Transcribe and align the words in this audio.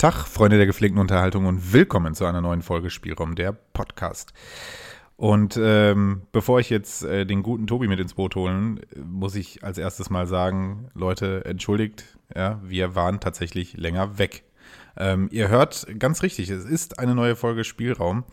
Tag, 0.00 0.26
Freunde 0.26 0.56
der 0.56 0.64
gepflegten 0.64 0.98
Unterhaltung 0.98 1.44
und 1.44 1.74
willkommen 1.74 2.14
zu 2.14 2.24
einer 2.24 2.40
neuen 2.40 2.62
Folge 2.62 2.88
Spielraum, 2.88 3.34
der 3.34 3.52
Podcast. 3.52 4.32
Und 5.18 5.58
ähm, 5.62 6.22
bevor 6.32 6.58
ich 6.58 6.70
jetzt 6.70 7.04
äh, 7.04 7.26
den 7.26 7.42
guten 7.42 7.66
Tobi 7.66 7.86
mit 7.86 8.00
ins 8.00 8.14
Boot 8.14 8.34
holen, 8.34 8.80
muss 9.04 9.34
ich 9.34 9.62
als 9.62 9.76
erstes 9.76 10.08
mal 10.08 10.26
sagen, 10.26 10.88
Leute, 10.94 11.44
entschuldigt, 11.44 12.16
ja, 12.34 12.62
wir 12.64 12.94
waren 12.94 13.20
tatsächlich 13.20 13.76
länger 13.76 14.16
weg. 14.16 14.44
Ähm, 14.96 15.28
ihr 15.32 15.48
hört 15.48 15.86
ganz 15.98 16.22
richtig, 16.22 16.48
es 16.48 16.64
ist 16.64 16.98
eine 16.98 17.14
neue 17.14 17.36
Folge 17.36 17.64
Spielraum. 17.64 18.24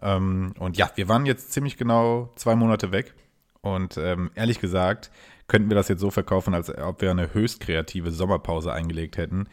Ähm, 0.00 0.54
und 0.58 0.78
ja, 0.78 0.90
wir 0.94 1.06
waren 1.10 1.26
jetzt 1.26 1.52
ziemlich 1.52 1.76
genau 1.76 2.32
zwei 2.36 2.56
Monate 2.56 2.92
weg. 2.92 3.12
Und 3.60 3.98
ähm, 3.98 4.30
ehrlich 4.36 4.58
gesagt, 4.58 5.10
könnten 5.48 5.68
wir 5.68 5.76
das 5.76 5.88
jetzt 5.88 6.00
so 6.00 6.10
verkaufen, 6.10 6.54
als 6.54 6.74
ob 6.78 7.02
wir 7.02 7.10
eine 7.10 7.34
höchst 7.34 7.60
kreative 7.60 8.10
Sommerpause 8.10 8.72
eingelegt 8.72 9.18
hätten. 9.18 9.48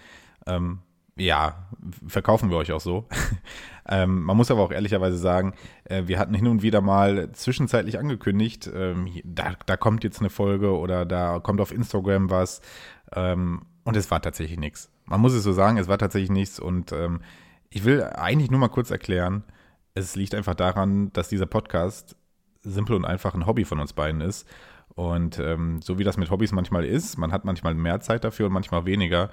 Ähm, 0.45 0.79
ja, 1.17 1.67
verkaufen 2.07 2.49
wir 2.49 2.57
euch 2.57 2.71
auch 2.71 2.81
so. 2.81 3.07
ähm, 3.89 4.23
man 4.23 4.37
muss 4.37 4.51
aber 4.51 4.61
auch 4.61 4.71
ehrlicherweise 4.71 5.17
sagen, 5.17 5.53
äh, 5.85 6.03
wir 6.05 6.19
hatten 6.19 6.33
hin 6.33 6.47
und 6.47 6.61
wieder 6.61 6.81
mal 6.81 7.31
zwischenzeitlich 7.31 7.99
angekündigt, 7.99 8.69
ähm, 8.73 9.09
da, 9.23 9.53
da, 9.65 9.77
kommt 9.77 10.03
jetzt 10.03 10.19
eine 10.19 10.29
Folge 10.29 10.77
oder 10.77 11.05
da 11.05 11.39
kommt 11.39 11.61
auf 11.61 11.71
Instagram 11.71 12.29
was. 12.29 12.61
Ähm, 13.13 13.61
und 13.83 13.95
es 13.95 14.11
war 14.11 14.21
tatsächlich 14.21 14.59
nichts. 14.59 14.91
Man 15.05 15.21
muss 15.21 15.33
es 15.33 15.43
so 15.43 15.53
sagen, 15.53 15.77
es 15.77 15.87
war 15.87 15.97
tatsächlich 15.97 16.31
nichts. 16.31 16.59
Und 16.59 16.91
ähm, 16.91 17.21
ich 17.69 17.85
will 17.85 18.03
eigentlich 18.03 18.51
nur 18.51 18.59
mal 18.59 18.67
kurz 18.67 18.91
erklären, 18.91 19.43
es 19.93 20.15
liegt 20.15 20.35
einfach 20.35 20.55
daran, 20.55 21.11
dass 21.13 21.29
dieser 21.29 21.45
Podcast 21.47 22.15
simpel 22.61 22.95
und 22.95 23.05
einfach 23.05 23.33
ein 23.33 23.45
Hobby 23.45 23.65
von 23.65 23.79
uns 23.79 23.93
beiden 23.93 24.21
ist. 24.21 24.47
Und 24.95 25.39
ähm, 25.39 25.81
so 25.81 25.99
wie 25.99 26.03
das 26.03 26.17
mit 26.17 26.31
Hobbys 26.31 26.51
manchmal 26.51 26.85
ist, 26.85 27.17
man 27.17 27.31
hat 27.31 27.45
manchmal 27.45 27.73
mehr 27.73 27.99
Zeit 27.99 28.23
dafür 28.23 28.47
und 28.47 28.53
manchmal 28.53 28.85
weniger. 28.85 29.29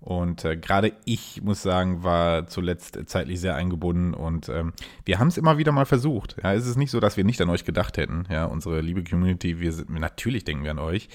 Und 0.00 0.44
äh, 0.44 0.56
gerade 0.56 0.92
ich, 1.04 1.42
muss 1.42 1.62
sagen, 1.62 2.04
war 2.04 2.46
zuletzt 2.46 2.98
zeitlich 3.06 3.40
sehr 3.40 3.56
eingebunden 3.56 4.14
und 4.14 4.48
ähm, 4.48 4.72
wir 5.04 5.18
haben 5.18 5.28
es 5.28 5.38
immer 5.38 5.58
wieder 5.58 5.72
mal 5.72 5.86
versucht. 5.86 6.36
Ja, 6.42 6.52
es 6.54 6.66
ist 6.66 6.76
nicht 6.76 6.90
so, 6.90 7.00
dass 7.00 7.16
wir 7.16 7.24
nicht 7.24 7.40
an 7.40 7.50
euch 7.50 7.64
gedacht 7.64 7.96
hätten. 7.96 8.24
Ja, 8.30 8.44
unsere 8.44 8.80
liebe 8.80 9.02
Community, 9.02 9.58
wir 9.58 9.72
sind, 9.72 9.90
natürlich 9.90 10.44
denken 10.44 10.64
wir 10.64 10.72
an 10.72 10.78
euch. 10.78 11.08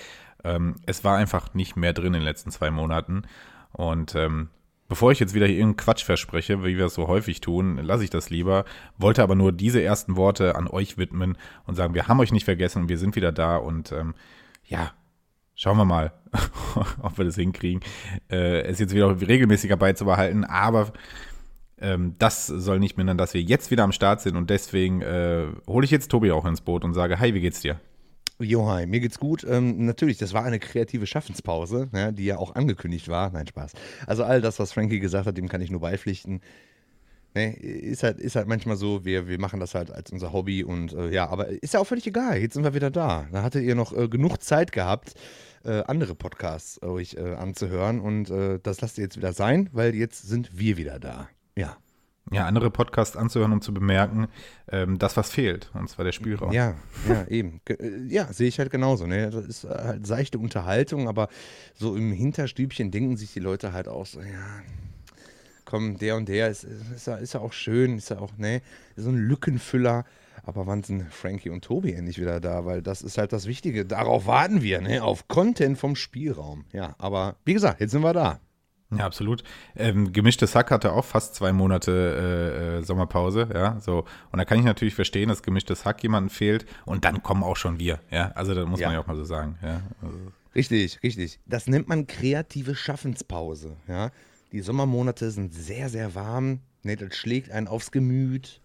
Ähm, 0.44 0.76
es 0.86 1.04
war 1.04 1.18
einfach 1.18 1.54
nicht 1.54 1.76
mehr 1.76 1.94
drin 1.94 2.08
in 2.08 2.14
den 2.14 2.24
letzten 2.24 2.52
zwei 2.52 2.72
Monaten. 2.72 3.24
Und 3.72 4.16
ähm, 4.16 4.50
bevor 4.90 5.12
ich 5.12 5.20
jetzt 5.20 5.34
wieder 5.34 5.46
hier 5.46 5.58
irgendeinen 5.58 5.86
Quatsch 5.86 6.04
verspreche, 6.04 6.64
wie 6.66 6.78
wir 6.78 6.88
es 6.88 6.96
so 6.96 7.08
häufig 7.08 7.40
tun, 7.40 7.78
lasse 7.78 8.04
ich 8.04 8.10
das 8.10 8.30
lieber. 8.30 8.66
Wollte 8.98 9.24
aber 9.24 9.36
nur 9.36 9.52
diese 9.52 9.82
ersten 9.82 10.18
Worte 10.18 10.56
an 10.56 10.68
euch 10.68 10.98
widmen 10.98 11.38
und 11.66 11.76
sagen, 11.76 11.94
wir 11.94 12.08
haben 12.08 12.20
euch 12.20 12.34
nicht 12.34 12.46
vergessen 12.46 12.84
und 12.84 12.90
wir 12.90 12.98
sind 12.98 13.16
wieder 13.16 13.32
da 13.32 13.58
und 13.58 13.92
ähm, 13.92 14.16
ja, 14.66 14.92
Schauen 15.62 15.78
wir 15.78 15.86
mal, 15.86 16.12
ob 17.04 17.20
wir 17.20 17.26
das 17.26 17.36
hinkriegen, 17.36 17.84
äh, 18.32 18.62
es 18.62 18.80
jetzt 18.80 18.96
wieder 18.96 19.22
regelmäßiger 19.22 19.78
beizubehalten. 19.78 20.44
Aber 20.44 20.92
ähm, 21.78 22.16
das 22.18 22.48
soll 22.48 22.80
nicht 22.80 22.98
mindern, 22.98 23.20
dass 23.20 23.36
wir 23.36 23.44
jetzt 23.44 23.70
wieder 23.70 23.84
am 23.84 23.92
Start 23.92 24.22
sind. 24.22 24.38
Und 24.38 24.50
deswegen 24.50 25.04
äh, 25.04 25.46
hole 25.68 25.86
ich 25.86 25.92
jetzt 25.92 26.10
Tobi 26.10 26.32
auch 26.32 26.46
ins 26.46 26.62
Boot 26.62 26.84
und 26.84 26.96
sage, 26.96 27.20
hi, 27.20 27.36
wie 27.36 27.42
geht's 27.42 27.62
dir? 27.62 27.80
Jo, 28.40 28.68
hi, 28.68 28.88
mir 28.88 29.02
geht's 29.02 29.20
gut. 29.20 29.46
Ähm, 29.48 29.86
natürlich, 29.86 30.18
das 30.18 30.34
war 30.34 30.44
eine 30.44 30.58
kreative 30.58 31.06
Schaffenspause, 31.06 31.90
ja, 31.94 32.12
die 32.12 32.26
ja 32.26 32.38
auch 32.38 32.56
angekündigt 32.56 33.08
war. 33.08 33.30
Nein, 33.30 33.46
Spaß. 33.46 33.74
Also 34.08 34.24
all 34.24 34.42
das, 34.42 34.58
was 34.58 34.74
Frankie 34.74 35.00
gesagt 35.00 35.28
hat, 35.28 35.38
dem 35.38 35.48
kann 35.48 35.62
ich 35.62 35.70
nur 35.70 35.82
beipflichten. 35.82 36.42
Ne, 37.36 37.54
ist, 37.54 38.02
halt, 38.02 38.20
ist 38.20 38.36
halt 38.36 38.48
manchmal 38.48 38.78
so, 38.78 39.06
wir, 39.06 39.28
wir 39.28 39.40
machen 39.40 39.60
das 39.60 39.76
halt 39.76 39.92
als 39.92 40.12
unser 40.12 40.34
Hobby 40.34 40.64
und 40.64 40.92
äh, 40.94 41.12
ja, 41.12 41.30
aber 41.30 41.50
ist 41.50 41.76
ja 41.76 41.80
auch 41.80 41.88
völlig 41.88 42.08
egal. 42.08 42.40
Jetzt 42.40 42.56
sind 42.56 42.64
wir 42.64 42.74
wieder 42.74 42.90
da. 42.90 43.28
Da 43.32 43.44
hattet 43.44 43.64
ihr 43.64 43.76
noch 43.76 43.96
äh, 43.96 44.10
genug 44.10 44.42
Zeit 44.42 44.72
gehabt, 44.72 45.14
äh, 45.66 45.84
andere 45.88 46.16
Podcasts 46.16 46.82
euch 46.82 47.16
äh, 47.16 47.36
anzuhören 47.36 48.00
und 48.00 48.30
äh, 48.30 48.60
das 48.62 48.82
lasst 48.82 48.98
ihr 48.98 49.04
jetzt 49.04 49.18
wieder 49.18 49.34
sein, 49.34 49.70
weil 49.72 49.96
jetzt 49.96 50.28
sind 50.28 50.58
wir 50.58 50.78
wieder 50.78 51.00
da. 51.00 51.30
Ja. 51.56 51.78
Ja, 52.30 52.46
andere 52.46 52.70
Podcasts 52.70 53.18
anzuhören, 53.18 53.52
um 53.52 53.62
zu 53.62 53.74
bemerken, 53.74 54.28
ähm, 54.72 55.00
das, 55.00 55.18
was 55.18 55.32
fehlt, 55.32 55.72
und 55.74 55.90
zwar 55.90 56.06
der 56.06 56.12
Spielraum. 56.12 56.54
Ja, 56.54 56.76
ja, 57.10 57.26
eben. 57.30 57.62
Äh, 57.68 58.06
ja, 58.08 58.32
sehe 58.32 58.48
ich 58.48 58.60
halt 58.60 58.70
genauso. 58.70 59.08
Ne? 59.08 59.32
Das 59.32 59.46
ist 59.46 59.64
halt 59.66 60.06
seichte 60.06 60.38
Unterhaltung, 60.38 61.10
aber 61.10 61.30
so 61.74 61.96
im 61.96 62.12
Hinterstübchen 62.12 62.92
denken 62.92 63.18
sich 63.18 63.34
die 63.34 63.40
Leute 63.40 63.74
halt 63.74 63.88
auch 63.88 64.06
so, 64.06 64.22
ja, 64.22 64.62
komm, 65.66 65.98
der 65.98 66.16
und 66.16 66.30
der 66.30 66.50
ist, 66.50 66.64
ist, 66.64 67.08
ja, 67.08 67.16
ist 67.16 67.34
ja 67.34 67.40
auch 67.40 67.54
schön, 67.54 67.98
ist 67.98 68.10
ja 68.10 68.20
auch, 68.20 68.38
ne, 68.38 68.62
so 68.96 69.10
ein 69.10 69.18
Lückenfüller. 69.18 70.06
Aber 70.44 70.68
wann 70.68 70.84
sind 70.84 71.12
Frankie 71.14 71.50
und 71.50 71.64
Tobi 71.64 71.94
endlich 71.94 72.20
wieder 72.20 72.40
da? 72.40 72.66
Weil 72.66 72.82
das 72.82 73.02
ist 73.02 73.18
halt 73.18 73.34
das 73.34 73.46
Wichtige. 73.46 73.86
Darauf 73.86 74.26
warten 74.26 74.62
wir, 74.62 74.82
ne? 74.82 75.04
Auf 75.04 75.28
Content 75.28 75.78
vom 75.78 75.96
Spielraum. 75.96 76.66
Ja, 76.74 76.96
aber 76.98 77.36
wie 77.46 77.54
gesagt, 77.54 77.82
jetzt 77.82 77.92
sind 77.92 78.02
wir 78.02 78.14
da. 78.14 78.40
Ja, 78.92 79.06
absolut. 79.06 79.44
Ähm, 79.76 80.12
gemischtes 80.12 80.54
Hack 80.54 80.70
hatte 80.70 80.92
auch 80.92 81.06
fast 81.06 81.36
zwei 81.36 81.54
Monate 81.54 81.92
äh, 81.92 82.80
äh, 82.80 82.84
Sommerpause, 82.84 83.50
ja, 83.54 83.80
so. 83.80 84.04
Und 84.32 84.40
da 84.40 84.44
kann 84.44 84.60
ich 84.60 84.66
natürlich 84.66 84.96
verstehen, 84.96 85.30
dass 85.30 85.44
gemischtes 85.44 85.86
Hack 85.86 86.04
jemandem 86.04 86.30
fehlt 86.30 86.66
und 86.86 87.06
dann 87.06 87.24
kommen 87.24 87.44
auch 87.44 87.56
schon 87.56 87.80
wir, 87.80 88.00
ja. 88.10 88.32
Also 88.36 88.54
da 88.54 88.66
muss 88.66 88.82
ja. 88.82 88.88
man 88.88 88.96
ja 88.96 89.02
auch 89.02 89.08
mal 89.08 89.16
so 89.16 89.24
sagen, 89.24 89.58
ja. 89.64 89.82
Also. 90.02 90.18
Richtig, 90.54 91.02
richtig. 91.04 91.40
Das 91.46 91.68
nennt 91.68 91.88
man 91.88 92.06
kreative 92.06 92.76
Schaffenspause, 92.76 93.78
ja. 93.88 94.12
Die 94.52 94.60
Sommermonate 94.60 95.32
sind 95.32 95.54
sehr, 95.54 95.88
sehr 95.88 96.14
warm. 96.14 96.60
Ne, 96.84 96.98
das 96.98 97.16
schlägt 97.16 97.52
einen 97.52 97.68
aufs 97.68 97.92
Gemüt 97.92 98.60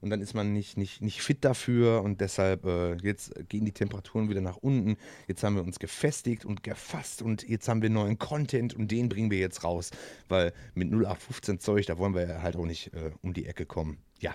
und 0.00 0.10
dann 0.10 0.20
ist 0.20 0.34
man 0.34 0.52
nicht, 0.52 0.76
nicht, 0.76 1.02
nicht 1.02 1.22
fit 1.22 1.44
dafür 1.44 2.02
und 2.02 2.20
deshalb 2.20 2.64
äh, 2.64 2.94
jetzt 2.96 3.32
gehen 3.48 3.64
die 3.64 3.72
Temperaturen 3.72 4.28
wieder 4.28 4.40
nach 4.40 4.56
unten. 4.56 4.96
Jetzt 5.28 5.42
haben 5.42 5.56
wir 5.56 5.62
uns 5.62 5.78
gefestigt 5.78 6.44
und 6.44 6.62
gefasst 6.62 7.22
und 7.22 7.48
jetzt 7.48 7.68
haben 7.68 7.82
wir 7.82 7.90
neuen 7.90 8.18
Content 8.18 8.74
und 8.74 8.90
den 8.90 9.08
bringen 9.08 9.30
wir 9.30 9.38
jetzt 9.38 9.64
raus, 9.64 9.90
weil 10.28 10.52
mit 10.74 10.88
0815 10.88 11.60
Zeug, 11.60 11.86
da 11.86 11.98
wollen 11.98 12.14
wir 12.14 12.42
halt 12.42 12.56
auch 12.56 12.66
nicht 12.66 12.92
äh, 12.94 13.10
um 13.22 13.32
die 13.32 13.46
Ecke 13.46 13.66
kommen. 13.66 13.98
Ja. 14.20 14.34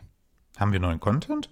Haben 0.57 0.73
wir 0.73 0.79
neuen 0.79 0.99
Content? 0.99 1.49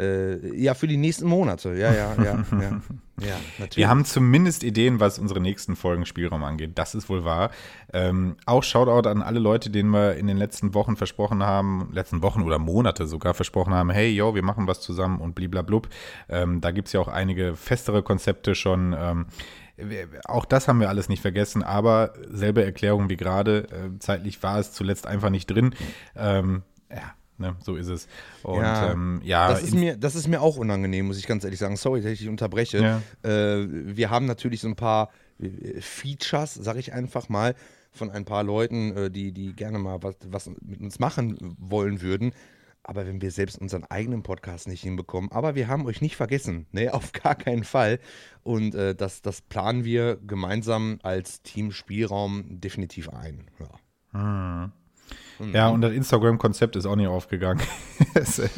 Äh, 0.00 0.56
ja, 0.56 0.74
für 0.74 0.86
die 0.86 0.96
nächsten 0.96 1.26
Monate. 1.26 1.74
Ja, 1.74 1.92
ja, 1.92 2.14
ja, 2.16 2.44
ja. 2.52 2.60
ja 3.20 3.36
natürlich. 3.58 3.76
Wir 3.76 3.88
haben 3.88 4.04
zumindest 4.04 4.64
Ideen, 4.64 4.98
was 4.98 5.18
unsere 5.18 5.40
nächsten 5.40 5.76
Folgen 5.76 6.06
Spielraum 6.06 6.42
angeht. 6.42 6.72
Das 6.76 6.94
ist 6.94 7.08
wohl 7.08 7.24
wahr. 7.24 7.50
Ähm, 7.92 8.36
auch 8.46 8.62
Shoutout 8.62 9.08
an 9.08 9.22
alle 9.22 9.40
Leute, 9.40 9.68
denen 9.68 9.90
wir 9.90 10.16
in 10.16 10.26
den 10.26 10.38
letzten 10.38 10.72
Wochen 10.72 10.96
versprochen 10.96 11.42
haben, 11.42 11.90
letzten 11.92 12.22
Wochen 12.22 12.42
oder 12.42 12.58
Monate 12.58 13.06
sogar 13.06 13.34
versprochen 13.34 13.74
haben, 13.74 13.90
hey, 13.90 14.10
yo, 14.10 14.34
wir 14.34 14.42
machen 14.42 14.66
was 14.66 14.80
zusammen 14.80 15.20
und 15.20 15.34
bliblablub. 15.34 15.88
Ähm, 16.28 16.60
da 16.60 16.70
gibt 16.70 16.88
es 16.88 16.92
ja 16.92 17.00
auch 17.00 17.08
einige 17.08 17.54
festere 17.54 18.02
Konzepte 18.02 18.54
schon. 18.54 18.96
Ähm, 18.98 19.26
auch 20.24 20.44
das 20.44 20.68
haben 20.68 20.80
wir 20.80 20.88
alles 20.88 21.08
nicht 21.08 21.22
vergessen, 21.22 21.62
aber 21.62 22.14
selbe 22.28 22.64
Erklärung 22.64 23.08
wie 23.08 23.16
gerade. 23.16 23.66
Äh, 23.70 23.98
zeitlich 23.98 24.42
war 24.42 24.58
es 24.58 24.72
zuletzt 24.72 25.06
einfach 25.06 25.30
nicht 25.30 25.46
drin. 25.46 25.74
Ähm, 26.16 26.62
ja, 26.90 27.14
Ne? 27.40 27.56
So 27.60 27.76
ist 27.76 27.88
es. 27.88 28.06
Und 28.42 28.60
ja, 28.60 28.92
ähm, 28.92 29.20
ja 29.24 29.48
das, 29.48 29.62
ist 29.62 29.74
mir, 29.74 29.96
das 29.96 30.14
ist 30.14 30.28
mir 30.28 30.42
auch 30.42 30.56
unangenehm, 30.56 31.06
muss 31.06 31.18
ich 31.18 31.26
ganz 31.26 31.42
ehrlich 31.42 31.58
sagen. 31.58 31.76
Sorry, 31.76 32.02
dass 32.02 32.12
ich 32.12 32.18
dich 32.18 32.28
unterbreche. 32.28 32.78
Ja. 32.78 33.28
Äh, 33.28 33.66
wir 33.68 34.10
haben 34.10 34.26
natürlich 34.26 34.60
so 34.60 34.68
ein 34.68 34.76
paar 34.76 35.10
äh, 35.38 35.80
Features, 35.80 36.54
sag 36.54 36.76
ich 36.76 36.92
einfach 36.92 37.30
mal, 37.30 37.54
von 37.92 38.10
ein 38.10 38.26
paar 38.26 38.44
Leuten, 38.44 38.94
äh, 38.94 39.10
die, 39.10 39.32
die 39.32 39.54
gerne 39.54 39.78
mal 39.78 40.02
was, 40.02 40.16
was 40.26 40.50
mit 40.60 40.80
uns 40.80 40.98
machen 40.98 41.56
wollen 41.58 42.02
würden. 42.02 42.32
Aber 42.82 43.06
wenn 43.06 43.20
wir 43.22 43.30
selbst 43.30 43.58
unseren 43.58 43.84
eigenen 43.84 44.22
Podcast 44.22 44.68
nicht 44.68 44.82
hinbekommen, 44.82 45.30
aber 45.32 45.54
wir 45.54 45.68
haben 45.68 45.86
euch 45.86 46.00
nicht 46.00 46.16
vergessen, 46.16 46.66
ne, 46.72 46.92
auf 46.94 47.12
gar 47.12 47.36
keinen 47.36 47.64
Fall. 47.64 48.00
Und 48.42 48.74
äh, 48.74 48.94
das, 48.94 49.22
das 49.22 49.40
planen 49.40 49.84
wir 49.84 50.16
gemeinsam 50.16 50.98
als 51.02 51.40
Team 51.42 51.72
Spielraum 51.72 52.60
definitiv 52.60 53.08
ein. 53.08 53.50
Ja. 53.58 53.70
Hm. 54.12 54.72
Mhm. 55.40 55.54
Ja, 55.54 55.68
und 55.68 55.80
das 55.80 55.92
Instagram-Konzept 55.92 56.76
ist 56.76 56.86
auch 56.86 56.96
nicht 56.96 57.08
aufgegangen. 57.08 57.62
ja. 58.14 58.24
Sei 58.24 58.48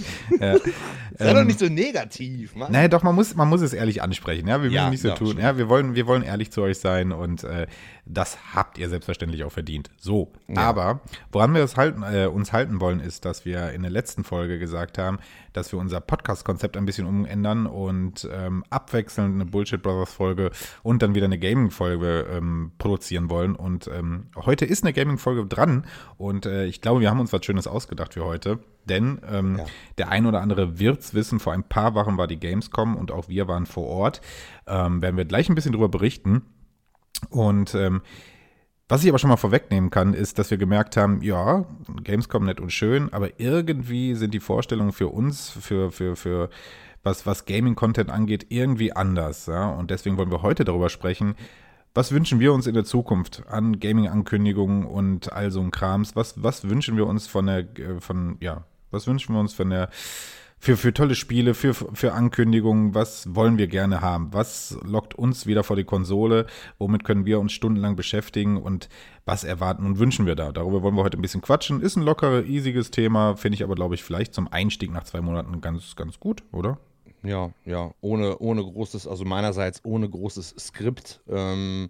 ähm, 1.18 1.36
doch 1.36 1.44
nicht 1.44 1.58
so 1.58 1.66
negativ, 1.66 2.56
Mann. 2.56 2.72
Nein, 2.72 2.90
doch, 2.90 3.02
man 3.02 3.14
muss, 3.14 3.34
man 3.34 3.48
muss 3.48 3.60
es 3.60 3.72
ehrlich 3.72 4.02
ansprechen. 4.02 4.48
Ja, 4.48 4.56
wir 4.62 4.64
müssen 4.64 4.74
ja, 4.74 4.90
nicht 4.90 5.02
so 5.02 5.08
ja, 5.08 5.14
tun. 5.14 5.38
Ja, 5.38 5.56
wir 5.56 5.68
wollen, 5.68 5.94
wir 5.94 6.06
wollen 6.06 6.22
ehrlich 6.22 6.50
zu 6.50 6.62
euch 6.62 6.78
sein 6.78 7.12
und 7.12 7.44
äh, 7.44 7.66
das 8.04 8.38
habt 8.54 8.78
ihr 8.78 8.88
selbstverständlich 8.88 9.44
auch 9.44 9.52
verdient. 9.52 9.90
So, 9.96 10.32
aber 10.54 11.00
woran 11.30 11.54
wir 11.54 11.66
halten, 11.76 12.02
äh, 12.02 12.26
uns 12.26 12.52
halten 12.52 12.80
wollen, 12.80 13.00
ist, 13.00 13.24
dass 13.24 13.44
wir 13.44 13.70
in 13.70 13.82
der 13.82 13.90
letzten 13.90 14.24
Folge 14.24 14.58
gesagt 14.58 14.98
haben, 14.98 15.18
dass 15.52 15.70
wir 15.72 15.78
unser 15.78 16.00
Podcast-Konzept 16.00 16.76
ein 16.76 16.84
bisschen 16.84 17.06
umändern 17.06 17.66
und 17.66 18.28
ähm, 18.32 18.64
abwechselnd 18.70 19.34
eine 19.34 19.44
Bullshit 19.44 19.82
Brothers-Folge 19.82 20.50
und 20.82 21.02
dann 21.02 21.14
wieder 21.14 21.26
eine 21.26 21.38
Gaming-Folge 21.38 22.26
ähm, 22.30 22.72
produzieren 22.78 23.30
wollen. 23.30 23.54
Und 23.54 23.88
ähm, 23.88 24.28
heute 24.34 24.64
ist 24.64 24.82
eine 24.82 24.92
Gaming-Folge 24.92 25.46
dran 25.46 25.86
und 26.16 26.46
äh, 26.46 26.64
ich 26.72 26.80
glaube, 26.80 27.00
wir 27.02 27.10
haben 27.10 27.20
uns 27.20 27.34
was 27.34 27.44
Schönes 27.44 27.66
ausgedacht 27.66 28.14
für 28.14 28.24
heute. 28.24 28.58
Denn 28.86 29.20
ähm, 29.30 29.58
ja. 29.58 29.66
der 29.98 30.08
ein 30.08 30.24
oder 30.24 30.40
andere 30.40 30.78
wird's 30.78 31.12
wissen, 31.12 31.38
vor 31.38 31.52
ein 31.52 31.64
paar 31.64 31.94
Wochen 31.94 32.16
war 32.16 32.26
die 32.26 32.40
Gamescom 32.40 32.96
und 32.96 33.10
auch 33.10 33.28
wir 33.28 33.46
waren 33.46 33.66
vor 33.66 33.86
Ort. 33.86 34.22
Ähm, 34.66 35.02
werden 35.02 35.18
wir 35.18 35.26
gleich 35.26 35.50
ein 35.50 35.54
bisschen 35.54 35.72
drüber 35.72 35.90
berichten. 35.90 36.46
Und 37.28 37.74
ähm, 37.74 38.00
was 38.88 39.04
ich 39.04 39.10
aber 39.10 39.18
schon 39.18 39.28
mal 39.28 39.36
vorwegnehmen 39.36 39.90
kann, 39.90 40.14
ist, 40.14 40.38
dass 40.38 40.50
wir 40.50 40.56
gemerkt 40.56 40.96
haben, 40.96 41.20
ja, 41.20 41.66
Gamescom 42.02 42.46
nett 42.46 42.58
und 42.58 42.72
schön, 42.72 43.12
aber 43.12 43.38
irgendwie 43.38 44.14
sind 44.14 44.32
die 44.32 44.40
Vorstellungen 44.40 44.92
für 44.92 45.08
uns, 45.08 45.50
für, 45.50 45.90
für, 45.90 46.16
für 46.16 46.48
was, 47.02 47.26
was 47.26 47.44
Gaming-Content 47.44 48.10
angeht, 48.10 48.46
irgendwie 48.48 48.92
anders. 48.92 49.46
Ja? 49.46 49.70
Und 49.70 49.90
deswegen 49.90 50.16
wollen 50.16 50.30
wir 50.30 50.42
heute 50.42 50.64
darüber 50.64 50.88
sprechen, 50.88 51.34
was 51.94 52.12
wünschen 52.12 52.40
wir 52.40 52.52
uns 52.52 52.66
in 52.66 52.74
der 52.74 52.84
Zukunft 52.84 53.44
an 53.48 53.78
Gaming-Ankündigungen 53.78 54.84
und 54.84 55.32
all 55.32 55.50
so 55.50 55.60
ein 55.60 55.70
Krams? 55.70 56.16
Was, 56.16 56.42
was 56.42 56.68
wünschen 56.68 56.96
wir 56.96 57.06
uns 57.06 57.26
von 57.26 57.46
der, 57.46 57.58
äh, 57.78 58.00
von, 58.00 58.36
ja, 58.40 58.64
was 58.90 59.06
wünschen 59.06 59.34
wir 59.34 59.40
uns 59.40 59.52
von 59.52 59.70
der, 59.70 59.90
für, 60.58 60.76
für 60.76 60.94
tolle 60.94 61.16
Spiele, 61.16 61.54
für, 61.54 61.74
für 61.74 62.12
Ankündigungen, 62.12 62.94
was 62.94 63.34
wollen 63.34 63.58
wir 63.58 63.66
gerne 63.66 64.00
haben? 64.00 64.32
Was 64.32 64.78
lockt 64.84 65.12
uns 65.14 65.44
wieder 65.46 65.64
vor 65.64 65.74
die 65.74 65.82
Konsole? 65.82 66.46
Womit 66.78 67.02
können 67.02 67.26
wir 67.26 67.40
uns 67.40 67.52
stundenlang 67.52 67.96
beschäftigen 67.96 68.62
und 68.62 68.88
was 69.24 69.42
erwarten 69.42 69.84
und 69.84 69.98
wünschen 69.98 70.24
wir 70.24 70.36
da? 70.36 70.52
Darüber 70.52 70.82
wollen 70.82 70.94
wir 70.94 71.02
heute 71.02 71.18
ein 71.18 71.22
bisschen 71.22 71.42
quatschen. 71.42 71.80
Ist 71.80 71.96
ein 71.96 72.04
lockeres, 72.04 72.46
easiges 72.46 72.92
Thema, 72.92 73.36
finde 73.36 73.56
ich 73.56 73.64
aber, 73.64 73.74
glaube 73.74 73.96
ich, 73.96 74.04
vielleicht 74.04 74.34
zum 74.34 74.46
Einstieg 74.52 74.92
nach 74.92 75.02
zwei 75.04 75.20
Monaten 75.20 75.60
ganz, 75.60 75.96
ganz 75.96 76.20
gut, 76.20 76.44
oder? 76.52 76.78
Ja, 77.22 77.52
ja, 77.64 77.94
ohne, 78.00 78.38
ohne 78.38 78.62
großes, 78.62 79.06
also 79.06 79.24
meinerseits 79.24 79.84
ohne 79.84 80.08
großes 80.08 80.54
Skript. 80.58 81.20
Ähm, 81.28 81.88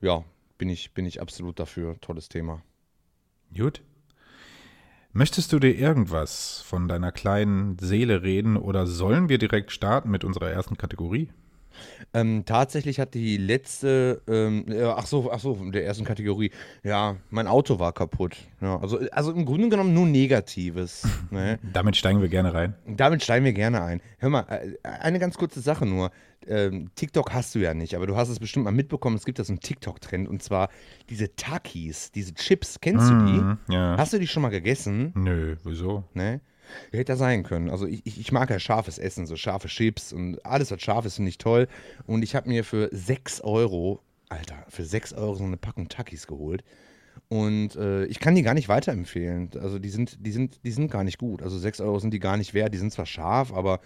ja, 0.00 0.24
bin 0.58 0.68
ich, 0.68 0.92
bin 0.92 1.06
ich 1.06 1.20
absolut 1.20 1.58
dafür. 1.58 1.98
Tolles 2.00 2.28
Thema. 2.28 2.62
Gut. 3.56 3.82
Möchtest 5.12 5.52
du 5.52 5.58
dir 5.58 5.74
irgendwas 5.74 6.60
von 6.60 6.86
deiner 6.86 7.10
kleinen 7.10 7.78
Seele 7.80 8.22
reden 8.22 8.56
oder 8.56 8.86
sollen 8.86 9.28
wir 9.28 9.38
direkt 9.38 9.72
starten 9.72 10.10
mit 10.10 10.22
unserer 10.22 10.50
ersten 10.50 10.76
Kategorie? 10.76 11.30
Ähm, 12.12 12.44
tatsächlich 12.44 13.00
hat 13.00 13.14
die 13.14 13.36
letzte, 13.36 14.22
ähm, 14.28 14.66
ach 14.96 15.06
so, 15.06 15.30
ach 15.30 15.40
so, 15.40 15.54
der 15.70 15.84
ersten 15.84 16.04
Kategorie, 16.04 16.50
ja, 16.82 17.16
mein 17.30 17.46
Auto 17.46 17.78
war 17.78 17.92
kaputt. 17.92 18.36
Ja, 18.60 18.78
also, 18.80 18.98
also 19.12 19.32
im 19.32 19.44
Grunde 19.44 19.68
genommen 19.68 19.94
nur 19.94 20.06
Negatives. 20.06 21.06
ne? 21.30 21.58
Damit 21.72 21.96
steigen 21.96 22.20
wir 22.20 22.28
gerne 22.28 22.52
rein. 22.52 22.74
Damit 22.86 23.22
steigen 23.22 23.44
wir 23.44 23.52
gerne 23.52 23.82
ein. 23.82 24.00
Hör 24.18 24.30
mal, 24.30 24.46
äh, 24.48 24.76
eine 24.82 25.18
ganz 25.18 25.36
kurze 25.36 25.60
Sache 25.60 25.86
nur. 25.86 26.10
Ähm, 26.46 26.90
TikTok 26.94 27.32
hast 27.34 27.54
du 27.54 27.58
ja 27.58 27.74
nicht, 27.74 27.94
aber 27.94 28.06
du 28.06 28.16
hast 28.16 28.30
es 28.30 28.38
bestimmt 28.38 28.64
mal 28.64 28.70
mitbekommen, 28.70 29.16
es 29.16 29.26
gibt 29.26 29.38
da 29.38 29.44
so 29.44 29.52
einen 29.52 29.60
TikTok-Trend 29.60 30.26
und 30.26 30.42
zwar 30.42 30.70
diese 31.10 31.34
Takis, 31.36 32.12
diese 32.12 32.32
Chips, 32.32 32.80
kennst 32.80 33.10
mm, 33.10 33.18
du 33.18 33.24
die? 33.26 33.40
Mhm, 33.40 33.58
ja. 33.68 33.96
Hast 33.98 34.14
du 34.14 34.18
die 34.18 34.26
schon 34.26 34.42
mal 34.42 34.48
gegessen? 34.48 35.12
Nö, 35.14 35.56
wieso? 35.64 36.04
Ne? 36.14 36.40
Hätte 36.90 37.12
ja 37.12 37.16
sein 37.16 37.42
können. 37.42 37.70
Also 37.70 37.86
ich, 37.86 38.04
ich 38.04 38.32
mag 38.32 38.50
ja 38.50 38.58
scharfes 38.58 38.98
Essen, 38.98 39.26
so 39.26 39.36
scharfe 39.36 39.68
Chips 39.68 40.12
und 40.12 40.44
alles, 40.44 40.70
was 40.70 40.82
scharf 40.82 41.04
ist, 41.06 41.16
finde 41.16 41.30
ich 41.30 41.38
toll. 41.38 41.68
Und 42.06 42.22
ich 42.22 42.34
habe 42.34 42.48
mir 42.48 42.64
für 42.64 42.88
6 42.92 43.40
Euro, 43.42 44.00
Alter, 44.28 44.64
für 44.68 44.84
6 44.84 45.12
Euro 45.14 45.34
so 45.34 45.44
eine 45.44 45.56
Packung 45.56 45.88
Takis 45.88 46.26
geholt. 46.26 46.64
Und 47.28 47.76
äh, 47.76 48.06
ich 48.06 48.18
kann 48.18 48.34
die 48.34 48.42
gar 48.42 48.54
nicht 48.54 48.68
weiterempfehlen. 48.68 49.50
Also 49.60 49.78
die 49.78 49.90
sind, 49.90 50.18
die 50.24 50.32
sind, 50.32 50.60
die 50.64 50.72
sind 50.72 50.90
gar 50.90 51.04
nicht 51.04 51.18
gut. 51.18 51.42
Also 51.42 51.58
6 51.58 51.80
Euro 51.80 51.98
sind 51.98 52.12
die 52.12 52.20
gar 52.20 52.36
nicht 52.36 52.54
wert. 52.54 52.74
Die 52.74 52.78
sind 52.78 52.92
zwar 52.92 53.06
scharf, 53.06 53.52
aber 53.52 53.80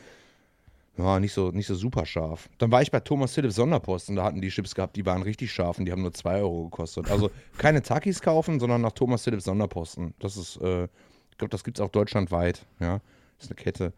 ja, 0.97 1.19
nicht 1.19 1.33
so, 1.33 1.51
nicht 1.51 1.67
so 1.67 1.75
super 1.75 2.07
scharf. 2.07 2.49
Dann 2.59 2.71
war 2.71 2.81
ich 2.81 2.91
bei 2.91 3.01
Thomas 3.01 3.35
Philips 3.35 3.57
Sonderposten, 3.57 4.15
da 4.15 4.25
hatten 4.25 4.41
die 4.41 4.49
Chips 4.49 4.75
gehabt, 4.75 4.95
die 4.95 5.05
waren 5.05 5.23
richtig 5.23 5.53
scharf 5.53 5.79
und 5.79 5.87
die 5.87 5.93
haben 5.93 6.03
nur 6.03 6.15
2 6.15 6.37
Euro 6.39 6.65
gekostet. 6.65 7.11
Also 7.11 7.31
keine 7.59 7.83
Takis 7.83 8.21
kaufen, 8.21 8.61
sondern 8.61 8.81
nach 8.81 8.93
Thomas 8.93 9.25
Philips 9.25 9.45
Sonderposten. 9.45 10.15
Das 10.21 10.37
ist, 10.37 10.57
äh, 10.59 10.87
ich 11.35 11.39
glaube, 11.39 11.51
das 11.51 11.65
gibt 11.65 11.79
es 11.79 11.85
auch 11.85 11.91
deutschlandweit. 11.91 12.65
Ja, 12.79 13.01
das 13.37 13.47
ist 13.47 13.51
eine 13.51 13.57
Kette. 13.57 13.93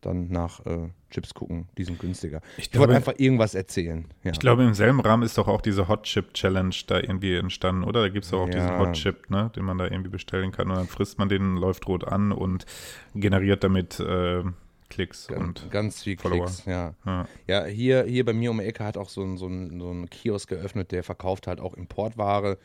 Dann 0.00 0.28
nach 0.28 0.66
äh, 0.66 0.88
Chips 1.10 1.32
gucken, 1.32 1.68
die 1.78 1.84
sind 1.84 2.00
günstiger. 2.00 2.40
Ich, 2.58 2.68
ich 2.72 2.78
wollte 2.78 2.96
einfach 2.96 3.14
irgendwas 3.16 3.54
erzählen. 3.54 4.06
Ja. 4.24 4.32
Ich 4.32 4.40
glaube, 4.40 4.64
im 4.64 4.74
selben 4.74 5.00
Rahmen 5.00 5.22
ist 5.22 5.38
doch 5.38 5.46
auch 5.46 5.60
diese 5.62 5.86
Hot 5.86 6.02
Chip 6.02 6.34
Challenge 6.34 6.74
da 6.88 6.98
irgendwie 6.98 7.36
entstanden, 7.36 7.84
oder? 7.84 8.02
Da 8.02 8.08
gibt 8.08 8.24
es 8.24 8.32
doch 8.32 8.40
auch 8.40 8.48
ja. 8.48 8.54
diesen 8.54 8.78
Hot 8.78 8.92
Chip, 8.94 9.30
ne, 9.30 9.52
den 9.54 9.64
man 9.64 9.78
da 9.78 9.84
irgendwie 9.84 10.10
bestellen 10.10 10.50
kann 10.50 10.68
und 10.68 10.76
dann 10.76 10.88
frisst 10.88 11.18
man 11.18 11.28
den, 11.28 11.56
läuft 11.56 11.86
rot 11.86 12.04
an 12.04 12.32
und 12.32 12.66
generiert 13.14 13.62
damit 13.62 14.00
äh, 14.00 14.42
Klicks 14.90 15.28
ganz, 15.28 15.62
und 15.62 15.70
ganz 15.70 16.02
viel 16.02 16.18
Follower. 16.18 16.46
Klicks, 16.46 16.64
ja. 16.66 16.94
ja. 17.06 17.28
Ja, 17.46 17.64
hier, 17.64 18.02
hier 18.02 18.24
bei 18.24 18.32
mir 18.32 18.50
um 18.50 18.58
die 18.58 18.64
Ecke 18.64 18.84
hat 18.84 18.96
auch 18.96 19.08
so 19.08 19.22
ein, 19.22 19.36
so, 19.36 19.46
ein, 19.46 19.78
so 19.80 19.90
ein 19.90 20.10
Kiosk 20.10 20.48
geöffnet, 20.48 20.90
der 20.90 21.04
verkauft 21.04 21.46
halt 21.46 21.60
auch 21.60 21.74
Importware 21.74 22.58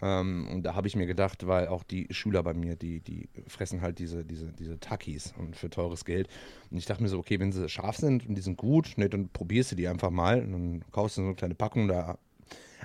ähm, 0.00 0.48
und 0.52 0.62
da 0.62 0.74
habe 0.74 0.86
ich 0.86 0.96
mir 0.96 1.06
gedacht, 1.06 1.46
weil 1.46 1.68
auch 1.68 1.82
die 1.82 2.06
Schüler 2.10 2.42
bei 2.42 2.54
mir, 2.54 2.76
die, 2.76 3.00
die 3.00 3.28
fressen 3.46 3.80
halt 3.80 3.98
diese, 3.98 4.24
diese, 4.24 4.52
diese 4.52 4.78
Takis 4.78 5.34
und 5.38 5.56
für 5.56 5.70
teures 5.70 6.04
Geld. 6.04 6.28
Und 6.70 6.78
ich 6.78 6.86
dachte 6.86 7.02
mir 7.02 7.08
so, 7.08 7.18
okay, 7.18 7.40
wenn 7.40 7.52
sie 7.52 7.68
scharf 7.68 7.96
sind 7.96 8.28
und 8.28 8.34
die 8.34 8.42
sind 8.42 8.56
gut, 8.56 8.94
ne, 8.96 9.08
dann 9.08 9.28
probierst 9.28 9.72
du 9.72 9.76
die 9.76 9.88
einfach 9.88 10.10
mal. 10.10 10.42
Und 10.42 10.52
dann 10.52 10.84
kaufst 10.92 11.16
du 11.16 11.22
so 11.22 11.26
eine 11.26 11.36
kleine 11.36 11.54
Packung, 11.54 11.88
da 11.88 12.18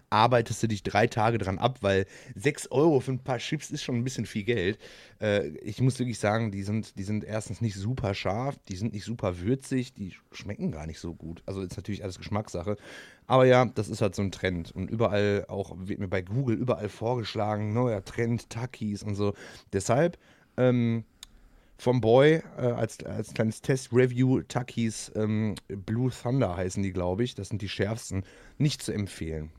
arbeitest 0.10 0.64
du 0.64 0.68
dich 0.68 0.84
drei 0.84 1.08
Tage 1.08 1.38
dran 1.38 1.60
ab, 1.60 1.80
weil 1.82 2.06
6 2.36 2.72
Euro 2.72 3.00
für 3.00 3.12
ein 3.12 3.24
paar 3.24 3.38
Chips 3.38 3.72
ist 3.72 3.84
schon 3.84 3.96
ein 3.96 4.04
bisschen 4.04 4.26
viel 4.26 4.44
Geld. 4.44 4.80
Äh, 5.20 5.50
ich 5.60 5.82
muss 5.82 6.00
wirklich 6.00 6.20
sagen, 6.20 6.52
die 6.52 6.64
sind, 6.64 6.98
die 6.98 7.04
sind 7.04 7.24
erstens 7.24 7.62
nicht 7.62 7.76
super 7.76 8.14
scharf, 8.14 8.58
die 8.68 8.76
sind 8.76 8.94
nicht 8.94 9.06
super 9.06 9.40
würzig, 9.40 9.94
die 9.94 10.14
schmecken 10.32 10.72
gar 10.72 10.88
nicht 10.88 11.00
so 11.00 11.14
gut. 11.14 11.44
Also 11.46 11.62
ist 11.62 11.78
natürlich 11.78 12.04
alles 12.04 12.18
Geschmackssache. 12.18 12.78
Aber 13.28 13.46
ja, 13.46 13.66
das 13.66 13.90
ist 13.90 14.02
halt 14.02 14.16
so 14.16 14.22
ein 14.22 14.32
Trend. 14.32 14.72
Und 14.72 14.90
überall 14.90 15.46
auch, 15.48 15.76
wird 15.78 16.00
mir 16.00 16.08
bei 16.08 16.22
Google 16.22 16.58
überall 16.58 16.90
vorgeschlagen, 16.90 17.74
neuer 17.74 18.04
Trend, 18.04 18.50
Takis 18.50 19.04
und 19.04 19.16
so. 19.16 19.34
Deshalb, 19.72 20.18
ähm, 20.58 21.06
vom 21.78 22.02
Boy 22.02 22.42
äh, 22.58 22.62
als, 22.62 23.04
als 23.04 23.34
kleines 23.34 23.62
Test-Review 23.62 24.42
Takis 24.44 25.12
ähm, 25.16 25.56
Blue 25.68 26.12
Thunder 26.12 26.56
heißen 26.56 26.82
die, 26.84 26.94
glaube 26.94 27.24
ich. 27.24 27.36
Das 27.36 27.50
sind 27.50 27.62
die 27.62 27.70
schärfsten. 27.70 28.24
Nicht 28.58 28.82
zu 28.82 28.94
empfehlen. 28.94 29.52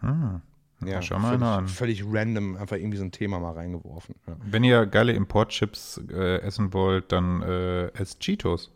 Hm. 0.00 0.40
Ja, 0.84 1.00
schau 1.00 1.18
mal 1.18 1.30
völlig, 1.30 1.42
an. 1.42 1.68
Völlig 1.68 2.04
random 2.06 2.56
einfach 2.56 2.76
irgendwie 2.76 2.98
so 2.98 3.04
ein 3.04 3.12
Thema 3.12 3.40
mal 3.40 3.52
reingeworfen. 3.52 4.14
Ja. 4.26 4.36
Wenn 4.44 4.62
ihr 4.62 4.84
geile 4.86 5.12
Importchips 5.12 6.00
äh, 6.10 6.40
essen 6.40 6.72
wollt, 6.74 7.12
dann 7.12 7.42
äh, 7.42 7.86
esst 7.94 8.20
Cheetos. 8.20 8.70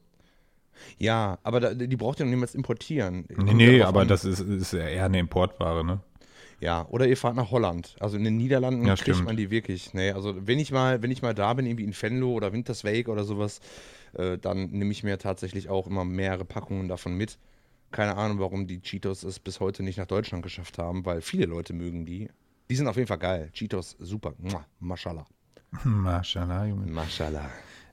Ja, 0.99 1.39
aber 1.43 1.61
da, 1.61 1.75
die 1.75 1.97
braucht 1.97 2.21
ihr 2.21 2.25
noch 2.25 2.31
niemals 2.31 2.55
importieren. 2.55 3.27
Nee, 3.37 3.53
nee, 3.53 3.83
aber 3.83 4.01
an. 4.01 4.09
das 4.09 4.25
ist, 4.25 4.41
ist 4.41 4.73
eher 4.73 5.05
eine 5.05 5.19
Importware, 5.19 5.85
ne? 5.85 6.01
Ja, 6.61 6.87
oder 6.91 7.07
ihr 7.07 7.17
fahrt 7.17 7.37
nach 7.37 7.51
Holland. 7.51 7.97
Also 8.01 8.17
in 8.17 8.25
den 8.25 8.37
Niederlanden 8.37 8.87
ja, 8.87 8.95
kriegt 8.95 9.17
stimmt. 9.17 9.25
man 9.25 9.37
die 9.37 9.51
wirklich. 9.51 9.95
Nee, 9.95 10.11
also 10.11 10.35
wenn 10.47 10.59
ich 10.59 10.73
mal, 10.73 11.03
wenn 11.03 11.11
ich 11.11 11.23
mal 11.23 11.35
da 11.35 11.55
bin, 11.55 11.67
irgendwie 11.67 11.85
in 11.85 11.95
Venlo 11.95 12.33
oder 12.33 12.53
Winterswijk 12.53 13.09
oder 13.09 13.25
sowas, 13.25 13.61
äh, 14.15 14.37
dann 14.37 14.71
nehme 14.71 14.93
ich 14.93 15.03
mir 15.03 15.19
tatsächlich 15.19 15.71
auch 15.71 15.87
immer 15.87 16.05
mehrere 16.05 16.45
Packungen 16.45 16.89
davon 16.89 17.15
mit. 17.15 17.39
Keine 17.91 18.17
Ahnung, 18.17 18.39
warum 18.39 18.67
die 18.67 18.81
Cheetos 18.81 19.25
es 19.25 19.39
bis 19.41 19.61
heute 19.61 19.83
nicht 19.83 19.99
nach 19.99 20.07
Deutschland 20.07 20.43
geschafft 20.43 20.79
haben, 20.79 21.05
weil 21.05 21.21
viele 21.21 21.47
Leute 21.47 21.73
mögen 21.73 22.07
die. 22.07 22.29
Die 22.69 22.77
sind 22.77 22.87
auf 22.87 22.97
jeden 22.97 23.09
Fall 23.09 23.19
geil. 23.19 23.51
Cheetos, 23.53 23.97
super. 23.99 24.35
Mua, 24.39 24.65
mashallah. 24.79 25.27
Mashallah, 25.85 26.67
Junge. 26.67 26.87
Mashallah. 26.91 27.49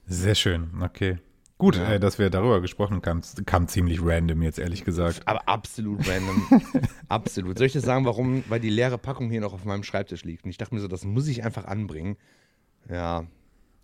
Sehr 0.06 0.36
schön, 0.36 0.70
okay. 0.82 1.18
Gut, 1.58 1.76
ja. 1.76 1.94
äh, 1.94 2.00
dass 2.00 2.20
wir 2.20 2.30
darüber 2.30 2.62
gesprochen 2.62 3.02
haben, 3.04 3.22
kam 3.46 3.68
ziemlich 3.68 4.00
random 4.02 4.44
jetzt, 4.44 4.60
ehrlich 4.60 4.84
gesagt. 4.84 5.22
Aber 5.26 5.48
absolut 5.48 6.08
random. 6.08 6.62
absolut. 7.10 7.58
Soll 7.58 7.68
ich 7.68 7.74
dir 7.74 7.82
sagen, 7.82 8.06
warum? 8.06 8.44
Weil 8.48 8.60
die 8.60 8.70
leere 8.70 9.00
Packung 9.00 9.32
hier 9.32 9.42
noch 9.42 9.54
auf 9.54 9.66
meinem 9.66 9.84
Schreibtisch 9.84 10.24
liegt. 10.24 10.44
Und 10.44 10.52
ich 10.52 10.58
dachte 10.58 10.76
mir 10.76 10.82
so, 10.82 10.88
das 10.88 11.04
muss 11.04 11.28
ich 11.28 11.44
einfach 11.44 11.66
anbringen. 11.66 12.18
Ja, 12.90 13.26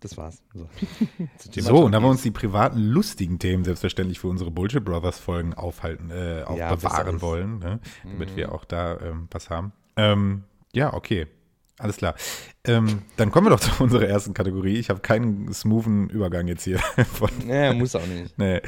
das 0.04 0.16
war's. 0.16 0.42
So, 0.52 0.68
so 1.60 1.84
und 1.84 1.92
da 1.92 2.00
wir 2.00 2.08
uns 2.08 2.22
die 2.22 2.30
privaten, 2.30 2.78
lustigen 2.78 3.38
Themen 3.38 3.64
selbstverständlich 3.64 4.20
für 4.20 4.28
unsere 4.28 4.50
Bullshit 4.50 4.84
Brothers 4.84 5.18
Folgen 5.18 5.54
aufhalten, 5.54 6.10
äh, 6.10 6.42
aufbewahren 6.44 7.16
ja, 7.16 7.22
wollen, 7.22 7.58
ne? 7.58 7.80
damit 8.04 8.32
mhm. 8.32 8.36
wir 8.36 8.52
auch 8.52 8.64
da 8.64 9.00
ähm, 9.00 9.28
was 9.30 9.50
haben. 9.50 9.72
Ähm, 9.96 10.44
ja, 10.72 10.92
okay. 10.92 11.26
Alles 11.78 11.96
klar. 11.96 12.14
Ähm, 12.64 13.02
dann 13.16 13.30
kommen 13.30 13.46
wir 13.46 13.50
doch 13.50 13.60
zu 13.76 13.82
unserer 13.82 14.06
ersten 14.06 14.34
Kategorie. 14.34 14.76
Ich 14.76 14.90
habe 14.90 15.00
keinen 15.00 15.52
smoothen 15.52 16.08
Übergang 16.08 16.46
jetzt 16.46 16.64
hier. 16.64 16.78
Von, 17.12 17.30
nee, 17.44 17.72
muss 17.72 17.96
auch 17.96 18.06
nicht. 18.06 18.38
Nee. 18.38 18.60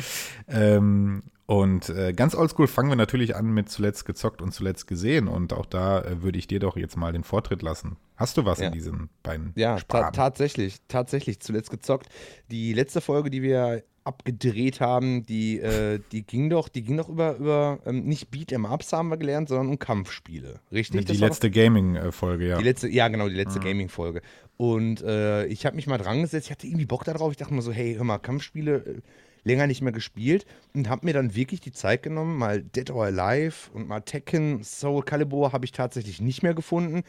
Ähm, 0.49 1.23
und 1.47 1.91
äh, 1.91 2.13
ganz 2.13 2.35
oldschool 2.35 2.67
fangen 2.67 2.89
wir 2.89 2.97
natürlich 2.97 3.37
an 3.37 3.47
mit 3.47 3.69
zuletzt 3.69 4.05
gezockt 4.05 4.43
und 4.43 4.53
zuletzt 4.53 4.89
gesehen. 4.89 5.29
Und 5.29 5.53
auch 5.53 5.67
da 5.67 6.03
äh, 6.03 6.23
würde 6.23 6.39
ich 6.39 6.49
dir 6.49 6.59
doch 6.59 6.77
jetzt 6.77 6.97
mal 6.97 7.13
den 7.13 7.23
Vortritt 7.23 7.63
lassen. 7.63 7.97
Hast 8.17 8.37
du 8.37 8.45
was 8.45 8.59
ja. 8.59 8.67
in 8.67 8.73
diesen 8.73 9.11
beiden 9.23 9.53
Ja, 9.55 9.79
ta 9.79 10.11
tatsächlich, 10.11 10.79
tatsächlich 10.89 11.39
zuletzt 11.41 11.71
gezockt. 11.71 12.09
Die 12.51 12.73
letzte 12.73 13.01
Folge, 13.01 13.31
die 13.31 13.43
wir 13.43 13.85
abgedreht 14.03 14.81
haben, 14.81 15.25
die, 15.27 15.59
äh, 15.61 16.01
die 16.13 16.25
ging 16.25 16.51
doch, 16.51 16.69
die 16.69 16.83
ging 16.83 16.97
doch 16.97 17.09
über, 17.09 17.37
über 17.37 17.79
ähm, 17.87 18.05
nicht 18.05 18.33
Beat'em-Ups 18.33 18.93
haben 18.93 19.09
wir 19.09 19.17
gelernt, 19.17 19.49
sondern 19.49 19.69
um 19.69 19.79
Kampfspiele. 19.79 20.61
Richtig? 20.73 21.05
Die 21.05 21.17
letzte 21.17 21.51
Gaming-Folge, 21.51 22.49
ja. 22.49 22.59
Die 22.59 22.65
letzte, 22.65 22.89
ja, 22.89 23.07
genau, 23.09 23.29
die 23.29 23.35
letzte 23.35 23.61
mhm. 23.61 23.65
Gaming-Folge. 23.65 24.21
Und 24.57 25.03
äh, 25.03 25.47
ich 25.47 25.67
habe 25.67 25.77
mich 25.77 25.87
mal 25.87 25.99
dran 25.99 26.23
gesetzt, 26.23 26.47
ich 26.47 26.51
hatte 26.53 26.67
irgendwie 26.67 26.87
Bock 26.87 27.05
darauf. 27.05 27.31
Ich 27.31 27.37
dachte 27.37 27.55
mir 27.55 27.63
so, 27.63 27.73
hey, 27.73 27.95
hör 27.95 28.05
mal, 28.05 28.19
Kampfspiele 28.19 28.77
äh, 28.77 29.01
länger 29.47 29.67
nicht 29.69 29.81
mehr 29.81 29.93
gespielt 29.93 30.45
und 30.75 30.89
habe 30.89 31.07
mir 31.07 31.13
dann 31.13 31.35
wirklich 31.37 31.61
die 31.61 31.73
Zeit 31.73 32.03
genommen, 32.03 32.37
mal 32.37 32.63
Dead 32.63 32.91
or 32.91 33.05
Alive 33.05 33.71
und 33.73 33.87
mal 33.89 34.01
Tekken, 34.01 34.65
Soul 34.65 35.05
Calibur 35.05 35.53
habe 35.53 35.65
ich 35.65 35.73
tatsächlich 35.73 36.21
nicht 36.21 36.43
mehr 36.43 36.55
gefunden. 36.55 37.05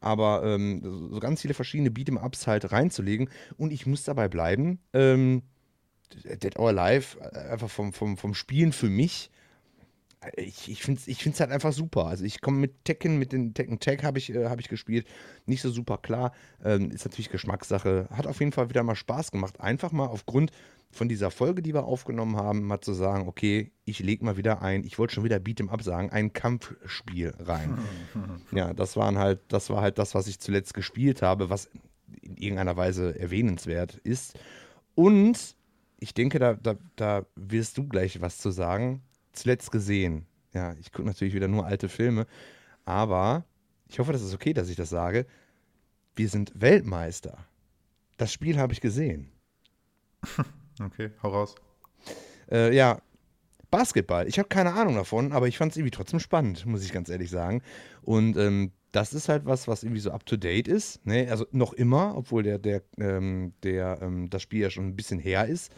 Aber 0.00 0.42
ähm, 0.44 1.10
so 1.10 1.18
ganz 1.18 1.40
viele 1.40 1.54
verschiedene 1.54 1.90
Beat'em-Ups 1.90 2.46
halt 2.46 2.70
reinzulegen. 2.70 3.30
Und 3.56 3.72
ich 3.72 3.84
muss 3.86 4.04
dabei 4.04 4.28
bleiben. 4.28 4.78
Ähm, 4.92 5.42
Dead 6.24 6.56
or 6.56 6.68
Alive, 6.68 7.18
äh, 7.20 7.50
einfach 7.50 7.70
vom, 7.70 7.92
vom, 7.92 8.16
vom 8.16 8.34
Spielen 8.34 8.72
für 8.72 8.88
mich 8.88 9.30
ich, 10.36 10.70
ich 10.70 10.82
finde 10.82 11.00
es 11.00 11.08
ich 11.08 11.22
find's 11.22 11.40
halt 11.40 11.50
einfach 11.50 11.72
super. 11.72 12.06
Also 12.06 12.24
ich 12.24 12.40
komme 12.40 12.58
mit 12.58 12.84
Tekken, 12.84 13.18
mit 13.18 13.32
den 13.32 13.54
Tekken 13.54 13.78
Tag 13.78 14.02
habe 14.02 14.18
ich, 14.18 14.34
äh, 14.34 14.46
hab 14.46 14.60
ich 14.60 14.68
gespielt. 14.68 15.06
Nicht 15.46 15.62
so 15.62 15.70
super 15.70 15.98
klar. 15.98 16.32
Ähm, 16.64 16.90
ist 16.90 17.04
natürlich 17.04 17.30
Geschmackssache. 17.30 18.08
Hat 18.10 18.26
auf 18.26 18.40
jeden 18.40 18.52
Fall 18.52 18.68
wieder 18.68 18.82
mal 18.82 18.96
Spaß 18.96 19.30
gemacht. 19.30 19.60
Einfach 19.60 19.92
mal 19.92 20.06
aufgrund 20.06 20.50
von 20.90 21.08
dieser 21.08 21.30
Folge, 21.30 21.62
die 21.62 21.74
wir 21.74 21.84
aufgenommen 21.84 22.36
haben, 22.36 22.62
mal 22.62 22.80
zu 22.80 22.94
sagen, 22.94 23.28
okay, 23.28 23.72
ich 23.84 24.00
lege 24.00 24.24
mal 24.24 24.36
wieder 24.36 24.62
ein, 24.62 24.84
ich 24.84 24.98
wollte 24.98 25.14
schon 25.14 25.24
wieder 25.24 25.36
Beat'em 25.36 25.68
Up 25.68 25.82
sagen, 25.82 26.10
ein 26.10 26.32
Kampfspiel 26.32 27.34
rein. 27.38 27.78
ja, 28.52 28.72
das 28.72 28.96
waren 28.96 29.18
halt, 29.18 29.40
das 29.48 29.70
war 29.70 29.82
halt 29.82 29.98
das, 29.98 30.14
was 30.14 30.26
ich 30.26 30.40
zuletzt 30.40 30.74
gespielt 30.74 31.20
habe, 31.22 31.50
was 31.50 31.68
in 32.22 32.36
irgendeiner 32.38 32.76
Weise 32.76 33.18
erwähnenswert 33.18 33.96
ist. 33.96 34.38
Und 34.94 35.56
ich 36.00 36.14
denke, 36.14 36.38
da, 36.38 36.54
da, 36.54 36.76
da 36.96 37.26
wirst 37.36 37.76
du 37.76 37.86
gleich 37.86 38.20
was 38.20 38.38
zu 38.38 38.50
sagen. 38.50 39.02
Zuletzt 39.38 39.70
gesehen. 39.70 40.26
Ja, 40.52 40.74
ich 40.80 40.92
gucke 40.92 41.06
natürlich 41.06 41.34
wieder 41.34 41.48
nur 41.48 41.66
alte 41.66 41.88
Filme, 41.88 42.26
aber 42.84 43.44
ich 43.86 43.98
hoffe, 43.98 44.12
das 44.12 44.22
ist 44.22 44.34
okay, 44.34 44.52
dass 44.52 44.68
ich 44.68 44.76
das 44.76 44.90
sage. 44.90 45.26
Wir 46.16 46.28
sind 46.28 46.52
Weltmeister. 46.54 47.46
Das 48.16 48.32
Spiel 48.32 48.58
habe 48.58 48.72
ich 48.72 48.80
gesehen. 48.80 49.32
Okay, 50.80 51.10
hau 51.24 51.30
raus. 51.30 51.56
Äh, 52.48 52.72
ja, 52.72 53.00
Basketball. 53.68 54.28
Ich 54.28 54.38
habe 54.38 54.48
keine 54.48 54.74
Ahnung 54.74 54.94
davon, 54.94 55.32
aber 55.32 55.48
ich 55.48 55.58
fand 55.58 55.72
es 55.72 55.76
irgendwie 55.76 55.90
trotzdem 55.90 56.20
spannend, 56.20 56.64
muss 56.66 56.84
ich 56.84 56.92
ganz 56.92 57.08
ehrlich 57.08 57.30
sagen. 57.30 57.62
Und 58.02 58.36
ähm, 58.36 58.70
das 58.92 59.12
ist 59.12 59.28
halt 59.28 59.44
was, 59.44 59.68
was 59.68 59.82
irgendwie 59.82 60.00
so 60.00 60.12
up 60.12 60.24
to 60.24 60.36
date 60.36 60.68
ist. 60.68 61.04
Ne? 61.04 61.28
Also 61.30 61.46
noch 61.50 61.72
immer, 61.72 62.16
obwohl 62.16 62.44
der, 62.44 62.58
der, 62.58 62.82
ähm, 62.96 63.54
der, 63.64 63.98
ähm, 64.02 64.30
das 64.30 64.42
Spiel 64.42 64.60
ja 64.60 64.70
schon 64.70 64.86
ein 64.86 64.96
bisschen 64.96 65.18
her 65.18 65.46
ist. 65.46 65.72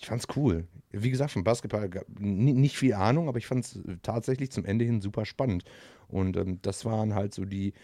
Ich 0.00 0.06
fand's 0.06 0.26
cool. 0.34 0.66
Wie 0.92 1.10
gesagt, 1.10 1.32
vom 1.32 1.44
Basketball 1.44 1.90
nicht 2.18 2.76
viel 2.78 2.94
Ahnung, 2.94 3.28
aber 3.28 3.36
ich 3.36 3.46
fand 3.46 3.66
es 3.66 3.78
tatsächlich 4.02 4.50
zum 4.50 4.64
Ende 4.64 4.84
hin 4.86 5.02
super 5.02 5.26
spannend. 5.26 5.64
Und 6.08 6.38
ähm, 6.38 6.58
das 6.62 6.86
waren 6.86 7.14
halt 7.14 7.34
so 7.34 7.44
die, 7.44 7.74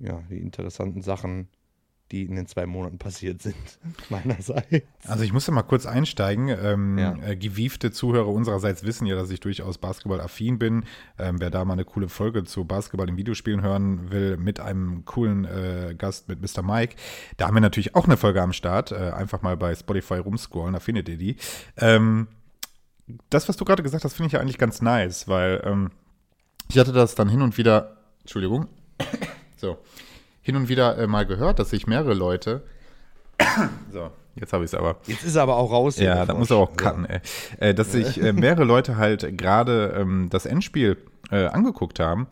ja, 0.00 0.22
die 0.28 0.38
interessanten 0.38 1.02
Sachen, 1.02 1.48
die 2.12 2.24
in 2.24 2.36
den 2.36 2.46
zwei 2.46 2.66
Monaten 2.66 2.98
passiert 2.98 3.42
sind, 3.42 3.56
meinerseits. 4.10 4.86
Also 5.06 5.24
ich 5.24 5.32
musste 5.32 5.50
mal 5.50 5.62
kurz 5.62 5.86
einsteigen. 5.86 6.48
Ähm, 6.48 6.98
ja. 6.98 7.16
äh, 7.16 7.36
gewiefte 7.36 7.90
Zuhörer 7.90 8.28
unsererseits 8.28 8.84
wissen 8.84 9.06
ja, 9.06 9.16
dass 9.16 9.30
ich 9.30 9.40
durchaus 9.40 9.78
Basketball-affin 9.78 10.58
bin. 10.58 10.84
Ähm, 11.18 11.40
wer 11.40 11.50
da 11.50 11.64
mal 11.64 11.72
eine 11.72 11.84
coole 11.84 12.08
Folge 12.08 12.44
zu 12.44 12.64
Basketball 12.64 13.08
in 13.08 13.16
Videospielen 13.16 13.62
hören 13.62 14.10
will, 14.10 14.36
mit 14.36 14.60
einem 14.60 15.04
coolen 15.06 15.46
äh, 15.46 15.94
Gast, 15.96 16.28
mit 16.28 16.40
Mr. 16.40 16.62
Mike, 16.62 16.96
da 17.38 17.46
haben 17.46 17.54
wir 17.54 17.60
natürlich 17.60 17.94
auch 17.94 18.04
eine 18.04 18.16
Folge 18.16 18.42
am 18.42 18.52
Start. 18.52 18.92
Äh, 18.92 19.10
einfach 19.10 19.42
mal 19.42 19.56
bei 19.56 19.74
Spotify 19.74 20.16
rumscrollen, 20.16 20.74
da 20.74 20.80
findet 20.80 21.08
ihr 21.08 21.16
die. 21.16 21.36
Ähm, 21.78 22.28
das, 23.30 23.48
was 23.48 23.56
du 23.56 23.64
gerade 23.64 23.82
gesagt 23.82 24.04
hast, 24.04 24.14
finde 24.14 24.26
ich 24.28 24.32
ja 24.34 24.40
eigentlich 24.40 24.58
ganz 24.58 24.82
nice, 24.82 25.28
weil 25.28 25.62
ähm, 25.64 25.90
ich 26.68 26.78
hatte 26.78 26.92
das 26.92 27.14
dann 27.14 27.28
hin 27.28 27.42
und 27.42 27.58
wieder, 27.58 27.96
Entschuldigung, 28.20 28.68
so, 29.56 29.78
hin 30.42 30.56
und 30.56 30.68
wieder 30.68 30.98
äh, 30.98 31.06
mal 31.06 31.26
gehört, 31.26 31.58
dass 31.58 31.70
sich 31.70 31.86
mehrere 31.86 32.14
Leute. 32.14 32.62
so, 33.92 34.10
jetzt 34.36 34.52
habe 34.52 34.64
ich 34.64 34.70
es 34.70 34.74
aber. 34.74 34.96
Jetzt 35.06 35.24
ist 35.24 35.36
er 35.36 35.42
aber 35.42 35.56
auch 35.56 35.70
raus. 35.70 35.98
Ja, 35.98 36.26
da 36.26 36.34
muss 36.34 36.50
er 36.50 36.58
auch 36.58 36.76
cutten, 36.76 37.06
ey. 37.06 37.20
Äh, 37.58 37.74
dass 37.74 37.92
sich 37.92 38.22
äh, 38.22 38.32
mehrere 38.32 38.64
Leute 38.64 38.96
halt 38.96 39.38
gerade 39.38 39.94
ähm, 39.96 40.28
das 40.30 40.46
Endspiel 40.46 40.98
äh, 41.30 41.46
angeguckt 41.46 42.00
haben 42.00 42.26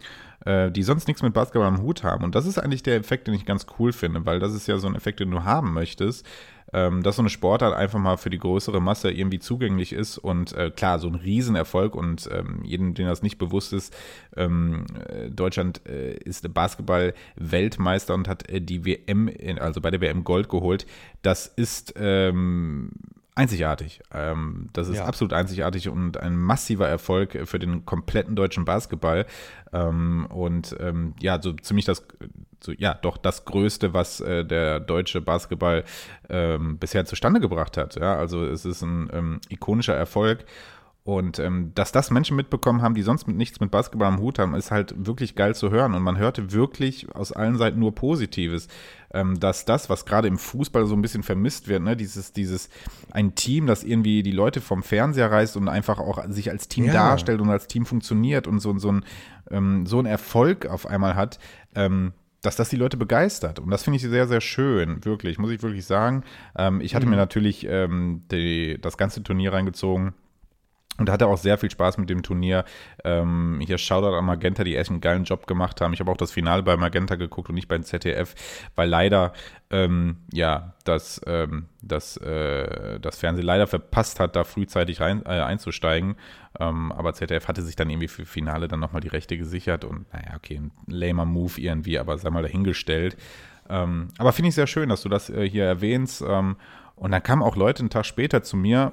äh, 0.44 0.70
die 0.70 0.82
sonst 0.82 1.06
nichts 1.06 1.22
mit 1.22 1.34
Basketball 1.34 1.68
am 1.68 1.82
Hut 1.82 2.02
haben. 2.02 2.24
Und 2.24 2.34
das 2.34 2.46
ist 2.46 2.58
eigentlich 2.58 2.82
der 2.82 2.96
Effekt, 2.96 3.26
den 3.26 3.34
ich 3.34 3.44
ganz 3.44 3.66
cool 3.78 3.92
finde, 3.92 4.24
weil 4.26 4.38
das 4.38 4.54
ist 4.54 4.66
ja 4.66 4.78
so 4.78 4.88
ein 4.88 4.94
Effekt, 4.94 5.20
den 5.20 5.30
du 5.30 5.44
haben 5.44 5.72
möchtest, 5.72 6.26
ähm, 6.72 7.02
dass 7.02 7.16
so 7.16 7.22
eine 7.22 7.30
Sportart 7.30 7.74
einfach 7.74 7.98
mal 7.98 8.16
für 8.16 8.30
die 8.30 8.38
größere 8.38 8.80
Masse 8.80 9.10
irgendwie 9.10 9.38
zugänglich 9.38 9.92
ist 9.92 10.18
und 10.18 10.52
äh, 10.52 10.70
klar, 10.70 10.98
so 10.98 11.08
ein 11.08 11.14
Riesenerfolg 11.14 11.94
und 11.94 12.28
ähm, 12.32 12.62
jedem, 12.64 12.94
dem 12.94 13.06
das 13.06 13.22
nicht 13.22 13.38
bewusst 13.38 13.72
ist, 13.72 13.96
ähm, 14.36 14.86
äh, 15.08 15.30
Deutschland 15.30 15.86
äh, 15.86 16.14
ist 16.14 16.52
Basketball-Weltmeister 16.52 18.14
und 18.14 18.28
hat 18.28 18.48
äh, 18.48 18.60
die 18.60 18.84
WM, 18.84 19.28
in, 19.28 19.58
also 19.58 19.80
bei 19.80 19.90
der 19.90 20.00
WM 20.00 20.24
Gold 20.24 20.48
geholt. 20.48 20.86
Das 21.22 21.46
ist 21.46 21.94
ähm, 21.96 22.92
einzigartig. 23.34 24.00
Ähm, 24.12 24.68
das 24.72 24.88
ist 24.88 24.96
ja. 24.96 25.04
absolut 25.04 25.32
einzigartig 25.32 25.88
und 25.88 26.18
ein 26.18 26.36
massiver 26.36 26.88
Erfolg 26.88 27.38
für 27.44 27.58
den 27.58 27.84
kompletten 27.84 28.36
deutschen 28.36 28.64
Basketball. 28.64 29.26
Ähm, 29.72 30.26
und 30.26 30.76
ähm, 30.80 31.14
ja, 31.20 31.40
so 31.40 31.52
ziemlich 31.52 31.84
das, 31.84 32.04
so, 32.62 32.72
ja, 32.72 32.94
doch 32.94 33.16
das 33.16 33.44
Größte, 33.44 33.94
was 33.94 34.20
äh, 34.20 34.44
der 34.44 34.80
deutsche 34.80 35.20
Basketball 35.20 35.84
ähm, 36.28 36.78
bisher 36.78 37.04
zustande 37.04 37.40
gebracht 37.40 37.76
hat. 37.76 37.96
Ja, 37.96 38.16
also 38.16 38.44
es 38.44 38.64
ist 38.64 38.82
ein 38.82 39.08
ähm, 39.12 39.40
ikonischer 39.48 39.94
Erfolg. 39.94 40.44
Und 41.02 41.38
ähm, 41.38 41.72
dass 41.74 41.92
das 41.92 42.10
Menschen 42.10 42.36
mitbekommen 42.36 42.82
haben, 42.82 42.94
die 42.94 43.02
sonst 43.02 43.26
mit 43.26 43.34
nichts 43.34 43.58
mit 43.58 43.70
Basketball 43.70 44.08
am 44.08 44.20
Hut 44.20 44.38
haben, 44.38 44.54
ist 44.54 44.70
halt 44.70 44.94
wirklich 45.06 45.34
geil 45.34 45.54
zu 45.54 45.70
hören. 45.70 45.94
Und 45.94 46.02
man 46.02 46.18
hörte 46.18 46.52
wirklich 46.52 47.14
aus 47.14 47.32
allen 47.32 47.56
Seiten 47.56 47.78
nur 47.78 47.94
Positives, 47.94 48.68
ähm, 49.14 49.40
dass 49.40 49.64
das, 49.64 49.88
was 49.88 50.04
gerade 50.04 50.28
im 50.28 50.36
Fußball 50.36 50.86
so 50.86 50.94
ein 50.94 51.00
bisschen 51.00 51.22
vermisst 51.22 51.68
wird, 51.68 51.82
ne, 51.82 51.96
dieses, 51.96 52.34
dieses 52.34 52.68
ein 53.12 53.34
Team, 53.34 53.66
das 53.66 53.82
irgendwie 53.82 54.22
die 54.22 54.30
Leute 54.30 54.60
vom 54.60 54.82
Fernseher 54.82 55.30
reißt 55.30 55.56
und 55.56 55.68
einfach 55.68 55.98
auch 56.00 56.22
sich 56.28 56.50
als 56.50 56.68
Team 56.68 56.84
ja. 56.84 56.92
darstellt 56.92 57.40
und 57.40 57.48
als 57.48 57.66
Team 57.66 57.86
funktioniert 57.86 58.46
und 58.46 58.60
so, 58.60 58.78
so, 58.78 58.92
ein, 58.92 59.04
ähm, 59.50 59.86
so 59.86 59.98
ein 60.00 60.06
Erfolg 60.06 60.66
auf 60.66 60.86
einmal 60.86 61.14
hat, 61.14 61.38
ähm, 61.74 62.12
dass 62.42 62.56
das 62.56 62.68
die 62.68 62.76
Leute 62.76 62.98
begeistert. 62.98 63.58
Und 63.58 63.70
das 63.70 63.84
finde 63.84 63.96
ich 63.96 64.02
sehr, 64.02 64.28
sehr 64.28 64.42
schön, 64.42 65.02
wirklich, 65.04 65.38
muss 65.38 65.50
ich 65.50 65.62
wirklich 65.62 65.86
sagen. 65.86 66.24
Ähm, 66.56 66.82
ich 66.82 66.94
hatte 66.94 67.06
mhm. 67.06 67.12
mir 67.12 67.16
natürlich 67.16 67.66
ähm, 67.66 68.22
die, 68.30 68.78
das 68.78 68.98
ganze 68.98 69.22
Turnier 69.22 69.54
reingezogen 69.54 70.12
und 71.00 71.10
hatte 71.10 71.26
auch 71.26 71.38
sehr 71.38 71.56
viel 71.56 71.70
Spaß 71.70 71.96
mit 71.96 72.10
dem 72.10 72.22
Turnier. 72.22 72.64
Ähm, 73.04 73.58
hier 73.64 73.78
Shoutout 73.78 74.14
an 74.14 74.24
Magenta, 74.26 74.62
die 74.64 74.76
echt 74.76 74.90
einen 74.90 75.00
geilen 75.00 75.24
Job 75.24 75.46
gemacht 75.46 75.80
haben. 75.80 75.94
Ich 75.94 76.00
habe 76.00 76.10
auch 76.12 76.16
das 76.16 76.30
Finale 76.30 76.62
bei 76.62 76.76
Magenta 76.76 77.16
geguckt 77.16 77.48
und 77.48 77.54
nicht 77.54 77.68
beim 77.68 77.82
ZDF, 77.82 78.34
weil 78.76 78.88
leider 78.88 79.32
ähm, 79.70 80.18
ja 80.32 80.74
das, 80.84 81.20
ähm, 81.26 81.66
das, 81.80 82.18
äh, 82.18 83.00
das 83.00 83.18
Fernsehen 83.18 83.46
leider 83.46 83.66
verpasst 83.66 84.20
hat, 84.20 84.36
da 84.36 84.44
frühzeitig 84.44 85.00
rein, 85.00 85.22
äh, 85.24 85.40
einzusteigen. 85.40 86.16
Ähm, 86.58 86.92
aber 86.92 87.14
ZDF 87.14 87.48
hatte 87.48 87.62
sich 87.62 87.76
dann 87.76 87.88
irgendwie 87.88 88.08
für 88.08 88.26
Finale 88.26 88.68
dann 88.68 88.80
nochmal 88.80 89.00
die 89.00 89.08
Rechte 89.08 89.38
gesichert 89.38 89.84
und 89.84 90.12
naja, 90.12 90.36
okay, 90.36 90.56
ein 90.56 90.70
lamer 90.86 91.24
Move 91.24 91.58
irgendwie, 91.58 91.98
aber 91.98 92.18
sei 92.18 92.28
mal 92.28 92.42
dahingestellt. 92.42 93.16
Ähm, 93.70 94.08
aber 94.18 94.32
finde 94.32 94.50
ich 94.50 94.54
sehr 94.54 94.66
schön, 94.66 94.90
dass 94.90 95.02
du 95.02 95.08
das 95.08 95.30
äh, 95.30 95.48
hier 95.48 95.64
erwähnst. 95.64 96.22
Ähm, 96.26 96.56
und 96.96 97.12
dann 97.12 97.22
kamen 97.22 97.42
auch 97.42 97.56
Leute 97.56 97.80
einen 97.80 97.88
Tag 97.88 98.04
später 98.04 98.42
zu 98.42 98.58
mir 98.58 98.92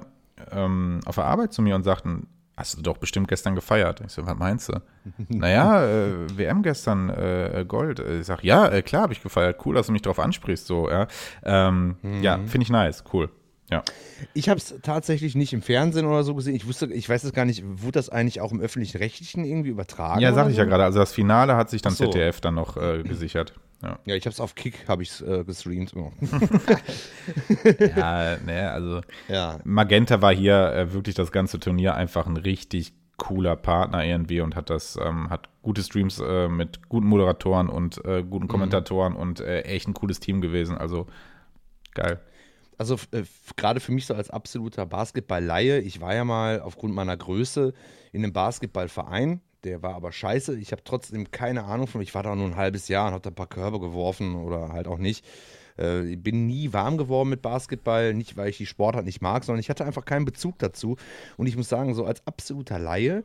ähm, 0.50 1.00
auf 1.04 1.16
der 1.16 1.24
Arbeit 1.24 1.52
zu 1.52 1.62
mir 1.62 1.74
und 1.74 1.82
sagten, 1.82 2.26
hast 2.56 2.76
du 2.76 2.82
doch 2.82 2.98
bestimmt 2.98 3.28
gestern 3.28 3.54
gefeiert. 3.54 4.02
Ich 4.04 4.12
so, 4.12 4.26
was 4.26 4.36
meinst 4.36 4.68
du? 4.68 4.80
naja, 5.28 5.84
äh, 5.84 6.36
WM 6.36 6.62
gestern, 6.62 7.08
äh, 7.08 7.64
Gold. 7.66 8.00
Ich 8.00 8.26
sag, 8.26 8.42
ja, 8.42 8.68
äh, 8.68 8.82
klar 8.82 9.02
habe 9.02 9.12
ich 9.12 9.22
gefeiert. 9.22 9.64
Cool, 9.64 9.76
dass 9.76 9.86
du 9.86 9.92
mich 9.92 10.02
darauf 10.02 10.18
ansprichst. 10.18 10.66
So, 10.66 10.90
ja, 10.90 11.06
ähm, 11.44 11.96
mhm. 12.02 12.22
ja 12.22 12.38
finde 12.46 12.64
ich 12.64 12.70
nice, 12.70 13.04
cool. 13.12 13.30
Ja. 13.70 13.82
Ich 14.32 14.48
habe 14.48 14.58
es 14.58 14.74
tatsächlich 14.82 15.34
nicht 15.34 15.52
im 15.52 15.60
Fernsehen 15.60 16.06
oder 16.06 16.24
so 16.24 16.34
gesehen. 16.34 16.54
Ich 16.54 16.66
wusste, 16.66 16.86
ich 16.86 17.08
weiß 17.08 17.22
es 17.24 17.32
gar 17.34 17.44
nicht, 17.44 17.62
wurde 17.64 17.92
das 17.92 18.08
eigentlich 18.08 18.40
auch 18.40 18.50
im 18.50 18.60
öffentlich-rechtlichen 18.60 19.44
irgendwie 19.44 19.68
übertragen? 19.68 20.20
Ja, 20.20 20.32
sag 20.32 20.48
ich 20.48 20.54
so? 20.54 20.62
ja 20.62 20.64
gerade. 20.64 20.84
Also 20.84 20.98
das 20.98 21.12
Finale 21.12 21.54
hat 21.54 21.68
sich 21.68 21.82
dann 21.82 21.92
so. 21.92 22.06
ZDF 22.06 22.40
dann 22.40 22.54
noch 22.54 22.76
äh, 22.78 23.02
gesichert. 23.02 23.52
Ja, 23.82 23.98
ja 24.04 24.16
ich 24.16 24.24
habe 24.24 24.32
es 24.32 24.40
auf 24.40 24.54
Kick, 24.54 24.88
habe 24.88 25.02
ich 25.02 25.26
äh, 25.26 25.44
gestreamt. 25.44 25.92
ja, 27.96 28.36
ne, 28.38 28.70
also 28.70 29.00
ja. 29.28 29.60
Magenta 29.64 30.20
war 30.20 30.34
hier 30.34 30.72
äh, 30.72 30.92
wirklich 30.92 31.14
das 31.14 31.32
ganze 31.32 31.60
Turnier 31.60 31.94
einfach 31.94 32.26
ein 32.26 32.36
richtig 32.36 32.92
cooler 33.18 33.56
Partner 33.56 34.04
irgendwie 34.04 34.40
und 34.40 34.56
hat 34.56 34.70
das, 34.70 34.98
ähm, 35.00 35.28
hat 35.28 35.48
gute 35.62 35.82
Streams 35.82 36.20
äh, 36.20 36.48
mit 36.48 36.88
guten 36.88 37.06
Moderatoren 37.06 37.68
und 37.68 38.02
äh, 38.04 38.22
guten 38.22 38.44
mhm. 38.44 38.48
Kommentatoren 38.48 39.14
mhm. 39.14 39.18
und 39.18 39.40
äh, 39.40 39.62
echt 39.62 39.88
ein 39.88 39.94
cooles 39.94 40.20
Team 40.20 40.40
gewesen. 40.40 40.78
Also 40.78 41.06
geil. 41.94 42.20
Also 42.78 42.94
äh, 43.10 43.24
gerade 43.56 43.80
für 43.80 43.92
mich 43.92 44.06
so 44.06 44.14
als 44.14 44.30
absoluter 44.30 44.86
Basketball-Laie, 44.86 45.80
ich 45.80 46.00
war 46.00 46.14
ja 46.14 46.24
mal 46.24 46.60
aufgrund 46.60 46.94
meiner 46.94 47.16
Größe 47.16 47.74
in 48.12 48.22
einem 48.22 48.32
Basketballverein 48.32 49.40
der 49.64 49.82
war 49.82 49.94
aber 49.94 50.12
scheiße. 50.12 50.58
Ich 50.58 50.72
habe 50.72 50.84
trotzdem 50.84 51.30
keine 51.30 51.64
Ahnung 51.64 51.86
von. 51.86 52.00
Ich 52.00 52.14
war 52.14 52.22
da 52.22 52.34
nur 52.34 52.46
ein 52.46 52.56
halbes 52.56 52.88
Jahr 52.88 53.08
und 53.08 53.12
habe 53.12 53.22
da 53.22 53.30
ein 53.30 53.34
paar 53.34 53.48
Körbe 53.48 53.80
geworfen 53.80 54.36
oder 54.36 54.72
halt 54.72 54.86
auch 54.86 54.98
nicht. 54.98 55.24
Äh, 55.78 56.12
ich 56.12 56.22
bin 56.22 56.46
nie 56.46 56.72
warm 56.72 56.96
geworden 56.98 57.28
mit 57.28 57.42
Basketball, 57.42 58.14
nicht 58.14 58.36
weil 58.36 58.50
ich 58.50 58.58
die 58.58 58.66
Sportart 58.66 59.04
nicht 59.04 59.20
mag, 59.20 59.44
sondern 59.44 59.60
ich 59.60 59.70
hatte 59.70 59.84
einfach 59.84 60.04
keinen 60.04 60.24
Bezug 60.24 60.58
dazu. 60.58 60.96
Und 61.36 61.46
ich 61.46 61.56
muss 61.56 61.68
sagen, 61.68 61.94
so 61.94 62.04
als 62.04 62.26
absoluter 62.26 62.78
Laie, 62.78 63.24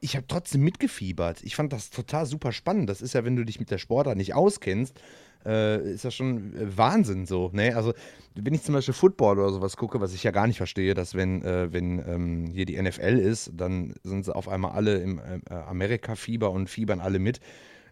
ich 0.00 0.16
habe 0.16 0.26
trotzdem 0.28 0.62
mitgefiebert. 0.62 1.42
Ich 1.42 1.56
fand 1.56 1.72
das 1.72 1.90
total 1.90 2.26
super 2.26 2.52
spannend. 2.52 2.90
Das 2.90 3.00
ist 3.00 3.14
ja, 3.14 3.24
wenn 3.24 3.36
du 3.36 3.44
dich 3.44 3.60
mit 3.60 3.70
der 3.70 3.78
Sportart 3.78 4.16
nicht 4.16 4.34
auskennst, 4.34 5.00
äh, 5.46 5.92
ist 5.92 6.04
das 6.04 6.14
schon 6.14 6.54
äh, 6.56 6.76
Wahnsinn 6.76 7.26
so. 7.26 7.50
Ne? 7.52 7.74
Also, 7.76 7.94
wenn 8.34 8.52
ich 8.52 8.62
zum 8.62 8.74
Beispiel 8.74 8.94
Football 8.94 9.38
oder 9.38 9.52
sowas 9.52 9.76
gucke, 9.76 10.00
was 10.00 10.12
ich 10.12 10.22
ja 10.24 10.30
gar 10.30 10.46
nicht 10.46 10.56
verstehe, 10.58 10.94
dass 10.94 11.14
wenn, 11.14 11.42
äh, 11.42 11.72
wenn 11.72 11.98
ähm, 12.06 12.46
hier 12.52 12.66
die 12.66 12.80
NFL 12.80 13.18
ist, 13.18 13.52
dann 13.56 13.94
sind 14.02 14.24
sie 14.24 14.34
auf 14.34 14.48
einmal 14.48 14.72
alle 14.72 14.96
im 14.98 15.18
äh, 15.18 15.54
Amerika-Fieber 15.54 16.50
und 16.50 16.68
fiebern 16.68 17.00
alle 17.00 17.18
mit. 17.18 17.40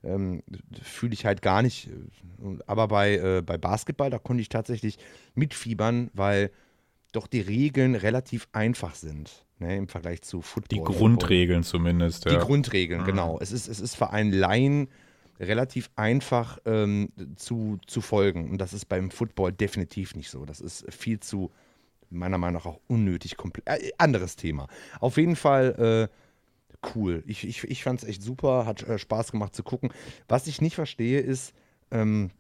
Ähm, 0.03 0.43
Fühle 0.83 1.15
ich 1.15 1.25
halt 1.25 1.41
gar 1.41 1.63
nicht. 1.63 1.89
Aber 2.67 2.89
bei, 2.89 3.17
äh, 3.17 3.43
bei 3.43 3.57
Basketball, 3.57 4.11
da 4.11 4.19
konnte 4.19 4.43
ich 4.43 4.51
tatsächlich 4.51 4.99
mitfiebern, 5.35 6.11
weil 6.13 6.51
doch 7.13 7.27
die 7.27 7.41
Regeln 7.41 7.95
relativ 7.95 8.49
einfach 8.53 8.95
sind. 8.95 9.45
ne, 9.61 9.77
im 9.77 9.89
Vergleich 9.89 10.23
zu 10.23 10.43
Football. 10.43 10.79
Die 10.79 10.85
Grundregeln 10.85 11.63
Football. 11.63 11.81
zumindest. 11.81 12.25
Ja. 12.25 12.33
Die 12.33 12.39
Grundregeln, 12.39 13.03
mhm. 13.03 13.07
genau. 13.07 13.39
Es 13.41 13.53
ist, 13.53 13.69
es 13.69 13.81
ist 13.81 13.95
für 13.95 14.11
einen 14.11 14.33
Laien 14.33 14.89
relativ 15.41 15.91
einfach 15.97 16.59
ähm, 16.65 17.11
zu, 17.37 17.79
zu 17.87 18.01
folgen. 18.01 18.51
Und 18.51 18.59
das 18.59 18.73
ist 18.73 18.87
beim 18.87 19.11
Football 19.11 19.53
definitiv 19.53 20.15
nicht 20.15 20.31
so. 20.31 20.45
Das 20.45 20.61
ist 20.61 20.85
viel 20.93 21.21
zu, 21.21 21.51
meiner 22.11 22.39
Meinung 22.39 22.55
nach, 22.55 22.67
auch 22.67 22.81
unnötig 22.87 23.37
komplex. 23.37 23.67
Äh, 23.67 23.91
anderes 23.99 24.37
Thema. 24.37 24.69
Auf 25.01 25.17
jeden 25.17 25.37
Fall 25.37 26.09
äh, 26.11 26.89
cool. 26.95 27.23
Ich, 27.27 27.47
ich, 27.47 27.65
ich 27.65 27.83
fand 27.83 28.03
es 28.03 28.09
echt 28.09 28.23
super, 28.23 28.67
hat 28.67 28.83
äh, 28.83 28.99
Spaß 28.99 29.33
gemacht 29.33 29.55
zu 29.55 29.63
gucken. 29.63 29.91
Was 30.29 30.47
ich 30.47 30.61
nicht 30.61 30.75
verstehe, 30.75 31.21
ist, 31.21 31.55
ähm, 31.91 32.31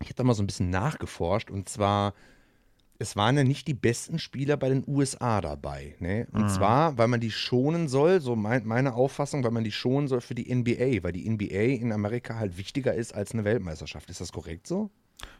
ich 0.00 0.06
habe 0.06 0.14
da 0.14 0.24
mal 0.24 0.34
so 0.34 0.42
ein 0.42 0.46
bisschen 0.46 0.70
nachgeforscht 0.70 1.50
und 1.50 1.68
zwar 1.68 2.14
es 3.00 3.14
waren 3.14 3.36
ja 3.36 3.44
nicht 3.44 3.68
die 3.68 3.74
besten 3.74 4.18
Spieler 4.18 4.56
bei 4.56 4.68
den 4.68 4.82
USA 4.86 5.40
dabei. 5.40 5.94
Ne? 6.00 6.26
Und 6.32 6.44
mhm. 6.44 6.48
zwar, 6.48 6.98
weil 6.98 7.06
man 7.06 7.20
die 7.20 7.30
schonen 7.30 7.86
soll, 7.86 8.20
so 8.20 8.34
mein, 8.34 8.66
meine 8.66 8.94
Auffassung, 8.94 9.44
weil 9.44 9.52
man 9.52 9.62
die 9.62 9.72
schonen 9.72 10.08
soll 10.08 10.20
für 10.20 10.34
die 10.34 10.52
NBA, 10.52 11.04
weil 11.04 11.12
die 11.12 11.28
NBA 11.28 11.80
in 11.80 11.92
Amerika 11.92 12.36
halt 12.36 12.58
wichtiger 12.58 12.94
ist 12.94 13.14
als 13.14 13.32
eine 13.32 13.44
Weltmeisterschaft. 13.44 14.10
Ist 14.10 14.20
das 14.20 14.32
korrekt 14.32 14.66
so? 14.66 14.90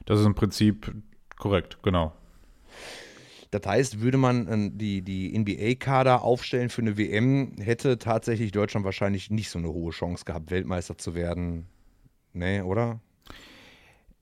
Das 0.06 0.20
ist 0.20 0.26
im 0.26 0.36
Prinzip 0.36 0.94
korrekt, 1.36 1.78
genau. 1.82 2.12
Das 3.50 3.62
heißt, 3.66 4.00
würde 4.00 4.18
man 4.18 4.46
äh, 4.46 4.70
die, 4.72 5.02
die 5.02 5.36
NBA-Kader 5.36 6.22
aufstellen 6.22 6.68
für 6.68 6.82
eine 6.82 6.96
WM, 6.96 7.56
hätte 7.58 7.98
tatsächlich 7.98 8.52
Deutschland 8.52 8.84
wahrscheinlich 8.84 9.30
nicht 9.30 9.50
so 9.50 9.58
eine 9.58 9.68
hohe 9.68 9.90
Chance 9.90 10.24
gehabt, 10.24 10.50
Weltmeister 10.50 10.96
zu 10.96 11.14
werden. 11.14 11.66
Nee, 12.32 12.60
oder? 12.60 13.00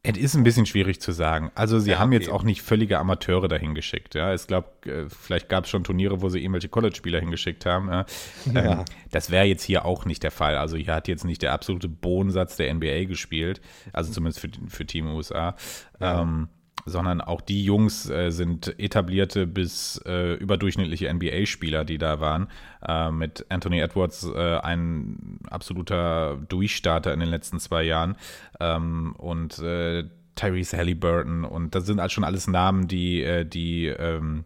Es 0.08 0.16
ist 0.16 0.34
ein 0.34 0.44
bisschen 0.44 0.66
schwierig 0.66 1.00
zu 1.00 1.12
sagen. 1.12 1.50
Also 1.54 1.78
sie 1.78 1.90
ja, 1.90 1.98
haben 1.98 2.12
jetzt 2.12 2.28
auch 2.28 2.42
nicht 2.42 2.62
völlige 2.62 2.98
Amateure 2.98 3.48
dahin 3.48 3.74
geschickt. 3.74 4.14
Ja, 4.14 4.32
ich 4.32 4.46
glaube, 4.46 4.68
äh, 4.84 5.06
vielleicht 5.08 5.48
gab 5.48 5.64
es 5.64 5.70
schon 5.70 5.84
Turniere, 5.84 6.22
wo 6.22 6.28
sie 6.28 6.40
irgendwelche 6.40 6.68
College-Spieler 6.68 7.20
hingeschickt 7.20 7.66
haben. 7.66 7.88
Ja. 7.88 8.06
Ja. 8.52 8.72
Ähm, 8.72 8.84
das 9.10 9.30
wäre 9.30 9.44
jetzt 9.44 9.64
hier 9.64 9.84
auch 9.84 10.04
nicht 10.04 10.22
der 10.22 10.30
Fall. 10.30 10.56
Also 10.56 10.76
hier 10.76 10.94
hat 10.94 11.08
jetzt 11.08 11.24
nicht 11.24 11.42
der 11.42 11.52
absolute 11.52 11.88
Bodensatz 11.88 12.56
der 12.56 12.72
NBA 12.72 13.04
gespielt, 13.04 13.60
also 13.92 14.12
zumindest 14.12 14.40
für, 14.40 14.48
für 14.68 14.86
Team 14.86 15.08
USA. 15.08 15.56
Ähm, 16.00 16.48
sondern 16.84 17.20
auch 17.20 17.40
die 17.40 17.64
Jungs 17.64 18.08
äh, 18.08 18.30
sind 18.30 18.78
etablierte 18.78 19.46
bis 19.46 20.00
äh, 20.06 20.34
überdurchschnittliche 20.34 21.12
NBA-Spieler, 21.12 21.84
die 21.84 21.98
da 21.98 22.20
waren. 22.20 22.48
Äh, 22.86 23.10
mit 23.10 23.46
Anthony 23.48 23.80
Edwards 23.80 24.28
äh, 24.32 24.58
ein 24.58 25.40
absoluter 25.50 26.38
Durchstarter 26.48 27.12
in 27.12 27.20
den 27.20 27.28
letzten 27.28 27.58
zwei 27.58 27.82
Jahren 27.82 28.16
ähm, 28.60 29.14
und 29.16 29.58
äh, 29.58 30.04
Tyrese 30.36 30.76
Halliburton 30.76 31.44
und 31.44 31.74
das 31.74 31.86
sind 31.86 32.00
halt 32.00 32.12
schon 32.12 32.24
alles 32.24 32.46
Namen, 32.46 32.88
die 32.88 33.22
äh, 33.22 33.44
die 33.44 33.86
ähm, 33.86 34.44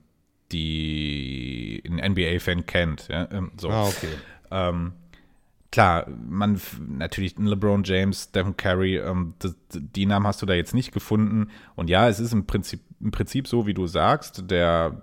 die 0.52 1.82
ein 1.86 2.12
NBA-Fan 2.12 2.66
kennt. 2.66 3.08
Ja? 3.08 3.28
Ähm, 3.30 3.52
so. 3.58 3.70
Ah, 3.70 3.84
okay. 3.84 4.08
Klar, 5.72 6.08
man 6.28 6.60
natürlich 6.88 7.38
LeBron 7.38 7.84
James, 7.84 8.24
Stephen 8.24 8.56
Curry, 8.56 8.96
ähm, 8.98 9.34
das, 9.38 9.54
die 9.72 10.06
Namen 10.06 10.26
hast 10.26 10.42
du 10.42 10.46
da 10.46 10.54
jetzt 10.54 10.74
nicht 10.74 10.92
gefunden. 10.92 11.50
Und 11.76 11.88
ja, 11.88 12.08
es 12.08 12.18
ist 12.18 12.32
im 12.32 12.46
Prinzip, 12.46 12.80
im 13.00 13.12
Prinzip 13.12 13.46
so, 13.46 13.66
wie 13.66 13.74
du 13.74 13.86
sagst, 13.86 14.50
der, 14.50 15.02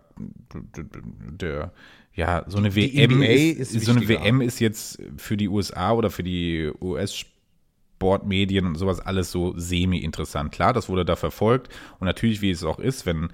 der 0.53 1.71
ja, 2.13 2.43
so 2.47 2.57
eine 2.57 2.71
die 2.71 2.93
WM 2.97 3.21
ist, 3.21 3.75
ist 3.75 3.85
so 3.85 3.91
eine 3.91 4.07
WM 4.07 4.41
ist 4.41 4.59
jetzt 4.59 4.99
für 5.17 5.37
die 5.37 5.47
USA 5.47 5.93
oder 5.93 6.09
für 6.09 6.23
die 6.23 6.71
US 6.81 7.15
Sportmedien 7.97 8.65
und 8.65 8.75
sowas 8.75 8.99
alles 8.99 9.31
so 9.31 9.53
semi-interessant. 9.57 10.51
Klar, 10.51 10.73
das 10.73 10.89
wurde 10.89 11.05
da 11.05 11.15
verfolgt 11.15 11.69
und 11.99 12.05
natürlich, 12.05 12.41
wie 12.41 12.51
es 12.51 12.63
auch 12.63 12.79
ist, 12.79 13.05
wenn 13.05 13.29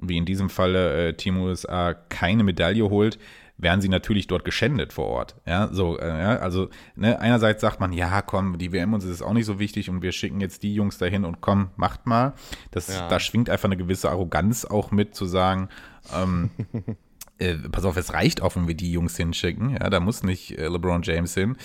wie 0.00 0.16
in 0.16 0.24
diesem 0.24 0.48
Falle 0.48 1.08
äh, 1.08 1.14
Team 1.14 1.38
USA 1.38 1.94
keine 1.94 2.44
Medaille 2.44 2.88
holt, 2.88 3.18
werden 3.58 3.80
sie 3.80 3.88
natürlich 3.88 4.28
dort 4.28 4.44
geschändet 4.44 4.92
vor 4.92 5.06
Ort. 5.06 5.36
Ja, 5.44 5.68
so, 5.72 5.98
äh, 5.98 6.06
ja, 6.06 6.36
also 6.36 6.70
ne, 6.94 7.20
einerseits 7.20 7.60
sagt 7.60 7.80
man, 7.80 7.92
ja, 7.92 8.22
komm, 8.22 8.56
die 8.56 8.72
WM 8.72 8.94
uns 8.94 9.04
ist 9.04 9.20
auch 9.20 9.32
nicht 9.32 9.46
so 9.46 9.58
wichtig 9.58 9.90
und 9.90 10.00
wir 10.00 10.12
schicken 10.12 10.40
jetzt 10.40 10.62
die 10.62 10.74
Jungs 10.74 10.96
dahin 10.96 11.24
und 11.24 11.40
komm, 11.40 11.70
macht 11.76 12.06
mal. 12.06 12.34
Das, 12.70 12.88
ja. 12.88 13.08
Da 13.08 13.18
schwingt 13.18 13.50
einfach 13.50 13.68
eine 13.68 13.76
gewisse 13.76 14.10
Arroganz 14.10 14.64
auch 14.64 14.92
mit, 14.92 15.16
zu 15.16 15.26
sagen, 15.26 15.68
ähm, 16.14 16.50
äh, 17.38 17.54
pass 17.54 17.84
auf, 17.84 17.96
es 17.96 18.14
reicht 18.14 18.42
auch, 18.42 18.54
wenn 18.54 18.68
wir 18.68 18.76
die 18.76 18.92
Jungs 18.92 19.16
hinschicken. 19.16 19.70
Ja, 19.70 19.90
da 19.90 19.98
muss 19.98 20.22
nicht 20.22 20.56
äh, 20.56 20.68
LeBron 20.68 21.02
James 21.02 21.34
hin. 21.34 21.56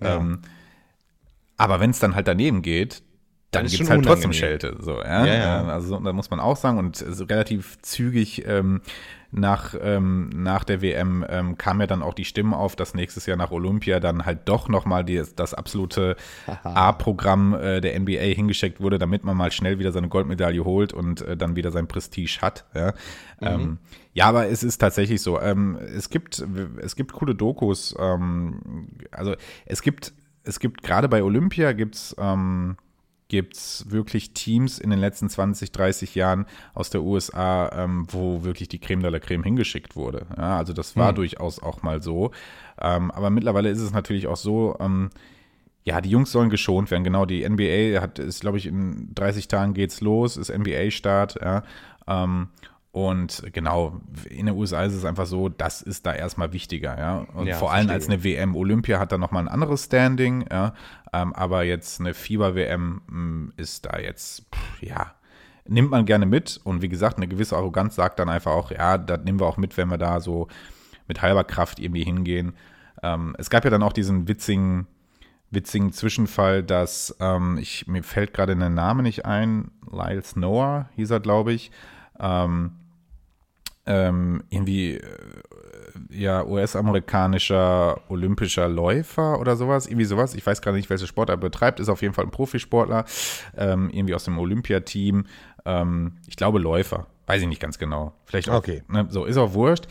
Ja. 0.00 0.16
Ähm, 0.16 0.42
aber 1.56 1.80
wenn 1.80 1.90
es 1.90 1.98
dann 1.98 2.14
halt 2.14 2.28
daneben 2.28 2.60
geht, 2.60 3.02
dann 3.50 3.66
gibt 3.66 3.82
es 3.82 3.90
halt 3.90 4.04
trotzdem 4.04 4.34
Schelte. 4.34 4.76
So, 4.80 4.98
ja? 4.98 5.24
ja, 5.24 5.34
ja. 5.34 5.60
Ähm, 5.62 5.68
also 5.68 5.98
da 5.98 6.12
muss 6.12 6.30
man 6.30 6.40
auch 6.40 6.56
sagen 6.56 6.78
und 6.78 7.02
relativ 7.30 7.80
zügig 7.80 8.46
ähm, 8.46 8.82
nach, 9.30 9.74
ähm, 9.80 10.30
nach 10.30 10.64
der 10.64 10.80
WM 10.80 11.24
ähm, 11.28 11.58
kam 11.58 11.80
ja 11.80 11.86
dann 11.86 12.02
auch 12.02 12.14
die 12.14 12.24
Stimmen 12.24 12.54
auf, 12.54 12.76
dass 12.76 12.94
nächstes 12.94 13.26
Jahr 13.26 13.36
nach 13.36 13.50
Olympia 13.50 14.00
dann 14.00 14.24
halt 14.24 14.48
doch 14.48 14.68
nochmal 14.68 15.04
das 15.04 15.52
absolute 15.52 16.16
A-Programm 16.64 17.54
äh, 17.54 17.80
der 17.80 17.98
NBA 18.00 18.20
hingeschickt 18.20 18.80
wurde, 18.80 18.98
damit 18.98 19.24
man 19.24 19.36
mal 19.36 19.52
schnell 19.52 19.78
wieder 19.78 19.92
seine 19.92 20.08
Goldmedaille 20.08 20.64
holt 20.64 20.94
und 20.94 21.20
äh, 21.20 21.36
dann 21.36 21.56
wieder 21.56 21.70
sein 21.70 21.88
Prestige 21.88 22.38
hat. 22.40 22.64
Ja, 22.74 22.86
mhm. 22.86 22.94
ähm, 23.40 23.78
ja 24.14 24.26
aber 24.26 24.48
es 24.48 24.62
ist 24.62 24.78
tatsächlich 24.78 25.20
so. 25.20 25.38
Ähm, 25.40 25.76
es, 25.76 26.08
gibt, 26.08 26.42
es 26.78 26.96
gibt 26.96 27.12
coole 27.12 27.34
Dokus. 27.34 27.94
Ähm, 27.98 28.88
also 29.10 29.34
es 29.66 29.82
gibt, 29.82 30.14
es 30.44 30.58
gibt 30.58 30.82
gerade 30.82 31.08
bei 31.08 31.22
Olympia 31.22 31.72
gibt 31.72 31.96
es 31.96 32.16
ähm, 32.18 32.78
gibt 33.28 33.56
es 33.56 33.84
wirklich 33.88 34.32
Teams 34.32 34.78
in 34.78 34.90
den 34.90 34.98
letzten 34.98 35.28
20, 35.28 35.70
30 35.70 36.14
Jahren 36.14 36.46
aus 36.74 36.90
der 36.90 37.02
USA, 37.02 37.70
ähm, 37.74 38.06
wo 38.10 38.42
wirklich 38.42 38.68
die 38.68 38.78
Creme 38.78 39.02
de 39.02 39.10
la 39.10 39.18
Creme 39.18 39.44
hingeschickt 39.44 39.96
wurde. 39.96 40.26
Ja, 40.36 40.56
also 40.56 40.72
das 40.72 40.96
war 40.96 41.10
hm. 41.10 41.16
durchaus 41.16 41.62
auch 41.62 41.82
mal 41.82 42.02
so. 42.02 42.30
Ähm, 42.80 43.10
aber 43.10 43.30
mittlerweile 43.30 43.68
ist 43.68 43.80
es 43.80 43.92
natürlich 43.92 44.26
auch 44.26 44.36
so, 44.36 44.76
ähm, 44.80 45.10
ja, 45.84 46.00
die 46.00 46.10
Jungs 46.10 46.32
sollen 46.32 46.50
geschont 46.50 46.90
werden. 46.90 47.04
Genau, 47.04 47.26
die 47.26 47.48
NBA 47.48 48.00
hat, 48.00 48.18
ist, 48.18 48.40
glaube 48.40 48.58
ich, 48.58 48.66
in 48.66 49.14
30 49.14 49.48
Tagen 49.48 49.74
geht's 49.74 50.00
los, 50.00 50.36
ist 50.36 50.50
NBA-Start, 50.50 51.38
ja. 51.40 51.62
Ähm, 52.06 52.48
und 52.90 53.42
genau, 53.52 54.00
in 54.28 54.46
den 54.46 54.56
USA 54.56 54.82
ist 54.82 54.94
es 54.94 55.04
einfach 55.04 55.26
so, 55.26 55.48
das 55.48 55.82
ist 55.82 56.04
da 56.06 56.14
erstmal 56.14 56.52
wichtiger, 56.52 56.98
ja. 56.98 57.26
Und 57.34 57.46
ja, 57.46 57.56
vor 57.56 57.72
allem 57.72 57.90
als 57.90 58.08
eine 58.08 58.24
WM. 58.24 58.56
Olympia 58.56 58.98
hat 58.98 59.12
da 59.12 59.18
nochmal 59.18 59.44
ein 59.44 59.48
anderes 59.48 59.84
Standing, 59.84 60.46
ja. 60.50 60.74
Ähm, 61.12 61.32
aber 61.34 61.64
jetzt 61.64 62.00
eine 62.00 62.14
Fieber-WM 62.14 63.02
hm, 63.08 63.52
ist 63.56 63.86
da 63.86 63.98
jetzt, 63.98 64.46
pff, 64.54 64.82
ja, 64.82 65.14
nimmt 65.66 65.90
man 65.90 66.06
gerne 66.06 66.26
mit. 66.26 66.60
Und 66.64 66.82
wie 66.82 66.88
gesagt, 66.88 67.16
eine 67.16 67.28
gewisse 67.28 67.56
Arroganz 67.56 67.94
sagt 67.94 68.18
dann 68.18 68.28
einfach 68.28 68.52
auch, 68.52 68.70
ja, 68.70 68.98
das 68.98 69.24
nehmen 69.24 69.40
wir 69.40 69.46
auch 69.46 69.56
mit, 69.56 69.76
wenn 69.76 69.88
wir 69.88 69.98
da 69.98 70.20
so 70.20 70.48
mit 71.06 71.22
halber 71.22 71.44
Kraft 71.44 71.78
irgendwie 71.78 72.04
hingehen. 72.04 72.54
Ähm, 73.02 73.34
es 73.38 73.50
gab 73.50 73.64
ja 73.64 73.70
dann 73.70 73.82
auch 73.82 73.92
diesen 73.92 74.28
witzigen, 74.28 74.86
witzigen 75.50 75.92
Zwischenfall, 75.92 76.62
dass, 76.62 77.16
ähm, 77.20 77.58
ich, 77.58 77.86
mir 77.86 78.02
fällt 78.02 78.34
gerade 78.34 78.56
der 78.56 78.68
Name 78.68 79.02
nicht 79.02 79.24
ein, 79.24 79.70
Lyles 79.90 80.36
Noah 80.36 80.88
hieß 80.96 81.10
er, 81.10 81.20
glaube 81.20 81.52
ich, 81.52 81.70
ähm, 82.18 82.72
ähm, 83.86 84.44
irgendwie 84.50 84.96
äh, 84.96 85.02
ja 86.10 86.44
US-amerikanischer 86.44 88.00
olympischer 88.08 88.68
Läufer 88.68 89.40
oder 89.40 89.56
sowas, 89.56 89.86
irgendwie 89.86 90.04
sowas. 90.04 90.34
Ich 90.34 90.46
weiß 90.46 90.62
gerade 90.62 90.76
nicht, 90.76 90.90
welche 90.90 91.06
Sport 91.06 91.30
er 91.30 91.36
betreibt, 91.36 91.80
ist 91.80 91.88
auf 91.88 92.02
jeden 92.02 92.14
Fall 92.14 92.24
ein 92.24 92.30
Profisportler, 92.30 93.04
ähm, 93.56 93.90
irgendwie 93.90 94.14
aus 94.14 94.24
dem 94.24 94.38
Olympiateam. 94.38 95.26
Ähm, 95.64 96.12
ich 96.26 96.36
glaube 96.36 96.58
Läufer, 96.58 97.06
weiß 97.26 97.42
ich 97.42 97.48
nicht 97.48 97.60
ganz 97.60 97.78
genau. 97.78 98.12
Vielleicht 98.24 98.48
auch. 98.50 98.58
Okay. 98.58 98.82
Ne, 98.88 99.06
so 99.10 99.24
ist 99.24 99.36
auch 99.36 99.52
wurscht. 99.54 99.86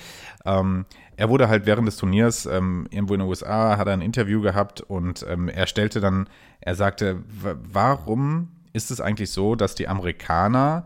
Ähm, 0.46 0.86
er 1.16 1.30
wurde 1.30 1.50
halt 1.50 1.66
während 1.66 1.88
des 1.88 1.98
Turniers 1.98 2.46
ähm, 2.46 2.88
irgendwo 2.92 3.16
in 3.16 3.22
den 3.22 3.30
USA 3.30 3.78
hat 3.78 3.88
er 3.88 3.94
ein 3.94 4.02
Interview 4.02 4.42
gehabt 4.42 4.82
und 4.82 5.26
ähm, 5.28 5.50
er 5.50 5.68
stellte 5.68 6.00
dann, 6.00 6.30
er 6.62 6.76
sagte, 6.76 7.24
warum 7.28 8.50
ist 8.74 8.92
es 8.92 9.02
eigentlich 9.02 9.32
so, 9.32 9.56
dass 9.56 9.74
die 9.74 9.88
Amerikaner 9.88 10.86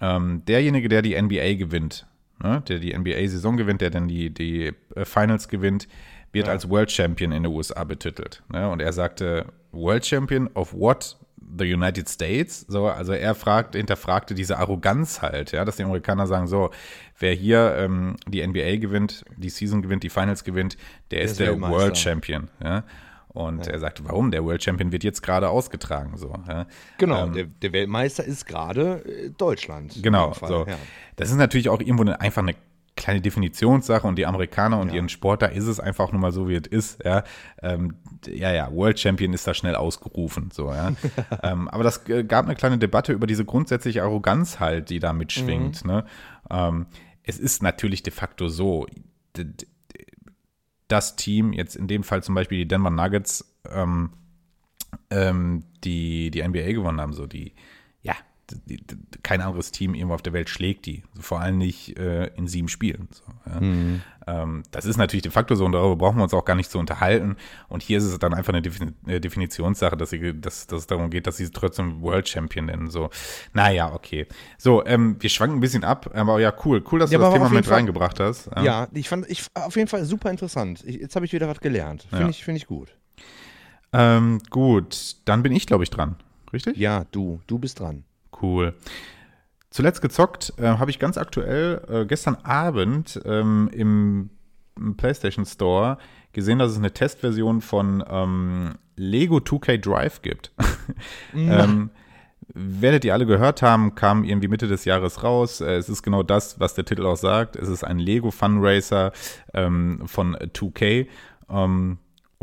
ähm, 0.00 0.44
derjenige, 0.46 0.88
der 0.88 1.02
die 1.02 1.20
NBA 1.20 1.54
gewinnt, 1.54 2.06
ne, 2.42 2.62
der 2.68 2.78
die 2.78 2.96
NBA-Saison 2.96 3.56
gewinnt, 3.56 3.80
der 3.80 3.90
dann 3.90 4.08
die, 4.08 4.30
die 4.30 4.72
äh, 4.94 5.04
Finals 5.04 5.48
gewinnt, 5.48 5.88
wird 6.32 6.46
ja. 6.46 6.52
als 6.52 6.68
World 6.68 6.90
Champion 6.90 7.32
in 7.32 7.44
den 7.44 7.52
USA 7.52 7.84
betitelt. 7.84 8.42
Ne? 8.52 8.68
Und 8.68 8.80
er 8.80 8.92
sagte, 8.92 9.46
World 9.72 10.04
Champion 10.04 10.48
of 10.54 10.74
what? 10.74 11.16
The 11.56 11.72
United 11.72 12.08
States. 12.08 12.64
So, 12.68 12.88
also 12.88 13.12
er 13.12 13.34
fragt, 13.34 13.76
hinterfragte 13.76 14.34
diese 14.34 14.58
Arroganz 14.58 15.22
halt, 15.22 15.52
ja, 15.52 15.64
dass 15.64 15.76
die 15.76 15.84
Amerikaner 15.84 16.26
sagen, 16.26 16.46
so, 16.46 16.70
wer 17.18 17.32
hier 17.32 17.76
ähm, 17.78 18.16
die 18.26 18.44
NBA 18.44 18.76
gewinnt, 18.76 19.24
die 19.36 19.50
Season 19.50 19.82
gewinnt, 19.82 20.02
die 20.02 20.08
Finals 20.08 20.42
gewinnt, 20.42 20.76
der, 21.10 21.18
der 21.18 21.24
ist, 21.26 21.30
ist 21.32 21.40
der 21.40 21.60
World 21.60 21.96
Champion. 21.96 22.48
Ja? 22.62 22.82
Und 23.34 23.66
ja. 23.66 23.72
er 23.72 23.78
sagt, 23.80 24.02
warum? 24.04 24.30
Der 24.30 24.44
World 24.44 24.62
Champion 24.62 24.92
wird 24.92 25.02
jetzt 25.02 25.22
gerade 25.22 25.48
ausgetragen. 25.48 26.16
So, 26.16 26.32
ja. 26.48 26.66
Genau, 26.98 27.26
ähm, 27.26 27.32
der, 27.32 27.44
der, 27.44 27.72
Weltmeister 27.72 28.24
ist 28.24 28.46
gerade 28.46 29.04
äh, 29.04 29.30
Deutschland. 29.30 30.00
Genau, 30.02 30.32
so. 30.34 30.64
Ja. 30.66 30.76
Das 31.16 31.30
ist 31.30 31.36
natürlich 31.36 31.68
auch 31.68 31.80
irgendwo 31.80 32.02
eine, 32.02 32.20
einfach 32.20 32.42
eine 32.42 32.54
kleine 32.96 33.20
Definitionssache 33.20 34.06
und 34.06 34.16
die 34.16 34.26
Amerikaner 34.26 34.78
und 34.78 34.92
ihren 34.92 35.08
Sport, 35.08 35.42
da 35.42 35.46
ist 35.46 35.66
es 35.66 35.80
einfach 35.80 36.12
nur 36.12 36.20
mal 36.20 36.30
so, 36.30 36.48
wie 36.48 36.54
es 36.54 36.68
ist. 36.68 37.04
Ja, 37.04 37.24
ähm, 37.60 37.96
ja, 38.26 38.52
ja, 38.52 38.72
World 38.72 39.00
Champion 39.00 39.32
ist 39.32 39.46
da 39.48 39.52
schnell 39.52 39.74
ausgerufen. 39.74 40.50
So, 40.52 40.70
ja. 40.70 40.92
ähm, 41.42 41.68
aber 41.68 41.82
das 41.82 42.08
äh, 42.08 42.22
gab 42.22 42.46
eine 42.46 42.54
kleine 42.54 42.78
Debatte 42.78 43.12
über 43.12 43.26
diese 43.26 43.44
grundsätzliche 43.44 44.04
Arroganz 44.04 44.60
halt, 44.60 44.90
die 44.90 45.00
da 45.00 45.12
mitschwingt. 45.12 45.84
Mhm. 45.84 45.90
Ne? 45.90 46.04
Ähm, 46.50 46.86
es 47.24 47.40
ist 47.40 47.62
natürlich 47.64 48.04
de 48.04 48.12
facto 48.12 48.48
so, 48.48 48.86
das 50.94 51.16
Team, 51.16 51.52
jetzt 51.52 51.74
in 51.74 51.88
dem 51.88 52.04
Fall 52.04 52.22
zum 52.22 52.34
Beispiel 52.34 52.58
die 52.58 52.68
Denver 52.68 52.90
Nuggets, 52.90 53.56
ähm, 53.68 54.10
ähm, 55.10 55.64
die 55.82 56.30
die 56.30 56.46
NBA 56.46 56.72
gewonnen 56.72 57.00
haben, 57.00 57.12
so 57.12 57.26
die, 57.26 57.52
kein 59.22 59.40
anderes 59.40 59.70
Team 59.70 59.94
irgendwo 59.94 60.14
auf 60.14 60.22
der 60.22 60.32
Welt 60.32 60.48
schlägt 60.48 60.86
die. 60.86 61.02
Vor 61.18 61.40
allem 61.40 61.58
nicht 61.58 61.98
äh, 61.98 62.26
in 62.36 62.46
sieben 62.46 62.68
Spielen. 62.68 63.08
So, 63.10 63.22
ja. 63.46 63.60
mhm. 63.60 64.02
ähm, 64.26 64.62
das 64.70 64.84
ist 64.84 64.96
natürlich 64.96 65.22
de 65.22 65.32
facto 65.32 65.54
so 65.54 65.64
und 65.64 65.72
darüber 65.72 65.96
brauchen 65.96 66.18
wir 66.18 66.24
uns 66.24 66.34
auch 66.34 66.44
gar 66.44 66.54
nicht 66.54 66.70
zu 66.70 66.78
unterhalten. 66.78 67.36
Und 67.68 67.82
hier 67.82 67.98
ist 67.98 68.04
es 68.04 68.18
dann 68.18 68.34
einfach 68.34 68.52
eine, 68.52 68.62
Defin 68.62 68.94
eine 69.06 69.20
Definitionssache, 69.20 69.96
dass, 69.96 70.10
sie, 70.10 70.38
dass, 70.40 70.66
dass 70.66 70.80
es 70.80 70.86
darum 70.86 71.10
geht, 71.10 71.26
dass 71.26 71.36
sie 71.36 71.50
trotzdem 71.50 72.02
World 72.02 72.28
Champion 72.28 72.66
nennen. 72.66 72.90
So, 72.90 73.10
naja, 73.52 73.92
okay. 73.92 74.26
So, 74.58 74.84
ähm, 74.84 75.16
wir 75.20 75.30
schwanken 75.30 75.58
ein 75.58 75.60
bisschen 75.60 75.84
ab, 75.84 76.10
aber 76.14 76.40
ja, 76.40 76.52
cool. 76.64 76.84
Cool, 76.90 76.98
dass 76.98 77.10
ja, 77.10 77.18
du 77.18 77.24
das 77.24 77.34
Thema 77.34 77.48
mit 77.48 77.64
Fall, 77.64 77.74
reingebracht 77.76 78.20
hast. 78.20 78.50
Ja. 78.56 78.62
ja, 78.62 78.88
ich 78.92 79.08
fand 79.08 79.28
ich 79.30 79.46
auf 79.54 79.76
jeden 79.76 79.88
Fall 79.88 80.04
super 80.04 80.30
interessant. 80.30 80.82
Ich, 80.84 80.96
jetzt 80.96 81.16
habe 81.16 81.24
ich 81.24 81.32
wieder 81.32 81.48
was 81.48 81.60
gelernt. 81.60 82.06
Finde 82.10 82.30
ich, 82.30 82.44
find 82.44 82.58
ich 82.58 82.66
gut. 82.66 82.94
Ähm, 83.92 84.40
gut, 84.50 85.16
dann 85.24 85.42
bin 85.42 85.52
ich, 85.52 85.66
glaube 85.66 85.84
ich, 85.84 85.90
dran. 85.90 86.16
Richtig? 86.52 86.76
Ja, 86.76 87.04
du. 87.10 87.40
Du 87.46 87.58
bist 87.58 87.80
dran. 87.80 88.04
Cool. 88.44 88.74
Zuletzt 89.70 90.02
gezockt 90.02 90.52
äh, 90.58 90.66
habe 90.66 90.90
ich 90.90 90.98
ganz 90.98 91.18
aktuell 91.18 91.82
äh, 91.88 92.06
gestern 92.06 92.36
Abend 92.44 93.20
ähm, 93.24 93.68
im, 93.72 94.30
PlayStation 94.96 95.46
Store 95.46 95.98
gesehen, 96.32 96.58
dass 96.58 96.72
es 96.72 96.78
eine 96.78 96.92
Testversion 96.92 97.60
von 97.60 98.04
ähm, 98.08 98.74
Lego 98.96 99.36
2K 99.36 99.78
Drive 99.78 100.20
gibt. 100.22 100.52
ähm, 101.34 101.90
werdet 102.48 103.04
ihr 103.04 103.14
alle 103.14 103.24
gehört 103.26 103.62
haben, 103.62 103.94
kam 103.94 104.24
irgendwie 104.24 104.48
Mitte 104.48 104.66
des 104.66 104.84
Jahres 104.84 105.22
raus. 105.22 105.60
Äh, 105.60 105.76
es 105.76 105.88
ist 105.88 106.02
genau 106.02 106.24
das, 106.24 106.58
was 106.60 106.74
der 106.74 106.84
Titel 106.84 107.06
auch 107.06 107.16
sagt. 107.16 107.56
Es 107.56 107.68
ist 107.68 107.84
ein 107.84 107.98
Lego 107.98 108.30
Funracer 108.30 109.12
ähm, 109.54 110.02
von 110.06 110.36
2K. 110.36 111.06
Ähm, 111.48 111.98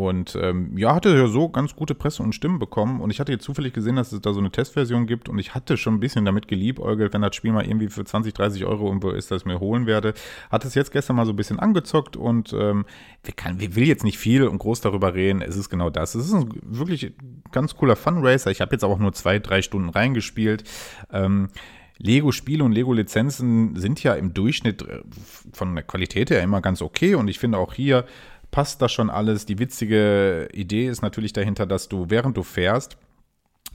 und 0.08 0.38
ähm, 0.42 0.78
ja, 0.78 0.96
hatte 0.96 1.16
ja 1.16 1.28
so 1.28 1.50
ganz 1.50 1.76
gute 1.76 1.96
Presse 1.96 2.24
und 2.24 2.34
Stimmen 2.34 2.60
bekommen. 2.60 3.02
Und 3.02 3.12
ich 3.12 3.20
hatte 3.20 3.32
jetzt 3.32 3.44
zufällig 3.44 3.74
gesehen, 3.74 3.96
dass 3.96 4.12
es 4.12 4.22
da 4.22 4.34
so 4.34 4.40
eine 4.40 4.52
Testversion 4.52 5.06
gibt. 5.06 5.30
Und 5.30 5.40
ich 5.40 5.54
hatte 5.54 5.78
schon 5.78 5.96
ein 5.96 6.00
bisschen 6.00 6.26
damit 6.26 6.48
geliebäugelt, 6.48 7.14
wenn 7.14 7.22
das 7.22 7.36
Spiel 7.36 7.52
mal 7.52 7.66
irgendwie 7.66 7.88
für 7.88 8.04
20, 8.04 8.34
30 8.34 8.66
Euro 8.66 8.88
irgendwo 8.88 9.12
ist, 9.12 9.32
dass 9.32 9.42
ich 9.42 9.46
mir 9.46 9.60
holen 9.60 9.86
werde. 9.86 10.14
Hatte 10.50 10.68
es 10.68 10.76
jetzt 10.76 10.92
gestern 10.92 11.16
mal 11.16 11.26
so 11.26 11.34
ein 11.34 11.36
bisschen 11.36 11.60
angezockt 11.60 12.18
und 12.18 12.54
ähm, 12.54 12.86
wir, 13.24 13.34
kann, 13.34 13.60
wir 13.60 13.76
will 13.76 13.88
jetzt 13.88 14.04
nicht 14.04 14.18
viel 14.18 14.44
und 14.48 14.58
groß 14.58 14.82
darüber 14.82 15.14
reden. 15.14 15.42
Es 15.42 15.56
ist 15.56 15.70
genau 15.70 15.90
das. 15.90 16.16
Es 16.16 16.26
ist 16.26 16.34
ein 16.34 16.50
wirklich 16.64 17.14
ganz 17.52 17.76
cooler 17.76 17.96
Fun-Racer. 17.96 18.52
Ich 18.52 18.62
habe 18.62 18.72
jetzt 18.74 18.84
auch 18.84 18.98
nur 18.98 19.14
zwei, 19.14 19.40
drei 19.40 19.62
Stunden 19.62 19.90
reingespielt. 19.90 20.64
Ähm, 21.12 21.50
Lego-Spiele 22.02 22.64
und 22.64 22.72
Lego-Lizenzen 22.72 23.76
sind 23.76 24.02
ja 24.02 24.16
im 24.16 24.34
Durchschnitt 24.34 24.82
äh, 24.82 25.02
von 25.54 25.76
der 25.76 25.84
Qualität 25.84 26.32
her 26.32 26.42
immer 26.42 26.62
ganz 26.62 26.82
okay 26.82 27.16
und 27.16 27.28
ich 27.28 27.38
finde 27.38 27.60
auch 27.60 27.74
hier 27.74 28.06
passt 28.52 28.82
das 28.82 28.92
schon 28.92 29.10
alles. 29.10 29.46
Die 29.46 29.60
witzige 29.60 30.50
Idee 30.54 30.88
ist 30.88 31.02
natürlich 31.02 31.34
dahinter, 31.34 31.66
dass 31.66 31.90
du, 31.90 32.10
während 32.10 32.38
du 32.38 32.44
fährst, 32.44 32.98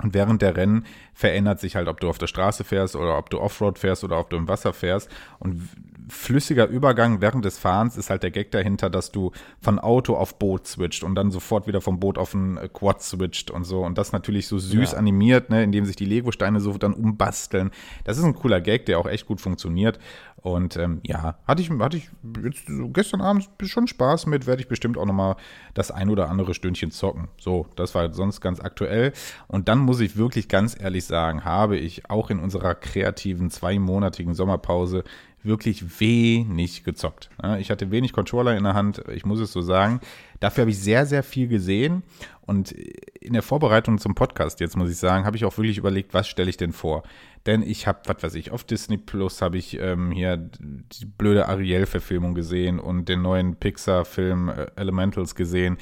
und 0.03 0.13
während 0.13 0.43
der 0.43 0.57
Rennen 0.57 0.85
verändert 1.15 1.59
sich 1.59 1.75
halt, 1.75 1.89
ob 1.89 2.01
du 2.01 2.11
auf 2.11 2.19
der 2.19 2.27
Straße 2.27 2.65
fährst 2.65 2.97
oder 2.97 3.17
ob 3.17 3.31
du 3.31 3.41
Offroad 3.41 3.79
fährst 3.79 4.05
oder 4.05 4.21
ob 4.21 4.29
du 4.29 4.37
im 4.37 4.47
Wasser 4.47 4.75
fährst. 4.75 5.11
Und 5.39 5.69
flüssiger 6.09 6.67
Übergang 6.69 7.21
während 7.21 7.45
des 7.45 7.59
Fahrens 7.59 7.97
ist 7.97 8.11
halt 8.11 8.23
der 8.23 8.31
Gag 8.31 8.51
dahinter, 8.51 8.91
dass 8.91 9.11
du 9.11 9.33
von 9.61 9.79
Auto 9.79 10.15
auf 10.15 10.39
Boot 10.39 10.67
switcht 10.67 11.03
und 11.03 11.15
dann 11.15 11.31
sofort 11.31 11.67
wieder 11.67 11.81
vom 11.81 11.99
Boot 11.99 12.19
auf 12.19 12.35
ein 12.35 12.57
äh, 12.57 12.69
Quad 12.69 13.03
switcht 13.03 13.51
und 13.51 13.65
so. 13.65 13.85
Und 13.85 13.99
das 13.99 14.13
natürlich 14.13 14.47
so 14.47 14.59
süß 14.59 14.93
ja. 14.93 14.99
animiert, 14.99 15.51
ne, 15.51 15.65
indem 15.65 15.85
sich 15.85 15.97
die 15.97 16.05
Lego-Steine 16.05 16.61
so 16.61 16.73
dann 16.79 16.95
umbasteln. 16.95 17.71
Das 18.05 18.19
ist 18.19 18.25
ein 18.25 18.35
cooler 18.35 18.61
Gag, 18.61 18.87
der 18.87 18.99
auch 18.99 19.07
echt 19.07 19.27
gut 19.27 19.41
funktioniert. 19.41 19.99
Und 20.37 20.77
ähm, 20.77 21.01
ja, 21.03 21.39
hatte 21.47 21.61
ich, 21.61 21.71
hatte 21.71 21.97
ich 21.97 22.09
jetzt 22.45 22.69
so 22.69 22.89
gestern 22.91 23.21
Abend 23.21 23.49
schon 23.65 23.89
Spaß 23.89 24.27
mit, 24.27 24.47
werde 24.47 24.63
ich 24.63 24.69
bestimmt 24.69 24.97
auch 24.97 25.07
nochmal 25.07 25.35
das 25.75 25.91
ein 25.91 26.09
oder 26.09 26.31
andere 26.31 26.55
Stündchen 26.55 26.93
zocken. 26.93 27.29
So, 27.37 27.67
das 27.75 27.97
war 27.97 28.13
sonst 28.15 28.41
ganz 28.41 28.61
aktuell. 28.61 29.13
Und 29.49 29.69
dann 29.69 29.81
muss 29.81 29.99
ich 29.99 30.17
wirklich 30.17 30.49
ganz 30.49 30.81
ehrlich 30.81 31.05
sagen, 31.05 31.45
habe 31.45 31.77
ich 31.77 32.09
auch 32.09 32.31
in 32.31 32.39
unserer 32.39 32.77
kreativen 32.77 33.51
zweimonatigen 33.51 34.35
Sommerpause 34.35 35.03
wirklich 35.47 36.01
wenig 36.01 36.85
gezockt. 36.85 37.31
Ich 37.59 37.71
hatte 37.71 37.91
wenig 37.91 38.13
Controller 38.13 38.57
in 38.57 38.65
der 38.65 38.75
Hand, 38.75 39.03
ich 39.13 39.25
muss 39.25 39.41
es 39.41 39.53
so 39.53 39.63
sagen. 39.63 40.01
Dafür 40.41 40.63
habe 40.63 40.71
ich 40.71 40.79
sehr, 40.79 41.07
sehr 41.07 41.23
viel 41.23 41.49
gesehen. 41.49 42.03
Und 42.43 42.71
in 42.71 43.33
der 43.33 43.43
Vorbereitung 43.43 43.99
zum 43.99 44.15
Podcast, 44.15 44.61
jetzt 44.61 44.77
muss 44.77 44.91
ich 44.91 44.99
sagen, 44.99 45.25
habe 45.25 45.37
ich 45.37 45.45
auch 45.45 45.57
wirklich 45.59 45.79
überlegt, 45.79 46.15
was 46.15 46.29
stelle 46.29 46.49
ich 46.49 46.57
denn 46.57 46.73
vor? 46.73 47.03
Denn 47.45 47.63
ich 47.63 47.87
habe, 47.87 48.01
was 48.07 48.23
weiß 48.23 48.35
ich, 48.35 48.51
auf 48.51 48.65
Disney 48.65 48.99
Plus 48.99 49.43
habe 49.43 49.57
ich 49.57 49.79
ähm, 49.81 50.11
hier 50.13 50.37
die 50.37 51.07
blöde 51.07 51.49
Ariel-Verfilmung 51.49 52.35
gesehen 52.35 52.79
und 52.79 53.09
den 53.09 53.23
neuen 53.23 53.57
Pixar-Film 53.57 54.49
äh, 54.49 54.67
Elementals 54.77 55.35
gesehen. 55.35 55.79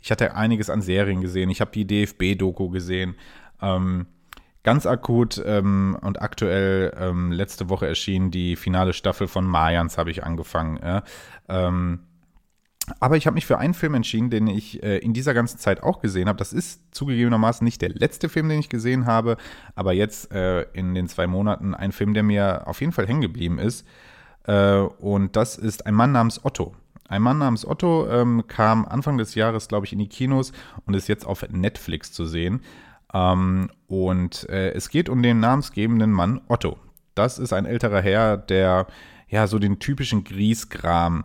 Ich 0.00 0.10
hatte 0.10 0.34
einiges 0.34 0.70
an 0.70 0.80
Serien 0.80 1.20
gesehen. 1.20 1.50
Ich 1.50 1.60
habe 1.60 1.70
die 1.72 1.86
DFB-Doku 1.86 2.70
gesehen. 2.70 3.16
Ähm, 3.60 4.06
Ganz 4.64 4.86
akut 4.86 5.42
ähm, 5.46 5.96
und 6.00 6.20
aktuell 6.20 6.94
ähm, 6.98 7.32
letzte 7.32 7.68
Woche 7.68 7.86
erschien 7.86 8.30
die 8.30 8.56
finale 8.56 8.92
Staffel 8.92 9.28
von 9.28 9.46
Mayans, 9.46 9.98
habe 9.98 10.10
ich 10.10 10.24
angefangen. 10.24 10.78
Ja. 10.82 11.02
Ähm, 11.48 12.00
aber 13.00 13.16
ich 13.16 13.26
habe 13.26 13.34
mich 13.34 13.46
für 13.46 13.58
einen 13.58 13.74
Film 13.74 13.94
entschieden, 13.94 14.30
den 14.30 14.46
ich 14.46 14.82
äh, 14.82 14.98
in 14.98 15.12
dieser 15.12 15.34
ganzen 15.34 15.58
Zeit 15.58 15.82
auch 15.82 16.00
gesehen 16.00 16.28
habe. 16.28 16.38
Das 16.38 16.52
ist 16.52 16.94
zugegebenermaßen 16.94 17.64
nicht 17.64 17.82
der 17.82 17.90
letzte 17.90 18.28
Film, 18.28 18.48
den 18.48 18.60
ich 18.60 18.68
gesehen 18.68 19.06
habe, 19.06 19.36
aber 19.74 19.92
jetzt 19.92 20.32
äh, 20.32 20.62
in 20.72 20.94
den 20.94 21.08
zwei 21.08 21.26
Monaten 21.26 21.74
ein 21.74 21.92
Film, 21.92 22.14
der 22.14 22.22
mir 22.22 22.66
auf 22.66 22.80
jeden 22.80 22.92
Fall 22.92 23.06
hängen 23.06 23.20
geblieben 23.20 23.58
ist. 23.58 23.86
Äh, 24.44 24.78
und 24.78 25.36
das 25.36 25.56
ist 25.56 25.86
ein 25.86 25.94
Mann 25.94 26.12
namens 26.12 26.44
Otto. 26.44 26.74
Ein 27.08 27.22
Mann 27.22 27.38
namens 27.38 27.66
Otto 27.66 28.08
ähm, 28.08 28.44
kam 28.48 28.84
Anfang 28.84 29.16
des 29.16 29.34
Jahres, 29.34 29.68
glaube 29.68 29.86
ich, 29.86 29.92
in 29.92 29.98
die 29.98 30.08
Kinos 30.08 30.52
und 30.84 30.94
ist 30.94 31.08
jetzt 31.08 31.26
auf 31.26 31.46
Netflix 31.50 32.12
zu 32.12 32.26
sehen. 32.26 32.60
Ähm, 33.12 33.70
und 33.86 34.48
äh, 34.48 34.70
es 34.70 34.88
geht 34.88 35.08
um 35.08 35.22
den 35.22 35.40
namensgebenden 35.40 36.12
Mann 36.12 36.40
Otto. 36.48 36.78
Das 37.14 37.38
ist 37.38 37.52
ein 37.52 37.66
älterer 37.66 38.00
Herr, 38.00 38.36
der 38.36 38.86
ja 39.28 39.46
so 39.46 39.58
den 39.58 39.78
typischen 39.78 40.24
Griesgram 40.24 41.24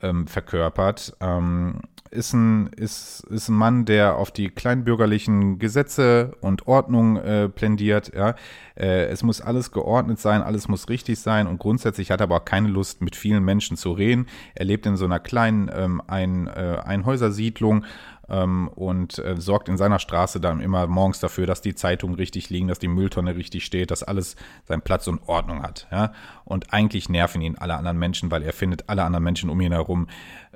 ähm, 0.00 0.26
verkörpert. 0.26 1.16
Ähm, 1.20 1.80
ist 2.14 2.32
ein, 2.32 2.68
ist, 2.68 3.24
ist 3.28 3.48
ein 3.48 3.56
Mann, 3.56 3.84
der 3.84 4.16
auf 4.16 4.30
die 4.30 4.48
kleinbürgerlichen 4.48 5.58
Gesetze 5.58 6.36
und 6.40 6.66
Ordnung 6.68 7.16
äh, 7.16 7.48
plädiert. 7.48 8.12
Ja. 8.14 8.36
Äh, 8.76 9.06
es 9.06 9.22
muss 9.22 9.40
alles 9.40 9.72
geordnet 9.72 10.20
sein, 10.20 10.42
alles 10.42 10.68
muss 10.68 10.88
richtig 10.88 11.18
sein 11.18 11.46
und 11.46 11.58
grundsätzlich 11.58 12.10
hat 12.10 12.20
er 12.20 12.24
aber 12.24 12.36
auch 12.36 12.44
keine 12.44 12.68
Lust, 12.68 13.02
mit 13.02 13.16
vielen 13.16 13.44
Menschen 13.44 13.76
zu 13.76 13.92
reden. 13.92 14.26
Er 14.54 14.64
lebt 14.64 14.86
in 14.86 14.96
so 14.96 15.04
einer 15.04 15.18
kleinen 15.18 15.70
ähm, 15.74 16.00
ein, 16.06 16.46
äh, 16.46 16.78
Einhäusersiedlung 16.84 17.84
ähm, 18.28 18.68
und 18.68 19.18
äh, 19.18 19.36
sorgt 19.36 19.68
in 19.68 19.76
seiner 19.76 19.98
Straße 19.98 20.40
dann 20.40 20.60
immer 20.60 20.86
morgens 20.86 21.20
dafür, 21.20 21.46
dass 21.46 21.60
die 21.60 21.74
Zeitungen 21.74 22.16
richtig 22.16 22.50
liegen, 22.50 22.68
dass 22.68 22.78
die 22.78 22.88
Mülltonne 22.88 23.36
richtig 23.36 23.64
steht, 23.64 23.90
dass 23.90 24.02
alles 24.02 24.36
seinen 24.64 24.82
Platz 24.82 25.06
und 25.06 25.28
Ordnung 25.28 25.62
hat. 25.62 25.86
Ja? 25.90 26.12
Und 26.44 26.72
eigentlich 26.72 27.08
nerven 27.08 27.40
ihn 27.42 27.56
alle 27.56 27.74
anderen 27.74 27.98
Menschen, 27.98 28.30
weil 28.30 28.42
er 28.42 28.52
findet, 28.52 28.88
alle 28.88 29.04
anderen 29.04 29.24
Menschen 29.24 29.50
um 29.50 29.60
ihn 29.60 29.72
herum 29.72 30.08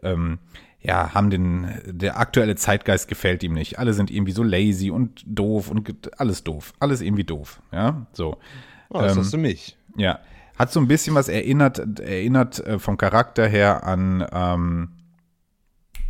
ähm, 0.03 0.39
ja, 0.81 1.13
haben 1.13 1.31
den, 1.31 1.69
der 1.87 2.19
aktuelle 2.19 2.55
Zeitgeist 2.55 3.09
gefällt 3.09 3.43
ihm 3.43 3.53
nicht. 3.53 3.79
Alle 3.79 3.95
sind 3.95 4.11
irgendwie 4.11 4.33
so 4.33 4.43
lazy 4.43 4.91
und 4.91 5.23
doof 5.27 5.71
und 5.71 6.11
alles 6.21 6.45
doof. 6.45 6.73
Alles 6.79 7.01
irgendwie 7.01 7.25
doof. 7.25 7.61
Ja, 7.73 8.07
so. 8.13 8.39
Oh, 8.91 9.01
das 9.01 9.15
ähm, 9.15 9.19
hast 9.19 9.33
du 9.33 9.39
mich. 9.39 9.77
Ja. 9.97 10.21
Hat 10.57 10.73
so 10.73 10.81
ein 10.81 10.89
bisschen 10.89 11.15
was 11.15 11.29
erinnert, 11.29 12.01
erinnert 12.01 12.65
äh, 12.65 12.79
vom 12.79 12.97
Charakter 12.97 13.47
her 13.47 13.85
an, 13.85 14.27
ähm, 14.33 14.91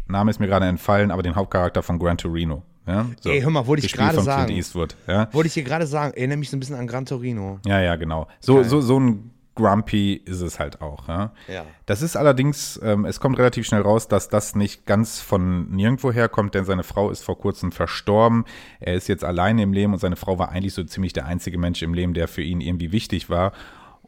Name 0.09 0.31
ist 0.31 0.40
mir 0.40 0.47
gerade 0.47 0.66
entfallen, 0.66 1.11
aber 1.11 1.23
den 1.23 1.37
Hauptcharakter 1.37 1.83
von 1.83 1.99
Gran 1.99 2.18
Torino. 2.18 2.62
Ja, 2.87 3.07
so. 3.21 3.29
Ey, 3.29 3.42
hör 3.42 3.51
mal, 3.51 3.66
wollte 3.66 3.85
ich 3.85 3.92
gerade 3.92 4.21
sagen. 4.23 4.51
Eastwood, 4.51 4.97
ja? 5.07 5.29
Wollte 5.33 5.49
ich 5.49 5.55
hier 5.55 5.62
gerade 5.62 5.87
sagen, 5.87 6.14
erinnere 6.14 6.38
mich 6.38 6.49
so 6.49 6.57
ein 6.57 6.61
bisschen 6.61 6.77
an 6.77 6.87
Gran 6.87 7.05
Torino. 7.05 7.61
Ja, 7.66 7.81
ja, 7.81 7.97
genau. 7.97 8.29
So, 8.40 8.62
so, 8.62 8.81
so 8.81 8.99
ein 8.99 9.31
Grumpy 9.59 10.14
ist 10.14 10.40
es 10.40 10.59
halt 10.59 10.81
auch. 10.81 11.09
Ja. 11.09 11.33
ja. 11.49 11.64
Das 11.85 12.01
ist 12.01 12.16
allerdings, 12.16 12.81
ähm, 12.83 13.05
es 13.05 13.18
kommt 13.18 13.38
relativ 13.38 13.66
schnell 13.66 13.83
raus, 13.83 14.07
dass 14.07 14.29
das 14.29 14.55
nicht 14.55 14.87
ganz 14.87 15.21
von 15.21 15.68
nirgendwo 15.71 16.12
herkommt, 16.12 16.55
denn 16.55 16.64
seine 16.64 16.85
Frau 16.85 17.11
ist 17.11 17.25
vor 17.25 17.38
kurzem 17.38 17.73
verstorben. 17.73 18.44
Er 18.79 18.94
ist 18.94 19.09
jetzt 19.09 19.25
alleine 19.25 19.62
im 19.62 19.73
Leben 19.73 19.92
und 19.92 19.99
seine 19.99 20.16
Frau 20.16 20.38
war 20.38 20.51
eigentlich 20.51 20.75
so 20.75 20.85
ziemlich 20.85 21.12
der 21.12 21.27
einzige 21.27 21.59
Mensch 21.59 21.83
im 21.83 21.92
Leben, 21.92 22.14
der 22.14 22.29
für 22.29 22.42
ihn 22.42 22.61
irgendwie 22.61 22.92
wichtig 22.92 23.29
war. 23.29 23.53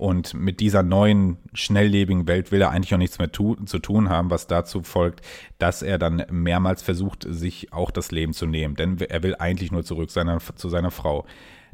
Und 0.00 0.32
mit 0.32 0.60
dieser 0.60 0.82
neuen, 0.82 1.36
schnelllebigen 1.52 2.26
Welt 2.26 2.52
will 2.52 2.62
er 2.62 2.70
eigentlich 2.70 2.94
auch 2.94 2.98
nichts 2.98 3.18
mehr 3.18 3.32
tu 3.32 3.56
zu 3.66 3.78
tun 3.78 4.08
haben, 4.08 4.30
was 4.30 4.46
dazu 4.46 4.82
folgt, 4.82 5.20
dass 5.58 5.82
er 5.82 5.98
dann 5.98 6.24
mehrmals 6.30 6.80
versucht, 6.80 7.26
sich 7.28 7.74
auch 7.74 7.90
das 7.90 8.10
Leben 8.10 8.32
zu 8.32 8.46
nehmen. 8.46 8.76
Denn 8.76 8.98
er 8.98 9.22
will 9.22 9.36
eigentlich 9.38 9.72
nur 9.72 9.84
zurück 9.84 10.10
seiner, 10.10 10.38
zu 10.38 10.70
seiner 10.70 10.90
Frau. 10.90 11.26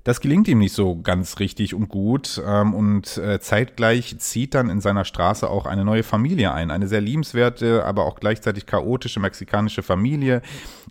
Das 0.02 0.20
gelingt 0.20 0.48
ihm 0.48 0.58
nicht 0.58 0.72
so 0.72 1.00
ganz 1.00 1.38
richtig 1.38 1.72
und 1.72 1.88
gut. 1.88 2.42
Ähm, 2.44 2.74
und 2.74 3.16
äh, 3.16 3.38
zeitgleich 3.38 4.18
zieht 4.18 4.54
dann 4.54 4.70
in 4.70 4.80
seiner 4.80 5.04
Straße 5.04 5.48
auch 5.48 5.64
eine 5.64 5.84
neue 5.84 6.02
Familie 6.02 6.52
ein. 6.52 6.72
Eine 6.72 6.88
sehr 6.88 7.00
liebenswerte, 7.00 7.84
aber 7.84 8.06
auch 8.06 8.18
gleichzeitig 8.18 8.66
chaotische 8.66 9.20
mexikanische 9.20 9.84
Familie. 9.84 10.42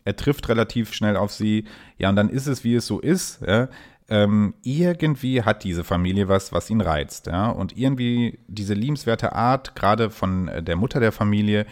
Er 0.06 0.16
trifft 0.16 0.48
relativ 0.48 0.94
schnell 0.94 1.18
auf 1.18 1.34
sie. 1.34 1.66
Ja, 1.98 2.08
und 2.08 2.16
dann 2.16 2.30
ist 2.30 2.48
es, 2.48 2.64
wie 2.64 2.76
es 2.76 2.88
so 2.88 3.02
ist. 3.02 3.42
Ja 3.46 3.68
ähm, 4.08 4.54
irgendwie 4.62 5.42
hat 5.42 5.64
diese 5.64 5.84
Familie 5.84 6.28
was, 6.28 6.52
was 6.52 6.70
ihn 6.70 6.82
reizt. 6.82 7.28
Ja? 7.28 7.50
Und 7.50 7.78
irgendwie 7.78 8.40
diese 8.48 8.74
liebenswerte 8.74 9.34
Art, 9.34 9.76
gerade 9.76 10.10
von 10.10 10.48
äh, 10.48 10.64
der 10.64 10.76
Mutter 10.76 11.00
der 11.00 11.12
Familie, 11.12 11.66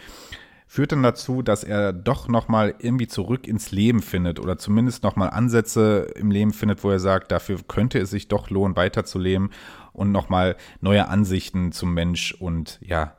führt 0.66 0.90
dann 0.90 1.04
dazu, 1.04 1.42
dass 1.42 1.62
er 1.62 1.92
doch 1.92 2.26
nochmal 2.26 2.74
irgendwie 2.80 3.06
zurück 3.06 3.46
ins 3.46 3.70
Leben 3.70 4.02
findet 4.02 4.40
oder 4.40 4.58
zumindest 4.58 5.04
nochmal 5.04 5.30
Ansätze 5.30 6.12
im 6.16 6.32
Leben 6.32 6.52
findet, 6.52 6.82
wo 6.82 6.90
er 6.90 6.98
sagt, 6.98 7.30
dafür 7.30 7.60
könnte 7.68 8.00
es 8.00 8.10
sich 8.10 8.26
doch 8.26 8.50
lohnen, 8.50 8.74
weiterzuleben 8.74 9.50
und 9.92 10.10
nochmal 10.10 10.56
neue 10.80 11.06
Ansichten 11.06 11.70
zum 11.70 11.94
Mensch 11.94 12.32
und 12.32 12.80
ja, 12.82 13.12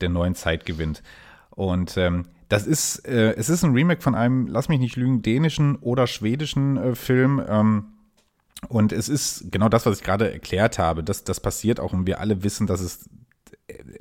der 0.00 0.08
neuen 0.08 0.36
Zeit 0.36 0.66
gewinnt. 0.66 1.02
Und 1.50 1.96
ähm, 1.96 2.26
das 2.48 2.66
ist, 2.66 3.06
äh, 3.08 3.34
es 3.34 3.48
ist 3.48 3.64
ein 3.64 3.72
Remake 3.72 4.02
von 4.02 4.14
einem, 4.14 4.46
lass 4.46 4.68
mich 4.68 4.78
nicht 4.78 4.96
lügen, 4.96 5.22
dänischen 5.22 5.76
oder 5.76 6.06
schwedischen 6.06 6.76
äh, 6.76 6.94
Film. 6.94 7.42
Ähm, 7.46 7.89
und 8.68 8.92
es 8.92 9.08
ist 9.08 9.50
genau 9.50 9.68
das, 9.68 9.86
was 9.86 9.98
ich 9.98 10.04
gerade 10.04 10.32
erklärt 10.32 10.78
habe. 10.78 11.02
Das, 11.02 11.24
das 11.24 11.40
passiert 11.40 11.80
auch 11.80 11.92
und 11.92 12.06
wir 12.06 12.20
alle 12.20 12.42
wissen, 12.42 12.66
dass 12.66 12.80
es 12.80 13.08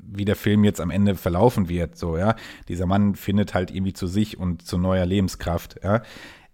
wie 0.01 0.25
der 0.25 0.35
Film 0.35 0.63
jetzt 0.63 0.81
am 0.81 0.89
Ende 0.89 1.15
verlaufen 1.15 1.69
wird. 1.69 1.97
So, 1.97 2.17
ja. 2.17 2.35
Dieser 2.67 2.85
Mann 2.85 3.15
findet 3.15 3.53
halt 3.53 3.71
irgendwie 3.71 3.93
zu 3.93 4.07
sich 4.07 4.39
und 4.39 4.65
zu 4.65 4.77
neuer 4.77 5.05
Lebenskraft, 5.05 5.79
ja. 5.83 6.01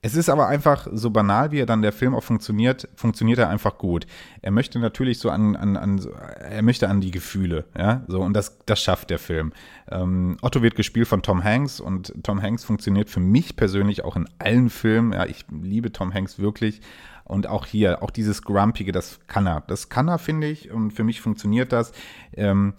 Es 0.01 0.15
ist 0.15 0.29
aber 0.29 0.47
einfach, 0.47 0.87
so 0.91 1.09
banal 1.09 1.49
wie 1.49 1.61
er 1.61 1.65
dann 1.65 1.81
der 1.81 1.91
Film 1.91 2.13
auch 2.13 2.21
funktioniert, 2.21 2.87
funktioniert 2.95 3.39
er 3.39 3.49
einfach 3.49 3.79
gut. 3.79 4.05
Er 4.43 4.51
möchte 4.51 4.77
natürlich 4.77 5.17
so 5.17 5.31
an, 5.31 5.55
an, 5.55 5.75
an 5.75 5.99
er 6.47 6.61
möchte 6.61 6.87
an 6.89 7.01
die 7.01 7.09
Gefühle, 7.09 7.65
ja, 7.75 8.03
so, 8.07 8.21
und 8.21 8.33
das, 8.33 8.59
das 8.67 8.79
schafft 8.79 9.09
der 9.09 9.17
Film. 9.17 9.51
Ähm, 9.89 10.37
Otto 10.43 10.61
wird 10.61 10.75
gespielt 10.75 11.07
von 11.07 11.23
Tom 11.23 11.43
Hanks 11.43 11.79
und 11.79 12.13
Tom 12.21 12.39
Hanks 12.39 12.63
funktioniert 12.63 13.09
für 13.09 13.19
mich 13.19 13.55
persönlich 13.55 14.03
auch 14.03 14.15
in 14.15 14.29
allen 14.37 14.69
Filmen, 14.69 15.11
ja, 15.13 15.25
ich 15.25 15.43
liebe 15.49 15.91
Tom 15.91 16.13
Hanks 16.13 16.37
wirklich. 16.37 16.81
Und 17.25 17.47
auch 17.47 17.65
hier, 17.65 18.01
auch 18.03 18.11
dieses 18.11 18.43
Grumpige, 18.43 18.91
das 18.91 19.19
kann 19.27 19.47
er. 19.47 19.61
Das 19.67 19.89
kann 19.89 20.07
er, 20.07 20.19
finde 20.19 20.47
ich, 20.47 20.71
und 20.71 20.91
für 20.91 21.03
mich 21.03 21.21
funktioniert 21.21 21.71
das. 21.71 21.91
Ähm, 22.33 22.75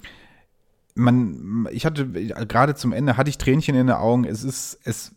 man, 0.94 1.68
ich 1.70 1.84
hatte 1.84 2.06
gerade 2.08 2.74
zum 2.74 2.92
Ende 2.92 3.16
hatte 3.16 3.28
ich 3.28 3.38
Tränchen 3.38 3.74
in 3.74 3.88
den 3.88 3.96
Augen. 3.96 4.24
Es 4.24 4.44
ist, 4.44 4.80
es, 4.84 5.14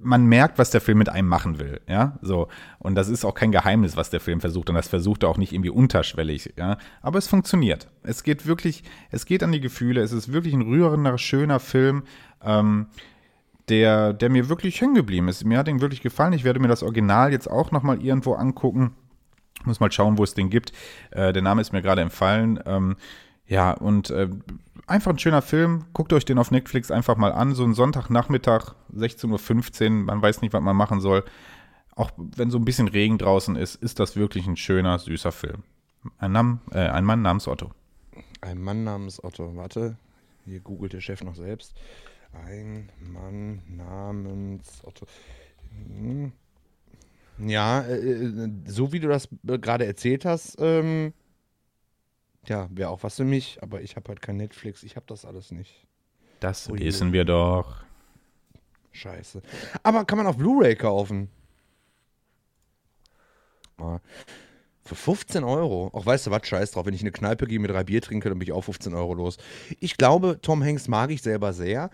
man 0.00 0.26
merkt, 0.26 0.58
was 0.58 0.70
der 0.70 0.80
Film 0.80 0.98
mit 0.98 1.08
einem 1.08 1.28
machen 1.28 1.58
will, 1.58 1.80
ja, 1.86 2.18
so. 2.22 2.48
Und 2.78 2.94
das 2.94 3.08
ist 3.08 3.24
auch 3.24 3.34
kein 3.34 3.52
Geheimnis, 3.52 3.96
was 3.96 4.08
der 4.08 4.20
Film 4.20 4.40
versucht. 4.40 4.70
Und 4.70 4.76
das 4.76 4.88
versucht 4.88 5.24
er 5.24 5.28
auch 5.28 5.36
nicht 5.36 5.52
irgendwie 5.52 5.70
unterschwellig, 5.70 6.54
ja. 6.56 6.78
Aber 7.02 7.18
es 7.18 7.28
funktioniert. 7.28 7.88
Es 8.02 8.22
geht 8.22 8.46
wirklich, 8.46 8.82
es 9.10 9.26
geht 9.26 9.42
an 9.42 9.52
die 9.52 9.60
Gefühle. 9.60 10.00
Es 10.00 10.12
ist 10.12 10.32
wirklich 10.32 10.54
ein 10.54 10.62
rührender, 10.62 11.18
schöner 11.18 11.60
Film, 11.60 12.04
ähm, 12.42 12.86
der, 13.70 14.12
der 14.12 14.28
mir 14.28 14.48
wirklich 14.48 14.80
hängen 14.80 14.94
geblieben 14.94 15.28
ist. 15.28 15.44
Mir 15.44 15.58
hat 15.58 15.68
ihn 15.68 15.80
wirklich 15.80 16.02
gefallen. 16.02 16.32
Ich 16.32 16.44
werde 16.44 16.60
mir 16.60 16.68
das 16.68 16.82
Original 16.82 17.32
jetzt 17.32 17.48
auch 17.48 17.70
nochmal 17.70 18.02
irgendwo 18.02 18.34
angucken. 18.34 18.94
Muss 19.64 19.80
mal 19.80 19.92
schauen, 19.92 20.18
wo 20.18 20.24
es 20.24 20.34
den 20.34 20.50
gibt. 20.50 20.72
Äh, 21.10 21.32
der 21.32 21.42
Name 21.42 21.60
ist 21.60 21.72
mir 21.72 21.82
gerade 21.82 22.02
entfallen. 22.02 22.60
Ähm, 22.66 22.96
ja, 23.46 23.72
und 23.72 24.10
äh, 24.10 24.28
einfach 24.86 25.12
ein 25.12 25.18
schöner 25.18 25.42
Film. 25.42 25.84
Guckt 25.92 26.12
euch 26.12 26.24
den 26.24 26.38
auf 26.38 26.50
Netflix 26.50 26.90
einfach 26.90 27.16
mal 27.16 27.32
an. 27.32 27.54
So 27.54 27.64
ein 27.64 27.74
Sonntagnachmittag, 27.74 28.74
16.15 28.94 29.84
Uhr. 29.84 29.90
Man 30.04 30.22
weiß 30.22 30.42
nicht, 30.42 30.52
was 30.52 30.62
man 30.62 30.76
machen 30.76 31.00
soll. 31.00 31.24
Auch 31.94 32.10
wenn 32.16 32.50
so 32.50 32.58
ein 32.58 32.64
bisschen 32.64 32.88
Regen 32.88 33.18
draußen 33.18 33.56
ist, 33.56 33.76
ist 33.76 34.00
das 34.00 34.16
wirklich 34.16 34.46
ein 34.46 34.56
schöner, 34.56 34.98
süßer 34.98 35.32
Film. 35.32 35.62
Ein, 36.18 36.32
Nam 36.32 36.60
äh, 36.72 36.88
ein 36.88 37.04
Mann 37.04 37.22
namens 37.22 37.46
Otto. 37.46 37.70
Ein 38.40 38.62
Mann 38.62 38.84
namens 38.84 39.22
Otto. 39.22 39.54
Warte, 39.54 39.96
hier 40.46 40.60
googelt 40.60 40.94
der 40.94 41.00
Chef 41.00 41.22
noch 41.22 41.34
selbst. 41.34 41.74
Ein 42.32 42.90
Mann 43.00 43.62
namens 43.66 44.82
Otto. 44.84 45.06
Hm. 45.70 46.32
Ja, 47.38 47.82
äh, 47.82 47.94
äh 47.94 48.50
so 48.66 48.92
wie 48.92 49.00
du 49.00 49.08
das 49.08 49.28
gerade 49.42 49.86
erzählt 49.86 50.24
hast, 50.24 50.56
ähm, 50.60 51.12
ja, 52.46 52.68
wäre 52.70 52.90
auch 52.90 53.02
was 53.02 53.16
für 53.16 53.24
mich, 53.24 53.58
aber 53.62 53.80
ich 53.82 53.96
habe 53.96 54.08
halt 54.08 54.22
kein 54.22 54.36
Netflix, 54.36 54.82
ich 54.82 54.96
habe 54.96 55.06
das 55.08 55.24
alles 55.24 55.50
nicht. 55.50 55.86
Das 56.40 56.70
oh 56.70 56.74
wissen 56.74 57.12
wir 57.12 57.24
doch. 57.24 57.84
Scheiße. 58.92 59.42
Aber 59.82 60.04
kann 60.04 60.18
man 60.18 60.26
auf 60.26 60.36
Blu-ray 60.36 60.74
kaufen? 60.74 61.28
Für 64.84 64.94
15 64.94 65.44
Euro. 65.44 65.90
Auch 65.92 66.04
weißt 66.04 66.26
du 66.26 66.30
was, 66.30 66.46
scheiß 66.46 66.72
drauf. 66.72 66.86
Wenn 66.86 66.94
ich 66.94 67.00
in 67.00 67.06
eine 67.06 67.12
Kneipe 67.12 67.46
gehe, 67.46 67.60
mit 67.60 67.70
drei 67.70 67.84
Bier 67.84 68.02
trinke, 68.02 68.28
dann 68.28 68.38
bin 68.38 68.48
ich 68.48 68.52
auch 68.52 68.62
15 68.62 68.94
Euro 68.94 69.14
los. 69.14 69.36
Ich 69.78 69.96
glaube, 69.96 70.40
Tom 70.42 70.64
Hanks 70.64 70.88
mag 70.88 71.10
ich 71.10 71.22
selber 71.22 71.52
sehr. 71.52 71.90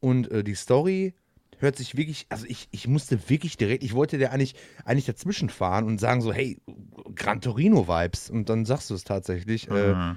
Und 0.00 0.30
äh, 0.30 0.42
die 0.42 0.54
Story 0.54 1.14
hört 1.58 1.76
sich 1.76 1.96
wirklich, 1.96 2.26
also 2.30 2.46
ich, 2.48 2.68
ich 2.70 2.88
musste 2.88 3.28
wirklich 3.28 3.56
direkt, 3.56 3.84
ich 3.84 3.94
wollte 3.94 4.18
der 4.18 4.32
eigentlich, 4.32 4.54
eigentlich 4.84 5.06
dazwischen 5.06 5.50
fahren 5.50 5.86
und 5.86 5.98
sagen 6.00 6.22
so, 6.22 6.32
hey, 6.32 6.58
Gran 7.14 7.40
Torino-Vibes. 7.40 8.30
Und 8.30 8.48
dann 8.48 8.64
sagst 8.64 8.90
du 8.90 8.94
es 8.94 9.04
tatsächlich. 9.04 9.68
Äh, 9.68 9.94
mhm. 9.94 10.10
Äh, 10.12 10.14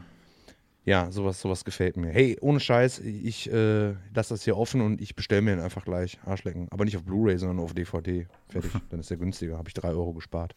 ja, 0.85 1.11
sowas, 1.11 1.39
sowas 1.39 1.63
gefällt 1.63 1.95
mir. 1.95 2.09
Hey, 2.09 2.37
ohne 2.41 2.59
Scheiß, 2.59 2.99
ich 2.99 3.49
äh, 3.51 3.91
lasse 4.13 4.33
das 4.33 4.43
hier 4.43 4.57
offen 4.57 4.81
und 4.81 4.99
ich 4.99 5.15
bestelle 5.15 5.41
mir 5.41 5.53
ihn 5.53 5.61
einfach 5.61 5.85
gleich. 5.85 6.19
Arschlecken. 6.25 6.67
Aber 6.71 6.83
nicht 6.83 6.97
auf 6.97 7.03
Blu-ray, 7.03 7.37
sondern 7.37 7.59
auf 7.59 7.73
DVD. 7.73 8.27
Fertig. 8.49 8.71
Dann 8.89 8.99
ist 8.99 9.09
der 9.09 9.17
günstiger. 9.17 9.57
Habe 9.57 9.69
ich 9.69 9.73
drei 9.73 9.89
Euro 9.89 10.13
gespart. 10.13 10.55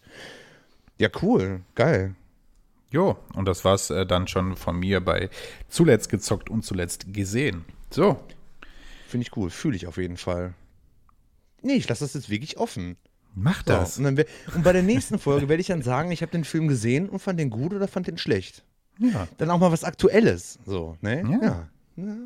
Ja, 0.99 1.09
cool. 1.23 1.61
Geil. 1.77 2.17
Jo, 2.91 3.17
und 3.35 3.47
das 3.47 3.65
war's 3.65 3.91
äh, 3.91 4.07
dann 4.07 4.27
schon 4.27 4.57
von 4.57 4.79
mir 4.79 5.01
bei 5.01 5.29
Zuletzt 5.69 6.09
gezockt 6.09 6.51
und 6.51 6.65
zuletzt 6.65 7.12
gesehen. 7.12 7.65
So. 7.91 8.19
Finde 9.07 9.27
ich 9.27 9.37
cool. 9.37 9.51
Fühle 9.51 9.77
ich 9.77 9.87
auf 9.87 9.97
jeden 9.97 10.16
Fall. 10.16 10.55
Nee, 11.62 11.75
ich 11.75 11.88
lasse 11.88 12.05
das 12.05 12.14
jetzt 12.14 12.31
wirklich 12.31 12.59
offen. 12.59 12.97
Mach 13.35 13.62
das. 13.62 13.97
So, 13.97 14.05
und, 14.05 14.19
und, 14.55 14.64
bei 14.64 14.73
der 14.73 14.83
nächsten 14.83 15.19
Folge 15.19 15.49
werde 15.49 15.61
ich 15.61 15.66
dann 15.66 15.83
sagen, 15.83 16.11
ich 16.11 16.23
habe 16.23 16.33
den 16.33 16.45
Film 16.45 16.69
gesehen 16.69 17.09
und 17.09 17.19
fand 17.19 17.38
den 17.38 17.51
gut 17.51 17.75
oder 17.75 17.87
fand 17.87 18.07
den 18.07 18.19
schlecht. 18.19 18.64
Ja. 18.99 19.29
Dann 19.37 19.51
auch 19.51 19.59
mal 19.59 19.71
was 19.71 19.85
Aktuelles. 19.85 20.59
So, 20.64 20.97
ne? 21.03 21.23
Ja. 21.42 21.69
ja. 21.97 22.16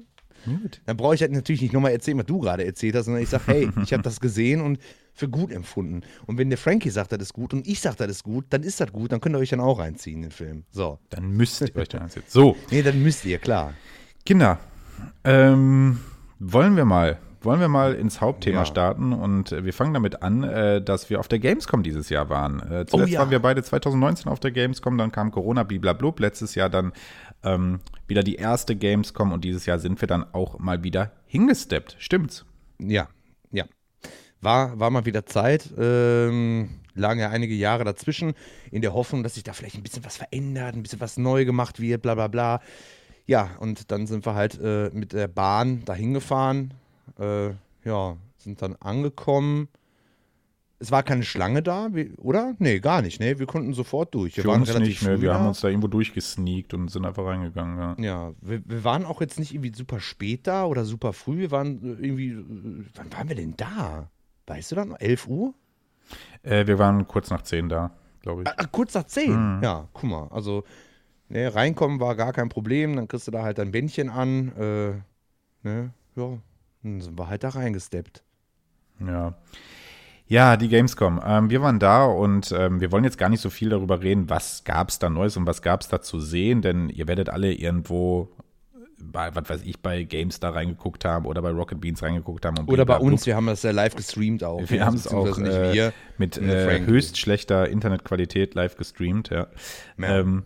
Gut. 0.45 0.81
Dann 0.87 0.97
brauche 0.97 1.15
ich 1.15 1.21
halt 1.21 1.33
natürlich 1.33 1.61
nicht 1.61 1.73
nochmal 1.73 1.93
erzählen, 1.93 2.19
was 2.19 2.27
du 2.27 2.39
gerade 2.39 2.65
erzählt 2.65 2.95
hast, 2.95 3.07
sondern 3.07 3.23
ich 3.23 3.29
sage, 3.29 3.45
hey, 3.47 3.71
ich 3.83 3.93
habe 3.93 4.03
das 4.03 4.21
gesehen 4.21 4.61
und 4.61 4.79
für 5.13 5.29
gut 5.29 5.53
empfunden. 5.53 6.03
Und 6.27 6.39
wenn 6.39 6.49
der 6.49 6.59
Frankie 6.59 6.91
sagt, 6.91 7.13
das 7.13 7.21
ist 7.21 7.33
gut 7.35 7.53
und 7.53 7.67
ich 7.67 7.81
sage, 7.81 7.97
das 7.97 8.11
ist 8.11 8.25
gut, 8.25 8.47
dann 8.51 8.63
ist 8.63 8.81
das 8.81 8.93
gut, 8.93 9.13
dann 9.13 9.21
könnt 9.21 9.35
ihr 9.35 9.39
euch 9.39 9.51
dann 9.51 9.61
auch 9.61 9.79
reinziehen, 9.79 10.23
den 10.23 10.31
Film. 10.31 10.65
So. 10.71 10.99
Dann 11.11 11.33
müsst 11.33 11.61
ihr 11.61 11.77
euch 11.77 11.89
dann 11.89 12.03
reinziehen. 12.03 12.25
So. 12.27 12.57
Nee, 12.71 12.83
dann 12.83 13.03
müsst 13.03 13.25
ihr, 13.25 13.39
klar. 13.39 13.75
Kinder, 14.25 14.59
ähm, 15.25 16.01
wollen 16.41 16.77
wir 16.77 16.85
mal 16.85 17.19
wollen 17.43 17.61
wir 17.61 17.69
mal 17.69 17.95
ins 17.95 18.21
Hauptthema 18.21 18.61
ja. 18.61 18.65
starten 18.67 19.13
und 19.13 19.53
äh, 19.53 19.65
wir 19.65 19.73
fangen 19.73 19.95
damit 19.95 20.23
an, 20.23 20.43
äh, 20.43 20.83
dass 20.83 21.11
wir 21.11 21.21
auf 21.21 21.29
der 21.29 21.39
Gamescom 21.39 21.83
dieses 21.83 22.09
Jahr 22.09 22.29
waren. 22.29 22.61
Äh, 22.61 22.87
zuletzt 22.87 22.93
oh, 22.93 23.15
ja. 23.15 23.21
waren 23.21 23.31
wir 23.31 23.39
beide 23.39 23.63
2019 23.63 24.31
auf 24.31 24.41
der 24.41 24.51
Gamescom, 24.51 24.99
dann 24.99 25.13
kam 25.13 25.31
Corona, 25.31 25.63
bliblablub. 25.63 26.21
Letztes 26.21 26.55
Jahr 26.55 26.69
dann 26.69 26.93
ähm, 27.43 27.81
wieder 28.07 28.23
die 28.23 28.35
erste 28.35 28.77
Gamescom 28.77 29.33
und 29.33 29.45
dieses 29.45 29.67
Jahr 29.67 29.79
sind 29.79 30.01
wir 30.01 30.09
dann 30.09 30.25
auch 30.35 30.59
mal 30.59 30.85
wieder 30.85 31.13
hingesteppt. 31.27 31.97
Stimmt's? 31.99 32.45
Ja, 32.79 33.09
ja. 33.51 33.65
War, 34.43 34.79
war 34.79 34.91
mal 34.91 35.07
wieder 35.07 35.27
Zeit. 35.27 35.71
Ähm, 35.79 36.81
lagen 36.95 37.21
ja 37.21 37.31
einige 37.31 37.55
Jahre 37.55 37.85
dazwischen, 37.85 38.35
in 38.71 38.83
der 38.83 38.93
Hoffnung, 38.93 39.23
dass 39.23 39.35
sich 39.35 39.45
da 39.45 39.53
vielleicht 39.53 39.77
ein 39.77 39.83
bisschen 39.83 40.05
was 40.05 40.17
verändert, 40.19 40.75
ein 40.75 40.83
bisschen 40.83 41.01
was 41.01 41.17
neu 41.17 41.45
gemacht 41.45 41.81
wird, 41.81 42.03
bla 42.03 42.15
bla 42.15 42.29
bla. 42.29 42.61
Ja, 43.31 43.51
und 43.61 43.93
dann 43.93 44.09
sind 44.09 44.27
wir 44.27 44.35
halt 44.35 44.59
äh, 44.61 44.91
mit 44.93 45.13
der 45.13 45.29
Bahn 45.29 45.85
dahin 45.85 46.15
gefahren, 46.15 46.75
äh, 47.17 47.51
ja, 47.85 48.17
sind 48.39 48.61
dann 48.61 48.75
angekommen. 48.81 49.69
Es 50.81 50.91
war 50.91 51.05
keine 51.05 51.23
Schlange 51.23 51.63
da, 51.63 51.91
wie, 51.93 52.11
oder? 52.17 52.57
Nee, 52.59 52.81
gar 52.81 53.03
nicht. 53.03 53.21
Nee, 53.21 53.39
wir 53.39 53.47
konnten 53.47 53.73
sofort 53.73 54.13
durch. 54.17 54.37
Wir 54.37 54.43
Für 54.43 54.49
waren 54.49 54.63
uns 54.63 54.71
relativ 54.71 54.89
nicht 54.89 55.03
mehr. 55.05 55.23
Wir 55.23 55.33
haben 55.33 55.47
uns 55.47 55.61
da 55.61 55.69
irgendwo 55.69 55.87
durchgesneakt 55.87 56.75
und 56.75 56.91
sind 56.91 57.07
einfach 57.07 57.25
reingegangen. 57.25 57.79
Ja, 57.79 57.95
ja 57.99 58.33
wir, 58.41 58.63
wir, 58.65 58.83
waren 58.83 59.05
auch 59.05 59.21
jetzt 59.21 59.39
nicht 59.39 59.55
irgendwie 59.55 59.73
super 59.77 60.01
spät 60.01 60.49
da 60.49 60.65
oder 60.65 60.85
super 60.85 61.13
früh. 61.13 61.39
Wir 61.39 61.53
waren 61.53 61.99
irgendwie. 62.03 62.37
Wann 62.97 63.13
waren 63.13 63.29
wir 63.29 63.37
denn 63.37 63.55
da? 63.57 64.11
Weißt 64.49 64.73
du 64.73 64.75
dann? 64.75 64.97
11 64.97 65.29
Uhr? 65.29 65.55
Äh, 66.43 66.67
wir 66.67 66.81
waren 66.81 67.07
kurz 67.07 67.31
nach 67.31 67.43
10 67.43 67.69
da, 67.69 67.93
glaube 68.23 68.43
ich. 68.43 68.49
Ah, 68.49 68.67
kurz 68.73 68.93
nach 68.95 69.05
10? 69.05 69.31
Mhm. 69.31 69.63
Ja, 69.63 69.87
guck 69.93 70.11
mal. 70.11 70.27
Also, 70.33 70.65
nee, 71.31 71.47
reinkommen 71.47 72.01
war 72.01 72.15
gar 72.17 72.33
kein 72.33 72.49
Problem. 72.49 72.97
Dann 72.97 73.09
kriegst 73.09 73.27
du 73.27 73.31
da 73.31 73.43
halt 73.43 73.59
dein 73.59 73.71
Bändchen 73.71 74.11
an. 74.11 74.53
Äh, 74.57 75.67
ne, 75.67 75.91
ja, 76.17 76.39
dann 76.83 77.01
sind 77.01 77.19
wir 77.19 77.29
halt 77.29 77.43
da 77.43 77.51
reingesteppt. 77.51 78.23
Ja. 79.01 79.35
Ja, 80.27 80.57
die 80.57 80.69
Gamescom. 80.69 81.21
Ähm, 81.25 81.51
wir 81.51 81.61
waren 81.61 81.81
da 81.81 82.05
und 82.05 82.53
ähm, 82.57 82.81
wir 82.81 82.93
wollen 82.93 83.03
jetzt 83.03 83.19
gar 83.19 83.29
nicht 83.29 83.41
so 83.41 83.51
viel 83.51 83.71
darüber 83.71 84.01
reden, 84.01 84.31
was 84.31 84.63
gab 84.63 84.91
es 84.91 85.01
da 85.01 85.11
Neues 85.11 85.37
und 85.37 85.45
was 85.47 85.61
gab 85.61 85.81
es 85.81 85.89
da 85.89 86.03
zu 86.03 86.21
sehen, 86.21 86.63
denn 86.63 86.89
ihr 86.89 87.09
werdet 87.09 87.29
alle 87.29 87.53
irgendwo 87.53 88.29
bei, 89.03 89.35
was 89.35 89.49
weiß 89.49 89.63
ich, 89.65 89.81
bei 89.81 90.05
GameStar 90.05 90.55
reingeguckt 90.55 91.05
haben 91.05 91.27
oder 91.27 91.43
bei 91.43 91.51
Rocket 91.51 91.81
Beans 91.81 92.03
reingeguckt 92.03 92.45
haben. 92.45 92.65
oder 92.67 92.85
bei 92.85 92.99
uns, 92.99 93.27
wir 93.27 93.35
haben 93.35 93.47
das 93.47 93.65
ja 93.65 93.73
live 93.73 93.97
gestreamt 93.97 94.45
auch. 94.45 94.63
Wir 94.69 94.85
haben 94.85 94.95
es 94.95 95.09
auch 95.09 95.37
äh, 95.39 95.91
mit 96.19 96.39
äh, 96.39 96.81
höchst 96.81 97.19
schlechter 97.19 97.69
Internetqualität 97.69 98.55
live 98.55 98.77
gestreamt, 98.77 99.31
ja. 99.31 99.49
ja. 99.99 100.19
Ähm, 100.21 100.45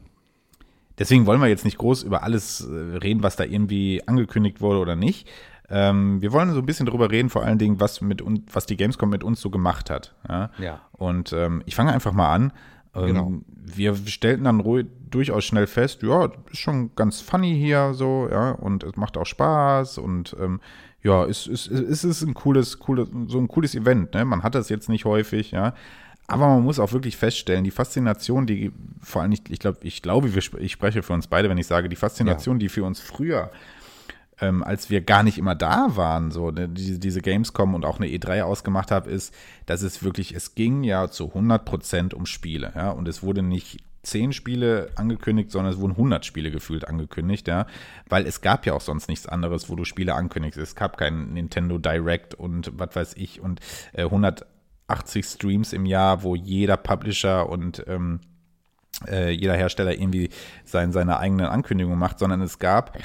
deswegen 0.98 1.26
wollen 1.26 1.40
wir 1.40 1.48
jetzt 1.48 1.64
nicht 1.64 1.78
groß 1.78 2.02
über 2.02 2.22
alles 2.22 2.60
äh, 2.60 2.96
reden, 2.98 3.22
was 3.22 3.36
da 3.36 3.44
irgendwie 3.44 4.02
angekündigt 4.06 4.60
wurde 4.60 4.78
oder 4.78 4.96
nicht. 4.96 5.28
Ähm, 5.70 6.20
wir 6.20 6.32
wollen 6.32 6.52
so 6.52 6.58
ein 6.58 6.66
bisschen 6.66 6.86
darüber 6.86 7.10
reden, 7.10 7.30
vor 7.30 7.42
allen 7.42 7.58
Dingen, 7.58 7.80
was, 7.80 8.00
mit 8.00 8.22
was 8.52 8.66
die 8.66 8.76
Gamescom 8.76 9.08
mit 9.08 9.24
uns 9.24 9.40
so 9.40 9.50
gemacht 9.50 9.90
hat. 9.90 10.14
Ja. 10.28 10.50
ja. 10.58 10.80
Und 10.92 11.32
ähm, 11.32 11.62
ich 11.66 11.74
fange 11.74 11.92
einfach 11.92 12.12
mal 12.12 12.32
an. 12.32 12.52
Ähm, 12.94 13.06
genau. 13.06 13.32
Wir 13.48 13.96
stellten 13.96 14.44
dann 14.44 14.60
ruhig, 14.60 14.86
durchaus 15.10 15.44
schnell 15.44 15.66
fest, 15.66 16.02
ja, 16.02 16.30
ist 16.50 16.58
schon 16.58 16.94
ganz 16.96 17.20
funny 17.20 17.56
hier 17.56 17.94
so, 17.94 18.28
ja, 18.30 18.50
und 18.50 18.84
es 18.84 18.96
macht 18.96 19.16
auch 19.16 19.26
Spaß 19.26 19.98
und 19.98 20.36
ähm, 20.40 20.60
ja, 21.02 21.24
es, 21.24 21.46
es, 21.46 21.66
es 21.68 22.02
ist 22.02 22.22
ein 22.22 22.34
cooles, 22.34 22.78
cooles, 22.78 23.08
so 23.28 23.38
ein 23.38 23.48
cooles 23.48 23.74
Event, 23.74 24.14
ne? 24.14 24.24
Man 24.24 24.42
hat 24.42 24.54
das 24.54 24.70
jetzt 24.70 24.88
nicht 24.88 25.04
häufig, 25.04 25.50
ja. 25.50 25.74
Aber 26.26 26.46
man 26.46 26.62
muss 26.62 26.78
auch 26.78 26.92
wirklich 26.92 27.16
feststellen, 27.16 27.64
die 27.64 27.70
Faszination, 27.70 28.46
die 28.46 28.72
vor 29.02 29.22
allem, 29.22 29.32
ich, 29.32 29.42
ich 29.50 29.58
glaube, 29.58 29.78
ich 29.82 30.00
glaube, 30.00 30.28
ich 30.28 30.72
spreche 30.72 31.02
für 31.02 31.12
uns 31.12 31.26
beide, 31.26 31.50
wenn 31.50 31.58
ich 31.58 31.66
sage, 31.66 31.88
die 31.88 31.96
Faszination, 31.96 32.56
ja. 32.56 32.60
die 32.60 32.68
für 32.68 32.84
uns 32.84 33.00
früher 33.00 33.50
ähm, 34.40 34.62
als 34.62 34.90
wir 34.90 35.00
gar 35.00 35.22
nicht 35.22 35.38
immer 35.38 35.54
da 35.54 35.96
waren, 35.96 36.30
so 36.30 36.50
ne, 36.50 36.68
die, 36.68 36.98
diese 36.98 37.20
Gamescom 37.20 37.74
und 37.74 37.84
auch 37.84 37.98
eine 37.98 38.06
E3 38.06 38.42
ausgemacht 38.42 38.90
habe, 38.90 39.10
ist, 39.10 39.34
dass 39.66 39.82
es 39.82 40.02
wirklich, 40.02 40.34
es 40.34 40.54
ging 40.54 40.82
ja 40.82 41.08
zu 41.08 41.28
100 41.28 41.64
Prozent 41.64 42.14
um 42.14 42.26
Spiele, 42.26 42.72
ja, 42.74 42.90
und 42.90 43.08
es 43.08 43.22
wurde 43.22 43.42
nicht 43.42 43.82
zehn 44.02 44.34
Spiele 44.34 44.90
angekündigt, 44.96 45.50
sondern 45.50 45.72
es 45.72 45.78
wurden 45.78 45.92
100 45.92 46.26
Spiele 46.26 46.50
gefühlt 46.50 46.86
angekündigt, 46.86 47.48
ja, 47.48 47.66
weil 48.08 48.26
es 48.26 48.42
gab 48.42 48.66
ja 48.66 48.74
auch 48.74 48.82
sonst 48.82 49.08
nichts 49.08 49.26
anderes, 49.26 49.70
wo 49.70 49.76
du 49.76 49.84
Spiele 49.84 50.14
ankündigst. 50.14 50.58
Es 50.58 50.74
gab 50.74 50.98
kein 50.98 51.32
Nintendo 51.32 51.78
Direct 51.78 52.34
und 52.34 52.70
was 52.74 52.94
weiß 52.94 53.14
ich 53.16 53.40
und 53.40 53.60
äh, 53.94 54.02
180 54.88 55.24
Streams 55.24 55.72
im 55.72 55.86
Jahr, 55.86 56.22
wo 56.22 56.34
jeder 56.34 56.76
Publisher 56.76 57.48
und 57.48 57.84
ähm, 57.86 58.20
äh, 59.08 59.30
jeder 59.30 59.54
Hersteller 59.54 59.92
irgendwie 59.92 60.30
sein, 60.64 60.92
seine 60.92 61.18
eigenen 61.18 61.46
Ankündigungen 61.46 61.98
macht, 61.98 62.18
sondern 62.18 62.40
es 62.40 62.58
gab 62.58 62.98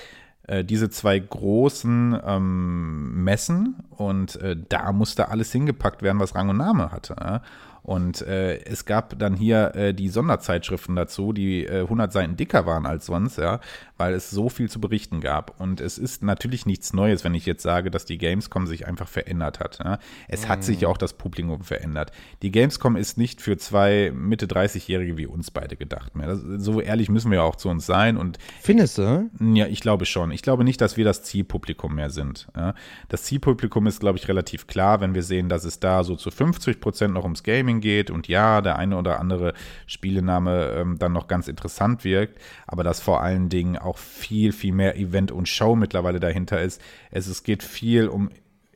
äh, 0.48 0.64
diese 0.64 0.90
zwei 0.90 1.18
großen 1.18 2.20
ähm, 2.26 3.24
Messen 3.24 3.78
und 3.90 4.36
äh, 4.38 4.56
da 4.68 4.92
musste 4.92 5.30
alles 5.30 5.52
hingepackt 5.52 6.02
werden, 6.02 6.20
was 6.20 6.36
Rang 6.36 6.50
und 6.50 6.58
Name 6.58 6.92
hatte. 6.92 7.16
Ja? 7.20 7.42
Und 7.82 8.22
äh, 8.22 8.60
es 8.66 8.86
gab 8.86 9.18
dann 9.18 9.36
hier 9.36 9.74
äh, 9.76 9.94
die 9.94 10.10
Sonderzeitschriften 10.10 10.96
dazu, 10.96 11.34
die 11.34 11.66
äh, 11.66 11.82
100 11.82 12.12
Seiten 12.12 12.36
dicker 12.36 12.66
waren 12.66 12.86
als 12.86 13.06
sonst, 13.06 13.38
ja, 13.38 13.60
weil 14.00 14.14
es 14.14 14.30
so 14.32 14.50
viel 14.50 14.70
zu 14.70 14.82
berichten 14.82 15.22
gab. 15.22 15.60
Und 15.60 15.82
es 15.82 15.98
ist 15.98 16.24
natürlich 16.24 16.66
nichts 16.66 16.94
Neues, 16.94 17.24
wenn 17.24 17.36
ich 17.36 17.46
jetzt 17.46 17.64
sage, 17.64 17.92
dass 17.92 18.06
die 18.06 18.18
Gamescom 18.18 18.66
sich 18.66 18.88
einfach 18.88 19.08
verändert 19.08 19.60
hat. 19.60 19.80
Ja. 19.84 20.00
Es 20.28 20.48
hat 20.48 20.64
sich 20.64 20.82
mhm. 20.82 20.88
auch 20.88 20.98
das 20.98 21.14
Publikum 21.14 21.64
verändert. 21.64 22.12
Die 22.42 22.52
Gamescom 22.52 22.96
ist 22.96 23.18
nicht 23.18 23.42
für 23.42 23.58
zwei 23.58 24.12
Mitte 24.14 24.48
30-Jährige 24.48 25.18
wie 25.18 25.28
uns 25.28 25.52
beide 25.52 25.76
gedacht 25.76 26.16
mehr. 26.16 26.28
Das, 26.28 26.42
so 26.42 26.82
ehrlich 26.82 27.10
müssen 27.10 27.32
wir 27.32 27.44
auch 27.44 27.56
zu 27.56 27.70
uns 27.70 27.86
sein. 27.86 28.18
Und 28.18 28.40
Findest 28.62 28.98
du? 28.98 29.30
Ja, 29.40 29.68
ich 29.68 29.82
glaube 29.82 30.06
schon. 30.06 30.32
Ich 30.32 30.42
glaube 30.42 30.64
nicht, 30.64 30.82
dass 30.82 30.98
wir 30.98 31.06
das 31.06 31.24
Zielpublikum 31.24 31.96
mehr 31.96 32.10
sind. 32.10 32.48
Das 33.10 33.24
Zielpublikum 33.24 33.88
ist, 33.88 34.00
glaube 34.00 34.18
ich, 34.18 34.28
relativ 34.28 34.68
klar, 34.68 35.02
wenn 35.02 35.14
wir 35.14 35.24
sehen, 35.24 35.50
dass 35.50 35.64
es 35.64 35.80
da 35.80 36.04
so 36.04 36.16
zu 36.16 36.32
50 36.32 36.80
Prozent 36.80 37.14
noch 37.14 37.24
ums 37.24 37.44
Gaming 37.44 37.60
Gaming 37.60 37.82
geht 37.82 38.10
und 38.10 38.28
ja, 38.28 38.62
der 38.62 38.78
eine 38.78 38.98
oder 38.98 39.20
andere 39.20 39.54
Spielename 39.86 40.72
ähm, 40.76 40.98
dann 40.98 41.14
noch 41.14 41.28
ganz 41.28 41.48
interessant 41.48 42.04
wirkt, 42.04 42.40
aber 42.68 42.84
dass 42.84 43.02
vor 43.02 43.22
allen 43.22 43.50
Dingen 43.50 43.78
auch 43.78 43.89
viel, 43.98 44.52
viel 44.52 44.74
mehr 44.74 44.98
Event 44.98 45.32
und 45.32 45.48
Show 45.48 45.76
mittlerweile 45.76 46.20
dahinter 46.20 46.62
ist. 46.62 46.82
Es, 47.12 47.28
es 47.28 47.44
geht 47.44 47.64
viel 47.64 48.08
um 48.08 48.30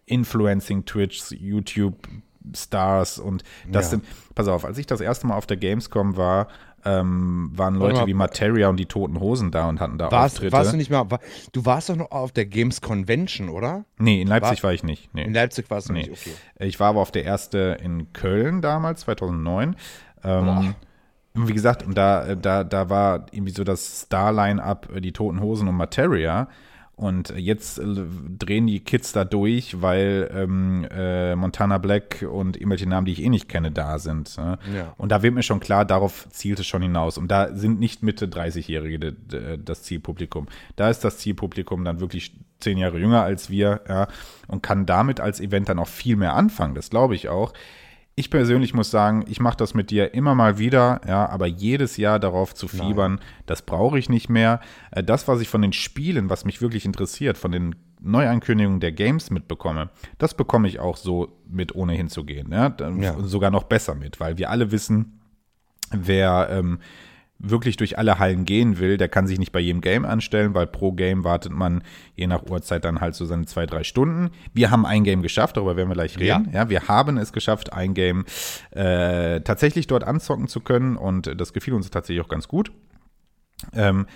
Influencing 0.05 0.85
Twitch, 0.85 1.31
YouTube, 1.31 2.07
Stars 2.55 3.19
und 3.19 3.43
das 3.69 3.85
ja. 3.85 3.89
sind, 3.91 4.05
pass 4.35 4.47
auf, 4.47 4.65
als 4.65 4.77
ich 4.77 4.85
das 4.85 5.01
erste 5.01 5.27
Mal 5.27 5.37
auf 5.37 5.45
der 5.45 5.57
Gamescom 5.57 6.17
war, 6.17 6.47
ähm, 6.85 7.49
waren 7.53 7.75
Leute 7.75 8.01
mal, 8.01 8.07
wie 8.07 8.13
Materia 8.13 8.67
und 8.67 8.77
die 8.77 8.85
Toten 8.85 9.19
Hosen 9.19 9.51
da 9.51 9.69
und 9.69 9.79
hatten 9.79 9.97
da 9.97 10.11
warst, 10.11 10.35
Auftritte. 10.35 10.51
Warst 10.51 10.73
du 10.73 10.77
nicht 10.77 10.91
mal, 10.91 11.09
war, 11.09 11.19
du 11.53 11.65
warst 11.65 11.89
doch 11.89 11.95
noch 11.95 12.11
auf 12.11 12.31
der 12.31 12.45
Games 12.45 12.81
Convention, 12.81 13.47
oder? 13.49 13.85
Nee, 13.97 14.21
in 14.21 14.27
Leipzig 14.27 14.63
war, 14.63 14.69
war 14.69 14.73
ich 14.73 14.83
nicht. 14.83 15.13
Nee. 15.13 15.23
In 15.23 15.33
Leipzig 15.33 15.69
warst 15.69 15.89
du 15.89 15.93
nee. 15.93 15.99
nicht, 15.99 16.11
okay. 16.11 16.33
Ich 16.59 16.79
war 16.79 16.89
aber 16.89 16.99
auf 16.99 17.11
der 17.11 17.23
erste 17.23 17.77
in 17.81 18.11
Köln 18.11 18.61
damals, 18.61 19.01
2009. 19.01 19.75
Ähm, 20.25 20.75
wie 21.33 21.53
gesagt, 21.53 21.83
und 21.83 21.97
da, 21.97 22.35
da, 22.35 22.63
da 22.63 22.89
war 22.89 23.25
irgendwie 23.31 23.53
so 23.53 23.63
das 23.63 24.01
Star-Line-Up, 24.01 24.89
äh, 24.95 25.01
die 25.01 25.13
Toten 25.13 25.41
Hosen 25.41 25.67
und 25.67 25.75
Materia. 25.75 26.47
Und 26.95 27.33
jetzt 27.35 27.79
äh, 27.79 27.85
drehen 28.37 28.67
die 28.67 28.81
Kids 28.81 29.13
da 29.13 29.25
durch, 29.25 29.81
weil 29.81 30.29
ähm, 30.31 30.87
äh, 30.91 31.35
Montana 31.35 31.79
Black 31.79 32.23
und 32.29 32.55
irgendwelche 32.55 32.87
Namen, 32.87 33.05
die 33.05 33.13
ich 33.13 33.23
eh 33.23 33.29
nicht 33.29 33.49
kenne, 33.49 33.71
da 33.71 33.97
sind. 33.97 34.37
Ne? 34.37 34.59
Ja. 34.75 34.93
Und 34.97 35.11
da 35.11 35.23
wird 35.23 35.33
mir 35.33 35.41
schon 35.41 35.59
klar, 35.59 35.85
darauf 35.85 36.27
zielt 36.29 36.59
es 36.59 36.67
schon 36.67 36.83
hinaus. 36.83 37.17
Und 37.17 37.29
da 37.29 37.55
sind 37.55 37.79
nicht 37.79 38.03
Mitte 38.03 38.27
30-Jährige 38.27 39.13
das 39.57 39.81
Zielpublikum. 39.81 40.45
Da 40.75 40.89
ist 40.91 41.03
das 41.03 41.17
Zielpublikum 41.17 41.83
dann 41.83 41.99
wirklich 41.99 42.35
zehn 42.59 42.77
Jahre 42.77 42.99
jünger 42.99 43.23
als 43.23 43.49
wir 43.49 43.81
ja, 43.89 44.07
und 44.47 44.61
kann 44.61 44.85
damit 44.85 45.19
als 45.19 45.41
Event 45.41 45.69
dann 45.69 45.79
auch 45.79 45.87
viel 45.87 46.15
mehr 46.15 46.35
anfangen. 46.35 46.75
Das 46.75 46.91
glaube 46.91 47.15
ich 47.15 47.27
auch. 47.27 47.53
Ich 48.15 48.29
persönlich 48.29 48.75
muss 48.75 48.91
sagen, 48.91 49.25
ich 49.27 49.39
mache 49.39 49.57
das 49.57 49.73
mit 49.73 49.89
dir 49.89 50.13
immer 50.13 50.35
mal 50.35 50.59
wieder, 50.59 51.01
ja, 51.07 51.27
aber 51.27 51.47
jedes 51.47 51.97
Jahr 51.97 52.19
darauf 52.19 52.53
zu 52.53 52.67
fiebern, 52.67 53.15
Nein. 53.15 53.25
das 53.47 53.63
brauche 53.63 53.97
ich 53.97 54.07
nicht 54.07 54.29
mehr. 54.29 54.59
Äh, 54.91 55.03
das, 55.03 55.27
was 55.27 55.41
ich 55.41 55.49
von 55.49 55.63
den 55.63 55.73
Spielen, 55.73 56.29
was 56.29 56.45
mich 56.45 56.61
wirklich 56.61 56.85
interessiert, 56.85 57.37
von 57.37 57.51
den 57.51 57.75
Neuankündigungen 58.01 58.79
der 58.79 58.91
Games 58.91 59.31
mitbekomme, 59.31 59.89
das 60.19 60.35
bekomme 60.35 60.67
ich 60.67 60.79
auch 60.79 60.97
so 60.97 61.39
mit, 61.47 61.73
ohne 61.73 61.93
hinzugehen. 61.93 62.51
Ja? 62.51 62.75
ja. 62.99 63.19
Sogar 63.21 63.49
noch 63.49 63.63
besser 63.63 63.95
mit, 63.95 64.19
weil 64.19 64.37
wir 64.37 64.51
alle 64.51 64.71
wissen, 64.71 65.19
wer 65.91 66.49
ähm, 66.51 66.79
wirklich 67.39 67.75
durch 67.77 67.97
alle 67.97 68.19
Hallen 68.19 68.45
gehen 68.45 68.79
will, 68.79 68.97
der 68.97 69.09
kann 69.09 69.27
sich 69.27 69.37
nicht 69.37 69.51
bei 69.51 69.59
jedem 69.59 69.81
Game 69.81 70.05
anstellen, 70.05 70.53
weil 70.53 70.65
pro 70.65 70.93
Game 70.93 71.23
wartet 71.23 71.51
man 71.51 71.83
je 72.15 72.27
nach 72.27 72.43
Uhrzeit 72.43 72.85
dann 72.85 73.01
halt 73.01 73.15
so 73.15 73.25
seine 73.25 73.45
zwei, 73.45 73.65
drei 73.65 73.83
Stunden. 73.83 74.31
Wir 74.53 74.71
haben 74.71 74.85
ein 74.85 75.03
Game 75.03 75.21
geschafft, 75.21 75.57
darüber 75.57 75.75
werden 75.75 75.89
wir 75.89 75.95
gleich 75.95 76.17
reden. 76.17 76.49
Ja, 76.51 76.61
ja 76.61 76.69
wir 76.69 76.87
haben 76.87 77.17
es 77.17 77.33
geschafft, 77.33 77.73
ein 77.73 77.93
Game 77.93 78.25
äh, 78.71 79.41
tatsächlich 79.41 79.87
dort 79.87 80.05
anzocken 80.05 80.47
zu 80.47 80.61
können 80.61 80.95
und 80.95 81.39
das 81.39 81.53
gefiel 81.53 81.73
uns 81.73 81.89
tatsächlich 81.89 82.23
auch 82.23 82.29
ganz 82.29 82.47
gut. 82.47 82.71
Ähm, 83.73 84.07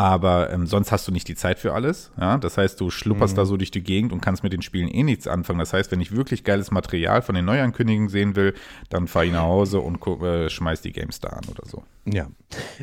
aber 0.00 0.52
ähm, 0.52 0.68
sonst 0.68 0.92
hast 0.92 1.08
du 1.08 1.12
nicht 1.12 1.26
die 1.26 1.34
Zeit 1.34 1.58
für 1.58 1.74
alles. 1.74 2.12
Ja? 2.18 2.38
Das 2.38 2.56
heißt, 2.56 2.80
du 2.80 2.88
schlupperst 2.88 3.34
mhm. 3.34 3.36
da 3.36 3.44
so 3.44 3.56
durch 3.56 3.72
die 3.72 3.82
Gegend 3.82 4.12
und 4.12 4.20
kannst 4.20 4.44
mit 4.44 4.52
den 4.52 4.62
Spielen 4.62 4.88
eh 4.88 5.02
nichts 5.02 5.26
anfangen. 5.26 5.58
Das 5.58 5.72
heißt, 5.72 5.90
wenn 5.90 6.00
ich 6.00 6.12
wirklich 6.12 6.44
geiles 6.44 6.70
Material 6.70 7.20
von 7.20 7.34
den 7.34 7.44
Neuankündigungen 7.44 8.08
sehen 8.08 8.36
will, 8.36 8.54
dann 8.90 9.08
fahre 9.08 9.26
ich 9.26 9.32
nach 9.32 9.42
Hause 9.42 9.80
und 9.80 10.00
äh, 10.06 10.48
schmeiß 10.48 10.82
die 10.82 10.92
Games 10.92 11.18
da 11.18 11.30
an 11.30 11.44
oder 11.50 11.68
so. 11.68 11.82
Ja. 12.06 12.28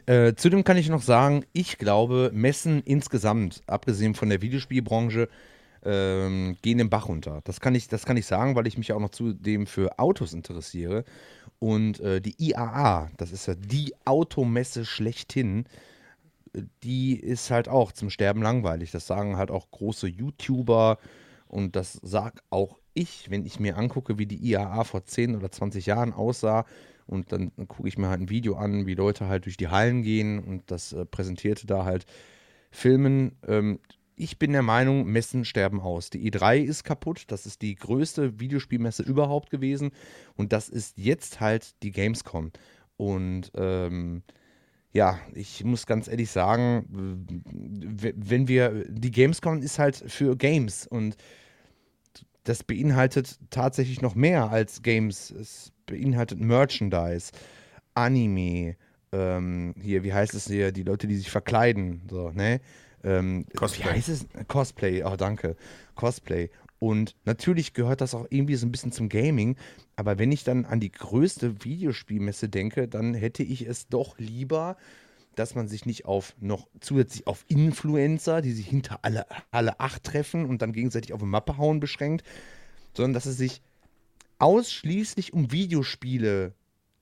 Äh, 0.05 0.35
zudem 0.35 0.65
kann 0.65 0.75
ich 0.75 0.89
noch 0.89 1.01
sagen, 1.01 1.45
ich 1.53 1.77
glaube, 1.77 2.31
Messen 2.33 2.81
insgesamt, 2.83 3.63
abgesehen 3.65 4.13
von 4.13 4.27
der 4.27 4.41
Videospielbranche, 4.41 5.29
ähm, 5.85 6.57
gehen 6.61 6.79
den 6.79 6.89
Bach 6.89 7.07
runter. 7.07 7.39
Das 7.45 7.61
kann, 7.61 7.75
ich, 7.75 7.87
das 7.87 8.05
kann 8.05 8.17
ich 8.17 8.25
sagen, 8.25 8.57
weil 8.57 8.67
ich 8.67 8.77
mich 8.77 8.91
auch 8.91 8.99
noch 8.99 9.11
zudem 9.11 9.67
für 9.67 9.99
Autos 9.99 10.33
interessiere. 10.33 11.05
Und 11.59 12.01
äh, 12.01 12.19
die 12.19 12.35
IAA, 12.37 13.09
das 13.15 13.31
ist 13.31 13.45
ja 13.45 13.55
die 13.55 13.93
Automesse 14.03 14.83
schlechthin, 14.83 15.65
die 16.83 17.19
ist 17.19 17.51
halt 17.51 17.67
auch 17.67 17.91
zum 17.91 18.09
Sterben 18.09 18.41
langweilig. 18.41 18.91
Das 18.91 19.07
sagen 19.07 19.37
halt 19.37 19.51
auch 19.51 19.71
große 19.71 20.07
YouTuber 20.07 20.97
und 21.47 21.75
das 21.75 21.99
sag 22.01 22.41
auch 22.49 22.77
ich, 22.93 23.29
wenn 23.29 23.45
ich 23.45 23.59
mir 23.59 23.77
angucke, 23.77 24.17
wie 24.17 24.25
die 24.25 24.37
IAA 24.37 24.83
vor 24.83 25.03
10 25.03 25.35
oder 25.35 25.51
20 25.51 25.85
Jahren 25.85 26.13
aussah 26.13 26.65
und 27.07 27.31
dann 27.31 27.51
gucke 27.67 27.87
ich 27.87 27.97
mir 27.97 28.09
halt 28.09 28.21
ein 28.21 28.29
Video 28.29 28.55
an, 28.55 28.85
wie 28.85 28.95
Leute 28.95 29.27
halt 29.27 29.45
durch 29.45 29.57
die 29.57 29.67
Hallen 29.67 30.01
gehen 30.01 30.39
und 30.39 30.71
das 30.71 30.93
äh, 30.93 31.05
präsentierte 31.05 31.67
da 31.67 31.85
halt 31.85 32.05
Filmen. 32.71 33.37
Ähm, 33.47 33.79
ich 34.15 34.39
bin 34.39 34.53
der 34.53 34.61
Meinung, 34.61 35.05
Messen 35.05 35.45
sterben 35.45 35.81
aus. 35.81 36.09
Die 36.09 36.31
E3 36.31 36.61
ist 36.61 36.83
kaputt. 36.83 37.25
Das 37.27 37.45
ist 37.45 37.61
die 37.61 37.75
größte 37.75 38.39
Videospielmesse 38.39 39.03
überhaupt 39.03 39.49
gewesen. 39.49 39.91
Und 40.35 40.53
das 40.53 40.69
ist 40.69 40.97
jetzt 40.97 41.41
halt 41.41 41.81
die 41.83 41.91
Gamescom. 41.91 42.51
Und 42.97 43.51
ähm, 43.55 44.23
ja, 44.95 45.19
ich 45.33 45.61
muss 45.65 45.85
ganz 45.85 46.07
ehrlich 46.07 46.31
sagen, 46.31 46.85
wenn 46.87 48.47
wir, 48.47 48.85
die 48.87 49.11
Gamescom 49.11 49.61
ist 49.61 49.77
halt 49.77 49.97
für 50.07 50.37
Games 50.37 50.87
und 50.87 51.17
das 52.45 52.63
beinhaltet 52.63 53.37
tatsächlich 53.49 54.01
noch 54.01 54.15
mehr 54.15 54.49
als 54.51 54.83
Games. 54.83 55.31
Es 55.31 55.73
beinhaltet 55.85 56.39
Merchandise, 56.39 57.33
Anime, 57.93 58.77
ähm, 59.11 59.75
hier, 59.81 60.03
wie 60.05 60.13
heißt 60.13 60.33
es 60.33 60.47
hier, 60.47 60.71
die 60.71 60.83
Leute, 60.83 61.07
die 61.07 61.17
sich 61.17 61.29
verkleiden, 61.29 62.03
so, 62.09 62.31
ne? 62.31 62.61
Ähm, 63.03 63.45
Cosplay. 63.53 63.83
Wie 63.83 63.89
heißt 63.89 64.07
es? 64.07 64.25
Cosplay, 64.47 65.03
oh 65.03 65.17
danke. 65.17 65.57
Cosplay. 65.95 66.49
Und 66.79 67.15
natürlich 67.25 67.73
gehört 67.73 68.01
das 68.01 68.13
auch 68.13 68.27
irgendwie 68.29 68.55
so 68.55 68.65
ein 68.65 68.71
bisschen 68.71 68.91
zum 68.91 69.09
Gaming. 69.09 69.55
Aber 69.95 70.19
wenn 70.19 70.31
ich 70.31 70.43
dann 70.43 70.65
an 70.65 70.79
die 70.79 70.91
größte 70.91 71.63
Videospielmesse 71.63 72.49
denke, 72.49 72.87
dann 72.87 73.13
hätte 73.13 73.43
ich 73.43 73.65
es 73.65 73.87
doch 73.87 74.17
lieber, 74.19 74.75
dass 75.35 75.55
man 75.55 75.67
sich 75.67 75.85
nicht 75.85 76.05
auf 76.05 76.35
noch 76.39 76.67
zusätzlich 76.79 77.27
auf 77.27 77.45
Influencer, 77.47 78.41
die 78.41 78.51
sich 78.51 78.67
hinter 78.67 78.99
alle, 79.03 79.25
alle 79.51 79.79
acht 79.79 80.03
treffen 80.03 80.45
und 80.45 80.61
dann 80.61 80.73
gegenseitig 80.73 81.13
auf 81.13 81.21
eine 81.21 81.29
Mappe 81.29 81.57
hauen 81.57 81.79
beschränkt, 81.79 82.25
sondern 82.93 83.13
dass 83.13 83.25
es 83.25 83.37
sich 83.37 83.61
ausschließlich 84.39 85.33
um 85.33 85.51
Videospiele 85.51 86.53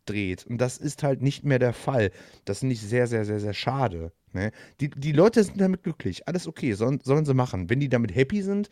dreht. 0.06 0.46
Und 0.46 0.60
das 0.60 0.78
ist 0.78 1.04
halt 1.04 1.22
nicht 1.22 1.44
mehr 1.44 1.60
der 1.60 1.74
Fall. 1.74 2.12
Das 2.46 2.60
finde 2.60 2.74
ich 2.74 2.82
sehr, 2.82 3.08
sehr, 3.08 3.26
sehr, 3.26 3.40
sehr 3.40 3.54
schade. 3.54 4.12
Ne? 4.34 4.52
Die, 4.80 4.90
die 4.90 5.12
Leute 5.12 5.44
sind 5.44 5.60
damit 5.60 5.84
glücklich. 5.84 6.28
Alles 6.28 6.48
okay, 6.48 6.74
sollen, 6.74 7.00
sollen 7.04 7.26
sie 7.26 7.34
machen. 7.34 7.70
Wenn 7.70 7.80
die 7.80 7.90
damit 7.90 8.14
happy 8.14 8.42
sind, 8.42 8.70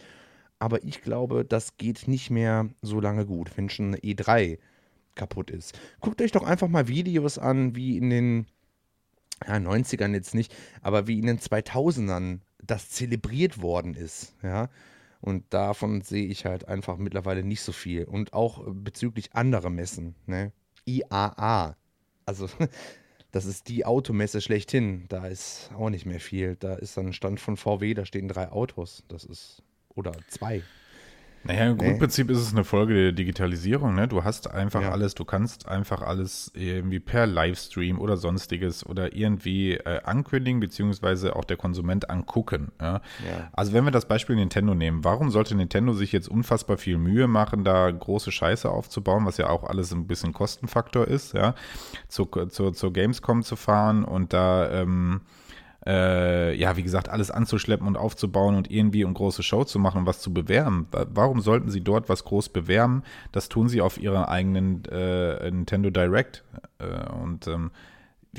aber 0.62 0.84
ich 0.84 1.01
glaube, 1.01 1.43
das 1.43 1.78
geht 1.78 2.07
nicht 2.07 2.30
mehr 2.30 2.70
so 2.82 2.99
lange 2.99 3.26
gut. 3.26 3.51
Wenn 3.57 3.70
schon 3.70 3.88
eine 3.88 3.97
E3 3.97 4.59
kaputt 5.16 5.49
ist. 5.49 5.78
Guckt 5.99 6.22
euch 6.22 6.32
doch 6.32 6.43
einfach 6.43 6.68
mal 6.68 6.88
Videos 6.88 7.39
an, 7.39 7.76
wie 7.76 7.97
in 7.97 8.09
den 8.12 8.45
ja, 9.45 9.55
90ern 9.55 10.14
jetzt 10.14 10.36
nicht, 10.36 10.55
aber 10.82 11.07
wie 11.07 11.18
in 11.20 11.26
den 11.26 11.39
2000ern 11.39 12.39
das 12.64 12.91
zelebriert 12.91 13.62
worden 13.62 13.95
ist, 13.95 14.36
ja. 14.43 14.70
Und 15.20 15.51
davon 15.51 16.01
sehe 16.01 16.28
ich 16.28 16.45
halt 16.45 16.68
einfach 16.68 16.97
mittlerweile 16.97 17.43
nicht 17.43 17.62
so 17.62 17.72
viel. 17.72 18.05
Und 18.05 18.34
auch 18.34 18.64
bezüglich 18.68 19.34
anderer 19.34 19.70
Messen, 19.70 20.16
ne? 20.26 20.51
IAA. 20.86 21.76
Also, 22.26 22.49
das 23.32 23.45
ist 23.45 23.68
die 23.68 23.86
Automesse 23.86 24.41
schlechthin. 24.41 25.05
Da 25.09 25.28
ist 25.28 25.72
auch 25.76 25.89
nicht 25.89 26.05
mehr 26.05 26.20
viel. 26.20 26.55
Da 26.55 26.76
ist 26.76 26.97
dann 26.97 27.07
ein 27.07 27.14
Stand 27.14 27.39
von 27.39 27.57
VW, 27.57 27.93
da 27.93 28.05
stehen 28.05 28.28
drei 28.28 28.51
Autos. 28.51 29.03
Das 29.09 29.24
ist, 29.24 29.62
oder 29.95 30.11
zwei. 30.27 30.63
Naja, 31.43 31.71
im 31.71 31.77
nee. 31.77 31.85
Grundprinzip 31.85 32.29
ist 32.29 32.37
es 32.37 32.51
eine 32.51 32.63
Folge 32.63 32.93
der 32.93 33.11
Digitalisierung. 33.13 33.95
Ne? 33.95 34.07
Du 34.07 34.23
hast 34.23 34.51
einfach 34.51 34.81
ja. 34.81 34.91
alles, 34.91 35.15
du 35.15 35.25
kannst 35.25 35.67
einfach 35.67 36.01
alles 36.01 36.51
irgendwie 36.53 36.99
per 36.99 37.25
Livestream 37.25 37.99
oder 37.99 38.15
sonstiges 38.15 38.85
oder 38.85 39.15
irgendwie 39.15 39.73
äh, 39.73 40.01
ankündigen, 40.03 40.59
beziehungsweise 40.59 41.35
auch 41.35 41.43
der 41.43 41.57
Konsument 41.57 42.09
angucken. 42.11 42.71
Ja? 42.79 43.01
Ja. 43.27 43.49
Also 43.53 43.73
wenn 43.73 43.85
wir 43.85 43.91
das 43.91 44.07
Beispiel 44.07 44.35
Nintendo 44.35 44.75
nehmen, 44.75 45.03
warum 45.03 45.31
sollte 45.31 45.55
Nintendo 45.55 45.93
sich 45.93 46.11
jetzt 46.11 46.29
unfassbar 46.29 46.77
viel 46.77 46.97
Mühe 46.99 47.27
machen, 47.27 47.63
da 47.63 47.89
große 47.89 48.31
Scheiße 48.31 48.69
aufzubauen, 48.69 49.25
was 49.25 49.37
ja 49.37 49.49
auch 49.49 49.63
alles 49.63 49.91
ein 49.93 50.05
bisschen 50.05 50.33
Kostenfaktor 50.33 51.07
ist, 51.07 51.33
ja, 51.33 51.55
zu, 52.07 52.25
zu, 52.25 52.69
zur 52.71 52.93
Gamescom 52.93 53.41
zu 53.41 53.55
fahren 53.55 54.03
und 54.03 54.33
da 54.33 54.69
ähm, 54.71 55.21
äh, 55.86 56.53
ja, 56.55 56.77
wie 56.77 56.84
gesagt, 56.84 57.09
alles 57.09 57.32
anzuschleppen 57.32 57.88
und 57.88 57.97
aufzubauen 57.97 58.55
und 58.55 58.69
irgendwie 58.69 59.03
eine 59.03 59.13
große 59.13 59.43
Show 59.43 59.63
zu 59.63 59.79
machen 59.79 59.99
und 59.99 60.05
was 60.05 60.21
zu 60.21 60.34
bewerben. 60.34 60.88
Warum 60.91 61.41
sollten 61.41 61.69
sie 61.69 61.82
dort 61.82 62.09
was 62.09 62.23
groß 62.23 62.49
bewerben? 62.49 63.03
Das 63.32 63.49
tun 63.49 63.67
sie 63.67 63.82
auf 63.82 63.99
ihrer 63.99 64.29
eigenen 64.29 64.86
äh, 64.86 65.49
Nintendo 65.49 65.89
Direct. 65.89 66.43
Äh, 66.77 67.09
und 67.11 67.47
ähm, 67.47 67.71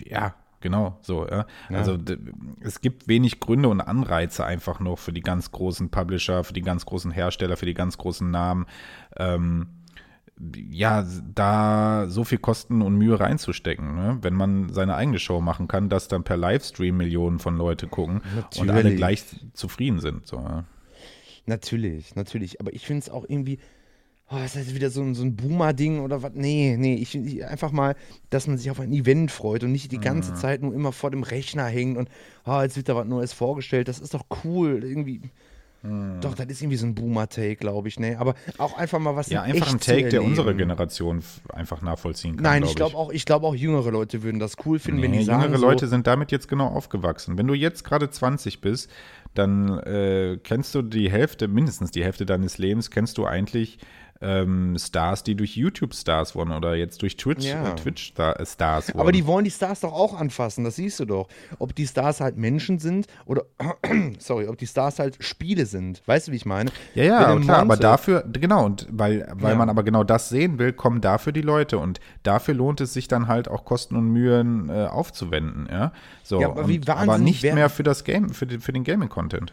ja, 0.07 0.35
genau 0.61 0.99
so. 1.03 1.27
Ja. 1.27 1.47
Ja. 1.69 1.79
Also 1.79 1.99
es 2.61 2.81
gibt 2.81 3.09
wenig 3.09 3.41
Gründe 3.41 3.69
und 3.69 3.81
Anreize 3.81 4.45
einfach 4.45 4.79
noch 4.79 4.99
für 4.99 5.13
die 5.13 5.21
ganz 5.21 5.51
großen 5.51 5.91
Publisher, 5.91 6.45
für 6.45 6.55
die 6.55 6.63
ganz 6.63 6.87
großen 6.87 7.11
Hersteller, 7.11 7.57
für 7.57 7.67
die 7.67 7.75
ganz 7.75 7.99
großen 7.99 8.31
Namen. 8.31 8.67
Ähm, 9.17 9.67
ja, 10.71 11.07
da 11.35 12.07
so 12.09 12.25
viel 12.25 12.39
Kosten 12.39 12.83
und 12.83 12.97
Mühe 12.97 13.19
reinzustecken. 13.19 13.95
Ne? 13.95 14.19
Wenn 14.23 14.35
man 14.35 14.73
seine 14.73 14.95
eigene 14.95 15.19
Show 15.19 15.41
machen 15.41 15.69
kann, 15.69 15.89
dass 15.89 16.09
dann 16.09 16.25
per 16.25 16.37
Livestream 16.37 16.97
Millionen 16.97 17.39
von 17.39 17.57
Leute 17.57 17.87
gucken 17.87 18.23
natürlich. 18.35 18.61
und 18.61 18.71
alle 18.71 18.95
gleich 18.95 19.25
zufrieden 19.53 20.01
sind. 20.01 20.27
So, 20.27 20.37
ja. 20.37 20.65
Natürlich, 21.47 22.15
natürlich. 22.15 22.61
Aber 22.61 22.73
ich 22.73 22.87
finde 22.87 23.03
es 23.03 23.11
auch 23.11 23.25
irgendwie, 23.29 23.59
oh, 24.31 24.39
ist 24.39 24.57
das 24.57 24.75
wieder 24.75 24.91
so 24.91 25.03
ein, 25.03 25.15
so 25.15 25.23
ein 25.23 25.37
Boomer-Ding 25.37 26.01
oder 26.01 26.23
was? 26.23 26.33
Nee, 26.35 26.77
nee, 26.79 26.95
ich 26.95 27.11
finde 27.11 27.47
einfach 27.49 27.73
mal, 27.73 27.95
dass 28.31 28.47
man 28.47 28.59
sich 28.59 28.71
auf 28.71 28.81
ein 28.81 28.93
Event 28.93 29.31
freut 29.31 29.63
und 29.65 29.73
nicht 29.73 29.93
die 29.93 29.99
ganze 29.99 30.33
mhm. 30.33 30.37
Zeit 30.37 30.63
nur 30.63 30.75
immer 30.75 30.93
vor 30.93 31.11
dem 31.11 31.23
Rechner 31.23 31.67
hängt 31.67 31.99
und 31.99 32.09
oh, 32.47 32.61
jetzt 32.63 32.77
wird 32.77 32.89
da 32.89 32.97
was 32.97 33.07
Neues 33.07 33.33
vorgestellt. 33.33 33.89
Das 33.89 34.01
ist 34.01 34.15
doch 34.15 34.25
cool. 34.45 34.83
Irgendwie 34.85 35.21
hm. 35.83 36.21
Doch, 36.21 36.37
das 36.37 36.47
ist 36.47 36.63
irgendwie 36.63 36.77
so 36.77 36.87
ein 36.87 36.95
Boomer-Take, 36.95 37.57
glaube 37.57 37.89
ich, 37.89 37.99
ne? 37.99 38.17
Aber 38.19 38.35
auch 38.59 38.79
einfach 38.79 39.01
mal 39.01 39.17
was 39.17 39.29
Ja, 39.31 39.43
einfach 39.43 39.73
ein 39.73 39.81
Take, 39.81 40.11
der 40.11 40.23
unsere 40.23 40.55
Generation 40.55 41.25
einfach 41.53 41.83
nachvollziehen 41.83 42.37
kann. 42.37 42.45
Nein, 42.45 42.63
ich 42.63 42.77
glaube 42.77 42.97
auch, 42.97 43.11
ich 43.11 43.29
auch 43.31 43.55
jüngere 43.55 43.91
Leute 43.91 44.23
würden 44.23 44.39
das 44.39 44.55
cool 44.65 44.79
finden, 44.79 45.01
nee, 45.01 45.07
wenn 45.07 45.13
die 45.13 45.25
sagen. 45.25 45.43
Jüngere 45.43 45.59
Leute 45.59 45.89
sind 45.89 46.07
damit 46.07 46.31
jetzt 46.31 46.49
genau 46.49 46.69
aufgewachsen. 46.69 47.37
Wenn 47.37 47.49
du 47.49 47.55
jetzt 47.55 47.83
gerade 47.83 48.09
20 48.09 48.61
bist, 48.61 48.91
dann 49.35 49.79
äh, 49.81 50.39
kennst 50.45 50.75
du 50.75 50.83
die 50.83 51.11
Hälfte, 51.11 51.49
mindestens 51.49 51.91
die 51.91 52.05
Hälfte 52.05 52.27
deines 52.27 52.59
Lebens, 52.59 52.91
kennst 52.91 53.19
du 53.19 53.27
eigentlich 53.27 53.79
ähm, 54.23 54.77
Stars, 54.79 55.25
die 55.25 55.35
durch 55.35 55.57
YouTube 55.57 55.95
Stars 55.95 56.35
wurden 56.35 56.53
oder 56.53 56.75
jetzt 56.75 57.03
durch 57.03 57.17
Twitch, 57.17 57.45
ja. 57.45 57.73
äh, 57.73 57.75
Twitch 57.75 58.15
äh, 58.17 58.47
Stars 58.47 58.89
wurden. 58.89 59.01
Aber 59.01 59.13
die 59.13 59.27
wollen 59.27 59.45
die 59.45 59.51
Stars 59.51 59.81
doch 59.81 59.93
auch 59.93 60.19
anfassen, 60.19 60.65
das 60.65 60.77
siehst 60.77 61.01
du 61.01 61.05
doch. 61.05 61.29
Ob 61.59 61.75
die 61.75 61.87
Stars 61.87 62.21
halt 62.21 62.37
Menschen 62.37 62.79
sind 62.79 63.07
oder, 63.27 63.45
sorry, 64.19 64.49
ob 64.49 64.57
die 64.59 64.67
Stars 64.67 64.99
halt 64.99 65.17
Spiele 65.21 65.67
sind. 65.67 66.03
Weißt 66.07 66.29
du, 66.29 66.33
wie 66.33 66.37
ich 66.37 66.47
meine? 66.47 66.71
Ja, 66.95 67.05
ja, 67.05 67.37
klar, 67.39 67.59
aber 67.59 67.77
dafür, 67.77 68.25
genau, 68.33 68.65
und 68.67 68.87
weil, 68.91 69.27
weil 69.35 69.53
ja. 69.53 69.59
man 69.59 69.69
aber 69.69 69.83
genau 69.83 70.05
das 70.05 70.29
sehen 70.29 70.59
will, 70.59 70.73
kommen 70.73 71.01
dafür 71.01 71.33
die 71.33 71.43
Leute 71.43 71.79
und 71.79 72.01
dafür 72.23 72.55
lohnt 72.55 72.81
es 72.81 72.93
sich 72.93 73.09
dann 73.09 73.29
halt 73.29 73.49
auch 73.49 73.65
Kosten 73.65 73.97
und 73.97 74.09
Mühen 74.09 74.69
äh, 74.69 74.87
aufzuwenden, 74.87 75.69
ja. 75.71 75.93
So, 76.23 76.41
ja, 76.41 76.49
aber, 76.49 76.65
und, 76.65 76.89
aber 76.89 77.19
nicht 77.19 77.43
mehr 77.43 77.69
für 77.69 77.83
das 77.83 78.05
Game, 78.05 78.31
für, 78.31 78.47
die, 78.47 78.59
für 78.59 78.73
den 78.73 78.85
Gaming-Content. 78.85 79.53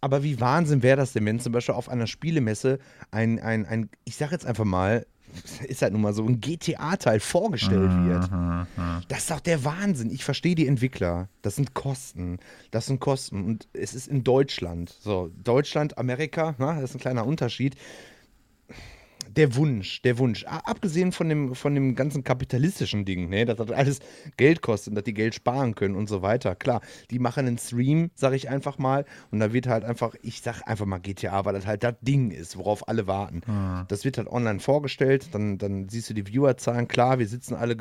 Aber 0.00 0.22
wie 0.22 0.40
Wahnsinn 0.40 0.82
wäre 0.82 0.96
das 0.96 1.12
denn, 1.12 1.24
wenn 1.26 1.40
zum 1.40 1.52
Beispiel 1.52 1.74
auf 1.74 1.88
einer 1.88 2.06
Spielemesse 2.06 2.78
ein, 3.10 3.38
ein, 3.40 3.66
ein 3.66 3.88
ich 4.04 4.16
sag 4.16 4.32
jetzt 4.32 4.46
einfach 4.46 4.64
mal, 4.64 5.06
ist 5.68 5.82
halt 5.82 5.92
nun 5.92 6.02
mal 6.02 6.12
so, 6.12 6.24
ein 6.24 6.40
GTA-Teil 6.40 7.20
vorgestellt 7.20 7.90
mhm, 7.90 8.08
wird. 8.08 8.30
Mhm, 8.30 8.66
mhm. 8.76 9.02
Das 9.08 9.18
ist 9.20 9.30
doch 9.30 9.40
der 9.40 9.64
Wahnsinn. 9.64 10.10
Ich 10.10 10.24
verstehe 10.24 10.54
die 10.54 10.66
Entwickler. 10.66 11.28
Das 11.42 11.56
sind 11.56 11.74
Kosten. 11.74 12.38
Das 12.70 12.86
sind 12.86 13.00
Kosten. 13.00 13.44
Und 13.44 13.68
es 13.72 13.94
ist 13.94 14.08
in 14.08 14.24
Deutschland. 14.24 14.94
So, 15.00 15.30
Deutschland, 15.42 15.98
Amerika, 15.98 16.54
na, 16.58 16.80
das 16.80 16.90
ist 16.90 16.96
ein 16.96 17.00
kleiner 17.00 17.26
Unterschied 17.26 17.76
der 19.36 19.54
Wunsch, 19.54 20.02
der 20.02 20.18
Wunsch. 20.18 20.44
Abgesehen 20.44 21.12
von 21.12 21.28
dem, 21.28 21.54
von 21.54 21.74
dem 21.74 21.94
ganzen 21.94 22.24
kapitalistischen 22.24 23.04
Ding, 23.04 23.28
ne, 23.28 23.44
dass 23.44 23.56
das 23.56 23.70
alles 23.70 24.00
Geld 24.36 24.62
kostet, 24.62 24.96
dass 24.96 25.04
die 25.04 25.14
Geld 25.14 25.34
sparen 25.34 25.74
können 25.74 25.94
und 25.94 26.08
so 26.08 26.22
weiter. 26.22 26.54
Klar, 26.54 26.80
die 27.10 27.18
machen 27.18 27.46
einen 27.46 27.58
Stream, 27.58 28.10
sag 28.14 28.32
ich 28.32 28.48
einfach 28.48 28.78
mal, 28.78 29.04
und 29.30 29.40
da 29.40 29.52
wird 29.52 29.66
halt 29.66 29.84
einfach, 29.84 30.14
ich 30.22 30.40
sag 30.40 30.62
einfach 30.66 30.86
mal 30.86 30.98
GTA, 30.98 31.44
weil 31.44 31.54
das 31.54 31.66
halt 31.66 31.84
das 31.84 31.94
Ding 32.00 32.30
ist, 32.30 32.56
worauf 32.56 32.88
alle 32.88 33.06
warten. 33.06 33.42
Mhm. 33.46 33.84
Das 33.88 34.04
wird 34.04 34.18
halt 34.18 34.28
online 34.28 34.60
vorgestellt, 34.60 35.28
dann, 35.32 35.58
dann 35.58 35.88
siehst 35.88 36.08
du 36.10 36.14
die 36.14 36.26
Viewerzahlen. 36.26 36.88
Klar, 36.88 37.18
wir 37.18 37.28
sitzen 37.28 37.54
alle 37.54 37.76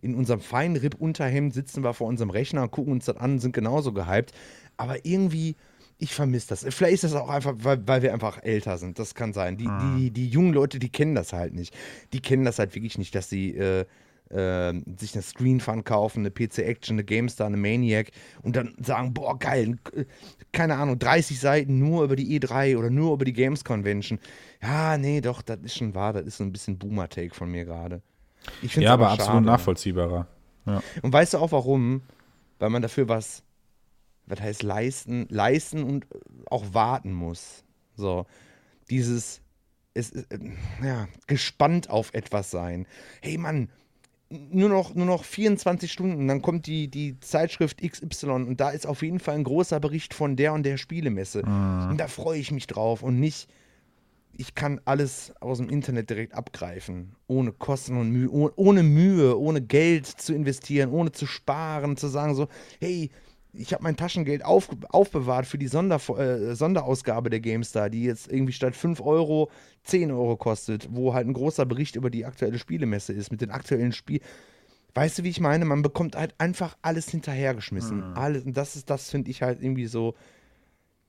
in 0.00 0.14
unserem 0.14 0.40
feinen 0.40 0.76
Ripp-Unterhemd, 0.76 1.52
sitzen 1.52 1.84
wir 1.84 1.92
vor 1.92 2.06
unserem 2.08 2.30
Rechner, 2.30 2.66
gucken 2.68 2.92
uns 2.92 3.04
das 3.04 3.16
an, 3.16 3.38
sind 3.38 3.52
genauso 3.52 3.92
gehypt. 3.92 4.32
Aber 4.76 5.04
irgendwie 5.04 5.56
ich 5.98 6.14
vermisse 6.14 6.48
das. 6.48 6.66
Vielleicht 6.68 6.94
ist 6.94 7.04
das 7.04 7.14
auch 7.14 7.28
einfach, 7.28 7.54
weil, 7.58 7.86
weil 7.86 8.02
wir 8.02 8.12
einfach 8.12 8.42
älter 8.42 8.78
sind. 8.78 8.98
Das 8.98 9.14
kann 9.14 9.32
sein. 9.32 9.56
Die, 9.56 9.66
ah. 9.66 9.96
die, 9.96 10.10
die 10.10 10.28
jungen 10.28 10.52
Leute, 10.52 10.78
die 10.78 10.88
kennen 10.88 11.14
das 11.14 11.32
halt 11.32 11.54
nicht. 11.54 11.74
Die 12.12 12.20
kennen 12.20 12.44
das 12.44 12.58
halt 12.58 12.74
wirklich 12.74 12.98
nicht, 12.98 13.14
dass 13.14 13.28
sie 13.28 13.56
äh, 13.56 13.84
äh, 14.30 14.72
sich 14.98 15.14
eine 15.14 15.22
Screen 15.22 15.60
Fun 15.60 15.84
kaufen, 15.84 16.20
eine 16.20 16.30
PC 16.30 16.58
Action, 16.58 16.96
eine 16.96 17.04
GameStar, 17.04 17.46
eine 17.46 17.56
Maniac 17.56 18.10
und 18.42 18.56
dann 18.56 18.74
sagen, 18.80 19.14
boah, 19.14 19.38
geil, 19.38 19.76
keine 20.52 20.76
Ahnung, 20.76 20.98
30 20.98 21.38
Seiten 21.38 21.78
nur 21.78 22.04
über 22.04 22.16
die 22.16 22.38
E3 22.40 22.76
oder 22.76 22.90
nur 22.90 23.14
über 23.14 23.24
die 23.24 23.32
Games 23.32 23.64
Convention. 23.64 24.18
Ja, 24.60 24.98
nee, 24.98 25.20
doch, 25.20 25.42
das 25.42 25.60
ist 25.62 25.76
schon 25.76 25.94
wahr. 25.94 26.12
Das 26.12 26.24
ist 26.24 26.38
so 26.38 26.44
ein 26.44 26.52
bisschen 26.52 26.78
Boomer-Take 26.78 27.34
von 27.34 27.50
mir 27.50 27.64
gerade. 27.64 28.02
Ja, 28.74 28.92
aber, 28.92 29.08
aber 29.08 29.22
absolut 29.22 29.44
nachvollziehbarer. 29.44 30.26
Ja. 30.66 30.82
Und 31.02 31.12
weißt 31.12 31.34
du 31.34 31.38
auch 31.38 31.52
warum? 31.52 32.02
Weil 32.58 32.70
man 32.70 32.82
dafür 32.82 33.08
was 33.08 33.43
was 34.26 34.40
heißt 34.40 34.62
leisten, 34.62 35.26
leisten 35.28 35.82
und 35.82 36.06
auch 36.50 36.64
warten 36.72 37.12
muss. 37.12 37.64
So, 37.96 38.26
dieses, 38.90 39.40
es, 39.94 40.10
äh, 40.12 40.38
ja, 40.82 41.08
gespannt 41.26 41.90
auf 41.90 42.12
etwas 42.14 42.50
sein. 42.50 42.86
Hey 43.20 43.38
Mann, 43.38 43.68
nur 44.30 44.68
noch, 44.68 44.94
nur 44.94 45.06
noch 45.06 45.24
24 45.24 45.90
Stunden, 45.92 46.28
dann 46.28 46.42
kommt 46.42 46.66
die, 46.66 46.88
die 46.88 47.18
Zeitschrift 47.20 47.80
XY 47.80 48.30
und 48.30 48.60
da 48.60 48.70
ist 48.70 48.86
auf 48.86 49.02
jeden 49.02 49.20
Fall 49.20 49.36
ein 49.36 49.44
großer 49.44 49.80
Bericht 49.80 50.14
von 50.14 50.36
der 50.36 50.52
und 50.52 50.64
der 50.64 50.76
Spielemesse. 50.76 51.46
Mhm. 51.46 51.90
Und 51.90 51.98
da 51.98 52.08
freue 52.08 52.38
ich 52.38 52.50
mich 52.50 52.66
drauf 52.66 53.02
und 53.02 53.20
nicht, 53.20 53.48
ich 54.36 54.54
kann 54.54 54.80
alles 54.84 55.32
aus 55.40 55.58
dem 55.58 55.68
Internet 55.68 56.10
direkt 56.10 56.34
abgreifen, 56.34 57.14
ohne 57.28 57.52
Kosten 57.52 57.96
und 57.96 58.10
Mühe, 58.10 58.30
ohne 58.30 58.82
Mühe, 58.82 59.38
ohne 59.38 59.62
Geld 59.62 60.06
zu 60.06 60.34
investieren, 60.34 60.90
ohne 60.90 61.12
zu 61.12 61.26
sparen, 61.26 61.96
zu 61.96 62.08
sagen 62.08 62.34
so, 62.34 62.48
hey, 62.80 63.10
ich 63.56 63.72
habe 63.72 63.82
mein 63.82 63.96
Taschengeld 63.96 64.44
auf, 64.44 64.68
aufbewahrt 64.88 65.46
für 65.46 65.58
die 65.58 65.68
Sonder, 65.68 66.00
äh, 66.18 66.54
Sonderausgabe 66.54 67.30
der 67.30 67.40
GameStar, 67.40 67.90
die 67.90 68.04
jetzt 68.04 68.30
irgendwie 68.30 68.52
statt 68.52 68.74
5 68.74 69.00
Euro 69.00 69.50
10 69.84 70.10
Euro 70.10 70.36
kostet, 70.36 70.88
wo 70.90 71.14
halt 71.14 71.26
ein 71.26 71.32
großer 71.32 71.66
Bericht 71.66 71.96
über 71.96 72.10
die 72.10 72.24
aktuelle 72.24 72.58
Spielemesse 72.58 73.12
ist, 73.12 73.30
mit 73.30 73.40
den 73.40 73.50
aktuellen 73.50 73.92
Spielen. 73.92 74.22
Weißt 74.94 75.18
du, 75.18 75.24
wie 75.24 75.30
ich 75.30 75.40
meine? 75.40 75.64
Man 75.64 75.82
bekommt 75.82 76.16
halt 76.16 76.34
einfach 76.38 76.76
alles 76.82 77.08
hinterhergeschmissen. 77.10 78.10
Mhm. 78.10 78.16
Alles. 78.16 78.44
Und 78.44 78.56
das 78.56 78.76
ist, 78.76 78.90
das 78.90 79.10
finde 79.10 79.30
ich 79.30 79.42
halt 79.42 79.62
irgendwie 79.62 79.86
so. 79.86 80.14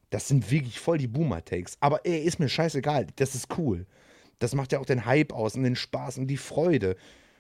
Das 0.10 0.28
sind 0.28 0.50
wirklich 0.50 0.80
voll 0.80 0.98
die 0.98 1.08
Boomer-Takes. 1.08 1.78
Aber 1.82 2.06
ey, 2.06 2.24
ist 2.24 2.40
mir 2.40 2.50
scheißegal. 2.50 3.08
Das 3.16 3.36
ist 3.36 3.58
cool. 3.58 3.86
Das 4.40 4.56
macht 4.56 4.72
ja 4.72 4.80
auch 4.80 4.86
den 4.86 5.06
Hype 5.06 5.34
aus 5.34 5.56
und 5.56 5.64
den 5.64 5.76
Spaß 5.76 6.18
und 6.18 6.28
die 6.28 6.38
Freude. 6.38 6.96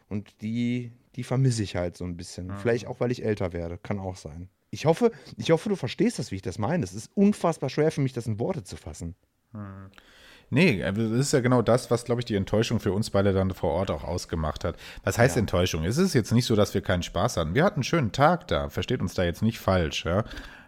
Und 0.08 0.42
die, 0.42 0.92
die 1.16 1.24
vermisse 1.24 1.64
ich 1.64 1.76
halt 1.76 1.98
so 1.98 2.06
ein 2.06 2.18
bisschen. 2.18 2.48
Mhm. 2.48 2.58
Vielleicht 2.58 2.88
auch, 2.88 3.00
weil 3.00 3.12
ich 3.12 3.24
älter 3.24 3.54
werde. 3.54 3.78
Kann 3.78 4.00
auch 4.00 4.16
sein. 4.16 4.50
Ich 4.76 4.86
hoffe, 4.86 5.12
ich 5.38 5.52
hoffe, 5.52 5.70
du 5.70 5.76
verstehst 5.76 6.20
das, 6.20 6.32
wie 6.32 6.36
ich 6.36 6.42
das 6.42 6.60
meine. 6.60 6.84
Es 6.84 6.94
ist 6.94 7.10
unfassbar 7.16 7.70
schwer 7.70 7.92
für 7.92 8.02
mich, 8.02 8.12
das 8.12 8.28
in 8.28 8.40
Worte 8.40 8.64
zu 8.64 8.76
fassen. 8.76 9.16
Hm. 9.54 9.90
Nee, 10.50 10.80
das 10.80 10.98
ist 10.98 11.34
ja 11.34 11.40
genau 11.40 11.62
das, 11.62 11.90
was, 11.90 12.04
glaube 12.04 12.22
ich, 12.22 12.26
die 12.26 12.36
Enttäuschung 12.36 12.80
für 12.80 12.92
uns 12.92 13.10
beide 13.10 13.34
dann 13.34 13.52
vor 13.52 13.72
Ort 13.72 13.90
auch 13.90 14.04
ausgemacht 14.04 14.64
hat. 14.64 14.76
Was 15.04 15.18
heißt 15.18 15.38
ja. 15.38 15.40
Enttäuschung? 15.40 15.86
Es 15.86 15.98
ist 15.98 16.14
jetzt 16.14 16.32
nicht 16.34 16.46
so, 16.46 16.56
dass 16.56 16.74
wir 16.74 16.82
keinen 16.82 17.04
Spaß 17.04 17.38
hatten. 17.38 17.56
Wir 17.56 17.64
hatten 17.64 17.78
einen 17.78 17.84
schönen 17.84 18.12
Tag 18.12 18.48
da, 18.48 18.70
versteht 18.70 19.02
uns 19.02 19.16
da 19.16 19.24
jetzt 19.24 19.42
nicht 19.42 19.60
falsch, 19.60 20.06
ja. 20.06 20.24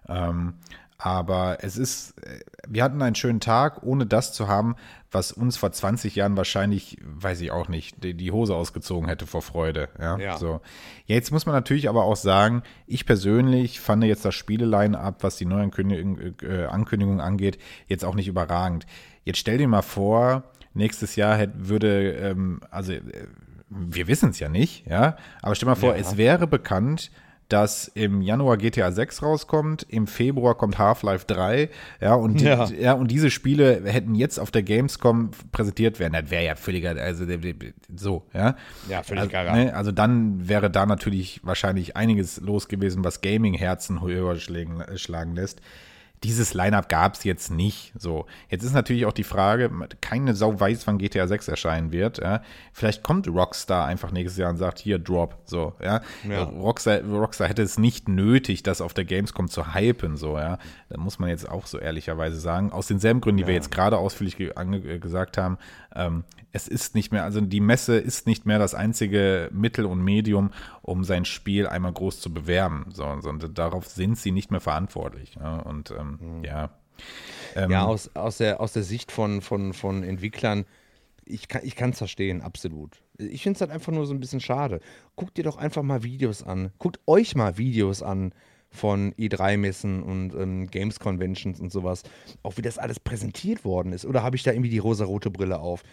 Ähm, 0.08 0.56
Aber 1.00 1.60
es 1.62 1.78
ist, 1.78 2.18
äh, 2.24 2.40
wir 2.68 2.84
hatten 2.84 3.02
einen 3.02 3.16
schönen 3.16 3.40
Tag, 3.40 3.84
ohne 3.84 4.08
das 4.08 4.34
zu 4.34 4.48
haben, 4.48 4.76
was 5.12 5.32
uns 5.32 5.56
vor 5.56 5.72
20 5.72 6.16
Jahren 6.16 6.36
wahrscheinlich, 6.36 6.98
weiß 7.04 7.42
ich 7.42 7.52
auch 7.52 7.70
nicht, 7.70 8.04
die, 8.04 8.16
die 8.16 8.32
Hose 8.32 8.56
ausgezogen 8.56 9.08
hätte 9.08 9.28
vor 9.28 9.42
Freude. 9.42 9.90
Ja, 10.00 10.18
ja. 10.18 10.38
So. 10.38 10.60
jetzt 11.06 11.32
muss 11.32 11.46
man 11.46 11.54
natürlich 11.54 11.88
aber 11.88 12.04
auch 12.04 12.16
sagen, 12.16 12.64
ich 12.88 13.06
persönlich 13.06 13.80
fand 13.80 14.04
jetzt 14.04 14.26
das 14.26 14.36
Spieleline-up, 14.36 15.24
was 15.24 15.38
die 15.38 15.46
Neuankündigung 15.46 16.36
äh, 16.42 16.66
Ankündigung 16.66 17.22
angeht, 17.22 17.60
jetzt 17.88 18.04
auch 18.04 18.16
nicht 18.16 18.28
überragend. 18.28 18.88
Jetzt 19.24 19.38
stell 19.38 19.60
dir 19.60 19.68
mal 19.68 19.84
vor, 19.84 20.44
nächstes 20.74 21.16
Jahr 21.16 21.38
hätte, 21.38 21.70
würde, 21.70 22.12
ähm, 22.14 22.62
also 22.72 22.94
äh, 22.94 23.02
wir 23.70 24.08
wissen 24.08 24.30
es 24.30 24.40
ja 24.40 24.50
nicht, 24.50 24.88
ja, 24.88 25.18
aber 25.42 25.54
stell 25.56 25.68
mal 25.68 25.76
vor, 25.76 25.92
ja. 25.92 26.02
es 26.02 26.18
wäre 26.18 26.48
bekannt, 26.48 27.12
dass 27.50 27.88
im 27.88 28.22
Januar 28.22 28.58
GTA 28.58 28.92
6 28.92 29.24
rauskommt, 29.24 29.86
im 29.90 30.08
Februar 30.08 30.56
kommt 30.56 30.78
Half-Life 30.78 31.26
3, 31.28 31.70
ja, 32.02 32.14
und, 32.16 32.42
ja. 32.42 32.66
Die, 32.66 32.76
ja, 32.76 32.94
und 32.94 33.10
diese 33.10 33.32
Spiele 33.32 33.82
hätten 33.86 34.16
jetzt 34.16 34.40
auf 34.40 34.52
der 34.52 34.64
Gamescom 34.64 35.32
präsentiert 35.52 36.00
werden. 36.00 36.14
Das 36.14 36.30
wäre 36.30 36.46
ja 36.46 36.56
völliger, 36.56 36.96
also 37.02 37.26
so, 37.96 38.26
ja. 38.34 38.56
Ja, 38.90 39.04
völlig 39.04 39.36
also, 39.36 39.54
ne, 39.54 39.74
also 39.74 39.92
dann 39.92 40.48
wäre 40.48 40.70
da 40.70 40.86
natürlich 40.86 41.42
wahrscheinlich 41.44 41.96
einiges 41.96 42.42
los 42.42 42.68
gewesen, 42.68 43.04
was 43.04 43.22
Gaming-Herzen 43.22 44.02
höher 44.02 44.36
schlagen 44.38 45.36
lässt 45.36 45.62
dieses 46.24 46.54
Line-Up 46.54 46.90
gab 46.90 47.14
es 47.14 47.24
jetzt 47.24 47.52
nicht. 47.52 47.94
So, 47.98 48.26
jetzt 48.50 48.64
ist 48.64 48.74
natürlich 48.74 49.06
auch 49.06 49.14
die 49.14 49.24
Frage, 49.24 49.70
keine 50.02 50.36
Sau 50.36 50.60
weiß, 50.60 50.88
wann 50.88 50.98
GTA 50.98 51.28
6 51.28 51.48
erscheinen 51.48 51.92
wird. 51.92 52.18
Ja. 52.18 52.42
Vielleicht 52.74 53.04
kommt 53.04 53.28
Rockstar 53.28 53.86
einfach 53.86 54.12
nächstes 54.12 54.38
Jahr 54.38 54.50
und 54.50 54.58
sagt, 54.58 54.80
hier, 54.80 54.98
Drop. 54.98 55.38
So, 55.46 55.74
ja. 55.82 56.02
ja. 56.28 56.44
Rockstar, 56.44 57.02
Rockstar 57.02 57.48
hätte 57.48 57.62
es 57.62 57.78
nicht 57.78 58.10
nötig, 58.10 58.64
das 58.64 58.82
auf 58.82 58.94
der 58.94 59.06
Gamescom 59.06 59.48
zu 59.48 59.76
hypen. 59.76 60.18
So, 60.18 60.38
ja. 60.38 60.58
Da 60.90 60.98
muss 60.98 61.20
man 61.20 61.30
jetzt 61.30 61.48
auch 61.48 61.68
so 61.68 61.78
ehrlicherweise 61.78 62.40
sagen. 62.40 62.72
Aus 62.72 62.88
denselben 62.88 63.22
Gründen, 63.22 63.38
die 63.38 63.44
ja. 63.44 63.48
wir 63.50 63.56
jetzt 63.56 63.72
gerade 63.72 63.98
ausführlich 63.98 64.38
ge 64.38 64.52
gesagt 65.00 65.38
haben, 65.38 65.58
ähm, 65.98 66.24
es 66.52 66.68
ist 66.68 66.96
nicht 66.96 67.12
mehr, 67.12 67.24
also 67.24 67.42
die 67.42 67.60
Messe 67.60 67.98
ist 67.98 68.28
nicht 68.28 68.46
mehr 68.46 68.60
das 68.60 68.74
einzige 68.74 69.50
Mittel 69.52 69.86
und 69.86 70.02
Medium, 70.02 70.52
um 70.82 71.04
sein 71.04 71.26
Spiel 71.26 71.68
einmal 71.68 71.92
groß 71.94 72.22
zu 72.22 72.34
bewerben, 72.34 72.86
sondern 72.94 73.54
darauf 73.54 73.88
sind 73.88 74.18
sie 74.18 74.32
nicht 74.32 74.52
mehr 74.52 74.62
verantwortlich. 74.62 75.36
Ja, 75.36 75.58
und 75.58 75.92
ähm, 75.92 76.20
mhm. 76.20 76.44
ja. 76.44 76.70
Ähm, 77.56 77.72
ja, 77.72 77.86
aus, 77.86 78.16
aus, 78.16 78.38
der, 78.38 78.62
aus 78.62 78.74
der 78.74 78.84
Sicht 78.84 79.12
von, 79.12 79.42
von, 79.42 79.74
von 79.74 80.04
Entwicklern, 80.04 80.66
ich 81.26 81.48
kann 81.48 81.62
es 81.62 81.68
ich 81.68 81.98
verstehen, 81.98 82.42
absolut. 82.42 83.02
Ich 83.18 83.44
finde 83.44 83.58
es 83.58 83.62
halt 83.62 83.72
einfach 83.72 83.92
nur 83.92 84.06
so 84.06 84.14
ein 84.14 84.20
bisschen 84.20 84.40
schade. 84.40 84.80
Guckt 85.16 85.38
dir 85.38 85.44
doch 85.44 85.58
einfach 85.58 85.84
mal 85.84 86.04
Videos 86.04 86.44
an. 86.44 86.72
Guckt 86.78 87.00
euch 87.06 87.36
mal 87.36 87.58
Videos 87.58 88.02
an 88.02 88.34
von 88.70 89.14
E3-Messen 89.14 90.04
und 90.04 90.34
ähm, 90.36 90.68
Games-Conventions 90.68 91.60
und 91.60 91.72
sowas. 91.72 92.04
Auch 92.44 92.58
wie 92.58 92.62
das 92.62 92.78
alles 92.78 93.00
präsentiert 93.00 93.66
worden 93.66 93.94
ist. 93.94 94.06
Oder 94.06 94.24
habe 94.24 94.36
ich 94.36 94.44
da 94.44 94.52
irgendwie 94.52 94.70
die 94.70 94.78
rosa-rote 94.78 95.32
Brille 95.32 95.60
auf? 95.60 95.84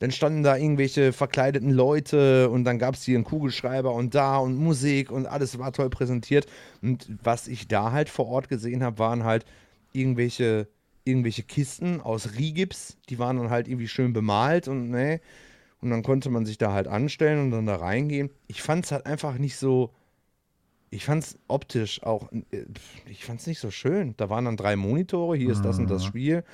Dann 0.00 0.10
standen 0.10 0.42
da 0.42 0.56
irgendwelche 0.56 1.12
verkleideten 1.12 1.70
Leute 1.70 2.50
und 2.50 2.64
dann 2.64 2.78
gab 2.78 2.94
es 2.94 3.04
hier 3.04 3.16
einen 3.16 3.24
Kugelschreiber 3.24 3.92
und 3.92 4.14
da 4.14 4.38
und 4.38 4.56
Musik 4.56 5.10
und 5.10 5.26
alles 5.26 5.58
war 5.58 5.72
toll 5.72 5.88
präsentiert. 5.88 6.46
Und 6.82 7.08
was 7.22 7.46
ich 7.46 7.68
da 7.68 7.92
halt 7.92 8.08
vor 8.08 8.26
Ort 8.26 8.48
gesehen 8.48 8.82
habe, 8.82 8.98
waren 8.98 9.24
halt 9.24 9.44
irgendwelche, 9.92 10.68
irgendwelche 11.04 11.44
Kisten 11.44 12.00
aus 12.00 12.36
Rigips, 12.36 12.98
die 13.08 13.18
waren 13.18 13.36
dann 13.36 13.50
halt 13.50 13.68
irgendwie 13.68 13.88
schön 13.88 14.12
bemalt 14.12 14.68
und 14.68 14.90
ne. 14.90 15.20
Und 15.80 15.90
dann 15.90 16.02
konnte 16.02 16.30
man 16.30 16.46
sich 16.46 16.58
da 16.58 16.72
halt 16.72 16.88
anstellen 16.88 17.40
und 17.40 17.50
dann 17.50 17.66
da 17.66 17.76
reingehen. 17.76 18.30
Ich 18.46 18.62
fand 18.62 18.86
es 18.86 18.92
halt 18.92 19.06
einfach 19.06 19.36
nicht 19.36 19.56
so, 19.56 19.90
ich 20.94 21.04
fand 21.04 21.24
es 21.24 21.38
optisch 21.48 22.02
auch, 22.02 22.30
äh, 22.50 22.64
ich 23.06 23.24
fand 23.24 23.40
es 23.40 23.46
nicht 23.46 23.58
so 23.58 23.70
schön. 23.70 24.14
Da 24.16 24.30
waren 24.30 24.44
dann 24.44 24.56
drei 24.56 24.76
Monitore, 24.76 25.36
hier 25.36 25.50
ist 25.50 25.64
das 25.64 25.78
und 25.78 25.90
das 25.90 26.04
mhm. 26.04 26.08
Spiel. 26.08 26.44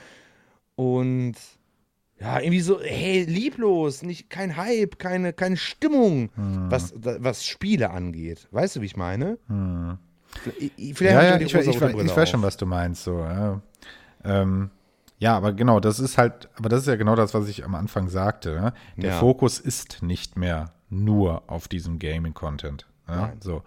Und 0.77 1.35
ja, 2.19 2.41
irgendwie 2.41 2.61
so, 2.61 2.81
hey, 2.81 3.25
lieblos, 3.25 4.03
nicht, 4.03 4.31
kein 4.31 4.57
Hype, 4.57 4.99
keine, 4.99 5.33
keine 5.33 5.57
Stimmung, 5.57 6.31
hm. 6.35 6.71
was, 6.71 6.93
was 6.95 7.47
Spiele 7.47 7.91
angeht. 7.91 8.47
Weißt 8.51 8.77
du, 8.77 8.83
wie 8.83 8.87
ich 8.87 8.97
meine? 8.97 9.39
Hm. 9.47 9.97
Vielleicht 10.45 11.01
ja, 11.01 11.23
ja, 11.23 11.37
ich, 11.37 11.55
ich, 11.55 11.67
ich, 11.67 11.77
ich 11.77 12.17
weiß 12.17 12.29
schon, 12.29 12.43
was 12.43 12.59
du 12.59 12.67
meinst. 12.67 13.05
So, 13.05 13.21
ja. 13.21 13.63
Ähm, 14.23 14.71
ja, 15.19 15.35
aber 15.35 15.55
genau, 15.55 15.81
das 15.81 15.99
ist 15.99 16.19
halt, 16.19 16.51
aber 16.57 16.69
das 16.69 16.83
ist 16.83 16.89
ja 16.89 16.97
genau 16.97 17.17
das, 17.17 17.33
was 17.33 17.49
ich 17.49 17.65
am 17.65 17.75
Anfang 17.75 18.09
sagte. 18.09 18.61
Ne? 18.61 18.73
Der 18.97 19.11
ja. 19.11 19.19
Fokus 19.19 19.59
ist 19.59 20.03
nicht 20.03 20.37
mehr 20.37 20.73
nur 20.91 21.43
auf 21.47 21.69
diesem 21.69 21.99
Gaming-Content. 21.99 22.87
Ja? 23.09 23.33
So. 23.41 23.63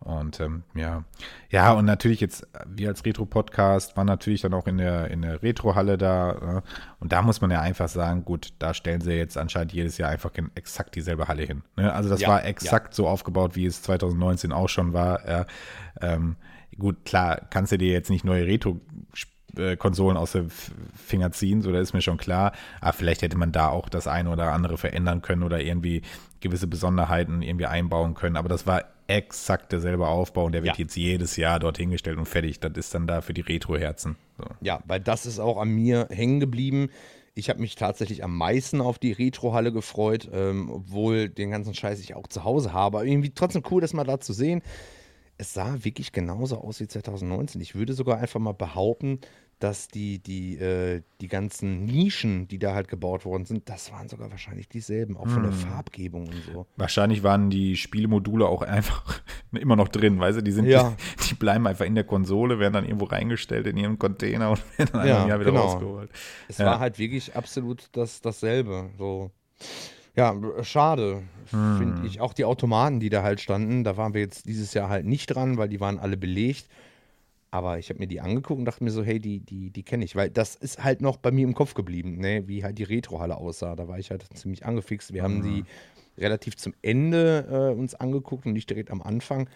Und 0.00 0.40
ähm, 0.40 0.62
ja, 0.74 1.04
ja, 1.50 1.72
und 1.72 1.84
natürlich 1.84 2.20
jetzt, 2.20 2.46
wir 2.66 2.88
als 2.88 3.04
Retro-Podcast 3.04 3.96
waren 3.96 4.06
natürlich 4.06 4.40
dann 4.40 4.54
auch 4.54 4.66
in 4.66 4.78
der, 4.78 5.10
in 5.10 5.22
der 5.22 5.42
Retro-Halle 5.42 5.98
da. 5.98 6.30
Äh, 6.58 6.62
und 7.00 7.12
da 7.12 7.22
muss 7.22 7.40
man 7.40 7.50
ja 7.50 7.60
einfach 7.60 7.88
sagen, 7.88 8.24
gut, 8.24 8.52
da 8.58 8.74
stellen 8.74 9.00
sie 9.00 9.12
jetzt 9.12 9.36
anscheinend 9.36 9.72
jedes 9.72 9.98
Jahr 9.98 10.10
einfach 10.10 10.30
exakt 10.54 10.94
dieselbe 10.94 11.28
Halle 11.28 11.42
hin. 11.42 11.62
Ne? 11.76 11.92
Also 11.92 12.08
das 12.08 12.20
ja, 12.20 12.28
war 12.28 12.44
exakt 12.44 12.88
ja. 12.88 12.94
so 12.94 13.08
aufgebaut, 13.08 13.56
wie 13.56 13.66
es 13.66 13.82
2019 13.82 14.52
auch 14.52 14.68
schon 14.68 14.92
war. 14.92 15.24
Äh, 15.26 15.44
ähm, 16.00 16.36
gut, 16.78 17.04
klar, 17.04 17.40
kannst 17.50 17.72
du 17.72 17.78
dir 17.78 17.92
jetzt 17.92 18.10
nicht 18.10 18.24
neue 18.24 18.46
Retro 18.46 18.80
Konsolen 19.78 20.16
aus 20.16 20.32
den 20.32 20.50
Finger 20.94 21.32
ziehen, 21.32 21.62
so 21.62 21.72
da 21.72 21.80
ist 21.80 21.92
mir 21.92 22.02
schon 22.02 22.18
klar. 22.18 22.52
Aber 22.80 22.92
vielleicht 22.92 23.22
hätte 23.22 23.36
man 23.36 23.50
da 23.50 23.68
auch 23.68 23.88
das 23.88 24.06
eine 24.06 24.30
oder 24.30 24.52
andere 24.52 24.78
verändern 24.78 25.20
können 25.20 25.42
oder 25.42 25.60
irgendwie 25.60 26.02
gewisse 26.40 26.68
Besonderheiten 26.68 27.42
irgendwie 27.42 27.66
einbauen 27.66 28.14
können. 28.14 28.36
Aber 28.36 28.48
das 28.48 28.66
war 28.66 28.84
exakt 29.08 29.72
derselbe 29.72 30.06
Aufbau 30.06 30.44
und 30.44 30.52
der 30.52 30.62
wird 30.62 30.76
ja. 30.76 30.84
jetzt 30.84 30.96
jedes 30.96 31.36
Jahr 31.36 31.58
dort 31.58 31.78
hingestellt 31.78 32.18
und 32.18 32.26
fertig. 32.26 32.60
Das 32.60 32.72
ist 32.76 32.94
dann 32.94 33.06
da 33.06 33.22
für 33.22 33.34
die 33.34 33.40
Retro-Herzen. 33.40 34.16
So. 34.36 34.44
Ja, 34.60 34.80
weil 34.86 35.00
das 35.00 35.26
ist 35.26 35.38
auch 35.38 35.56
an 35.56 35.70
mir 35.70 36.06
hängen 36.10 36.40
geblieben. 36.40 36.90
Ich 37.34 37.48
habe 37.48 37.60
mich 37.60 37.74
tatsächlich 37.74 38.22
am 38.22 38.36
meisten 38.36 38.80
auf 38.80 38.98
die 38.98 39.12
Retro-Halle 39.12 39.72
gefreut, 39.72 40.28
ähm, 40.32 40.70
obwohl 40.70 41.28
den 41.28 41.50
ganzen 41.50 41.72
Scheiß 41.72 42.00
ich 42.00 42.14
auch 42.14 42.26
zu 42.26 42.44
Hause 42.44 42.72
habe. 42.72 42.98
Aber 42.98 43.06
irgendwie 43.06 43.30
trotzdem 43.30 43.62
cool, 43.70 43.80
das 43.80 43.94
mal 43.94 44.04
da 44.04 44.20
zu 44.20 44.32
sehen. 44.32 44.62
Es 45.38 45.54
sah 45.54 45.84
wirklich 45.84 46.12
genauso 46.12 46.58
aus 46.58 46.80
wie 46.80 46.88
2019. 46.88 47.60
Ich 47.60 47.74
würde 47.74 47.94
sogar 47.94 48.18
einfach 48.18 48.40
mal 48.40 48.52
behaupten, 48.52 49.20
dass 49.58 49.88
die, 49.88 50.20
die, 50.20 50.56
äh, 50.56 51.02
die 51.20 51.26
ganzen 51.26 51.84
Nischen, 51.84 52.46
die 52.46 52.58
da 52.58 52.74
halt 52.74 52.88
gebaut 52.88 53.24
worden 53.24 53.44
sind, 53.44 53.68
das 53.68 53.90
waren 53.90 54.08
sogar 54.08 54.30
wahrscheinlich 54.30 54.68
dieselben, 54.68 55.16
auch 55.16 55.26
von 55.26 55.42
hm. 55.42 55.50
der 55.50 55.52
Farbgebung 55.52 56.28
und 56.28 56.42
so. 56.44 56.66
Wahrscheinlich 56.76 57.24
waren 57.24 57.50
die 57.50 57.76
Spielmodule 57.76 58.46
auch 58.46 58.62
einfach 58.62 59.20
immer 59.52 59.74
noch 59.74 59.88
drin, 59.88 60.20
weißt 60.20 60.38
du, 60.38 60.42
die 60.42 60.52
sind, 60.52 60.66
ja. 60.66 60.94
die, 61.18 61.28
die, 61.28 61.34
bleiben 61.34 61.66
einfach 61.66 61.86
in 61.86 61.96
der 61.96 62.04
Konsole, 62.04 62.60
werden 62.60 62.74
dann 62.74 62.84
irgendwo 62.84 63.06
reingestellt 63.06 63.66
in 63.66 63.76
ihren 63.76 63.98
Container 63.98 64.50
und 64.50 64.62
werden 64.78 64.90
dann 64.92 65.08
ja, 65.08 65.26
Jahr 65.26 65.40
wieder 65.40 65.50
genau. 65.50 65.66
rausgeholt. 65.66 66.10
Es 66.46 66.58
ja. 66.58 66.66
war 66.66 66.78
halt 66.78 66.98
wirklich 66.98 67.34
absolut 67.34 67.88
das, 67.92 68.20
dasselbe. 68.20 68.90
So. 68.96 69.32
Ja, 70.14 70.34
schade, 70.62 71.22
hm. 71.50 71.78
finde 71.78 72.06
ich. 72.06 72.20
Auch 72.20 72.32
die 72.32 72.44
Automaten, 72.44 73.00
die 73.00 73.10
da 73.10 73.24
halt 73.24 73.40
standen, 73.40 73.82
da 73.82 73.96
waren 73.96 74.14
wir 74.14 74.20
jetzt 74.20 74.46
dieses 74.46 74.72
Jahr 74.72 74.88
halt 74.88 75.04
nicht 75.04 75.26
dran, 75.26 75.58
weil 75.58 75.68
die 75.68 75.80
waren 75.80 75.98
alle 75.98 76.16
belegt. 76.16 76.66
Aber 77.50 77.78
ich 77.78 77.88
habe 77.88 77.98
mir 77.98 78.06
die 78.06 78.20
angeguckt 78.20 78.58
und 78.58 78.66
dachte 78.66 78.84
mir 78.84 78.90
so, 78.90 79.02
hey, 79.02 79.18
die, 79.18 79.40
die, 79.40 79.70
die 79.70 79.82
kenne 79.82 80.04
ich, 80.04 80.14
weil 80.16 80.30
das 80.30 80.54
ist 80.54 80.82
halt 80.84 81.00
noch 81.00 81.16
bei 81.16 81.30
mir 81.30 81.44
im 81.44 81.54
Kopf 81.54 81.74
geblieben, 81.74 82.18
ne? 82.18 82.46
wie 82.46 82.62
halt 82.62 82.78
die 82.78 82.84
Retrohalle 82.84 83.36
aussah. 83.36 83.74
Da 83.74 83.88
war 83.88 83.98
ich 83.98 84.10
halt 84.10 84.24
ziemlich 84.34 84.66
angefixt. 84.66 85.14
Wir 85.14 85.22
mhm. 85.22 85.24
haben 85.24 85.42
die 85.42 85.64
relativ 86.20 86.56
zum 86.56 86.74
Ende 86.82 87.72
äh, 87.72 87.78
uns 87.78 87.94
angeguckt 87.94 88.44
und 88.44 88.52
nicht 88.52 88.68
direkt 88.68 88.90
am 88.90 89.00
Anfang. 89.00 89.48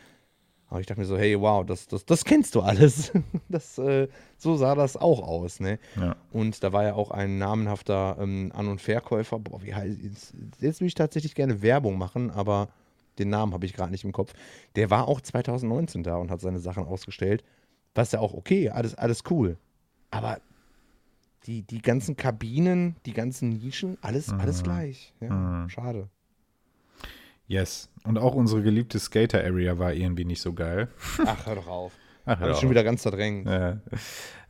Aber 0.69 0.81
ich 0.81 0.87
dachte 0.87 1.03
mir 1.03 1.07
so, 1.07 1.19
hey, 1.19 1.39
wow, 1.39 1.67
das, 1.67 1.87
das, 1.87 2.07
das 2.07 2.25
kennst 2.25 2.55
du 2.55 2.63
alles. 2.63 3.13
das, 3.51 3.77
äh, 3.77 4.09
so 4.39 4.57
sah 4.57 4.75
das 4.75 4.97
auch 4.97 5.21
aus. 5.21 5.61
Ne? 5.61 5.79
Ja. 5.97 6.17
Und 6.33 6.65
da 6.65 6.73
war 6.73 6.85
ja 6.85 6.95
auch 6.95 7.11
ein 7.11 7.37
namenhafter 7.37 8.17
ähm, 8.19 8.53
An- 8.55 8.69
und 8.69 8.81
Verkäufer. 8.81 9.39
Boah, 9.39 9.63
wie 9.63 9.75
heißt 9.75 9.99
jetzt, 10.03 10.35
jetzt 10.61 10.81
will 10.81 10.89
ich 10.89 10.95
tatsächlich 10.95 11.35
gerne 11.35 11.61
Werbung 11.61 11.99
machen, 11.99 12.31
aber 12.31 12.69
den 13.19 13.29
Namen 13.29 13.53
habe 13.53 13.67
ich 13.67 13.75
gerade 13.75 13.91
nicht 13.91 14.05
im 14.05 14.13
Kopf. 14.13 14.33
Der 14.75 14.89
war 14.89 15.09
auch 15.09 15.21
2019 15.21 16.05
da 16.05 16.17
und 16.17 16.31
hat 16.31 16.41
seine 16.41 16.59
Sachen 16.59 16.87
ausgestellt. 16.87 17.45
Was 17.95 18.13
ja 18.13 18.21
auch 18.21 18.35
okay, 18.35 18.71
alles, 18.71 18.95
alles 18.95 19.23
cool. 19.31 19.57
Aber 20.11 20.41
die, 21.47 21.63
die 21.63 21.83
ganzen 21.83 22.17
Kabinen, 22.17 22.97
die 23.07 23.13
ganzen 23.13 23.51
Nischen, 23.51 23.99
alles, 24.01 24.33
mhm. 24.33 24.41
alles 24.41 24.63
gleich. 24.63 25.13
Ja, 25.21 25.31
mhm. 25.31 25.69
Schade. 25.69 26.09
Yes. 27.47 27.91
Und 28.05 28.19
auch 28.19 28.35
unsere 28.35 28.63
geliebte 28.63 28.99
Skater-Area 28.99 29.79
war 29.79 29.93
irgendwie 29.93 30.25
nicht 30.25 30.41
so 30.41 30.53
geil. 30.53 30.89
Ach, 31.27 31.47
hör 31.47 31.57
doch 31.57 31.67
auf. 31.67 31.93
Ach, 32.25 32.41
hör 32.41 32.55
schon 32.55 32.71
wieder 32.71 32.85
ganz 32.85 33.03
verdrängt. 33.03 33.47
Ja. 33.47 33.79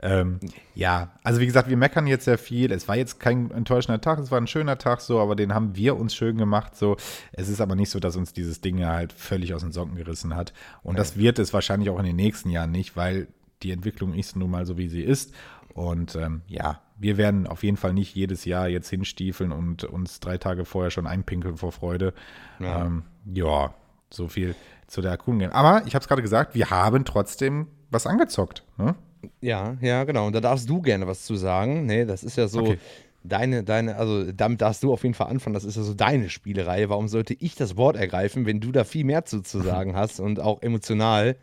Ähm, 0.01 0.41
ja, 0.75 1.13
also 1.23 1.41
wie 1.41 1.47
gesagt, 1.47 1.69
wir 1.69 1.77
meckern 1.77 2.07
jetzt 2.07 2.25
sehr 2.25 2.39
viel. 2.39 2.73
Es 2.73 2.89
war 2.89 2.97
jetzt 2.97 3.21
kein 3.21 3.51
enttäuschender 3.53 4.01
Tag, 4.01 4.19
es 4.19 4.31
war 4.31 4.41
ein 4.41 4.49
schöner 4.49 4.77
Tag 4.77 5.01
so, 5.01 5.21
aber 5.21 5.37
den 5.37 5.55
haben 5.55 5.77
wir 5.77 5.97
uns 5.97 6.15
schön 6.15 6.37
gemacht 6.37 6.77
so. 6.77 6.97
Es 7.33 7.49
ist 7.49 7.61
aber 7.61 7.77
nicht 7.77 7.91
so, 7.91 8.01
dass 8.01 8.17
uns 8.17 8.33
dieses 8.33 8.61
Ding 8.61 8.85
halt 8.85 9.13
völlig 9.13 9.55
aus 9.55 9.63
den 9.63 9.73
Socken 9.73 9.95
gerissen 9.95 10.35
hat. 10.35 10.53
Und 10.83 10.95
ja. 10.95 10.99
das 10.99 11.17
wird 11.17 11.39
es 11.39 11.53
wahrscheinlich 11.53 11.89
auch 11.91 11.99
in 11.99 12.05
den 12.05 12.17
nächsten 12.17 12.51
Jahren 12.51 12.73
nicht, 12.73 12.97
weil 12.97 13.29
die 13.63 13.71
Entwicklung 13.71 14.15
ist 14.15 14.35
nun 14.35 14.51
mal 14.51 14.67
so, 14.67 14.77
wie 14.77 14.89
sie 14.89 15.03
ist. 15.03 15.33
Und 15.73 16.17
ähm, 16.17 16.43
ja, 16.49 16.83
wir 16.99 17.17
werden 17.17 17.47
auf 17.47 17.63
jeden 17.63 17.77
Fall 17.77 17.95
nicht 17.95 18.15
jedes 18.15 18.45
Jahr 18.45 18.69
jetzt 18.69 18.91
hinstiefeln 18.91 19.53
und 19.53 19.85
uns 19.85 20.21
drei 20.21 20.37
Tage 20.37 20.65
vorher 20.65 20.91
schon 20.91 21.07
einpinkeln 21.07 21.57
vor 21.57 21.73
Freude. 21.73 22.13
Ja, 22.59 22.85
ähm, 22.85 23.05
ja 23.33 23.73
so 24.11 24.29
viel 24.29 24.55
zu 24.93 25.01
der 25.01 25.13
Akun 25.13 25.39
gehen. 25.39 25.51
Aber 25.53 25.83
ich 25.87 25.95
habe 25.95 26.03
es 26.03 26.09
gerade 26.09 26.21
gesagt, 26.21 26.55
wir 26.55 26.71
haben 26.71 27.07
trotzdem 27.07 27.69
was 27.91 28.07
angezockt. 28.07 28.63
Ne? 28.77 28.95
Ja, 29.41 29.77
ja, 29.81 30.05
genau. 30.05 30.27
Und 30.27 30.35
da 30.35 30.41
darfst 30.41 30.69
du 30.69 30.83
gerne 30.83 31.07
was 31.07 31.25
zu 31.25 31.35
sagen. 31.35 31.87
Nee, 31.87 32.05
das 32.05 32.23
ist 32.23 32.37
ja 32.37 32.47
so. 32.47 32.61
Okay. 32.61 32.79
Deine, 33.25 33.63
deine, 33.63 33.97
also 33.97 34.33
damit 34.33 34.61
darfst 34.61 34.83
du 34.83 34.93
auf 34.93 35.05
jeden 35.05 35.15
Fall 35.15 35.29
anfangen, 35.29 35.55
das 35.55 35.63
ist 35.63 35.77
ja 35.77 35.83
so 35.85 35.95
deine 35.95 36.29
Spielereihe. 36.29 36.89
Warum 36.91 37.07
sollte 37.07 37.35
ich 37.35 37.55
das 37.55 37.77
Wort 37.77 37.97
ergreifen, 37.97 38.47
wenn 38.47 38.59
du 38.59 38.73
da 38.73 38.83
viel 38.83 39.05
mehr 39.05 39.25
zu, 39.25 39.43
zu 39.43 39.61
sagen 39.63 39.95
hast 39.95 40.19
und 40.21 40.41
auch 40.41 40.61
emotional 40.61 41.37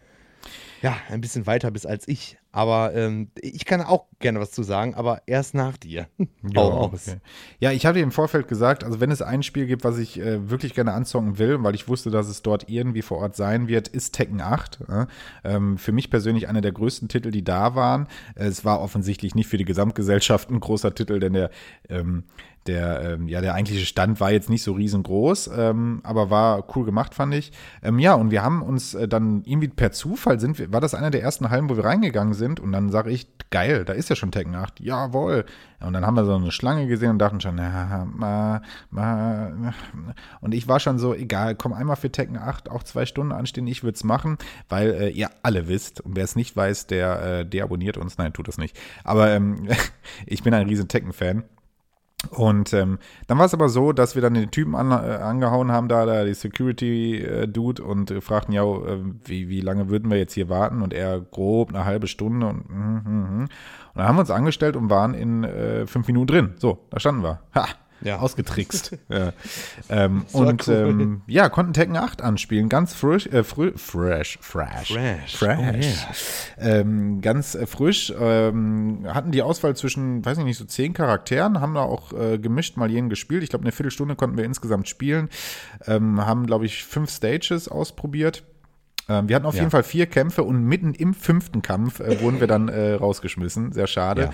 ja, 0.81 0.97
ein 1.09 1.21
bisschen 1.21 1.47
weiter 1.47 1.71
bist 1.71 1.87
als 1.87 2.07
ich. 2.07 2.37
Aber 2.51 2.95
ähm, 2.95 3.29
ich 3.39 3.65
kann 3.65 3.81
auch 3.81 4.05
gerne 4.17 4.39
was 4.39 4.51
zu 4.51 4.63
sagen, 4.63 4.95
aber 4.95 5.21
erst 5.27 5.53
nach 5.53 5.77
dir. 5.77 6.07
Ja, 6.51 6.61
okay. 6.61 7.17
ja, 7.59 7.71
ich 7.71 7.85
hatte 7.85 7.99
im 7.99 8.11
Vorfeld 8.11 8.47
gesagt, 8.47 8.83
also 8.83 8.99
wenn 9.01 9.11
es 9.11 9.21
ein 9.21 9.43
Spiel 9.43 9.67
gibt, 9.67 9.83
was 9.83 9.97
ich 9.97 10.19
äh, 10.19 10.49
wirklich 10.49 10.73
gerne 10.73 10.93
anzocken 10.93 11.37
will, 11.37 11.61
weil 11.61 11.75
ich 11.75 11.87
wusste, 11.87 12.11
dass 12.11 12.27
es 12.27 12.41
dort 12.41 12.69
irgendwie 12.69 13.01
vor 13.01 13.17
Ort 13.17 13.35
sein 13.35 13.67
wird, 13.67 13.89
ist 13.89 14.15
Tekken 14.15 14.39
8. 14.39 14.79
Äh? 14.87 15.05
Ähm, 15.43 15.77
für 15.77 15.91
mich 15.91 16.09
persönlich 16.09 16.47
einer 16.47 16.61
der 16.61 16.71
größten 16.71 17.09
Titel, 17.09 17.29
die 17.31 17.43
da 17.43 17.75
waren. 17.75 18.07
Es 18.35 18.63
war 18.63 18.79
offensichtlich 18.79 19.35
nicht 19.35 19.47
für 19.47 19.57
die 19.57 19.65
Gesamtgesellschaft 19.65 20.49
ein 20.49 20.59
großer 20.59 20.95
Titel, 20.95 21.19
denn 21.19 21.33
der 21.33 21.51
ähm, 21.89 22.23
der, 22.69 23.01
ähm, 23.01 23.27
ja, 23.27 23.41
der 23.41 23.55
eigentliche 23.55 23.85
Stand 23.85 24.19
war 24.19 24.31
jetzt 24.31 24.49
nicht 24.49 24.63
so 24.63 24.73
riesengroß, 24.73 25.49
ähm, 25.57 26.01
aber 26.03 26.29
war 26.29 26.63
cool 26.75 26.85
gemacht, 26.85 27.15
fand 27.15 27.33
ich. 27.33 27.51
Ähm, 27.81 27.99
ja, 27.99 28.13
und 28.13 28.31
wir 28.31 28.43
haben 28.43 28.61
uns 28.61 28.93
äh, 28.93 29.07
dann 29.07 29.43
irgendwie 29.45 29.67
per 29.67 29.91
Zufall 29.91 30.39
sind 30.39 30.59
wir, 30.59 30.71
war 30.71 30.81
das 30.81 30.93
einer 30.93 31.11
der 31.11 31.21
ersten 31.21 31.49
Hallen, 31.49 31.69
wo 31.69 31.75
wir 31.75 31.85
reingegangen 31.85 32.33
sind 32.33 32.59
und 32.59 32.71
dann 32.71 32.89
sage 32.89 33.09
ich, 33.11 33.27
geil, 33.49 33.85
da 33.85 33.93
ist 33.93 34.09
ja 34.09 34.15
schon 34.15 34.31
Tekken 34.31 34.55
8, 34.55 34.79
jawohl. 34.79 35.45
Und 35.79 35.93
dann 35.93 36.05
haben 36.05 36.15
wir 36.15 36.25
so 36.25 36.35
eine 36.35 36.51
Schlange 36.51 36.87
gesehen 36.87 37.11
und 37.11 37.19
dachten 37.19 37.41
schon, 37.41 37.57
ja, 37.57 38.05
ma, 38.13 38.61
ma, 38.91 39.73
und 40.41 40.53
ich 40.53 40.67
war 40.67 40.79
schon 40.79 40.99
so, 40.99 41.13
egal, 41.13 41.55
komm 41.55 41.73
einmal 41.73 41.95
für 41.95 42.11
Tekken 42.11 42.37
8, 42.37 42.69
auch 42.69 42.83
zwei 42.83 43.05
Stunden 43.05 43.31
anstehen, 43.31 43.65
ich 43.65 43.83
würde 43.83 43.95
es 43.95 44.03
machen, 44.03 44.37
weil 44.67 44.91
äh, 44.91 45.09
ihr 45.09 45.29
alle 45.41 45.67
wisst, 45.67 46.01
und 46.01 46.15
wer 46.15 46.23
es 46.23 46.35
nicht 46.35 46.55
weiß, 46.55 46.87
der 46.87 47.21
äh, 47.21 47.45
deabonniert 47.45 47.97
uns, 47.97 48.17
nein, 48.17 48.33
tut 48.33 48.47
das 48.47 48.57
nicht. 48.57 48.77
Aber 49.03 49.31
ähm, 49.31 49.67
ich 50.25 50.43
bin 50.43 50.53
ein 50.53 50.67
riesen 50.67 50.87
Tekken-Fan. 50.87 51.43
Und 52.31 52.73
ähm, 52.73 52.99
dann 53.27 53.37
war 53.37 53.45
es 53.45 53.53
aber 53.53 53.69
so, 53.69 53.93
dass 53.93 54.15
wir 54.15 54.21
dann 54.21 54.33
den 54.33 54.51
Typen 54.51 54.75
an, 54.75 54.91
äh, 54.91 55.15
angehauen 55.15 55.71
haben, 55.71 55.87
da, 55.87 56.05
da 56.05 56.25
die 56.25 56.33
Security-Dude, 56.33 57.81
äh, 57.81 57.85
und 57.85 58.11
äh, 58.11 58.19
fragten, 58.19 58.53
ja, 58.53 58.63
äh, 58.63 58.99
wie, 59.23 59.47
wie 59.47 59.61
lange 59.61 59.89
würden 59.89 60.11
wir 60.11 60.17
jetzt 60.17 60.33
hier 60.33 60.49
warten? 60.49 60.81
Und 60.81 60.93
er 60.93 61.21
grob 61.21 61.69
eine 61.69 61.85
halbe 61.85 62.07
Stunde 62.07 62.47
und, 62.47 62.69
mm, 62.69 62.75
mm, 62.75 63.09
mm. 63.09 63.41
und 63.41 63.49
dann 63.95 64.05
haben 64.05 64.17
wir 64.17 64.21
uns 64.21 64.31
angestellt 64.31 64.75
und 64.75 64.89
waren 64.89 65.13
in 65.13 65.45
äh, 65.45 65.87
fünf 65.87 66.07
Minuten 66.07 66.27
drin. 66.27 66.53
So, 66.57 66.79
da 66.89 66.99
standen 66.99 67.23
wir. 67.23 67.39
Ha! 67.55 67.67
Ja. 68.01 68.19
ausgetrickst. 68.19 68.97
ja. 69.09 69.33
Ähm, 69.89 70.25
und 70.31 70.67
cool. 70.67 70.73
ähm, 70.73 71.21
ja, 71.27 71.49
konnten 71.49 71.73
Tekken 71.73 71.97
8 71.97 72.21
anspielen, 72.21 72.69
ganz 72.69 72.93
frisch, 72.93 73.27
äh, 73.27 73.43
frü 73.43 73.73
fresh, 73.75 74.39
fresh, 74.41 74.93
fresh, 74.93 75.35
fresh. 75.35 76.07
Oh, 76.57 76.61
yeah. 76.61 76.79
ähm, 76.79 77.21
ganz 77.21 77.55
äh, 77.55 77.65
frisch. 77.65 78.13
Ähm, 78.19 79.05
hatten 79.07 79.31
die 79.31 79.41
Auswahl 79.41 79.75
zwischen, 79.75 80.23
weiß 80.25 80.37
ich 80.37 80.43
nicht, 80.43 80.57
so 80.57 80.65
zehn 80.65 80.93
Charakteren, 80.93 81.61
haben 81.61 81.73
da 81.73 81.81
auch 81.81 82.13
äh, 82.13 82.37
gemischt 82.37 82.77
mal 82.77 82.89
jeden 82.89 83.09
gespielt. 83.09 83.43
Ich 83.43 83.49
glaube, 83.49 83.63
eine 83.63 83.71
Viertelstunde 83.71 84.15
konnten 84.15 84.37
wir 84.37 84.45
insgesamt 84.45 84.87
spielen. 84.87 85.29
Ähm, 85.85 86.25
haben, 86.25 86.45
glaube 86.45 86.65
ich, 86.65 86.83
fünf 86.83 87.09
Stages 87.09 87.67
ausprobiert. 87.67 88.43
Ähm, 89.09 89.27
wir 89.27 89.35
hatten 89.35 89.45
auf 89.45 89.55
ja. 89.55 89.61
jeden 89.61 89.71
Fall 89.71 89.83
vier 89.83 90.05
Kämpfe 90.05 90.43
und 90.43 90.63
mitten 90.63 90.93
im 90.93 91.13
fünften 91.13 91.61
Kampf 91.61 91.99
äh, 91.99 92.21
wurden 92.21 92.39
wir 92.39 92.47
dann 92.47 92.69
äh, 92.69 92.93
rausgeschmissen. 92.93 93.71
Sehr 93.71 93.87
schade. 93.87 94.21
Ja. 94.21 94.31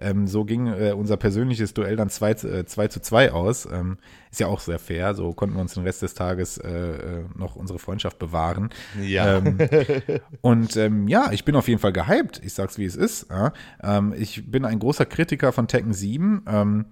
Ähm, 0.00 0.26
so 0.28 0.44
ging 0.44 0.66
äh, 0.66 0.92
unser 0.92 1.16
persönliches 1.16 1.74
Duell 1.74 1.96
dann 1.96 2.10
2 2.10 2.30
äh, 2.30 2.66
zwei 2.66 2.88
zu 2.88 3.00
2 3.00 3.32
aus. 3.32 3.66
Ähm, 3.66 3.96
ist 4.30 4.38
ja 4.38 4.46
auch 4.46 4.60
sehr 4.60 4.78
fair. 4.78 5.14
So 5.14 5.32
konnten 5.32 5.56
wir 5.56 5.62
uns 5.62 5.74
den 5.74 5.82
Rest 5.82 6.02
des 6.02 6.14
Tages 6.14 6.58
äh, 6.58 6.68
äh 6.68 7.24
noch 7.34 7.56
unsere 7.56 7.78
Freundschaft 7.78 8.18
bewahren. 8.18 8.68
Ja. 9.02 9.38
Ähm, 9.38 9.58
und 10.42 10.76
ähm, 10.76 11.08
ja, 11.08 11.32
ich 11.32 11.44
bin 11.44 11.56
auf 11.56 11.66
jeden 11.66 11.80
Fall 11.80 11.92
gehypt. 11.92 12.40
Ich 12.44 12.52
sag's 12.52 12.78
wie 12.78 12.84
es 12.84 12.96
ist. 12.96 13.30
Ja? 13.30 13.52
Ähm, 13.82 14.14
ich 14.16 14.50
bin 14.50 14.64
ein 14.64 14.78
großer 14.78 15.06
Kritiker 15.06 15.52
von 15.52 15.66
Tekken 15.66 15.94
7. 15.94 16.42
Ähm, 16.46 16.86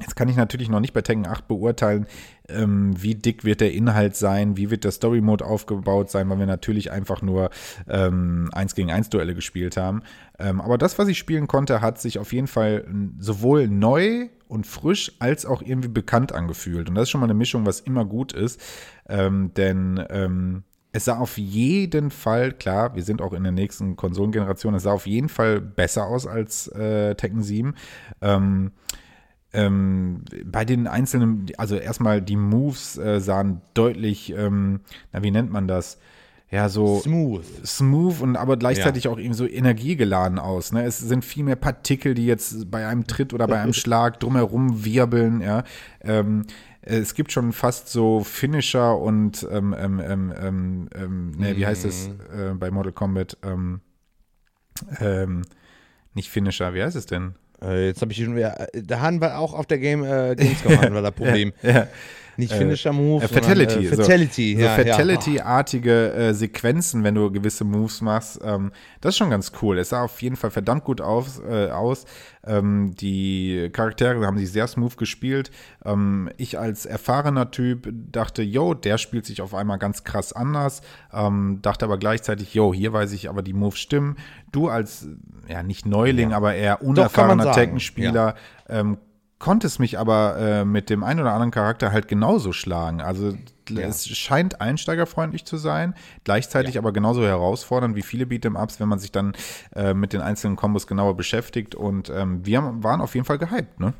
Jetzt 0.00 0.16
kann 0.16 0.28
ich 0.28 0.36
natürlich 0.36 0.68
noch 0.68 0.80
nicht 0.80 0.94
bei 0.94 1.02
Tekken 1.02 1.26
8 1.26 1.46
beurteilen, 1.46 2.06
ähm, 2.48 3.00
wie 3.00 3.14
dick 3.14 3.44
wird 3.44 3.60
der 3.60 3.72
Inhalt 3.72 4.16
sein, 4.16 4.56
wie 4.56 4.70
wird 4.70 4.84
der 4.84 4.90
Story 4.90 5.20
Mode 5.20 5.44
aufgebaut 5.44 6.10
sein, 6.10 6.28
weil 6.28 6.38
wir 6.38 6.46
natürlich 6.46 6.90
einfach 6.90 7.22
nur 7.22 7.50
ähm, 7.88 8.50
1 8.52 8.74
gegen 8.74 8.90
1 8.90 9.10
Duelle 9.10 9.34
gespielt 9.34 9.76
haben. 9.76 10.02
Ähm, 10.38 10.60
aber 10.60 10.78
das, 10.78 10.98
was 10.98 11.08
ich 11.08 11.18
spielen 11.18 11.46
konnte, 11.46 11.80
hat 11.80 12.00
sich 12.00 12.18
auf 12.18 12.32
jeden 12.32 12.48
Fall 12.48 12.86
sowohl 13.18 13.68
neu 13.68 14.28
und 14.48 14.66
frisch 14.66 15.12
als 15.18 15.46
auch 15.46 15.62
irgendwie 15.62 15.88
bekannt 15.88 16.32
angefühlt. 16.32 16.88
Und 16.88 16.94
das 16.94 17.04
ist 17.04 17.10
schon 17.10 17.20
mal 17.20 17.26
eine 17.26 17.34
Mischung, 17.34 17.64
was 17.64 17.80
immer 17.80 18.04
gut 18.04 18.32
ist. 18.32 18.60
Ähm, 19.08 19.52
denn 19.54 20.04
ähm, 20.10 20.64
es 20.92 21.06
sah 21.06 21.18
auf 21.18 21.38
jeden 21.38 22.10
Fall, 22.10 22.52
klar, 22.52 22.94
wir 22.94 23.02
sind 23.02 23.22
auch 23.22 23.32
in 23.32 23.42
der 23.42 23.52
nächsten 23.52 23.96
Konsolengeneration, 23.96 24.74
es 24.74 24.82
sah 24.82 24.92
auf 24.92 25.06
jeden 25.06 25.30
Fall 25.30 25.60
besser 25.60 26.06
aus 26.06 26.26
als 26.26 26.68
äh, 26.68 27.14
Tekken 27.14 27.42
7. 27.42 27.74
Ähm, 28.20 28.72
ähm, 29.52 30.24
bei 30.44 30.64
den 30.64 30.86
einzelnen, 30.86 31.46
also 31.58 31.76
erstmal 31.76 32.22
die 32.22 32.36
Moves 32.36 32.96
äh, 32.98 33.20
sahen 33.20 33.60
deutlich, 33.74 34.32
ähm, 34.36 34.80
na 35.12 35.22
wie 35.22 35.30
nennt 35.30 35.50
man 35.52 35.68
das? 35.68 35.98
Ja, 36.50 36.68
so 36.68 37.00
smooth. 37.00 37.44
Smooth 37.66 38.20
und 38.20 38.36
aber 38.36 38.58
gleichzeitig 38.58 39.04
ja. 39.04 39.10
auch 39.10 39.18
eben 39.18 39.32
so 39.32 39.46
energiegeladen 39.48 40.38
aus. 40.38 40.72
Ne? 40.72 40.84
Es 40.84 40.98
sind 40.98 41.24
viel 41.24 41.44
mehr 41.44 41.56
Partikel, 41.56 42.12
die 42.12 42.26
jetzt 42.26 42.70
bei 42.70 42.86
einem 42.86 43.06
Tritt 43.06 43.32
oder 43.32 43.46
bei 43.46 43.58
einem 43.58 43.72
Schlag 43.72 44.20
drumherum 44.20 44.84
wirbeln, 44.84 45.40
ja. 45.40 45.64
Ähm, 46.02 46.44
es 46.82 47.14
gibt 47.14 47.32
schon 47.32 47.52
fast 47.52 47.88
so 47.88 48.20
Finisher 48.24 48.98
und 48.98 49.46
ähm, 49.50 49.74
ähm, 49.78 50.00
ähm, 50.00 50.34
ähm, 50.36 50.88
ähm 50.94 51.30
ne, 51.30 51.56
wie 51.56 51.64
heißt 51.64 51.84
es 51.84 52.08
mhm. 52.08 52.38
äh, 52.38 52.54
bei 52.54 52.70
Mortal 52.70 52.92
Kombat? 52.92 53.38
Ähm, 53.42 53.80
ähm, 55.00 55.42
nicht 56.12 56.28
Finisher, 56.28 56.74
wie 56.74 56.82
heißt 56.82 56.96
es 56.96 57.06
denn? 57.06 57.34
Äh, 57.62 57.86
jetzt 57.86 58.02
habe 58.02 58.12
ich 58.12 58.18
schon 58.18 58.36
wieder. 58.36 58.74
Äh, 58.74 58.82
da 58.82 59.00
haben 59.00 59.20
wir 59.20 59.38
auch 59.38 59.54
auf 59.54 59.66
der 59.66 59.78
Game 59.78 60.04
äh, 60.04 60.34
Gamescom 60.34 60.76
hatten 60.80 60.94
wir 60.94 61.02
das 61.02 61.12
Problem. 61.12 61.52
ja, 61.62 61.70
ja. 61.70 61.88
Nicht 62.36 62.52
äh, 62.52 62.58
Finisher 62.58 62.92
Move. 62.92 63.24
Äh, 63.24 63.28
Fatality. 63.28 63.72
Sondern, 63.72 63.92
äh, 63.92 63.96
Fatality. 63.96 64.54
So, 64.54 64.60
ja, 64.62 64.76
so 64.76 64.82
Fatality-artige 64.82 66.12
äh, 66.12 66.34
Sequenzen, 66.34 67.04
wenn 67.04 67.14
du 67.14 67.30
gewisse 67.30 67.64
Moves 67.64 68.00
machst. 68.00 68.40
Ähm, 68.42 68.72
das 69.00 69.14
ist 69.14 69.18
schon 69.18 69.30
ganz 69.30 69.52
cool. 69.60 69.78
Es 69.78 69.90
sah 69.90 70.02
auf 70.02 70.20
jeden 70.22 70.36
Fall 70.36 70.50
verdammt 70.50 70.84
gut 70.84 71.00
auf, 71.00 71.40
äh, 71.48 71.70
aus. 71.70 72.04
Ähm, 72.44 72.94
die 72.96 73.70
Charaktere 73.72 74.24
haben 74.26 74.38
sich 74.38 74.50
sehr 74.50 74.66
smooth 74.66 74.96
gespielt. 74.96 75.50
Ähm, 75.84 76.30
ich 76.38 76.58
als 76.58 76.86
erfahrener 76.86 77.50
Typ 77.50 77.88
dachte, 77.92 78.42
yo, 78.42 78.74
der 78.74 78.98
spielt 78.98 79.26
sich 79.26 79.42
auf 79.42 79.54
einmal 79.54 79.78
ganz 79.78 80.04
krass 80.04 80.32
anders. 80.32 80.82
Ähm, 81.12 81.60
dachte 81.62 81.84
aber 81.84 81.98
gleichzeitig, 81.98 82.54
yo, 82.54 82.74
hier 82.74 82.92
weiß 82.92 83.12
ich 83.12 83.28
aber 83.28 83.42
die 83.42 83.52
Moves 83.52 83.78
stimmen. 83.78 84.16
Du 84.50 84.68
als, 84.68 85.06
ja, 85.48 85.62
nicht 85.62 85.86
Neuling, 85.86 86.30
ja. 86.30 86.36
aber 86.36 86.54
eher 86.54 86.82
unerfahrener 86.82 87.52
Tekken-Spieler, 87.52 88.34
ja. 88.68 88.96
Ähm, 89.42 89.44
konntest 89.44 89.80
mich 89.80 89.98
aber 89.98 90.38
äh, 90.38 90.64
mit 90.64 90.90
dem 90.90 91.04
einen 91.04 91.20
oder 91.20 91.32
anderen 91.32 91.50
Charakter 91.50 91.92
halt 91.92 92.08
genauso 92.08 92.52
schlagen. 92.52 93.00
Also 93.00 93.34
ja. 93.68 93.80
es 93.86 94.08
scheint 94.08 94.60
einsteigerfreundlich 94.60 95.44
zu 95.44 95.56
sein, 95.56 95.94
gleichzeitig 96.24 96.74
ja. 96.74 96.80
aber 96.80 96.92
genauso 96.92 97.22
herausfordernd 97.22 97.96
wie 97.96 98.02
viele 98.02 98.24
Beat'em-Ups, 98.24 98.80
wenn 98.80 98.88
man 98.88 98.98
sich 98.98 99.12
dann 99.12 99.34
äh, 99.74 99.94
mit 99.94 100.12
den 100.12 100.20
einzelnen 100.20 100.56
Kombos 100.56 100.86
genauer 100.86 101.16
beschäftigt. 101.16 101.74
Und 101.74 102.10
ähm, 102.10 102.44
wir 102.46 102.62
waren 102.82 103.00
auf 103.00 103.14
jeden 103.14 103.26
Fall 103.26 103.38
gehypt, 103.38 103.80
ne? 103.80 103.94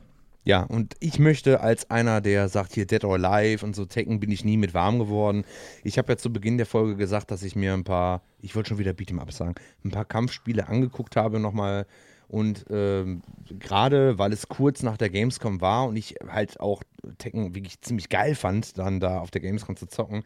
Ja, 0.45 0.65
und 0.65 0.97
ich 0.99 1.21
möchte 1.21 1.61
als 1.61 1.89
einer, 1.89 2.21
der 2.21 2.49
sagt 2.49 2.73
hier 2.73 2.85
Dead 2.85 3.05
or 3.05 3.15
Alive 3.15 3.65
und 3.65 3.77
so 3.77 3.85
Tekken 3.85 4.19
bin 4.19 4.33
ich 4.33 4.45
nie 4.45 4.57
mit 4.57 4.75
warm 4.75 4.99
geworden. 4.99 5.45
Ich 5.85 5.99
habe 5.99 6.13
ja 6.13 6.17
zu 6.17 6.33
Beginn 6.33 6.57
der 6.57 6.67
Folge 6.67 6.97
gesagt, 6.97 7.31
dass 7.31 7.45
ich 7.45 7.55
mir 7.55 7.73
ein 7.75 7.85
paar, 7.85 8.23
ich 8.41 8.57
wollte 8.57 8.71
schon 8.71 8.79
wieder 8.79 8.91
Beat'em-Ups 8.91 9.37
sagen, 9.37 9.55
ein 9.85 9.93
paar 9.93 10.05
Kampfspiele 10.05 10.67
angeguckt 10.67 11.15
habe, 11.15 11.39
nochmal 11.39 11.87
und 12.33 12.65
ähm, 12.71 13.21
gerade 13.61 14.17
weil 14.17 14.33
es 14.33 14.49
kurz 14.49 14.83
nach 14.83 14.97
der 14.97 15.11
Gamescom 15.11 15.61
war 15.61 15.87
und 15.87 15.97
ich 15.97 16.15
halt 16.27 16.61
auch 16.61 16.83
Tekken 17.19 17.55
wirklich 17.55 17.83
ziemlich 17.83 18.09
geil 18.09 18.35
fand, 18.35 18.79
dann 18.79 19.01
da 19.01 19.21
auf 19.21 19.31
der 19.31 19.43
Gamescom 19.43 19.77
zu 19.77 19.87
zocken, 19.87 20.25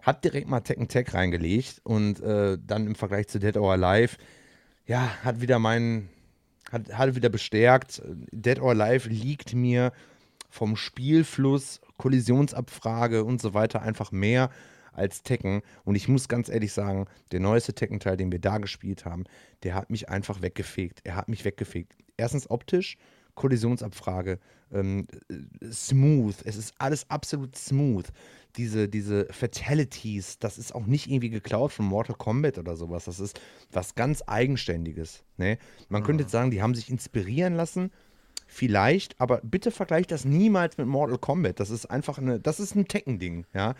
hat 0.00 0.24
direkt 0.24 0.48
mal 0.48 0.60
Tekken 0.60 0.88
Tech 0.88 1.12
reingelegt 1.12 1.82
und 1.84 2.20
äh, 2.20 2.56
dann 2.66 2.86
im 2.86 2.94
Vergleich 2.94 3.28
zu 3.28 3.38
Dead 3.38 3.58
or 3.58 3.72
Alive, 3.72 4.16
ja, 4.86 5.10
hat 5.22 5.42
wieder 5.42 5.58
meinen, 5.58 6.08
hat, 6.70 6.90
hat 6.96 7.16
wieder 7.16 7.28
bestärkt, 7.28 8.00
Dead 8.32 8.58
or 8.58 8.70
Alive 8.70 9.10
liegt 9.10 9.52
mir 9.52 9.92
vom 10.48 10.74
Spielfluss, 10.74 11.82
Kollisionsabfrage 11.98 13.24
und 13.24 13.42
so 13.42 13.52
weiter 13.52 13.82
einfach 13.82 14.10
mehr 14.10 14.48
als 14.92 15.22
Tekken. 15.22 15.62
Und 15.84 15.94
ich 15.94 16.08
muss 16.08 16.28
ganz 16.28 16.48
ehrlich 16.48 16.72
sagen, 16.72 17.06
der 17.32 17.40
neueste 17.40 17.74
Tekken-Teil, 17.74 18.16
den 18.16 18.32
wir 18.32 18.38
da 18.38 18.58
gespielt 18.58 19.04
haben, 19.04 19.24
der 19.62 19.74
hat 19.74 19.90
mich 19.90 20.08
einfach 20.08 20.42
weggefegt. 20.42 21.00
Er 21.04 21.16
hat 21.16 21.28
mich 21.28 21.44
weggefegt. 21.44 21.94
Erstens 22.16 22.50
optisch, 22.50 22.96
Kollisionsabfrage, 23.34 24.38
ähm, 24.72 25.06
smooth. 25.70 26.36
Es 26.44 26.56
ist 26.56 26.74
alles 26.78 27.08
absolut 27.10 27.56
smooth. 27.56 28.06
Diese, 28.56 28.88
diese 28.88 29.26
Fatalities, 29.32 30.38
das 30.38 30.58
ist 30.58 30.74
auch 30.74 30.84
nicht 30.84 31.08
irgendwie 31.08 31.30
geklaut 31.30 31.72
von 31.72 31.86
Mortal 31.86 32.16
Kombat 32.16 32.58
oder 32.58 32.76
sowas. 32.76 33.06
Das 33.06 33.18
ist 33.18 33.40
was 33.70 33.94
ganz 33.94 34.22
Eigenständiges. 34.26 35.24
Ne? 35.38 35.58
Man 35.88 36.02
mhm. 36.02 36.06
könnte 36.06 36.22
jetzt 36.24 36.32
sagen, 36.32 36.50
die 36.50 36.60
haben 36.60 36.74
sich 36.74 36.90
inspirieren 36.90 37.54
lassen. 37.54 37.90
Vielleicht, 38.46 39.18
aber 39.18 39.40
bitte 39.42 39.70
vergleicht 39.70 40.10
das 40.10 40.26
niemals 40.26 40.76
mit 40.76 40.86
Mortal 40.86 41.16
Kombat. 41.16 41.58
Das 41.58 41.70
ist 41.70 41.86
einfach 41.86 42.18
eine, 42.18 42.38
das 42.38 42.60
ist 42.60 42.74
ein 42.74 42.86
Tekken-Ding, 42.86 43.46
ja. 43.54 43.74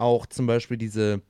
Auch 0.00 0.26
zum 0.26 0.46
Beispiel 0.46 0.76
diese 0.76 1.22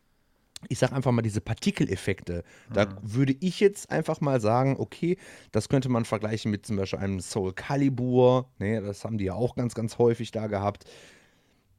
ich 0.69 0.79
sage 0.79 0.95
einfach 0.95 1.13
mal 1.13 1.23
diese 1.23 1.41
Partikeleffekte. 1.41 2.45
Da 2.73 2.87
mhm. 2.87 2.91
würde 3.03 3.35
ich 3.41 3.61
jetzt 3.61 3.91
einfach 3.91 4.21
mal 4.21 4.41
sagen, 4.41 4.77
okay, 4.79 5.17
das 5.53 5.69
könnte 5.69 5.89
man 5.89 6.05
vergleichen 6.05 6.51
mit 6.51 6.67
zum 6.67 6.77
Beispiel 6.77 6.99
einem 6.99 7.21
Soul 7.21 7.55
Calibur. 7.55 8.51
Ne, 8.59 8.83
das 8.83 9.05
haben 9.05 9.17
die 9.17 9.25
ja 9.25 9.35
auch 9.35 9.55
ganz, 9.55 9.75
ganz 9.75 9.99
häufig 9.99 10.33
da 10.33 10.49
gehabt. 10.49 10.85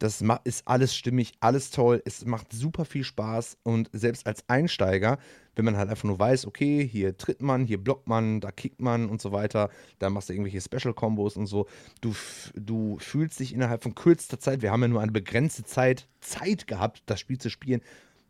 Das 0.02 0.24
ist 0.46 0.68
alles 0.68 0.96
stimmig, 0.96 1.34
alles 1.42 1.70
toll. 1.70 2.02
Es 2.06 2.26
macht 2.26 2.52
super 2.52 2.86
viel 2.86 3.04
Spaß. 3.04 3.58
Und 3.62 3.88
selbst 3.94 4.26
als 4.26 4.44
Einsteiger, 4.50 5.20
wenn 5.56 5.64
man 5.64 5.78
halt 5.78 5.92
einfach 5.92 6.06
nur 6.06 6.18
weiß, 6.18 6.48
okay, 6.48 6.88
hier 6.88 7.16
tritt 7.18 7.44
man, 7.44 7.66
hier 7.66 7.78
blockt 7.78 8.08
man, 8.08 8.40
da 8.42 8.52
kickt 8.52 8.82
man 8.82 9.10
und 9.10 9.22
so 9.22 9.32
weiter, 9.32 9.70
da 10.00 10.10
machst 10.10 10.30
du 10.30 10.34
irgendwelche 10.34 10.60
Special-Kombos 10.60 11.38
und 11.38 11.46
so. 11.46 11.68
Du, 12.02 12.16
du 12.56 12.98
fühlst 12.98 13.40
dich 13.40 13.54
innerhalb 13.54 13.84
von 13.84 13.94
kürzester 13.94 14.40
Zeit, 14.40 14.64
wir 14.64 14.72
haben 14.72 14.82
ja 14.82 14.88
nur 14.88 15.02
eine 15.02 15.12
begrenzte 15.12 15.66
Zeit, 15.66 16.08
Zeit 16.20 16.66
gehabt, 16.66 17.04
das 17.06 17.20
Spiel 17.20 17.38
zu 17.38 17.52
spielen, 17.52 17.82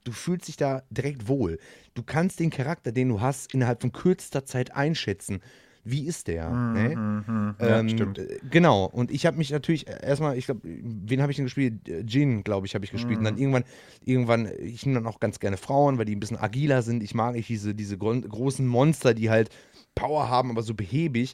du 0.03 0.11
fühlst 0.11 0.49
dich 0.49 0.57
da 0.57 0.83
direkt 0.89 1.29
wohl. 1.29 1.57
Du 1.93 2.03
kannst 2.03 2.41
den 2.41 2.49
Charakter, 2.49 2.91
den 2.91 3.07
du 3.07 3.21
hast, 3.21 3.53
innerhalb 3.53 3.79
von 3.79 3.93
kürzester 3.93 4.43
Zeit 4.43 4.75
einschätzen. 4.75 5.39
Wie 5.83 6.05
ist 6.05 6.27
der? 6.27 6.49
Mm, 6.49 6.73
ne? 6.73 6.95
mm, 6.95 7.55
ja, 7.59 7.79
ähm, 7.79 7.89
stimmt. 7.89 8.19
Äh, 8.19 8.39
genau. 8.49 8.85
Und 8.85 9.11
ich 9.11 9.25
habe 9.25 9.37
mich 9.37 9.51
natürlich 9.51 9.87
erstmal, 9.87 10.37
ich 10.37 10.45
glaube, 10.45 10.61
wen 10.63 11.21
habe 11.21 11.31
ich 11.31 11.37
denn 11.37 11.45
gespielt? 11.45 11.87
Jin, 12.05 12.43
glaube 12.43 12.67
ich, 12.67 12.75
habe 12.75 12.85
ich 12.85 12.91
gespielt. 12.91 13.15
Mm. 13.15 13.19
Und 13.19 13.23
dann 13.25 13.33
mhm. 13.35 13.41
irgendwann, 13.41 13.63
irgendwann, 14.05 14.49
ich 14.59 14.85
nehme 14.85 14.99
dann 14.99 15.07
auch 15.07 15.19
ganz 15.19 15.39
gerne 15.39 15.57
Frauen, 15.57 15.97
weil 15.97 16.05
die 16.05 16.15
ein 16.15 16.19
bisschen 16.19 16.37
agiler 16.37 16.81
sind. 16.81 17.01
Ich 17.03 17.15
mag 17.15 17.33
nicht 17.33 17.49
diese, 17.49 17.73
diese 17.73 17.97
großen 17.97 18.67
Monster, 18.67 19.13
die 19.13 19.29
halt 19.29 19.49
Power 19.95 20.29
haben, 20.29 20.51
aber 20.51 20.61
so 20.61 20.73
behäbig. 20.73 21.33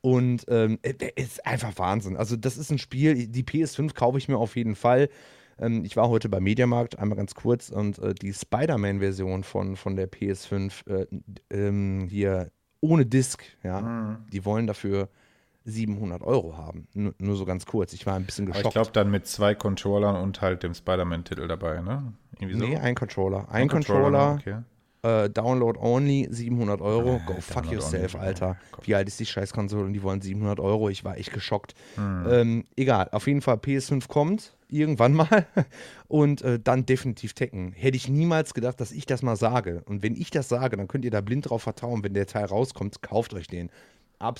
Und 0.00 0.44
ähm, 0.48 0.78
es 0.82 0.96
ist 1.16 1.46
einfach 1.46 1.78
Wahnsinn. 1.78 2.16
Also, 2.16 2.36
das 2.36 2.58
ist 2.58 2.70
ein 2.70 2.78
Spiel, 2.78 3.26
die 3.26 3.42
PS5 3.42 3.94
kaufe 3.94 4.18
ich 4.18 4.28
mir 4.28 4.36
auf 4.36 4.56
jeden 4.56 4.74
Fall. 4.74 5.08
Ähm, 5.58 5.84
ich 5.84 5.96
war 5.96 6.08
heute 6.08 6.28
beim 6.28 6.42
Mediamarkt, 6.42 6.98
einmal 6.98 7.16
ganz 7.16 7.34
kurz, 7.34 7.70
und 7.70 7.98
äh, 8.00 8.14
die 8.14 8.32
Spider-Man-Version 8.32 9.44
von, 9.44 9.76
von 9.76 9.96
der 9.96 10.10
PS5 10.10 10.88
äh, 10.88 11.06
ähm, 11.50 12.08
hier 12.10 12.50
ohne 12.84 13.06
Disc, 13.06 13.42
ja, 13.62 13.80
mhm. 13.80 14.26
die 14.30 14.44
wollen 14.44 14.66
dafür 14.66 15.08
700 15.64 16.22
Euro 16.22 16.56
haben. 16.58 16.86
Nur, 16.92 17.14
nur, 17.18 17.36
so 17.36 17.46
ganz 17.46 17.64
kurz. 17.64 17.94
Ich 17.94 18.04
war 18.04 18.16
ein 18.16 18.26
bisschen 18.26 18.44
geschockt. 18.44 18.66
Aber 18.66 18.68
ich 18.68 18.74
glaube 18.74 18.90
dann 18.92 19.10
mit 19.10 19.26
zwei 19.26 19.54
Controllern 19.54 20.16
und 20.16 20.42
halt 20.42 20.62
dem 20.62 20.74
Spider-Man-Titel 20.74 21.48
dabei, 21.48 21.80
ne? 21.80 22.12
Irgendwie 22.38 22.58
so? 22.58 22.66
Nee, 22.66 22.76
ein 22.76 22.94
Controller. 22.94 23.48
Ein, 23.48 23.62
ein 23.62 23.68
Controller. 23.68 24.02
Controller 24.02 24.34
okay. 24.34 24.56
Äh, 25.04 25.28
Download 25.28 25.78
only, 25.78 26.26
700 26.30 26.80
Euro. 26.80 27.20
Go 27.26 27.34
fuck 27.40 27.70
yourself, 27.70 28.14
only. 28.14 28.26
Alter. 28.26 28.56
Wie 28.82 28.94
alt 28.94 29.06
ist 29.06 29.20
die 29.20 29.26
Scheißkonsole 29.26 29.84
und 29.84 29.92
die 29.92 30.02
wollen 30.02 30.22
700 30.22 30.58
Euro? 30.60 30.88
Ich 30.88 31.04
war 31.04 31.18
echt 31.18 31.32
geschockt. 31.32 31.74
Hm. 31.96 32.26
Ähm, 32.28 32.64
egal, 32.76 33.08
auf 33.12 33.26
jeden 33.26 33.42
Fall 33.42 33.56
PS5 33.56 34.08
kommt 34.08 34.56
irgendwann 34.68 35.12
mal 35.12 35.46
und 36.08 36.40
äh, 36.42 36.58
dann 36.58 36.86
definitiv 36.86 37.34
Tekken. 37.34 37.72
Hätte 37.72 37.96
ich 37.96 38.08
niemals 38.08 38.54
gedacht, 38.54 38.80
dass 38.80 38.92
ich 38.92 39.04
das 39.04 39.22
mal 39.22 39.36
sage. 39.36 39.82
Und 39.86 40.02
wenn 40.02 40.16
ich 40.16 40.30
das 40.30 40.48
sage, 40.48 40.76
dann 40.76 40.88
könnt 40.88 41.04
ihr 41.04 41.10
da 41.10 41.20
blind 41.20 41.50
drauf 41.50 41.62
vertrauen. 41.62 42.02
Wenn 42.02 42.14
der 42.14 42.26
Teil 42.26 42.46
rauskommt, 42.46 43.02
kauft 43.02 43.34
euch 43.34 43.46
den 43.46 43.70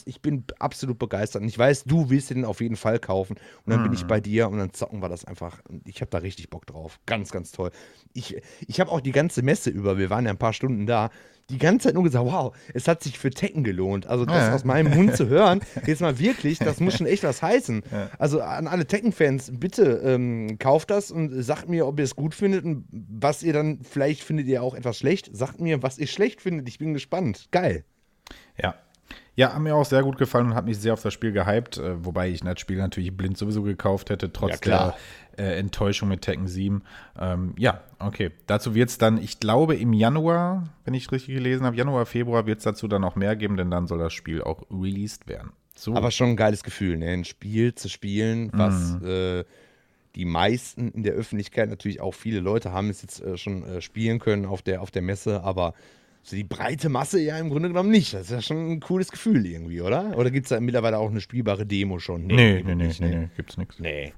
ich 0.04 0.20
bin 0.22 0.44
absolut 0.58 0.98
begeistert. 0.98 1.42
Und 1.42 1.48
ich 1.48 1.58
weiß, 1.58 1.84
du 1.84 2.10
willst 2.10 2.30
den 2.30 2.44
auf 2.44 2.60
jeden 2.60 2.76
Fall 2.76 2.98
kaufen. 2.98 3.36
Und 3.64 3.70
dann 3.70 3.80
mhm. 3.80 3.84
bin 3.84 3.92
ich 3.92 4.04
mhm. 4.04 4.08
bei 4.08 4.20
dir 4.20 4.48
und 4.48 4.58
dann 4.58 4.72
zocken 4.72 5.00
wir 5.00 5.08
das 5.08 5.24
einfach. 5.24 5.60
Ich 5.84 6.00
habe 6.00 6.10
da 6.10 6.18
richtig 6.18 6.50
Bock 6.50 6.66
drauf. 6.66 7.00
Ganz, 7.06 7.30
ganz 7.30 7.52
toll. 7.52 7.70
Ich, 8.12 8.36
ich 8.66 8.80
habe 8.80 8.90
auch 8.90 9.00
die 9.00 9.12
ganze 9.12 9.42
Messe 9.42 9.70
über, 9.70 9.98
wir 9.98 10.10
waren 10.10 10.24
ja 10.24 10.30
ein 10.30 10.38
paar 10.38 10.52
Stunden 10.52 10.86
da, 10.86 11.10
die 11.50 11.58
ganze 11.58 11.88
Zeit 11.88 11.94
nur 11.94 12.04
gesagt, 12.04 12.24
wow, 12.24 12.56
es 12.72 12.88
hat 12.88 13.02
sich 13.02 13.18
für 13.18 13.30
Tekken 13.30 13.64
gelohnt. 13.64 14.06
Also 14.06 14.24
das 14.24 14.48
ja. 14.48 14.54
aus 14.54 14.64
meinem 14.64 14.94
Mund 14.94 15.14
zu 15.16 15.28
hören, 15.28 15.60
jetzt 15.86 16.00
mal 16.00 16.18
wirklich, 16.18 16.58
das 16.58 16.80
muss 16.80 16.96
schon 16.96 17.06
echt 17.06 17.22
was 17.22 17.42
heißen. 17.42 17.82
Ja. 17.90 18.10
Also 18.18 18.40
an 18.40 18.66
alle 18.66 18.86
Tekken-Fans, 18.86 19.52
bitte 19.54 20.00
ähm, 20.04 20.58
kauft 20.58 20.90
das 20.90 21.10
und 21.10 21.42
sagt 21.42 21.68
mir, 21.68 21.86
ob 21.86 21.98
ihr 21.98 22.04
es 22.04 22.16
gut 22.16 22.34
findet 22.34 22.64
und 22.64 22.86
was 22.90 23.42
ihr 23.42 23.52
dann, 23.52 23.80
vielleicht 23.82 24.22
findet 24.22 24.46
ihr 24.46 24.62
auch 24.62 24.74
etwas 24.74 24.98
schlecht. 24.98 25.28
Sagt 25.36 25.60
mir, 25.60 25.82
was 25.82 25.98
ihr 25.98 26.06
schlecht 26.06 26.40
findet. 26.40 26.68
Ich 26.68 26.78
bin 26.78 26.94
gespannt. 26.94 27.48
Geil. 27.50 27.84
Ja, 28.56 28.74
ja, 29.36 29.52
hat 29.52 29.60
mir 29.60 29.74
auch 29.74 29.84
sehr 29.84 30.02
gut 30.02 30.16
gefallen 30.16 30.46
und 30.46 30.54
hat 30.54 30.64
mich 30.64 30.78
sehr 30.78 30.92
auf 30.92 31.02
das 31.02 31.12
Spiel 31.12 31.32
gehypt, 31.32 31.78
äh, 31.78 32.04
wobei 32.04 32.28
ich 32.30 32.40
das 32.40 32.60
Spiel 32.60 32.76
natürlich 32.76 33.16
blind 33.16 33.36
sowieso 33.36 33.62
gekauft 33.62 34.10
hätte, 34.10 34.32
trotz 34.32 34.60
ja, 34.64 34.94
der 35.36 35.44
äh, 35.44 35.58
Enttäuschung 35.58 36.08
mit 36.08 36.22
Tekken 36.22 36.46
7. 36.46 36.82
Ähm, 37.18 37.54
ja, 37.58 37.80
okay. 37.98 38.30
Dazu 38.46 38.74
wird 38.74 38.90
es 38.90 38.98
dann, 38.98 39.18
ich 39.18 39.40
glaube, 39.40 39.74
im 39.74 39.92
Januar, 39.92 40.68
wenn 40.84 40.94
ich 40.94 41.06
es 41.06 41.12
richtig 41.12 41.34
gelesen 41.34 41.66
habe, 41.66 41.76
Januar, 41.76 42.06
Februar 42.06 42.46
wird 42.46 42.58
es 42.58 42.64
dazu 42.64 42.86
dann 42.86 43.02
noch 43.02 43.16
mehr 43.16 43.34
geben, 43.34 43.56
denn 43.56 43.70
dann 43.70 43.88
soll 43.88 43.98
das 43.98 44.12
Spiel 44.12 44.42
auch 44.42 44.62
released 44.70 45.26
werden. 45.26 45.50
So. 45.74 45.96
Aber 45.96 46.12
schon 46.12 46.30
ein 46.30 46.36
geiles 46.36 46.62
Gefühl, 46.62 46.96
ne? 46.98 47.08
ein 47.10 47.24
Spiel 47.24 47.74
zu 47.74 47.88
spielen, 47.88 48.50
was 48.52 49.00
mhm. 49.00 49.06
äh, 49.06 49.44
die 50.14 50.24
meisten 50.24 50.90
in 50.92 51.02
der 51.02 51.14
Öffentlichkeit, 51.14 51.68
natürlich 51.68 52.00
auch 52.00 52.14
viele 52.14 52.38
Leute 52.38 52.70
haben 52.70 52.88
es 52.88 53.02
jetzt 53.02 53.20
äh, 53.20 53.36
schon 53.36 53.64
äh, 53.64 53.80
spielen 53.80 54.20
können 54.20 54.46
auf 54.46 54.62
der, 54.62 54.80
auf 54.82 54.92
der 54.92 55.02
Messe, 55.02 55.42
aber 55.42 55.74
so 56.24 56.36
die 56.36 56.44
breite 56.44 56.88
Masse 56.88 57.20
ja 57.20 57.38
im 57.38 57.50
Grunde 57.50 57.68
genommen 57.68 57.90
nicht. 57.90 58.14
Das 58.14 58.22
ist 58.22 58.30
ja 58.30 58.40
schon 58.40 58.72
ein 58.72 58.80
cooles 58.80 59.10
Gefühl 59.10 59.44
irgendwie, 59.44 59.82
oder? 59.82 60.16
Oder 60.16 60.30
gibt 60.30 60.46
es 60.46 60.50
da 60.50 60.58
mittlerweile 60.58 60.98
auch 60.98 61.10
eine 61.10 61.20
spielbare 61.20 61.66
Demo 61.66 61.98
schon? 61.98 62.26
Nee, 62.26 62.62
nee, 62.64 62.74
nee, 62.74 62.74
nee, 62.74 62.94
nee, 62.98 63.16
nee 63.16 63.28
gibt's 63.36 63.58
nichts. 63.58 63.78
Nee. 63.78 64.14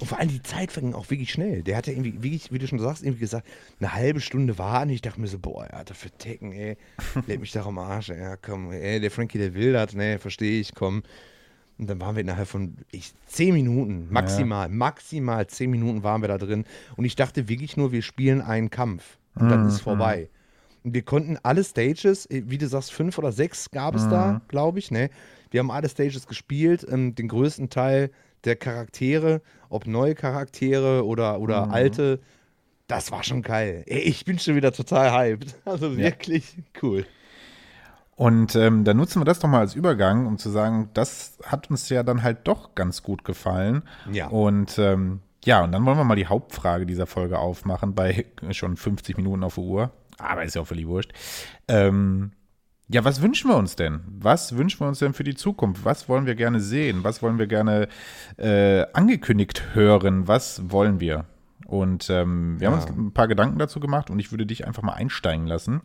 Und 0.00 0.06
vor 0.06 0.18
allem 0.18 0.28
die 0.28 0.42
Zeit 0.42 0.70
verging 0.70 0.92
auch 0.92 1.08
wirklich 1.08 1.32
schnell. 1.32 1.62
Der 1.62 1.78
hat 1.78 1.86
ja 1.86 1.94
irgendwie, 1.94 2.22
wie, 2.22 2.38
wie, 2.50 2.58
du 2.58 2.66
schon 2.66 2.78
sagst, 2.78 3.02
irgendwie 3.02 3.20
gesagt, 3.20 3.46
eine 3.80 3.94
halbe 3.94 4.20
Stunde 4.20 4.58
warten. 4.58 4.90
Ich 4.90 5.00
dachte 5.00 5.18
mir 5.18 5.28
so, 5.28 5.38
boah, 5.38 5.64
er 5.64 5.78
hat 5.78 5.90
dafür 5.90 6.10
Tecken, 6.18 6.52
ey. 6.52 6.76
Leck 7.26 7.40
mich 7.40 7.52
doch 7.52 7.66
am 7.66 7.78
Arsch, 7.78 8.10
ey. 8.10 8.20
Ja, 8.20 8.36
komm, 8.36 8.70
ey, 8.70 9.00
der 9.00 9.10
Frankie, 9.10 9.38
der 9.38 9.54
will 9.54 9.72
das, 9.72 9.94
ne, 9.94 10.18
verstehe 10.18 10.60
ich, 10.60 10.74
komm. 10.74 11.02
Und 11.78 11.88
dann 11.88 12.00
waren 12.00 12.16
wir 12.16 12.20
innerhalb 12.20 12.48
von 12.48 12.76
ich, 12.90 13.12
zehn 13.26 13.54
Minuten, 13.54 14.08
maximal, 14.10 14.68
ja. 14.68 14.74
maximal 14.74 15.46
zehn 15.46 15.70
Minuten 15.70 16.02
waren 16.02 16.20
wir 16.20 16.28
da 16.28 16.36
drin. 16.36 16.66
Und 16.96 17.06
ich 17.06 17.16
dachte 17.16 17.48
wirklich 17.48 17.78
nur, 17.78 17.92
wir 17.92 18.02
spielen 18.02 18.42
einen 18.42 18.68
Kampf. 18.68 19.18
Und 19.34 19.48
dann 19.48 19.62
mhm. 19.62 19.68
ist 19.68 19.80
vorbei. 19.80 20.28
Mhm. 20.30 20.41
Wir 20.84 21.02
konnten 21.02 21.38
alle 21.42 21.62
Stages, 21.64 22.26
äh, 22.26 22.42
wie 22.46 22.58
du 22.58 22.66
sagst, 22.66 22.92
fünf 22.92 23.18
oder 23.18 23.32
sechs 23.32 23.70
gab 23.70 23.94
es 23.94 24.04
mhm. 24.04 24.10
da, 24.10 24.40
glaube 24.48 24.78
ich. 24.78 24.90
Ne? 24.90 25.10
Wir 25.50 25.60
haben 25.60 25.70
alle 25.70 25.88
Stages 25.88 26.26
gespielt, 26.26 26.86
ähm, 26.90 27.14
den 27.14 27.28
größten 27.28 27.70
Teil 27.70 28.10
der 28.44 28.56
Charaktere, 28.56 29.40
ob 29.68 29.86
neue 29.86 30.14
Charaktere 30.14 31.06
oder, 31.06 31.40
oder 31.40 31.66
mhm. 31.66 31.72
alte. 31.72 32.20
Das 32.88 33.12
war 33.12 33.22
schon 33.22 33.42
geil. 33.42 33.84
Ey, 33.86 34.00
ich 34.00 34.24
bin 34.24 34.38
schon 34.38 34.56
wieder 34.56 34.72
total 34.72 35.12
hyped. 35.12 35.54
Also 35.64 35.96
wirklich 35.96 36.56
ja. 36.56 36.62
cool. 36.82 37.06
Und 38.16 38.54
ähm, 38.56 38.84
dann 38.84 38.98
nutzen 38.98 39.20
wir 39.20 39.24
das 39.24 39.38
doch 39.38 39.48
mal 39.48 39.60
als 39.60 39.74
Übergang, 39.74 40.26
um 40.26 40.38
zu 40.38 40.50
sagen, 40.50 40.90
das 40.94 41.38
hat 41.44 41.70
uns 41.70 41.88
ja 41.88 42.02
dann 42.02 42.22
halt 42.22 42.46
doch 42.46 42.74
ganz 42.74 43.02
gut 43.02 43.24
gefallen. 43.24 43.82
Ja. 44.10 44.28
Und 44.28 44.78
ähm, 44.78 45.20
ja, 45.44 45.64
und 45.64 45.72
dann 45.72 45.84
wollen 45.84 45.96
wir 45.96 46.04
mal 46.04 46.14
die 46.14 46.26
Hauptfrage 46.26 46.86
dieser 46.86 47.06
Folge 47.06 47.38
aufmachen, 47.38 47.94
bei 47.94 48.26
schon 48.50 48.76
50 48.76 49.16
Minuten 49.16 49.42
auf 49.42 49.54
der 49.54 49.64
Uhr 49.64 49.90
aber 50.22 50.44
ist 50.44 50.54
ja 50.54 50.62
auch 50.62 50.66
völlig 50.66 50.86
wurscht. 50.86 51.12
Ähm, 51.68 52.32
ja, 52.88 53.04
was 53.04 53.22
wünschen 53.22 53.48
wir 53.48 53.56
uns 53.56 53.74
denn? 53.74 54.00
Was 54.06 54.56
wünschen 54.56 54.80
wir 54.80 54.88
uns 54.88 54.98
denn 54.98 55.14
für 55.14 55.24
die 55.24 55.34
Zukunft? 55.34 55.84
Was 55.84 56.08
wollen 56.08 56.26
wir 56.26 56.34
gerne 56.34 56.60
sehen? 56.60 57.04
Was 57.04 57.22
wollen 57.22 57.38
wir 57.38 57.46
gerne 57.46 57.88
äh, 58.36 58.84
angekündigt 58.92 59.74
hören? 59.74 60.28
Was 60.28 60.70
wollen 60.70 61.00
wir? 61.00 61.24
Und 61.66 62.10
ähm, 62.10 62.60
wir 62.60 62.68
ja. 62.68 62.70
haben 62.70 62.80
uns 62.82 62.90
ein 62.90 63.12
paar 63.12 63.28
Gedanken 63.28 63.58
dazu 63.58 63.80
gemacht 63.80 64.10
und 64.10 64.18
ich 64.18 64.30
würde 64.30 64.44
dich 64.44 64.66
einfach 64.66 64.82
mal 64.82 64.92
einsteigen 64.92 65.46
lassen. 65.46 65.80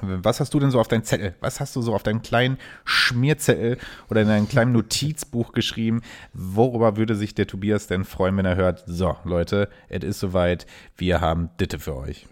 Was 0.00 0.40
hast 0.40 0.54
du 0.54 0.60
denn 0.60 0.70
so 0.70 0.80
auf 0.80 0.88
deinem 0.88 1.04
Zettel? 1.04 1.34
Was 1.40 1.60
hast 1.60 1.74
du 1.76 1.82
so 1.82 1.94
auf 1.94 2.02
deinem 2.02 2.22
kleinen 2.22 2.56
Schmierzettel 2.84 3.78
oder 4.08 4.22
in 4.22 4.28
deinem 4.28 4.48
kleinen 4.48 4.72
Notizbuch 4.72 5.52
geschrieben? 5.52 6.02
Worüber 6.32 6.96
würde 6.96 7.14
sich 7.14 7.34
der 7.34 7.46
Tobias 7.46 7.88
denn 7.88 8.04
freuen, 8.04 8.36
wenn 8.36 8.46
er 8.46 8.56
hört, 8.56 8.84
so 8.86 9.16
Leute, 9.24 9.68
es 9.88 10.04
ist 10.04 10.20
soweit, 10.20 10.66
wir 10.96 11.20
haben 11.20 11.50
Ditte 11.58 11.78
für 11.78 11.96
euch 11.96 12.26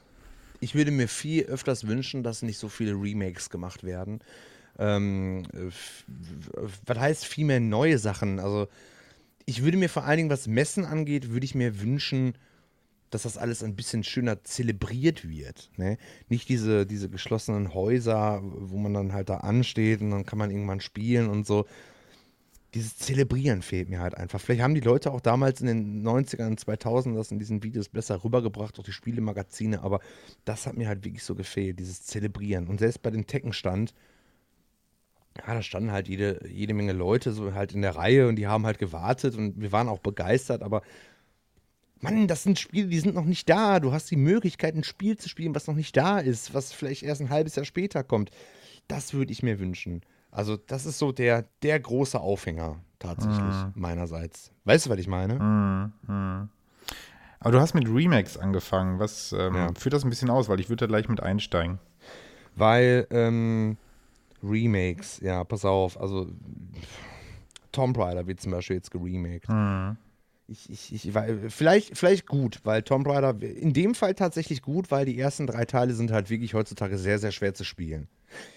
ich 0.60 0.74
würde 0.74 0.90
mir 0.90 1.08
viel 1.08 1.44
öfters 1.44 1.86
wünschen, 1.86 2.22
dass 2.22 2.42
nicht 2.42 2.58
so 2.58 2.68
viele 2.68 2.92
Remakes 2.92 3.50
gemacht 3.50 3.82
werden. 3.82 4.20
Ähm, 4.78 5.44
was 6.86 6.98
heißt 6.98 7.24
viel 7.24 7.46
mehr 7.46 7.60
neue 7.60 7.98
Sachen? 7.98 8.38
Also 8.38 8.68
ich 9.46 9.62
würde 9.62 9.78
mir 9.78 9.88
vor 9.88 10.04
allen 10.04 10.18
Dingen, 10.18 10.30
was 10.30 10.46
Messen 10.46 10.84
angeht, 10.84 11.30
würde 11.30 11.44
ich 11.44 11.54
mir 11.54 11.80
wünschen, 11.80 12.34
dass 13.10 13.22
das 13.22 13.36
alles 13.36 13.62
ein 13.62 13.74
bisschen 13.74 14.04
schöner 14.04 14.44
zelebriert 14.44 15.28
wird. 15.28 15.70
Ne? 15.76 15.98
Nicht 16.28 16.48
diese, 16.48 16.86
diese 16.86 17.08
geschlossenen 17.08 17.74
Häuser, 17.74 18.40
wo 18.42 18.78
man 18.78 18.94
dann 18.94 19.12
halt 19.12 19.28
da 19.28 19.38
ansteht 19.38 20.00
und 20.00 20.10
dann 20.10 20.26
kann 20.26 20.38
man 20.38 20.50
irgendwann 20.50 20.80
spielen 20.80 21.28
und 21.28 21.46
so 21.46 21.66
dieses 22.74 22.96
Zelebrieren 22.96 23.62
fehlt 23.62 23.88
mir 23.88 24.00
halt 24.00 24.16
einfach. 24.16 24.40
Vielleicht 24.40 24.62
haben 24.62 24.74
die 24.74 24.80
Leute 24.80 25.12
auch 25.12 25.20
damals 25.20 25.60
in 25.60 25.66
den 25.66 26.06
90ern 26.06 26.46
und 26.46 26.60
2000 26.60 27.16
das 27.16 27.32
in 27.32 27.38
diesen 27.38 27.62
Videos 27.62 27.88
besser 27.88 28.22
rübergebracht, 28.22 28.78
auch 28.78 28.84
die 28.84 28.92
Spielemagazine, 28.92 29.82
aber 29.82 30.00
das 30.44 30.66
hat 30.66 30.76
mir 30.76 30.88
halt 30.88 31.04
wirklich 31.04 31.24
so 31.24 31.34
gefehlt, 31.34 31.80
dieses 31.80 32.02
Zelebrieren. 32.02 32.68
Und 32.68 32.78
selbst 32.78 33.02
bei 33.02 33.10
den 33.10 33.26
Tekken 33.26 33.52
stand, 33.52 33.92
ja, 35.38 35.54
da 35.54 35.62
standen 35.62 35.90
halt 35.90 36.08
jede, 36.08 36.46
jede 36.48 36.74
Menge 36.74 36.92
Leute 36.92 37.32
so 37.32 37.54
halt 37.54 37.72
in 37.72 37.82
der 37.82 37.96
Reihe 37.96 38.28
und 38.28 38.36
die 38.36 38.46
haben 38.46 38.66
halt 38.66 38.78
gewartet 38.78 39.36
und 39.36 39.60
wir 39.60 39.72
waren 39.72 39.88
auch 39.88 40.00
begeistert, 40.00 40.62
aber 40.62 40.82
Mann, 42.02 42.28
das 42.28 42.44
sind 42.44 42.58
Spiele, 42.58 42.88
die 42.88 42.98
sind 42.98 43.14
noch 43.14 43.26
nicht 43.26 43.48
da. 43.50 43.78
Du 43.78 43.92
hast 43.92 44.10
die 44.10 44.16
Möglichkeit, 44.16 44.74
ein 44.74 44.84
Spiel 44.84 45.18
zu 45.18 45.28
spielen, 45.28 45.54
was 45.54 45.66
noch 45.66 45.74
nicht 45.74 45.94
da 45.96 46.18
ist, 46.18 46.54
was 46.54 46.72
vielleicht 46.72 47.02
erst 47.02 47.20
ein 47.20 47.28
halbes 47.28 47.56
Jahr 47.56 47.66
später 47.66 48.02
kommt. 48.02 48.30
Das 48.88 49.12
würde 49.12 49.32
ich 49.32 49.42
mir 49.42 49.58
wünschen. 49.60 50.00
Also, 50.30 50.56
das 50.56 50.86
ist 50.86 50.98
so 50.98 51.12
der, 51.12 51.46
der 51.62 51.80
große 51.80 52.20
Aufhänger 52.20 52.80
tatsächlich 52.98 53.38
mhm. 53.38 53.72
meinerseits. 53.74 54.52
Weißt 54.64 54.86
du, 54.86 54.90
was 54.90 54.98
ich 54.98 55.08
meine? 55.08 55.34
Mhm. 55.34 55.92
Mhm. 56.06 56.48
Aber 57.40 57.52
du 57.52 57.60
hast 57.60 57.74
mit 57.74 57.88
Remakes 57.88 58.36
angefangen. 58.36 58.98
Was 58.98 59.32
ähm, 59.32 59.54
ja. 59.54 59.72
führt 59.76 59.94
das 59.94 60.04
ein 60.04 60.10
bisschen 60.10 60.30
aus? 60.30 60.48
Weil 60.48 60.60
ich 60.60 60.68
würde 60.68 60.86
da 60.86 60.86
gleich 60.86 61.08
mit 61.08 61.22
einsteigen. 61.22 61.78
Weil 62.54 63.06
ähm, 63.10 63.78
Remakes, 64.42 65.20
ja, 65.20 65.42
pass 65.44 65.64
auf, 65.64 65.98
also 65.98 66.28
Tomb 67.72 67.96
Raider 67.98 68.26
wird 68.26 68.40
zum 68.40 68.52
Beispiel 68.52 68.76
jetzt 68.76 68.90
geremaked. 68.90 69.48
Mhm. 69.48 69.96
Ich, 70.48 70.68
ich, 70.68 71.06
ich, 71.06 71.12
vielleicht, 71.48 71.96
vielleicht 71.96 72.26
gut, 72.26 72.60
weil 72.64 72.82
Tomb 72.82 73.06
Raider 73.08 73.40
in 73.40 73.72
dem 73.72 73.94
Fall 73.94 74.14
tatsächlich 74.14 74.62
gut, 74.62 74.90
weil 74.90 75.06
die 75.06 75.18
ersten 75.18 75.46
drei 75.46 75.64
Teile 75.64 75.94
sind 75.94 76.10
halt 76.10 76.28
wirklich 76.28 76.54
heutzutage 76.54 76.98
sehr, 76.98 77.20
sehr 77.20 77.30
schwer 77.30 77.54
zu 77.54 77.64
spielen 77.64 78.08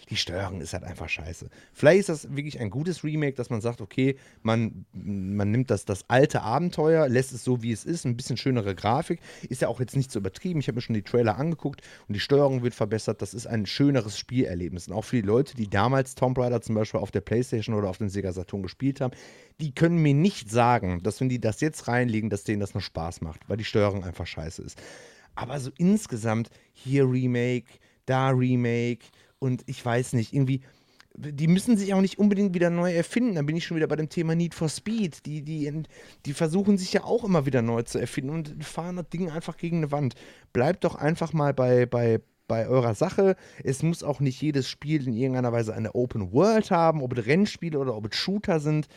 die 0.10 0.18
Steuerung 0.18 0.62
ist 0.62 0.74
halt 0.74 0.84
einfach 0.84 1.10
scheiße. 1.10 1.50
Vielleicht 1.74 2.02
ist 2.02 2.10
das 2.10 2.36
wirklich 2.36 2.60
ein 2.60 2.70
gutes 2.70 3.04
Remake, 3.04 3.36
dass 3.36 3.50
man 3.50 3.62
sagt, 3.62 3.82
okay, 3.82 4.18
man, 4.42 4.86
man 4.94 5.50
nimmt 5.52 5.72
das, 5.72 5.86
das 5.86 6.10
alte 6.10 6.42
Abenteuer, 6.42 7.08
lässt 7.08 7.34
es 7.34 7.44
so, 7.44 7.64
wie 7.64 7.72
es 7.72 7.86
ist, 7.86 8.06
ein 8.06 8.16
bisschen 8.16 8.38
schönere 8.38 8.76
Grafik. 8.76 9.20
Ist 9.50 9.62
ja 9.62 9.68
auch 9.68 9.80
jetzt 9.80 9.96
nicht 9.96 10.12
so 10.12 10.20
übertrieben. 10.20 10.60
Ich 10.60 10.68
habe 10.68 10.76
mir 10.76 10.82
schon 10.82 10.94
die 10.94 11.02
Trailer 11.02 11.38
angeguckt 11.38 11.82
und 12.08 12.14
die 12.14 12.20
Steuerung 12.20 12.64
wird 12.64 12.76
verbessert. 12.76 13.22
Das 13.22 13.34
ist 13.34 13.48
ein 13.48 13.66
schöneres 13.66 14.18
Spielerlebnis. 14.18 14.88
Und 14.88 14.94
auch 14.94 15.06
für 15.06 15.16
die 15.18 15.28
Leute, 15.28 15.56
die 15.56 15.70
damals 15.70 16.16
Tomb 16.16 16.38
Raider 16.38 16.62
zum 16.62 16.76
Beispiel 16.76 17.00
auf 17.00 17.12
der 17.12 17.22
Playstation 17.22 17.76
oder 17.76 17.90
auf 17.90 17.98
dem 17.98 18.10
Sega 18.10 18.34
Saturn 18.34 18.64
gespielt 18.64 19.02
haben, 19.02 19.14
die 19.60 19.74
können 19.74 19.98
mir 19.98 20.14
nicht 20.14 20.50
sagen, 20.50 21.02
dass 21.04 21.22
wenn 21.22 21.30
die 21.30 21.40
das 21.40 21.62
jetzt 21.62 21.88
reinlegen, 21.88 22.30
dass 22.30 22.44
denen 22.44 22.60
das 22.60 22.74
noch 22.74 22.82
Spaß 22.82 23.22
macht, 23.22 23.48
weil 23.50 23.58
die 23.58 23.64
Steuerung 23.64 24.04
einfach 24.04 24.28
scheiße 24.28 24.62
ist. 24.62 24.78
Aber 25.36 25.60
so 25.60 25.72
insgesamt 25.78 26.50
hier 26.74 27.10
Remake, 27.10 27.80
da 28.06 28.30
Remake, 28.30 29.06
und 29.44 29.64
ich 29.66 29.86
weiß 29.86 30.14
nicht, 30.14 30.34
irgendwie, 30.34 30.62
die 31.16 31.48
müssen 31.48 31.76
sich 31.76 31.94
auch 31.94 32.00
nicht 32.00 32.18
unbedingt 32.18 32.54
wieder 32.56 32.70
neu 32.70 32.94
erfinden. 32.94 33.36
Da 33.36 33.42
bin 33.42 33.58
ich 33.58 33.66
schon 33.66 33.76
wieder 33.76 33.88
bei 33.88 33.98
dem 33.98 34.08
Thema 34.08 34.36
Need 34.36 34.56
for 34.56 34.70
Speed. 34.70 35.26
Die, 35.26 35.42
die, 35.42 35.84
die 36.26 36.34
versuchen 36.34 36.78
sich 36.78 36.94
ja 36.94 37.04
auch 37.04 37.26
immer 37.26 37.46
wieder 37.46 37.62
neu 37.62 37.84
zu 37.84 38.00
erfinden 38.00 38.30
und 38.30 38.64
fahren 38.64 38.96
das 38.96 39.10
Ding 39.10 39.30
einfach 39.30 39.58
gegen 39.58 39.78
eine 39.78 39.92
Wand. 39.92 40.16
Bleibt 40.54 40.86
doch 40.86 40.96
einfach 40.96 41.34
mal 41.34 41.54
bei, 41.54 41.86
bei, 41.86 42.22
bei 42.48 42.68
eurer 42.70 42.96
Sache. 42.96 43.36
Es 43.66 43.84
muss 43.84 44.02
auch 44.02 44.22
nicht 44.22 44.42
jedes 44.42 44.70
Spiel 44.70 45.06
in 45.06 45.14
irgendeiner 45.14 45.52
Weise 45.52 45.74
eine 45.76 45.94
Open 45.94 46.32
World 46.32 46.72
haben, 46.72 47.04
ob 47.04 47.18
es 47.18 47.26
Rennspiele 47.26 47.78
oder 47.78 47.96
ob 47.96 48.12
es 48.12 48.18
Shooter 48.18 48.62
sind. 48.62 48.88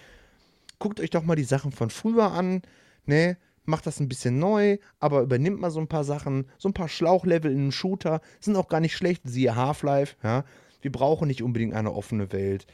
Guckt 0.78 1.00
euch 1.00 1.10
doch 1.10 1.24
mal 1.24 1.36
die 1.36 1.42
Sachen 1.42 1.72
von 1.72 1.90
früher 1.90 2.30
an, 2.30 2.62
ne? 3.04 3.36
Macht 3.66 3.86
das 3.86 4.00
ein 4.00 4.08
bisschen 4.08 4.38
neu, 4.38 4.78
aber 5.00 5.22
übernimmt 5.22 5.60
mal 5.60 5.70
so 5.70 5.80
ein 5.80 5.88
paar 5.88 6.04
Sachen, 6.04 6.46
so 6.58 6.68
ein 6.68 6.74
paar 6.74 6.88
Schlauchlevel 6.88 7.50
in 7.50 7.58
einem 7.58 7.72
Shooter, 7.72 8.20
sind 8.40 8.56
auch 8.56 8.68
gar 8.68 8.80
nicht 8.80 8.96
schlecht, 8.96 9.22
siehe 9.24 9.54
Half-Life, 9.54 10.16
ja. 10.22 10.44
Wir 10.82 10.92
brauchen 10.92 11.26
nicht 11.26 11.42
unbedingt 11.42 11.74
eine 11.74 11.92
offene 11.92 12.32
Welt. 12.32 12.66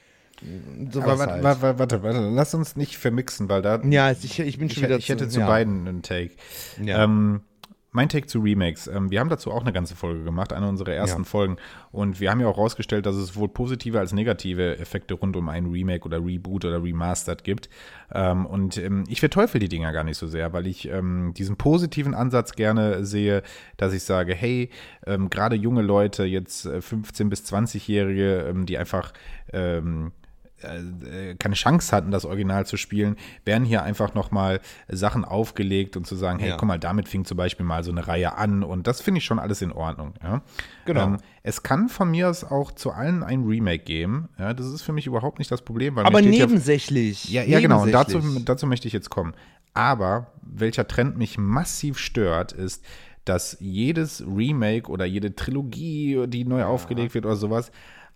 So 0.90 1.00
aber 1.00 1.18
warte, 1.18 1.32
halt. 1.32 1.42
warte, 1.42 1.78
warte, 1.78 2.02
warte, 2.02 2.20
lass 2.30 2.54
uns 2.54 2.76
nicht 2.76 2.98
vermixen, 2.98 3.48
weil 3.48 3.62
da. 3.62 3.80
Ja, 3.84 4.10
ich, 4.10 4.38
ich 4.38 4.58
bin 4.58 4.68
schon 4.68 4.82
ich, 4.82 4.88
wieder. 4.88 4.98
Ich 4.98 5.08
hätte 5.08 5.28
zu, 5.28 5.40
ja. 5.40 5.46
beiden 5.46 5.86
einen 5.86 6.02
Take. 6.02 6.32
Ja. 6.82 7.04
Ähm, 7.04 7.42
mein 7.92 8.08
Take 8.08 8.26
zu 8.26 8.40
Remakes. 8.40 8.88
Ähm, 8.88 9.10
wir 9.10 9.20
haben 9.20 9.28
dazu 9.28 9.52
auch 9.52 9.60
eine 9.60 9.72
ganze 9.72 9.94
Folge 9.94 10.24
gemacht, 10.24 10.52
eine 10.52 10.68
unserer 10.68 10.92
ersten 10.92 11.22
ja. 11.22 11.28
Folgen. 11.28 11.56
Und 11.92 12.20
wir 12.20 12.30
haben 12.30 12.40
ja 12.40 12.48
auch 12.48 12.58
rausgestellt, 12.58 13.06
dass 13.06 13.16
es 13.16 13.36
wohl 13.36 13.48
positive 13.48 13.98
als 13.98 14.12
negative 14.12 14.78
Effekte 14.78 15.14
rund 15.14 15.36
um 15.36 15.48
ein 15.48 15.66
Remake 15.66 16.04
oder 16.04 16.24
Reboot 16.24 16.64
oder 16.64 16.82
Remastered 16.82 17.44
gibt. 17.44 17.68
Ähm, 18.12 18.46
und 18.46 18.78
ähm, 18.78 19.04
ich 19.08 19.20
verteufel 19.20 19.60
die 19.60 19.68
Dinger 19.68 19.92
gar 19.92 20.04
nicht 20.04 20.16
so 20.16 20.26
sehr, 20.26 20.52
weil 20.52 20.66
ich 20.66 20.82
diesen 20.82 21.56
positiven 21.56 22.14
Ansatz 22.14 22.52
gerne 22.52 23.04
sehe, 23.04 23.42
dass 23.76 23.92
ich 23.92 24.02
sage, 24.02 24.34
hey, 24.34 24.70
gerade 25.04 25.56
junge 25.56 25.82
Leute, 25.82 26.24
jetzt 26.24 26.66
15- 26.66 27.20
äh, 27.20 27.24
bis 27.24 27.44
20-Jährige, 27.44 28.46
ähm, 28.48 28.66
die 28.66 28.78
einfach 28.78 29.12
keine 31.38 31.54
Chance 31.54 31.94
hatten, 31.94 32.10
das 32.10 32.24
Original 32.24 32.66
zu 32.66 32.76
spielen, 32.76 33.16
werden 33.44 33.64
hier 33.64 33.82
einfach 33.82 34.14
nochmal 34.14 34.60
Sachen 34.88 35.24
aufgelegt 35.24 35.96
und 35.96 36.06
zu 36.06 36.16
sagen, 36.16 36.38
hey, 36.38 36.50
ja. 36.50 36.56
guck 36.56 36.68
mal, 36.68 36.78
damit 36.78 37.08
fing 37.08 37.24
zum 37.24 37.36
Beispiel 37.36 37.66
mal 37.66 37.82
so 37.84 37.90
eine 37.90 38.06
Reihe 38.06 38.36
an 38.36 38.62
und 38.62 38.86
das 38.86 39.00
finde 39.00 39.18
ich 39.18 39.24
schon 39.24 39.38
alles 39.38 39.62
in 39.62 39.72
Ordnung. 39.72 40.14
Ja? 40.22 40.42
Genau. 40.84 41.04
Ähm, 41.04 41.16
es 41.42 41.62
kann 41.62 41.88
von 41.88 42.10
mir 42.10 42.28
aus 42.28 42.44
auch 42.44 42.72
zu 42.72 42.92
allen 42.92 43.22
ein 43.22 43.44
Remake 43.44 43.84
geben. 43.84 44.28
Ja, 44.38 44.54
das 44.54 44.66
ist 44.66 44.82
für 44.82 44.92
mich 44.92 45.06
überhaupt 45.06 45.38
nicht 45.38 45.50
das 45.50 45.62
Problem. 45.62 45.98
Aber 45.98 46.22
nebensächlich. 46.22 47.28
Ja, 47.30 47.42
ja, 47.42 47.60
genau. 47.60 47.82
Und 47.82 47.92
dazu, 47.92 48.20
dazu 48.44 48.66
möchte 48.66 48.86
ich 48.86 48.94
jetzt 48.94 49.10
kommen. 49.10 49.34
Aber 49.74 50.32
welcher 50.42 50.86
Trend 50.86 51.16
mich 51.16 51.38
massiv 51.38 51.98
stört, 51.98 52.52
ist, 52.52 52.84
dass 53.24 53.56
jedes 53.60 54.24
Remake 54.26 54.90
oder 54.90 55.04
jede 55.04 55.34
Trilogie, 55.34 56.26
die 56.26 56.44
neu 56.44 56.60
ja. 56.60 56.66
aufgelegt 56.66 57.14
wird 57.14 57.24
oder 57.24 57.36
sowas, 57.36 57.70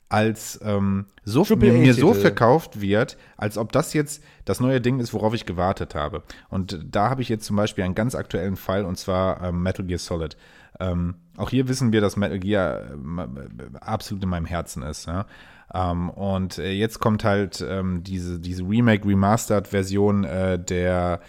als 0.09 0.61
ähm, 0.63 1.07
so 1.25 1.45
mir 1.57 1.95
so 1.95 2.15
verkauft 2.15 2.81
wird, 2.81 3.17
als 3.37 3.59
ob 3.59 3.73
das 3.73 3.93
jetzt 3.93 4.23
das 4.45 4.61
neue 4.61 4.81
Ding 4.81 5.01
ist, 5.01 5.13
worauf 5.13 5.35
ich 5.35 5.47
gewartet 5.47 5.95
habe. 5.95 6.23
Und 6.49 6.79
da 6.91 7.11
habe 7.11 7.23
ich 7.23 7.29
jetzt 7.29 7.45
zum 7.45 7.57
Beispiel 7.57 7.85
einen 7.85 7.97
ganz 7.97 8.15
aktuellen 8.15 8.57
Fall 8.57 8.85
und 8.85 8.97
zwar 8.97 9.43
ähm, 9.43 9.63
Metal 9.63 9.85
Gear 9.85 9.99
Solid. 9.99 10.37
Ähm, 10.79 11.15
auch 11.37 11.51
hier 11.51 11.69
wissen 11.69 11.93
wir, 11.93 12.01
dass 12.01 12.17
Metal 12.17 12.39
Gear 12.39 12.83
äh, 12.91 13.79
absolut 13.81 14.23
in 14.23 14.29
meinem 14.29 14.47
Herzen 14.47 14.83
ist. 14.83 15.07
Ja? 15.07 15.27
Ähm, 15.75 16.11
und 16.11 16.59
äh, 16.59 16.71
jetzt 16.71 17.01
kommt 17.01 17.25
halt 17.25 17.65
ähm, 17.67 18.05
diese, 18.05 18.39
diese 18.39 18.63
Remake, 18.63 19.09
Remastered-Version 19.09 20.25
äh, 20.25 20.59
der 20.59 21.21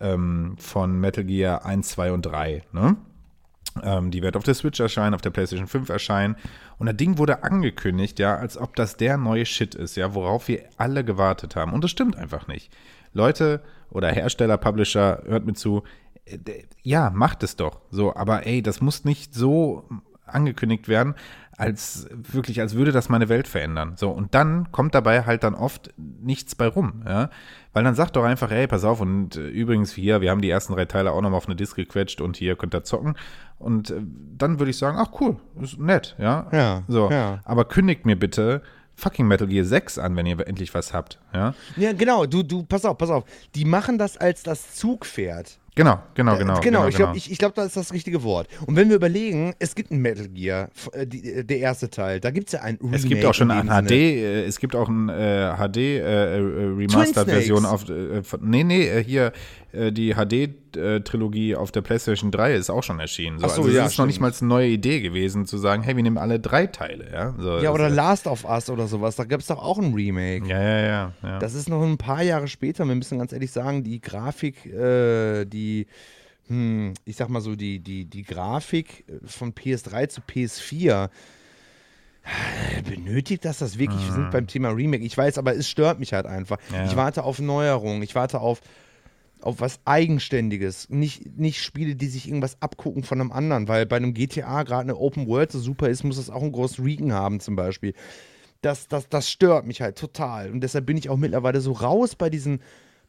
ähm, 0.00 0.56
von 0.58 0.98
Metal 0.98 1.24
Gear 1.24 1.64
1, 1.64 1.88
2 1.90 2.12
und 2.12 2.22
3. 2.22 2.62
Ne? 2.72 2.96
Ähm, 3.82 4.10
die 4.10 4.22
wird 4.22 4.36
auf 4.36 4.44
der 4.44 4.54
Switch 4.54 4.80
erscheinen, 4.80 5.14
auf 5.14 5.20
der 5.20 5.30
PlayStation 5.30 5.66
5 5.66 5.88
erscheinen. 5.88 6.36
Und 6.78 6.86
das 6.86 6.96
Ding 6.96 7.18
wurde 7.18 7.42
angekündigt, 7.42 8.18
ja, 8.18 8.36
als 8.36 8.56
ob 8.56 8.76
das 8.76 8.96
der 8.96 9.16
neue 9.16 9.46
Shit 9.46 9.74
ist, 9.74 9.96
ja, 9.96 10.14
worauf 10.14 10.48
wir 10.48 10.64
alle 10.76 11.04
gewartet 11.04 11.56
haben. 11.56 11.72
Und 11.72 11.82
das 11.82 11.90
stimmt 11.90 12.16
einfach 12.16 12.46
nicht. 12.46 12.72
Leute 13.12 13.62
oder 13.90 14.10
Hersteller, 14.10 14.58
Publisher, 14.58 15.22
hört 15.26 15.46
mir 15.46 15.54
zu, 15.54 15.82
äh, 16.24 16.38
ja, 16.82 17.10
macht 17.10 17.42
es 17.42 17.56
doch. 17.56 17.80
So, 17.90 18.14
aber 18.14 18.46
ey, 18.46 18.62
das 18.62 18.80
muss 18.80 19.04
nicht 19.04 19.34
so 19.34 19.88
angekündigt 20.26 20.88
werden, 20.88 21.14
als 21.56 22.08
wirklich, 22.10 22.60
als 22.60 22.74
würde 22.74 22.92
das 22.92 23.08
meine 23.08 23.28
Welt 23.28 23.46
verändern. 23.46 23.94
So, 23.96 24.10
und 24.10 24.34
dann 24.34 24.72
kommt 24.72 24.94
dabei 24.94 25.24
halt 25.24 25.44
dann 25.44 25.54
oft 25.54 25.92
nichts 25.96 26.54
bei 26.54 26.66
rum, 26.66 27.04
ja. 27.06 27.30
Weil 27.74 27.84
dann 27.84 27.94
sagt 27.94 28.16
doch 28.16 28.24
einfach, 28.24 28.50
hey, 28.50 28.66
pass 28.66 28.84
auf, 28.84 29.00
und 29.00 29.36
äh, 29.36 29.48
übrigens 29.48 29.92
hier, 29.92 30.20
wir 30.20 30.30
haben 30.30 30.40
die 30.40 30.48
ersten 30.48 30.72
drei 30.72 30.86
Teile 30.86 31.12
auch 31.12 31.20
nochmal 31.20 31.38
auf 31.38 31.46
eine 31.46 31.56
Disk 31.56 31.76
gequetscht 31.76 32.20
und 32.20 32.36
hier 32.36 32.56
könnt 32.56 32.74
ihr 32.74 32.84
zocken. 32.84 33.16
Und 33.58 33.90
äh, 33.90 34.00
dann 34.38 34.58
würde 34.58 34.70
ich 34.70 34.78
sagen, 34.78 34.96
ach 34.98 35.20
cool, 35.20 35.36
ist 35.60 35.78
nett, 35.78 36.14
ja. 36.18 36.46
Ja. 36.52 36.82
So. 36.88 37.10
Ja. 37.10 37.40
Aber 37.44 37.66
kündigt 37.66 38.06
mir 38.06 38.16
bitte 38.16 38.62
fucking 38.94 39.26
Metal 39.26 39.48
Gear 39.48 39.64
6 39.64 39.98
an, 39.98 40.14
wenn 40.16 40.24
ihr 40.24 40.46
endlich 40.46 40.72
was 40.72 40.92
habt, 40.92 41.18
ja. 41.34 41.54
Ja, 41.76 41.92
genau, 41.92 42.26
du, 42.26 42.44
du, 42.44 42.62
pass 42.62 42.84
auf, 42.84 42.96
pass 42.96 43.10
auf. 43.10 43.24
Die 43.56 43.64
machen 43.64 43.98
das 43.98 44.16
als 44.16 44.44
das 44.44 44.76
Zugpferd. 44.76 45.58
Genau, 45.76 45.98
genau, 46.14 46.36
genau. 46.38 46.58
Äh, 46.58 46.60
genau, 46.60 46.60
genau 46.60 46.88
ich 46.88 46.94
glaube, 46.94 47.12
genau. 47.12 47.16
ich, 47.16 47.32
ich 47.32 47.38
glaub, 47.38 47.54
das 47.54 47.66
ist 47.66 47.76
das 47.76 47.92
richtige 47.92 48.22
Wort. 48.22 48.48
Und 48.66 48.76
wenn 48.76 48.88
wir 48.88 48.96
überlegen, 48.96 49.54
es 49.58 49.74
gibt 49.74 49.90
ein 49.90 49.98
Metal 49.98 50.28
Gear, 50.28 50.68
äh, 50.92 51.04
die, 51.06 51.32
äh, 51.32 51.44
der 51.44 51.58
erste 51.58 51.90
Teil, 51.90 52.20
da 52.20 52.30
gibt 52.30 52.48
es 52.48 52.52
ja 52.52 52.60
ein 52.60 52.78
Remake. 52.80 52.96
Es 52.96 53.04
gibt 53.08 53.24
auch 53.24 53.34
schon 53.34 53.50
ein 53.50 53.66
HD, 53.66 53.90
äh, 53.90 54.44
es 54.44 54.60
gibt 54.60 54.76
auch 54.76 54.88
ein 54.88 55.08
äh, 55.08 55.52
HD 55.56 55.76
äh, 55.76 56.36
Remastered-Version 56.38 57.64
auf, 57.64 57.86
nee, 58.40 58.62
nee, 58.62 59.02
hier 59.02 59.32
die 59.92 60.14
HD-Trilogie 60.14 61.56
auf 61.56 61.72
der 61.72 61.82
PlayStation 61.82 62.30
3 62.30 62.54
ist 62.54 62.70
auch 62.70 62.82
schon 62.82 63.00
erschienen. 63.00 63.38
So. 63.38 63.46
Ach 63.46 63.50
so, 63.50 63.62
also, 63.62 63.74
ja, 63.74 63.82
das 63.82 63.92
ist 63.92 63.98
noch 63.98 64.06
nicht 64.06 64.20
mal 64.20 64.32
eine 64.32 64.48
neue 64.48 64.68
Idee 64.68 65.00
gewesen, 65.00 65.46
zu 65.46 65.58
sagen, 65.58 65.82
hey, 65.82 65.96
wir 65.96 66.02
nehmen 66.02 66.18
alle 66.18 66.38
drei 66.38 66.66
Teile, 66.66 67.10
ja. 67.12 67.34
So, 67.38 67.58
ja, 67.58 67.72
oder 67.72 67.90
Last 67.90 68.26
of 68.26 68.44
Us 68.44 68.70
oder 68.70 68.86
sowas, 68.86 69.16
da 69.16 69.24
gab 69.24 69.40
es 69.40 69.48
doch 69.48 69.62
auch 69.62 69.78
ein 69.78 69.92
Remake. 69.92 70.46
Ja, 70.46 70.62
ja, 70.62 70.80
ja, 70.80 71.12
ja. 71.22 71.38
Das 71.38 71.54
ist 71.54 71.68
noch 71.68 71.82
ein 71.82 71.98
paar 71.98 72.22
Jahre 72.22 72.48
später, 72.48 72.86
wir 72.86 72.94
müssen 72.94 73.18
ganz 73.18 73.32
ehrlich 73.32 73.50
sagen, 73.50 73.82
die 73.82 74.00
Grafik, 74.00 74.62
die 74.62 75.64
die, 75.64 75.86
hm, 76.48 76.94
ich 77.04 77.16
sag 77.16 77.28
mal 77.28 77.40
so, 77.40 77.56
die, 77.56 77.80
die, 77.80 78.04
die 78.04 78.22
Grafik 78.22 79.04
von 79.24 79.54
PS3 79.54 80.08
zu 80.08 80.20
PS4 80.20 81.08
äh, 82.24 82.82
benötigt 82.82 83.44
das 83.44 83.58
das 83.58 83.78
wirklich? 83.78 84.00
Mhm. 84.02 84.06
Wir 84.06 84.12
sind 84.12 84.30
beim 84.30 84.46
Thema 84.46 84.70
Remake. 84.70 85.04
Ich 85.04 85.16
weiß, 85.16 85.38
aber 85.38 85.54
es 85.54 85.68
stört 85.68 85.98
mich 85.98 86.12
halt 86.12 86.26
einfach. 86.26 86.58
Ja. 86.72 86.84
Ich 86.86 86.96
warte 86.96 87.22
auf 87.22 87.38
Neuerungen. 87.38 88.02
Ich 88.02 88.14
warte 88.14 88.40
auf, 88.40 88.60
auf 89.44 89.60
was 89.60 89.80
Eigenständiges. 89.84 90.88
Nicht, 90.88 91.36
nicht 91.36 91.62
Spiele, 91.62 91.96
die 91.96 92.06
sich 92.06 92.26
irgendwas 92.26 92.60
abgucken 92.60 93.02
von 93.02 93.20
einem 93.20 93.32
anderen, 93.32 93.68
weil 93.68 93.86
bei 93.86 93.96
einem 93.96 94.14
GTA 94.14 94.62
gerade 94.62 94.82
eine 94.82 94.96
Open 94.96 95.26
World 95.26 95.52
so 95.52 95.58
super 95.58 95.88
ist, 95.88 96.04
muss 96.04 96.18
es 96.18 96.30
auch 96.30 96.42
einen 96.42 96.52
großen 96.52 96.84
Regen 96.84 97.12
haben, 97.12 97.40
zum 97.40 97.54
Beispiel. 97.56 97.94
Das, 98.62 98.88
das, 98.88 99.08
das 99.08 99.30
stört 99.30 99.66
mich 99.66 99.82
halt 99.82 99.98
total. 99.98 100.50
Und 100.50 100.62
deshalb 100.62 100.86
bin 100.86 100.96
ich 100.96 101.10
auch 101.10 101.18
mittlerweile 101.18 101.60
so 101.60 101.72
raus 101.72 102.16
bei 102.16 102.30
diesen 102.30 102.60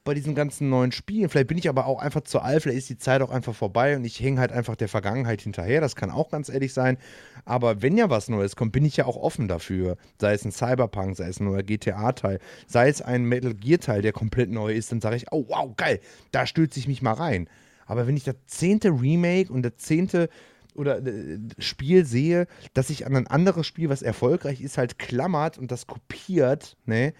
bei 0.05 0.13
diesen 0.13 0.35
ganzen 0.35 0.69
neuen 0.69 0.91
Spielen. 0.91 1.29
Vielleicht 1.29 1.47
bin 1.47 1.57
ich 1.57 1.67
aber 1.67 1.87
auch 1.87 1.99
einfach 1.99 2.21
zu 2.21 2.39
alt, 2.39 2.63
vielleicht 2.63 2.77
ist 2.77 2.89
die 2.89 2.97
Zeit 2.97 3.21
auch 3.21 3.31
einfach 3.31 3.55
vorbei 3.55 3.97
und 3.97 4.05
ich 4.05 4.19
hänge 4.19 4.39
halt 4.39 4.51
einfach 4.51 4.75
der 4.75 4.87
Vergangenheit 4.87 5.41
hinterher. 5.41 5.81
Das 5.81 5.95
kann 5.95 6.11
auch 6.11 6.29
ganz 6.29 6.47
ehrlich 6.47 6.73
sein. 6.73 6.97
Aber 7.43 7.81
wenn 7.81 7.97
ja 7.97 8.09
was 8.09 8.29
Neues 8.29 8.55
kommt, 8.55 8.71
bin 8.71 8.85
ich 8.85 8.97
ja 8.97 9.05
auch 9.05 9.17
offen 9.17 9.47
dafür. 9.47 9.97
Sei 10.21 10.33
es 10.33 10.45
ein 10.45 10.51
Cyberpunk, 10.51 11.17
sei 11.17 11.27
es 11.27 11.39
ein 11.39 11.45
neuer 11.45 11.63
GTA-Teil, 11.63 12.39
sei 12.67 12.87
es 12.87 13.01
ein 13.01 13.25
Metal 13.25 13.55
Gear-Teil, 13.55 14.03
der 14.03 14.13
komplett 14.13 14.51
neu 14.51 14.73
ist, 14.73 14.91
dann 14.91 15.01
sage 15.01 15.15
ich, 15.17 15.25
oh 15.31 15.45
wow, 15.49 15.75
geil, 15.75 15.99
da 16.31 16.45
stürze 16.45 16.79
ich 16.79 16.87
mich 16.87 17.01
mal 17.01 17.13
rein. 17.13 17.49
Aber 17.87 18.07
wenn 18.07 18.15
ich 18.15 18.23
das 18.23 18.35
zehnte 18.45 18.89
Remake 18.89 19.51
und 19.51 19.63
das 19.63 19.77
zehnte 19.77 20.29
oder 20.75 21.03
äh, 21.05 21.39
Spiel 21.57 22.05
sehe, 22.05 22.45
dass 22.75 22.87
sich 22.87 23.07
an 23.07 23.15
ein 23.15 23.27
anderes 23.27 23.65
Spiel, 23.65 23.89
was 23.89 24.03
erfolgreich 24.03 24.61
ist, 24.61 24.77
halt 24.77 24.99
klammert 24.99 25.57
und 25.57 25.71
das 25.71 25.87
kopiert, 25.87 26.77
ne? 26.85 27.13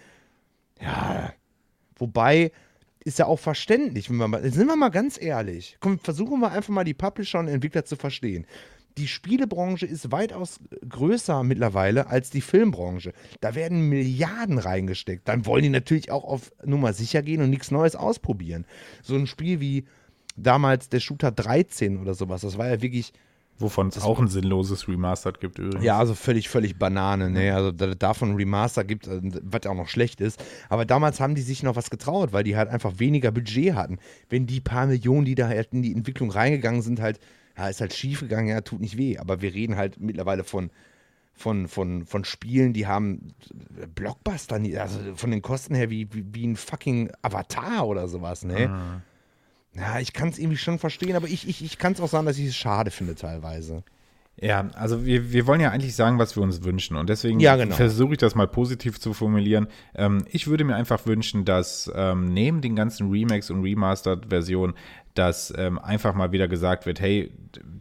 Ja. 0.80 1.34
Wobei, 1.98 2.52
ist 3.06 3.20
ja 3.20 3.28
auch 3.28 3.40
verständlich. 3.40 4.10
Wenn 4.10 4.18
wir 4.18 4.28
mal, 4.28 4.52
sind 4.52 4.68
wir 4.68 4.76
mal 4.76 4.90
ganz 4.90 5.22
ehrlich. 5.22 5.78
Komm, 5.80 6.00
versuchen 6.00 6.40
wir 6.42 6.52
einfach 6.52 6.74
mal 6.74 6.84
die 6.84 6.94
Publisher 6.94 7.40
und 7.40 7.48
Entwickler 7.48 7.86
zu 7.86 7.96
verstehen. 7.96 8.46
Die 8.98 9.08
Spielebranche 9.08 9.86
ist 9.86 10.12
weitaus 10.12 10.60
größer 10.88 11.44
mittlerweile 11.44 12.08
als 12.08 12.30
die 12.30 12.42
Filmbranche. 12.42 13.14
Da 13.42 13.54
werden 13.54 13.90
Milliarden 13.90 14.58
reingesteckt. 14.58 15.28
Dann 15.28 15.46
wollen 15.46 15.64
die 15.64 15.70
natürlich 15.70 16.12
auch 16.12 16.24
auf 16.24 16.52
Nummer 16.64 16.94
sicher 16.94 17.22
gehen 17.22 17.42
und 17.42 17.50
nichts 17.50 17.72
Neues 17.72 17.96
ausprobieren. 17.96 18.66
So 19.04 19.16
ein 19.16 19.28
Spiel 19.28 19.60
wie 19.60 19.86
damals 20.36 20.90
der 20.90 21.00
Shooter 21.00 21.32
13 21.32 22.00
oder 22.00 22.14
sowas, 22.14 22.42
das 22.42 22.58
war 22.58 22.70
ja 22.70 22.82
wirklich 22.82 23.14
Wovon 23.58 23.88
es 23.88 24.02
auch 24.02 24.20
ein 24.20 24.28
sinnloses 24.28 24.88
Remastered 24.88 25.40
gibt 25.40 25.60
übrigens. 25.60 25.84
Ja, 25.84 25.98
also 25.98 26.14
völlig, 26.14 26.50
völlig 26.50 26.78
Banane. 26.78 27.30
Ne? 27.30 27.56
Also 27.56 27.72
davon 27.72 28.36
Remaster 28.36 28.84
gibt, 28.84 29.08
äh, 29.08 29.22
was 29.44 29.66
auch 29.66 29.76
noch 29.76 29.88
schlecht 29.88 30.20
ist. 30.20 30.44
Aber 30.68 30.86
damals 30.86 31.22
haben 31.22 31.36
die 31.36 31.42
sich 31.42 31.64
noch 31.64 31.78
was 31.78 31.90
getraut, 31.90 32.34
weil 32.34 32.44
die 32.44 32.58
halt 32.58 32.70
einfach 32.70 33.00
weniger 33.00 33.32
Budget 33.32 33.76
hatten. 33.76 34.00
Wenn 34.30 34.46
die 34.46 34.60
paar 34.60 34.88
Millionen, 34.88 35.24
die 35.24 35.36
da 35.36 35.48
halt 35.48 35.70
in 35.72 35.82
die 35.82 35.94
Entwicklung 35.94 36.32
reingegangen 36.32 36.82
sind, 36.82 37.00
halt, 37.00 37.20
ja, 37.58 37.70
ist 37.70 37.80
halt 37.80 37.94
schief 37.94 38.20
gegangen, 38.20 38.50
ja, 38.50 38.60
tut 38.60 38.82
nicht 38.82 38.98
weh. 38.98 39.18
Aber 39.20 39.42
wir 39.42 39.54
reden 39.54 39.78
halt 39.78 40.02
mittlerweile 40.02 40.44
von, 40.44 40.70
von, 41.34 41.70
von, 41.70 42.06
von 42.06 42.26
Spielen, 42.26 42.74
die 42.74 42.88
haben 42.88 43.34
Blockbuster, 43.96 44.60
also 44.80 45.00
von 45.16 45.32
den 45.32 45.42
Kosten 45.42 45.76
her 45.76 45.90
wie, 45.90 46.08
wie, 46.12 46.26
wie 46.34 46.46
ein 46.46 46.58
fucking 46.58 47.10
Avatar 47.22 47.88
oder 47.88 48.10
sowas, 48.10 48.44
ne? 48.44 48.70
Ah. 48.70 49.02
Ja, 49.76 50.00
ich 50.00 50.14
kann 50.14 50.30
es 50.30 50.40
irgendwie 50.40 50.58
schon 50.58 50.80
verstehen, 50.80 51.16
aber 51.16 51.28
ich, 51.28 51.48
ich, 51.48 51.64
ich 51.64 51.78
kann 51.78 51.94
es 51.94 52.00
auch 52.00 52.08
sagen, 52.08 52.26
dass 52.26 52.38
ich 52.38 52.48
es 52.48 52.56
schade 52.56 52.92
finde 52.92 53.16
teilweise. 53.16 53.84
Ja, 54.42 54.68
also 54.74 55.06
wir, 55.06 55.32
wir 55.32 55.48
wollen 55.48 55.62
ja 55.62 55.72
eigentlich 55.72 55.96
sagen, 55.96 56.20
was 56.20 56.36
wir 56.36 56.44
uns 56.44 56.64
wünschen. 56.64 56.98
Und 56.98 57.10
deswegen 57.10 57.40
ja, 57.40 57.56
genau. 57.56 57.76
versuche 57.76 58.14
ich 58.14 58.18
das 58.18 58.36
mal 58.36 58.48
positiv 58.48 59.00
zu 59.00 59.14
formulieren. 59.14 59.68
Ähm, 59.96 60.26
ich 60.30 60.48
würde 60.48 60.66
mir 60.66 60.76
einfach 60.76 61.06
wünschen, 61.06 61.46
dass 61.46 61.90
ähm, 61.96 62.34
neben 62.34 62.62
den 62.62 62.76
ganzen 62.76 63.10
Remakes 63.10 63.50
und 63.50 63.64
Remastered-Versionen, 63.64 64.74
dass 65.16 65.54
ähm, 65.58 65.80
einfach 65.80 66.14
mal 66.14 66.32
wieder 66.32 66.48
gesagt 66.48 66.86
wird, 66.86 67.00
hey, 67.00 67.32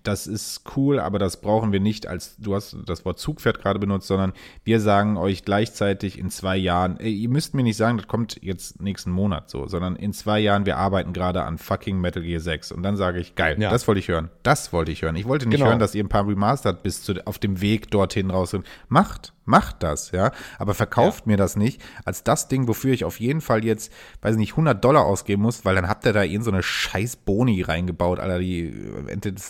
das 0.04 0.26
ist 0.26 0.62
cool, 0.76 1.00
aber 1.00 1.18
das 1.18 1.40
brauchen 1.40 1.72
wir 1.72 1.80
nicht 1.80 2.06
als, 2.06 2.36
du 2.38 2.54
hast 2.54 2.76
das 2.86 3.04
Wort 3.04 3.18
Zugpferd 3.18 3.60
gerade 3.60 3.78
benutzt, 3.78 4.06
sondern 4.06 4.32
wir 4.62 4.80
sagen 4.80 5.16
euch 5.16 5.44
gleichzeitig 5.44 6.18
in 6.18 6.30
zwei 6.30 6.56
Jahren, 6.56 6.98
ey, 7.00 7.12
ihr 7.12 7.28
müsst 7.28 7.54
mir 7.54 7.62
nicht 7.62 7.76
sagen, 7.76 7.98
das 7.98 8.06
kommt 8.06 8.38
jetzt 8.42 8.80
nächsten 8.80 9.10
Monat 9.10 9.50
so, 9.50 9.66
sondern 9.66 9.96
in 9.96 10.12
zwei 10.12 10.38
Jahren, 10.38 10.66
wir 10.66 10.76
arbeiten 10.76 11.12
gerade 11.12 11.42
an 11.42 11.58
fucking 11.58 12.00
Metal 12.00 12.22
Gear 12.22 12.40
6 12.40 12.72
und 12.72 12.82
dann 12.82 12.96
sage 12.96 13.18
ich, 13.18 13.34
geil, 13.34 13.56
ja. 13.60 13.70
das 13.70 13.88
wollte 13.88 13.98
ich 13.98 14.08
hören, 14.08 14.30
das 14.42 14.72
wollte 14.72 14.92
ich 14.92 15.02
hören. 15.02 15.16
Ich 15.16 15.26
wollte 15.26 15.48
nicht 15.48 15.58
genau. 15.58 15.70
hören, 15.70 15.80
dass 15.80 15.94
ihr 15.94 16.04
ein 16.04 16.08
paar 16.08 16.28
Remastered 16.28 16.82
bis 16.82 17.02
zu, 17.02 17.14
auf 17.26 17.38
dem 17.38 17.60
Weg 17.60 17.90
dorthin 17.90 18.30
raus 18.30 18.56
macht, 18.88 19.32
macht 19.44 19.82
das, 19.82 20.10
ja, 20.10 20.32
aber 20.58 20.74
verkauft 20.74 21.26
ja. 21.26 21.32
mir 21.32 21.36
das 21.36 21.56
nicht 21.56 21.82
als 22.04 22.24
das 22.24 22.48
Ding, 22.48 22.68
wofür 22.68 22.92
ich 22.92 23.04
auf 23.04 23.20
jeden 23.20 23.40
Fall 23.40 23.64
jetzt, 23.64 23.92
weiß 24.22 24.36
nicht, 24.36 24.52
100 24.52 24.82
Dollar 24.84 25.04
ausgeben 25.04 25.42
muss, 25.42 25.64
weil 25.64 25.74
dann 25.74 25.88
habt 25.88 26.04
ihr 26.06 26.12
da 26.12 26.22
in 26.22 26.42
so 26.42 26.50
eine 26.50 26.62
scheiß 26.62 27.16
Boni 27.16 27.62
reingebaut, 27.62 28.18
Alter, 28.18 28.38
die 28.38 28.74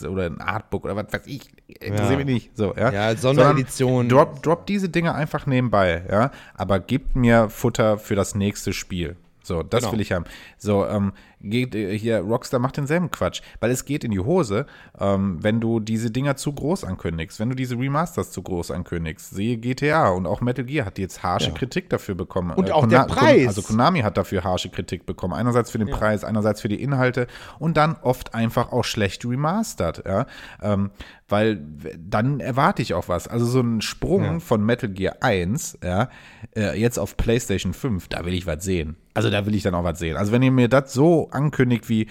oder 0.07 0.25
ein 0.25 0.41
Artbook 0.41 0.85
oder 0.85 0.95
was 0.95 1.11
weiß 1.11 1.25
ich, 1.25 1.49
interessiert 1.67 2.11
ja. 2.11 2.17
mich 2.17 2.25
nicht, 2.25 2.57
so, 2.57 2.73
ja. 2.75 2.91
Ja, 2.91 3.15
Sonderedition. 3.15 4.09
Drop, 4.09 4.41
drop 4.43 4.65
diese 4.65 4.89
Dinge 4.89 5.15
einfach 5.15 5.45
nebenbei, 5.45 6.03
ja, 6.09 6.31
aber 6.53 6.79
gebt 6.79 7.15
mir 7.15 7.49
Futter 7.49 7.97
für 7.97 8.15
das 8.15 8.35
nächste 8.35 8.73
Spiel. 8.73 9.15
So, 9.45 9.63
das 9.63 9.81
genau. 9.81 9.93
will 9.93 10.01
ich 10.01 10.11
haben. 10.11 10.25
So, 10.57 10.85
ähm, 10.87 11.13
geht 11.49 11.75
äh, 11.75 11.97
hier, 11.97 12.19
Rockstar 12.19 12.59
macht 12.59 12.77
denselben 12.77 13.11
Quatsch, 13.11 13.41
weil 13.59 13.71
es 13.71 13.85
geht 13.85 14.03
in 14.03 14.11
die 14.11 14.19
Hose, 14.19 14.65
ähm, 14.99 15.37
wenn 15.41 15.61
du 15.61 15.79
diese 15.79 16.11
Dinger 16.11 16.35
zu 16.35 16.53
groß 16.53 16.83
ankündigst, 16.83 17.39
wenn 17.39 17.49
du 17.49 17.55
diese 17.55 17.77
Remasters 17.77 18.31
zu 18.31 18.41
groß 18.41 18.71
ankündigst. 18.71 19.35
Siehe 19.35 19.57
GTA 19.57 20.09
und 20.09 20.25
auch 20.25 20.41
Metal 20.41 20.65
Gear 20.65 20.85
hat 20.85 20.97
jetzt 20.97 21.23
harsche 21.23 21.49
ja. 21.49 21.53
Kritik 21.53 21.89
dafür 21.89 22.15
bekommen. 22.15 22.51
Und 22.51 22.69
äh, 22.69 22.71
auch 22.71 22.81
Kona 22.81 23.05
der 23.05 23.13
Preis. 23.13 23.47
Also 23.47 23.61
Konami 23.61 24.01
hat 24.01 24.17
dafür 24.17 24.43
harsche 24.43 24.69
Kritik 24.69 25.05
bekommen. 25.05 25.33
Einerseits 25.33 25.71
für 25.71 25.77
den 25.77 25.87
ja. 25.87 25.95
Preis, 25.95 26.23
einerseits 26.23 26.61
für 26.61 26.69
die 26.69 26.81
Inhalte 26.81 27.27
und 27.59 27.77
dann 27.77 27.95
oft 28.01 28.33
einfach 28.33 28.71
auch 28.71 28.83
schlecht 28.83 29.25
remastert, 29.25 30.03
ja. 30.05 30.25
Ähm, 30.61 30.91
weil 31.27 31.63
dann 31.97 32.39
erwarte 32.39 32.81
ich 32.81 32.93
auch 32.93 33.07
was. 33.07 33.27
Also 33.27 33.45
so 33.45 33.61
ein 33.61 33.81
Sprung 33.81 34.23
ja. 34.23 34.39
von 34.39 34.63
Metal 34.63 34.89
Gear 34.89 35.17
1, 35.21 35.79
ja, 35.83 36.09
äh, 36.55 36.79
jetzt 36.79 36.99
auf 36.99 37.17
PlayStation 37.17 37.73
5, 37.73 38.07
da 38.07 38.25
will 38.25 38.33
ich 38.33 38.45
was 38.45 38.63
sehen. 38.63 38.95
Also 39.15 39.29
da 39.29 39.45
will 39.45 39.55
ich 39.55 39.63
dann 39.63 39.73
auch 39.73 39.85
was 39.85 39.97
sehen. 39.97 40.17
Also 40.17 40.33
wenn 40.33 40.43
ihr 40.43 40.51
mir 40.51 40.67
das 40.67 40.93
so 40.93 41.29
ankündigt 41.31 41.87
wie, 41.87 42.07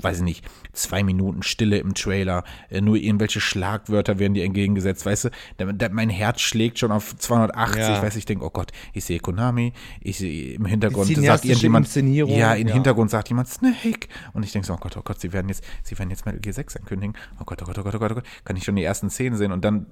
weiß 0.00 0.18
ich 0.18 0.22
nicht, 0.22 0.44
zwei 0.72 1.02
Minuten 1.02 1.42
Stille 1.42 1.76
im 1.78 1.92
Trailer, 1.92 2.42
äh, 2.70 2.80
nur 2.80 2.96
irgendwelche 2.96 3.40
Schlagwörter 3.40 4.18
werden 4.18 4.32
dir 4.32 4.44
entgegengesetzt, 4.44 5.04
weißt 5.04 5.24
du, 5.26 5.30
da, 5.58 5.66
da, 5.66 5.88
mein 5.90 6.08
Herz 6.08 6.40
schlägt 6.40 6.78
schon 6.78 6.90
auf 6.90 7.16
280, 7.16 7.80
ja. 7.80 8.02
weiß 8.02 8.16
ich 8.16 8.24
denke, 8.24 8.46
oh 8.46 8.50
Gott, 8.50 8.72
ich 8.94 9.04
sehe 9.04 9.20
Konami, 9.20 9.74
ich 10.00 10.18
sehe 10.18 10.54
im 10.54 10.64
Hintergrund 10.64 11.14
sagt 11.14 11.44
irgendjemand, 11.44 11.94
ja, 11.94 12.54
im 12.54 12.68
ja. 12.68 12.74
Hintergrund 12.74 13.10
sagt 13.10 13.28
jemand 13.28 13.48
Snake 13.48 14.08
und 14.32 14.42
ich 14.42 14.52
denke 14.52 14.66
so, 14.66 14.72
oh 14.72 14.78
Gott, 14.78 14.96
oh 14.96 15.02
Gott, 15.02 15.20
sie 15.20 15.34
werden 15.34 15.48
jetzt, 15.48 15.62
sie 15.82 15.98
werden 15.98 16.08
jetzt 16.08 16.24
Metal 16.24 16.40
Gear 16.40 16.54
6 16.54 16.76
ankündigen, 16.76 17.14
oh 17.40 17.44
Gott, 17.44 17.60
oh 17.62 17.66
Gott, 17.66 17.78
oh 17.78 17.82
Gott, 17.82 17.94
oh 17.94 17.98
Gott, 17.98 18.12
oh 18.12 18.14
Gott, 18.14 18.24
kann 18.44 18.56
ich 18.56 18.64
schon 18.64 18.76
die 18.76 18.84
ersten 18.84 19.10
Szenen 19.10 19.36
sehen 19.36 19.52
und 19.52 19.64
dann 19.64 19.86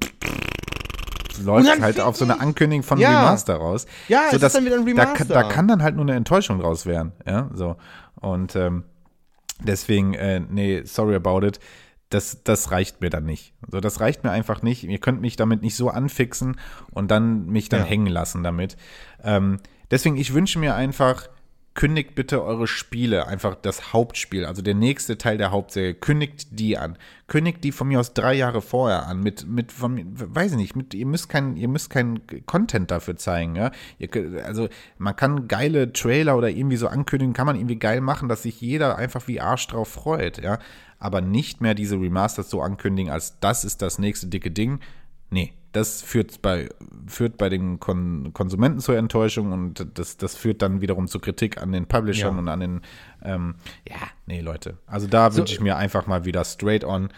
läuft 1.43 1.81
halt 1.81 2.01
auf 2.01 2.17
so 2.17 2.25
eine 2.25 2.41
Ankündigung 2.41 2.83
von 2.83 2.99
ja. 2.99 3.21
Remaster 3.21 3.57
raus. 3.57 3.87
Ja, 4.09 4.31
so, 4.31 4.37
ist 4.37 4.55
dann 4.55 4.65
wieder 4.65 4.77
ein 4.77 4.85
Remaster. 4.85 5.25
Da, 5.25 5.43
da, 5.43 5.49
kann 5.49 5.69
dann 5.69 5.83
halt 5.83 5.97
nur 5.97 6.05
eine 6.05 6.15
Enttäuschung 6.15 6.59
draus 6.59 6.87
werden. 6.87 7.13
Ja, 7.27 7.51
so. 7.55 7.77
Und 8.21 8.57
ähm, 8.57 8.85
deswegen, 9.61 10.15
äh, 10.15 10.41
nee, 10.41 10.83
sorry 10.85 11.15
about 11.15 11.47
it. 11.47 11.61
Das, 12.11 12.45
das 12.45 12.71
reicht 12.71 13.01
mir 13.01 13.11
dann 13.11 13.25
nicht. 13.25 13.55
So, 13.69 13.81
das 13.81 14.01
reicht 14.01 14.23
mir 14.23 14.31
einfach 14.31 14.63
nicht. 14.63 14.85
Ihr 14.85 14.99
könnt 14.99 15.21
mich 15.21 15.37
damit 15.37 15.63
nicht 15.63 15.75
so 15.75 15.91
anfixen 15.91 16.57
und 16.93 17.11
dann 17.11 17.47
mich 17.47 17.69
dann 17.69 17.81
ja. 17.81 17.87
hängen 17.87 18.07
lassen 18.07 18.45
damit. 18.45 18.77
Ähm, 19.25 19.59
deswegen, 19.91 20.17
ich 20.17 20.33
wünsche 20.33 20.61
mir 20.61 20.77
einfach, 20.77 21.29
kündigt 21.77 22.15
bitte 22.15 22.43
eure 22.43 22.67
Spiele, 22.67 23.29
einfach 23.29 23.55
das 23.55 23.93
Hauptspiel, 23.93 24.47
also 24.47 24.63
der 24.63 24.75
nächste 24.75 25.19
Teil 25.19 25.37
der 25.37 25.51
Hauptserie, 25.51 25.95
kündigt 25.95 26.59
die 26.59 26.79
an. 26.79 26.97
Kündigt 27.29 27.63
die 27.63 27.71
von 27.71 27.89
mir 27.89 28.01
aus 28.01 28.15
drei 28.15 28.33
Jahre 28.33 28.63
vorher 28.63 29.07
an, 29.07 29.23
mit, 29.23 29.47
mit 29.47 29.73
von, 29.73 30.01
weiß 30.05 30.53
ich 30.53 30.57
nicht, 30.57 30.75
mit, 30.75 30.95
ihr 30.95 31.05
müsst 31.05 31.29
kein, 31.29 31.57
ihr 31.57 31.69
müsst 31.69 31.91
keinen 31.91 32.21
Content 32.47 32.91
dafür 32.91 33.17
zeigen, 33.17 33.57
ja. 33.57 33.71
Ihr, 33.99 34.09
also 34.45 34.69
man 34.97 35.15
kann 35.15 35.49
geile 35.49 35.93
Trailer 35.93 36.37
oder 36.39 36.49
irgendwie 36.49 36.79
so 36.79 36.89
ankündigen, 36.89 37.35
kann 37.35 37.47
man 37.47 37.57
irgendwie 37.57 37.79
geil 37.79 38.01
machen, 38.01 38.29
dass 38.31 38.43
sich 38.43 38.61
jeder 38.61 38.97
einfach 38.97 39.29
wie 39.29 39.41
Arsch 39.41 39.69
drauf 39.69 39.89
freut, 39.89 40.43
ja. 40.43 40.59
Aber 40.99 41.21
nicht 41.21 41.61
mehr 41.61 41.75
diese 41.75 42.01
Remasters 42.01 42.49
so 42.49 42.63
ankündigen, 42.63 43.13
als 43.13 43.39
das 43.41 43.65
ist 43.65 43.83
das 43.83 43.99
nächste 43.99 44.29
dicke 44.29 44.51
Ding. 44.51 44.81
Nee, 45.29 45.53
das 45.77 46.01
führt 46.01 46.41
bei, 46.41 46.69
führt 47.07 47.37
bei 47.37 47.49
den 47.49 47.79
Kon 47.79 48.33
Konsumenten 48.33 48.81
zur 48.81 48.97
Enttäuschung 48.97 49.53
und 49.53 49.87
das, 49.95 50.17
das 50.17 50.35
führt 50.35 50.63
dann 50.63 50.81
wiederum 50.81 51.07
zur 51.07 51.21
Kritik 51.21 51.61
an 51.61 51.73
den 51.73 51.87
Publishern 51.87 52.35
ja. 52.35 52.39
und 52.39 52.49
an 52.49 52.61
den, 52.61 52.81
ähm, 53.23 53.55
ja, 53.87 53.97
nee, 54.27 54.41
Leute. 54.41 54.79
Also 54.87 55.07
da 55.07 55.31
so, 55.31 55.39
wünsche 55.39 55.53
ich 55.53 55.61
mir 55.61 55.77
einfach 55.77 56.07
mal 56.07 56.25
wieder 56.25 56.45
straight 56.45 56.83
on, 56.83 57.11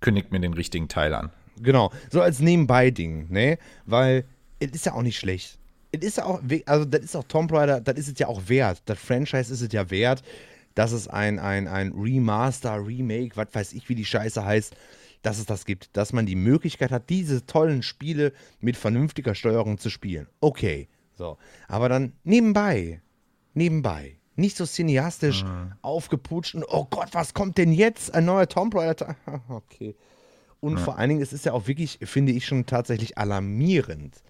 kündigt 0.00 0.30
mir 0.30 0.38
den 0.38 0.54
richtigen 0.54 0.88
Teil 0.88 1.12
an. 1.12 1.30
Genau, 1.60 1.92
so 2.10 2.22
als 2.22 2.38
Nebenbei-Ding, 2.38 3.30
ne? 3.30 3.58
Weil 3.84 4.24
es 4.60 4.70
ist 4.70 4.86
ja 4.86 4.94
auch 4.94 5.02
nicht 5.02 5.18
schlecht. 5.18 5.58
Es 5.90 6.00
ist 6.02 6.16
ja 6.18 6.24
auch, 6.24 6.40
also 6.66 6.84
das 6.84 7.02
ist 7.02 7.16
auch 7.16 7.24
Tomb 7.24 7.52
Raider, 7.52 7.80
das 7.80 7.96
ist 7.96 8.08
es 8.08 8.18
ja 8.18 8.28
auch 8.28 8.48
wert. 8.48 8.82
Das 8.86 8.98
Franchise 8.98 9.52
ist 9.52 9.60
es 9.60 9.72
ja 9.72 9.90
wert, 9.90 10.22
dass 10.74 10.92
es 10.92 11.08
ein, 11.08 11.38
ein, 11.38 11.66
ein 11.66 11.92
Remaster, 11.92 12.84
Remake, 12.84 13.36
was 13.36 13.48
weiß 13.52 13.72
ich, 13.72 13.88
wie 13.88 13.94
die 13.94 14.04
Scheiße 14.04 14.44
heißt, 14.44 14.74
dass 15.24 15.38
es 15.38 15.46
das 15.46 15.64
gibt, 15.64 15.96
dass 15.96 16.12
man 16.12 16.26
die 16.26 16.36
Möglichkeit 16.36 16.92
hat, 16.92 17.08
diese 17.08 17.46
tollen 17.46 17.82
Spiele 17.82 18.32
mit 18.60 18.76
vernünftiger 18.76 19.34
Steuerung 19.34 19.78
zu 19.78 19.88
spielen. 19.88 20.28
Okay, 20.40 20.88
so. 21.14 21.38
Aber 21.66 21.88
dann 21.88 22.12
nebenbei, 22.24 23.00
nebenbei, 23.54 24.18
nicht 24.36 24.56
so 24.56 24.66
cineastisch 24.66 25.44
mhm. 25.44 25.72
aufgeputscht 25.80 26.54
und 26.54 26.64
oh 26.68 26.86
Gott, 26.90 27.08
was 27.12 27.32
kommt 27.32 27.56
denn 27.56 27.72
jetzt? 27.72 28.14
Ein 28.14 28.26
neuer 28.26 28.48
Tomb 28.48 28.74
Raider. 28.74 29.16
okay. 29.48 29.96
Und 30.60 30.76
ja. 30.78 30.84
vor 30.84 30.98
allen 30.98 31.08
Dingen, 31.08 31.22
es 31.22 31.32
ist 31.32 31.46
ja 31.46 31.52
auch 31.52 31.66
wirklich, 31.66 31.98
finde 32.02 32.32
ich 32.32 32.46
schon 32.46 32.66
tatsächlich 32.66 33.16
alarmierend. 33.16 34.22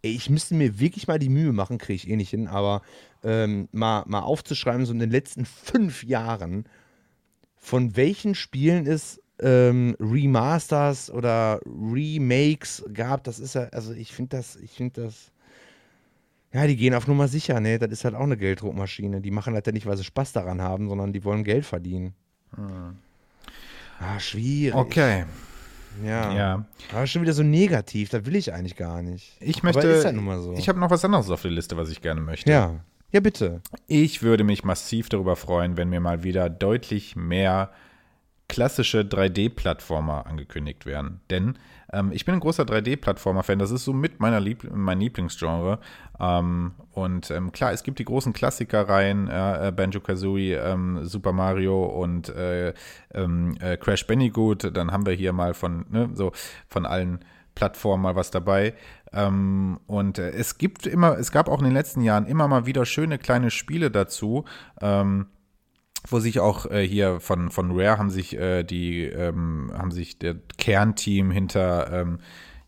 Ich 0.00 0.30
müsste 0.30 0.54
mir 0.54 0.78
wirklich 0.78 1.08
mal 1.08 1.18
die 1.18 1.28
Mühe 1.28 1.52
machen, 1.52 1.78
kriege 1.78 1.94
ich 1.94 2.08
eh 2.08 2.16
nicht 2.16 2.30
hin, 2.30 2.46
aber 2.46 2.82
ähm, 3.24 3.68
mal, 3.72 4.04
mal 4.06 4.20
aufzuschreiben, 4.20 4.86
so 4.86 4.92
in 4.92 4.98
den 4.98 5.10
letzten 5.10 5.44
fünf 5.44 6.04
Jahren, 6.04 6.66
von 7.56 7.96
welchen 7.96 8.34
Spielen 8.34 8.86
es 8.86 9.21
ähm, 9.42 9.96
Remasters 10.00 11.10
oder 11.10 11.60
Remakes 11.66 12.84
gab, 12.92 13.24
das 13.24 13.38
ist 13.38 13.54
ja, 13.54 13.64
also 13.72 13.92
ich 13.92 14.12
finde 14.12 14.36
das, 14.36 14.56
ich 14.56 14.70
finde 14.70 15.02
das, 15.02 15.30
ja, 16.52 16.66
die 16.66 16.76
gehen 16.76 16.94
auf 16.94 17.06
Nummer 17.06 17.28
sicher, 17.28 17.60
ne? 17.60 17.78
Das 17.78 17.90
ist 17.90 18.04
halt 18.04 18.14
auch 18.14 18.22
eine 18.22 18.36
Gelddruckmaschine. 18.36 19.20
Die 19.20 19.30
machen 19.30 19.54
halt 19.54 19.66
ja 19.66 19.72
nicht, 19.72 19.86
weil 19.86 19.96
sie 19.96 20.04
Spaß 20.04 20.32
daran 20.32 20.60
haben, 20.60 20.88
sondern 20.88 21.12
die 21.12 21.24
wollen 21.24 21.44
Geld 21.44 21.64
verdienen. 21.64 22.14
Hm. 22.54 22.96
Ah, 23.98 24.20
schwierig. 24.20 24.74
Okay. 24.74 25.24
Ja. 26.04 26.32
ja. 26.34 26.64
Aber 26.92 27.06
schon 27.06 27.22
wieder 27.22 27.32
so 27.32 27.42
negativ, 27.42 28.10
das 28.10 28.24
will 28.26 28.36
ich 28.36 28.52
eigentlich 28.52 28.76
gar 28.76 29.02
nicht. 29.02 29.36
Ich 29.40 29.62
möchte. 29.62 29.80
Aber 29.80 29.90
ist 29.94 30.04
halt 30.04 30.16
nun 30.16 30.24
mal 30.24 30.40
so. 30.40 30.52
Ich 30.54 30.68
habe 30.68 30.78
noch 30.78 30.90
was 30.90 31.04
anderes 31.04 31.30
auf 31.30 31.42
der 31.42 31.50
Liste, 31.50 31.76
was 31.76 31.90
ich 31.90 32.00
gerne 32.02 32.20
möchte. 32.20 32.50
Ja. 32.50 32.80
Ja, 33.12 33.20
bitte. 33.20 33.60
Ich 33.86 34.22
würde 34.22 34.42
mich 34.42 34.64
massiv 34.64 35.10
darüber 35.10 35.36
freuen, 35.36 35.76
wenn 35.76 35.90
mir 35.90 36.00
mal 36.00 36.22
wieder 36.22 36.48
deutlich 36.48 37.14
mehr 37.14 37.70
klassische 38.48 39.00
3D-Plattformer 39.00 40.26
angekündigt 40.26 40.84
werden. 40.84 41.20
Denn 41.30 41.58
ähm, 41.92 42.10
ich 42.12 42.24
bin 42.24 42.34
ein 42.34 42.40
großer 42.40 42.64
3D-Plattformer-Fan. 42.64 43.58
Das 43.58 43.70
ist 43.70 43.84
so 43.84 43.92
mit 43.92 44.20
meiner 44.20 44.40
Liebl 44.40 44.70
mein 44.74 45.00
Lieblingsgenre. 45.00 45.78
Ähm, 46.20 46.72
und 46.92 47.30
ähm, 47.30 47.52
klar, 47.52 47.72
es 47.72 47.82
gibt 47.82 47.98
die 47.98 48.04
großen 48.04 48.32
Klassiker-Reihen, 48.32 49.28
äh, 49.28 49.72
Banjo-Kazooie, 49.74 50.56
ähm, 50.56 51.04
Super 51.04 51.32
Mario 51.32 51.84
und 51.84 52.28
äh, 52.28 52.74
ähm, 53.14 53.56
äh, 53.60 53.76
Crash 53.76 54.06
Bandicoot. 54.06 54.76
Dann 54.76 54.92
haben 54.92 55.06
wir 55.06 55.14
hier 55.14 55.32
mal 55.32 55.54
von, 55.54 55.86
ne, 55.88 56.10
so 56.14 56.32
von 56.68 56.86
allen 56.86 57.20
Plattformen 57.54 58.02
mal 58.02 58.16
was 58.16 58.30
dabei. 58.30 58.74
Ähm, 59.12 59.78
und 59.86 60.18
äh, 60.18 60.30
es 60.30 60.58
gibt 60.58 60.86
immer, 60.86 61.18
es 61.18 61.32
gab 61.32 61.48
auch 61.48 61.58
in 61.58 61.64
den 61.64 61.74
letzten 61.74 62.00
Jahren 62.00 62.26
immer 62.26 62.48
mal 62.48 62.66
wieder 62.66 62.86
schöne 62.86 63.18
kleine 63.18 63.50
Spiele 63.50 63.90
dazu. 63.90 64.44
Ähm, 64.80 65.26
wo 66.08 66.18
sich 66.18 66.40
auch 66.40 66.66
äh, 66.66 66.86
hier 66.86 67.20
von, 67.20 67.50
von 67.50 67.70
Rare 67.72 67.98
haben 67.98 68.10
sich 68.10 68.36
äh, 68.36 68.64
die, 68.64 69.04
ähm, 69.04 69.72
haben 69.76 69.90
sich 69.90 70.18
der 70.18 70.36
Kernteam 70.58 71.30
hinter, 71.30 71.92
ähm, 71.92 72.18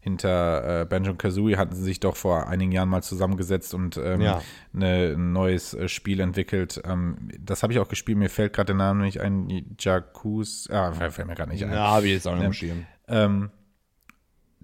hinter 0.01 0.82
äh, 0.82 0.85
Banjo 0.85 1.14
Kazooie 1.14 1.57
hatten 1.57 1.74
sie 1.74 1.82
sich 1.82 2.01
doch 2.01 2.16
vor 2.16 2.49
einigen 2.49 2.72
Jahren 2.72 2.89
mal 2.89 3.03
zusammengesetzt 3.03 3.74
und 3.74 3.97
ähm, 3.97 4.20
ja. 4.20 4.43
ne, 4.72 5.14
ein 5.16 5.32
neues 5.32 5.74
äh, 5.74 5.89
Spiel 5.89 6.20
entwickelt. 6.20 6.80
Ähm, 6.85 7.28
das 7.41 7.62
habe 7.62 7.72
ich 7.72 7.78
auch 7.78 7.89
gespielt, 7.89 8.18
mir 8.18 8.30
fällt 8.30 8.53
gerade 8.53 8.66
der 8.66 8.76
Name 8.76 9.05
nicht 9.05 9.20
ein, 9.20 9.74
Jacuz, 9.78 10.68
ah, 10.70 10.93
fällt 10.93 11.26
mir 11.26 11.35
gerade 11.35 11.51
nicht 11.51 11.64
ein. 11.64 11.72
Ja, 11.72 11.89
habe 11.89 12.07
ich 12.07 12.12
jetzt 12.12 12.28
auch 12.28 12.37
nicht 12.37 12.64
ähm, 13.09 13.51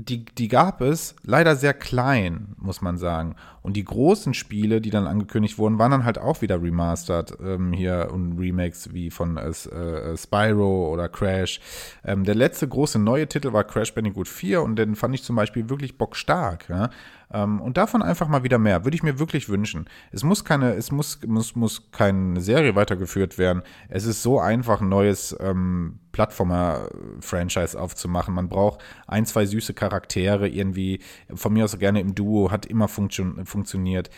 die, 0.05 0.25
die 0.25 0.49
gab 0.49 0.81
es 0.81 1.15
leider 1.23 1.57
sehr 1.57 1.75
klein, 1.75 2.55
muss 2.59 2.81
man 2.81 2.99
sagen. 2.99 3.37
Und 3.63 3.77
die 3.77 3.85
großen 3.85 4.35
Spiele, 4.35 4.81
die 4.81 4.91
dann 4.91 5.07
angekündigt 5.07 5.59
wurden, 5.59 5.79
waren 5.79 5.91
dann 5.91 6.05
halt 6.05 6.19
auch 6.19 6.43
wieder 6.43 6.63
remastered 6.63 7.37
ähm, 7.43 7.73
hier 7.73 8.09
und 8.13 8.39
Remakes 8.39 8.93
wie 8.93 9.11
von 9.11 9.37
äh, 9.37 9.49
äh, 9.49 10.17
Spyro 10.17 10.91
oder 10.93 11.09
Crash. 11.09 11.61
Ähm, 12.05 12.25
der 12.25 12.35
letzte 12.35 12.67
große 12.67 12.99
neue 12.99 13.27
Titel 13.27 13.53
war 13.53 13.65
Crash 13.65 13.95
Bandicoot 13.95 14.29
4 14.29 14.63
und 14.63 14.77
den 14.77 14.97
fand 14.97 15.15
ich 15.15 15.23
zum 15.23 15.37
Beispiel 15.37 15.69
wirklich 15.69 15.99
bockstark. 15.99 16.69
Ja? 16.69 16.91
Ähm, 17.33 17.61
und 17.61 17.77
davon 17.77 18.03
einfach 18.03 18.29
mal 18.29 18.43
wieder 18.43 18.59
mehr. 18.59 18.85
Würde 18.85 18.95
ich 18.95 19.03
mir 19.03 19.19
wirklich 19.19 19.49
wünschen. 19.49 19.87
Es 20.11 20.23
muss 20.23 20.45
keine, 20.45 20.75
es 20.75 20.91
muss, 20.91 21.21
muss, 21.27 21.55
muss 21.55 21.91
keine 21.93 22.41
Serie 22.41 22.75
weitergeführt 22.75 23.39
werden. 23.39 23.63
Es 23.89 24.05
ist 24.05 24.23
so 24.23 24.41
einfach, 24.41 24.81
ein 24.81 24.89
neues 24.89 25.37
ähm, 25.41 26.01
Plattformer-Franchise 26.13 27.81
aufzumachen. 27.81 28.35
Man 28.35 28.49
braucht 28.49 28.81
ein, 29.07 29.27
zwei 29.27 29.47
süße 29.47 29.75
Charaktere, 29.75 30.49
irgendwie, 30.49 31.01
von 31.35 31.53
mir 31.53 31.65
aus 31.65 31.79
gerne 31.79 32.01
im 32.01 32.15
Duo, 32.15 32.51
hat 32.51 32.67
immer 32.67 32.89
funktio 32.89 33.45
funktioniert 33.45 34.11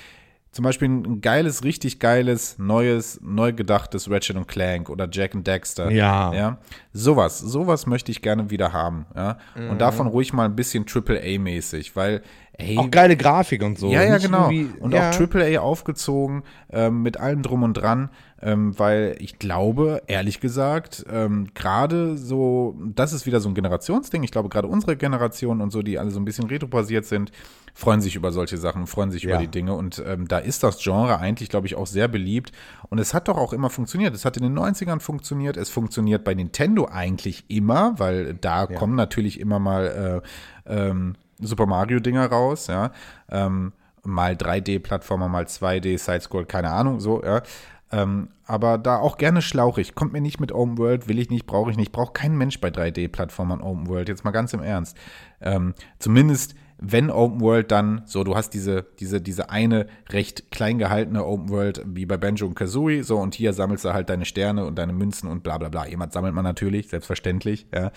zum 0.52 0.64
Beispiel 0.64 0.88
ein 0.88 1.22
geiles, 1.22 1.64
richtig 1.64 1.98
geiles, 1.98 2.58
neues, 2.58 3.18
neu 3.22 3.54
gedachtes 3.54 4.10
Ratchet 4.10 4.36
und 4.36 4.46
Clank 4.46 4.90
oder 4.90 5.08
Jack 5.10 5.34
and 5.34 5.46
Dexter. 5.46 5.90
Ja. 5.90 6.32
ja. 6.34 6.58
Sowas, 6.92 7.38
sowas 7.38 7.86
möchte 7.86 8.12
ich 8.12 8.20
gerne 8.20 8.50
wieder 8.50 8.74
haben. 8.74 9.06
Ja. 9.16 9.38
Mhm. 9.56 9.70
Und 9.70 9.80
davon 9.80 10.06
ruhig 10.06 10.34
mal 10.34 10.44
ein 10.44 10.54
bisschen 10.54 10.84
AAA-mäßig, 10.84 11.96
weil, 11.96 12.20
ey. 12.52 12.76
Auch 12.76 12.90
geile 12.90 13.16
Grafik 13.16 13.62
und 13.62 13.78
so. 13.78 13.90
Ja, 13.90 14.02
ja, 14.02 14.18
genau. 14.18 14.50
Und 14.78 14.92
ja. 14.92 15.08
auch 15.08 15.18
AAA 15.18 15.58
aufgezogen, 15.58 16.42
ähm, 16.70 17.00
mit 17.00 17.16
allem 17.16 17.40
Drum 17.40 17.62
und 17.62 17.72
Dran, 17.72 18.10
ähm, 18.42 18.78
weil 18.78 19.16
ich 19.20 19.38
glaube, 19.38 20.02
ehrlich 20.06 20.38
gesagt, 20.40 21.06
ähm, 21.10 21.48
gerade 21.54 22.18
so, 22.18 22.76
das 22.94 23.14
ist 23.14 23.24
wieder 23.24 23.40
so 23.40 23.48
ein 23.48 23.54
Generationsding. 23.54 24.22
Ich 24.22 24.32
glaube, 24.32 24.50
gerade 24.50 24.68
unsere 24.68 24.98
Generation 24.98 25.62
und 25.62 25.70
so, 25.70 25.80
die 25.80 25.98
alle 25.98 26.10
so 26.10 26.20
ein 26.20 26.26
bisschen 26.26 26.48
retro-basiert 26.48 27.06
sind, 27.06 27.32
freuen 27.74 28.00
sich 28.00 28.16
über 28.16 28.32
solche 28.32 28.58
Sachen, 28.58 28.86
freuen 28.86 29.10
sich 29.10 29.22
ja. 29.22 29.30
über 29.30 29.38
die 29.38 29.48
Dinge. 29.48 29.74
Und 29.74 30.02
ähm, 30.06 30.28
da 30.28 30.38
ist 30.38 30.62
das 30.62 30.82
Genre 30.82 31.18
eigentlich, 31.18 31.48
glaube 31.48 31.66
ich, 31.66 31.74
auch 31.74 31.86
sehr 31.86 32.08
beliebt. 32.08 32.52
Und 32.88 32.98
es 32.98 33.14
hat 33.14 33.28
doch 33.28 33.36
auch 33.36 33.52
immer 33.52 33.70
funktioniert. 33.70 34.14
Es 34.14 34.24
hat 34.24 34.36
in 34.36 34.42
den 34.42 34.58
90ern 34.58 35.00
funktioniert. 35.00 35.56
Es 35.56 35.70
funktioniert 35.70 36.24
bei 36.24 36.34
Nintendo 36.34 36.86
eigentlich 36.86 37.44
immer, 37.48 37.98
weil 37.98 38.34
da 38.34 38.64
ja. 38.64 38.78
kommen 38.78 38.94
natürlich 38.94 39.40
immer 39.40 39.58
mal 39.58 40.22
äh, 40.66 40.88
ähm, 40.88 41.14
Super 41.38 41.66
Mario-Dinger 41.66 42.26
raus, 42.26 42.68
ja. 42.68 42.92
Ähm, 43.28 43.72
mal 44.04 44.34
3D-Plattformer, 44.34 45.28
mal 45.28 45.44
2D, 45.44 45.98
Sidescroll, 45.98 46.44
keine 46.44 46.70
Ahnung, 46.70 47.00
so, 47.00 47.22
ja. 47.22 47.42
Ähm, 47.90 48.28
aber 48.46 48.78
da 48.78 48.98
auch 48.98 49.18
gerne 49.18 49.42
schlauchig. 49.42 49.94
Kommt 49.94 50.12
mir 50.12 50.20
nicht 50.20 50.40
mit 50.40 50.50
Open 50.50 50.78
World, 50.78 51.08
will 51.08 51.18
ich 51.18 51.28
nicht, 51.28 51.46
brauche 51.46 51.70
ich 51.70 51.76
nicht. 51.76 51.92
Braucht 51.92 52.14
kein 52.14 52.36
Mensch 52.36 52.58
bei 52.60 52.68
3D-Plattformern 52.68 53.60
Open 53.60 53.86
World. 53.88 54.08
Jetzt 54.08 54.24
mal 54.24 54.30
ganz 54.30 54.54
im 54.54 54.62
Ernst. 54.62 54.96
Ähm, 55.42 55.74
zumindest 55.98 56.54
wenn 56.84 57.10
Open 57.10 57.40
World 57.40 57.70
dann 57.70 58.02
so, 58.06 58.24
du 58.24 58.34
hast 58.34 58.50
diese, 58.50 58.84
diese, 58.98 59.20
diese 59.20 59.50
eine 59.50 59.86
recht 60.10 60.50
klein 60.50 60.78
gehaltene 60.78 61.24
Open 61.24 61.48
World 61.48 61.82
wie 61.86 62.06
bei 62.06 62.16
Banjo 62.16 62.46
und 62.46 62.54
Kazooie, 62.54 63.02
so 63.02 63.18
und 63.18 63.34
hier 63.34 63.52
sammelst 63.52 63.84
du 63.84 63.92
halt 63.92 64.10
deine 64.10 64.24
Sterne 64.24 64.66
und 64.66 64.76
deine 64.76 64.92
Münzen 64.92 65.28
und 65.30 65.44
bla 65.44 65.58
bla 65.58 65.68
bla. 65.68 65.86
Jemand 65.86 66.12
sammelt 66.12 66.34
man 66.34 66.44
natürlich, 66.44 66.88
selbstverständlich. 66.88 67.66
Ja. 67.72 67.92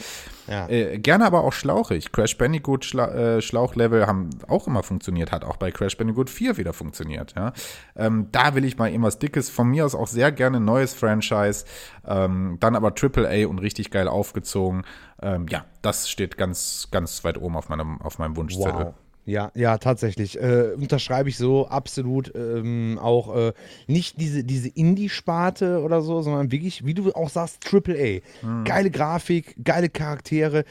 ja. 0.48 0.70
Äh, 0.70 1.00
gerne 1.00 1.26
aber 1.26 1.44
auch 1.44 1.54
schlauchig. 1.54 2.12
Crash 2.12 2.38
Bandicoot 2.38 2.86
Schla 2.86 3.08
äh, 3.08 3.42
Schlauchlevel 3.42 4.06
haben 4.06 4.30
auch 4.48 4.68
immer 4.68 4.84
funktioniert, 4.84 5.32
hat 5.32 5.44
auch 5.44 5.58
bei 5.58 5.72
Crash 5.72 5.98
Bandicoot 5.98 6.30
4 6.30 6.58
wieder 6.58 6.74
funktioniert. 6.74 7.34
Ja. 7.36 7.54
Ähm, 7.96 8.28
da 8.32 8.54
will 8.54 8.66
ich 8.66 8.78
mal 8.78 8.90
irgendwas 8.90 9.18
Dickes. 9.18 9.50
Von 9.50 9.70
mir 9.70 9.86
aus 9.86 9.96
auch 9.96 10.08
sehr 10.08 10.32
gerne 10.32 10.58
ein 10.58 10.66
neues 10.66 10.94
Franchise. 10.94 11.66
Ähm, 12.08 12.58
dann 12.60 12.76
aber 12.76 12.94
AAA 12.94 13.48
und 13.48 13.60
richtig 13.60 13.90
geil 13.90 14.08
aufgezogen 14.08 14.84
ähm, 15.26 15.48
ja, 15.50 15.66
das 15.82 16.10
steht 16.10 16.38
ganz, 16.38 16.90
ganz 16.92 17.24
weit 17.24 17.42
oben 17.42 17.58
auf 17.58 17.68
meinem, 17.68 18.00
auf 18.02 18.20
meinem 18.20 18.38
Wunschzettel. 18.38 18.86
Wow. 18.86 18.94
Ja, 19.26 19.52
ja, 19.56 19.80
tatsächlich. 19.80 20.40
Äh, 20.40 20.74
unterschreibe 20.80 21.30
ich 21.30 21.38
so 21.38 21.68
absolut 21.68 22.32
ähm, 22.36 23.00
auch 23.02 23.36
äh, 23.36 23.54
nicht 23.88 24.22
diese, 24.22 24.44
diese 24.44 24.70
Indie-Sparte 24.70 25.82
oder 25.82 26.02
so, 26.02 26.22
sondern 26.22 26.52
wirklich, 26.52 26.86
wie 26.86 26.94
du 26.94 27.12
auch 27.12 27.30
sagst, 27.30 27.66
AAA. 27.66 28.20
Hm. 28.42 28.66
Geile 28.66 28.92
Grafik, 28.92 29.56
geile 29.64 29.90
Charaktere. 29.90 30.64